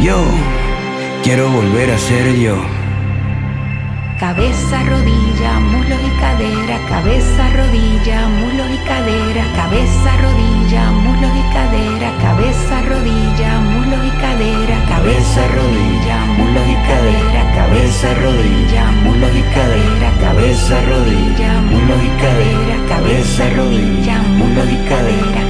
Yo 0.00 0.24
quiero 1.24 1.50
volver 1.50 1.90
a 1.90 1.98
ser 1.98 2.36
yo. 2.36 2.56
Cabeza, 4.20 4.82
rodilla, 4.84 5.58
muslos 5.58 5.98
y 6.06 6.20
cadera, 6.20 6.78
cabeza, 6.88 7.50
rodilla, 7.50 8.28
muslos 8.28 8.70
y 8.70 8.78
cadera, 8.86 9.44
cabeza, 9.56 10.16
rodilla, 10.22 10.90
muslos 10.92 11.32
y 11.34 11.42
cadera, 11.52 12.12
cabeza, 12.20 12.80
rodilla, 12.88 13.58
muslos 13.58 14.06
y 14.06 14.10
cadera, 14.22 14.78
cabeza, 14.88 15.44
rodilla, 15.54 16.24
muslos 16.38 16.68
y 16.68 16.76
cadera, 16.86 17.42
cabeza, 17.56 18.14
rodilla, 18.14 18.90
muslos 19.02 19.34
y 19.34 19.42
cadera, 19.54 20.10
cabeza, 20.20 20.80
rodilla, 20.88 21.60
muslos 21.62 22.02
y 22.04 22.10
cadera, 22.22 22.76
cabeza, 22.88 23.50
rodilla, 23.56 24.18
muslos 24.38 24.68
y 24.70 24.76
cadera. 24.88 25.48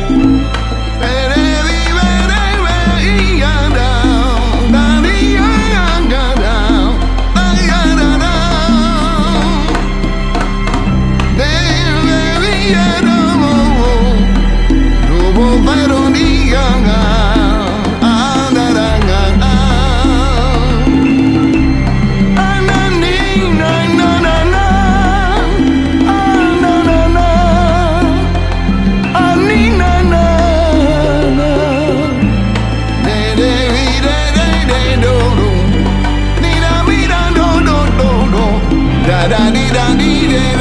da 39.09 39.27
da 39.31 39.51
dee 39.55 39.71
da 39.75 39.87
dee 39.99 40.29
dee 40.31 40.58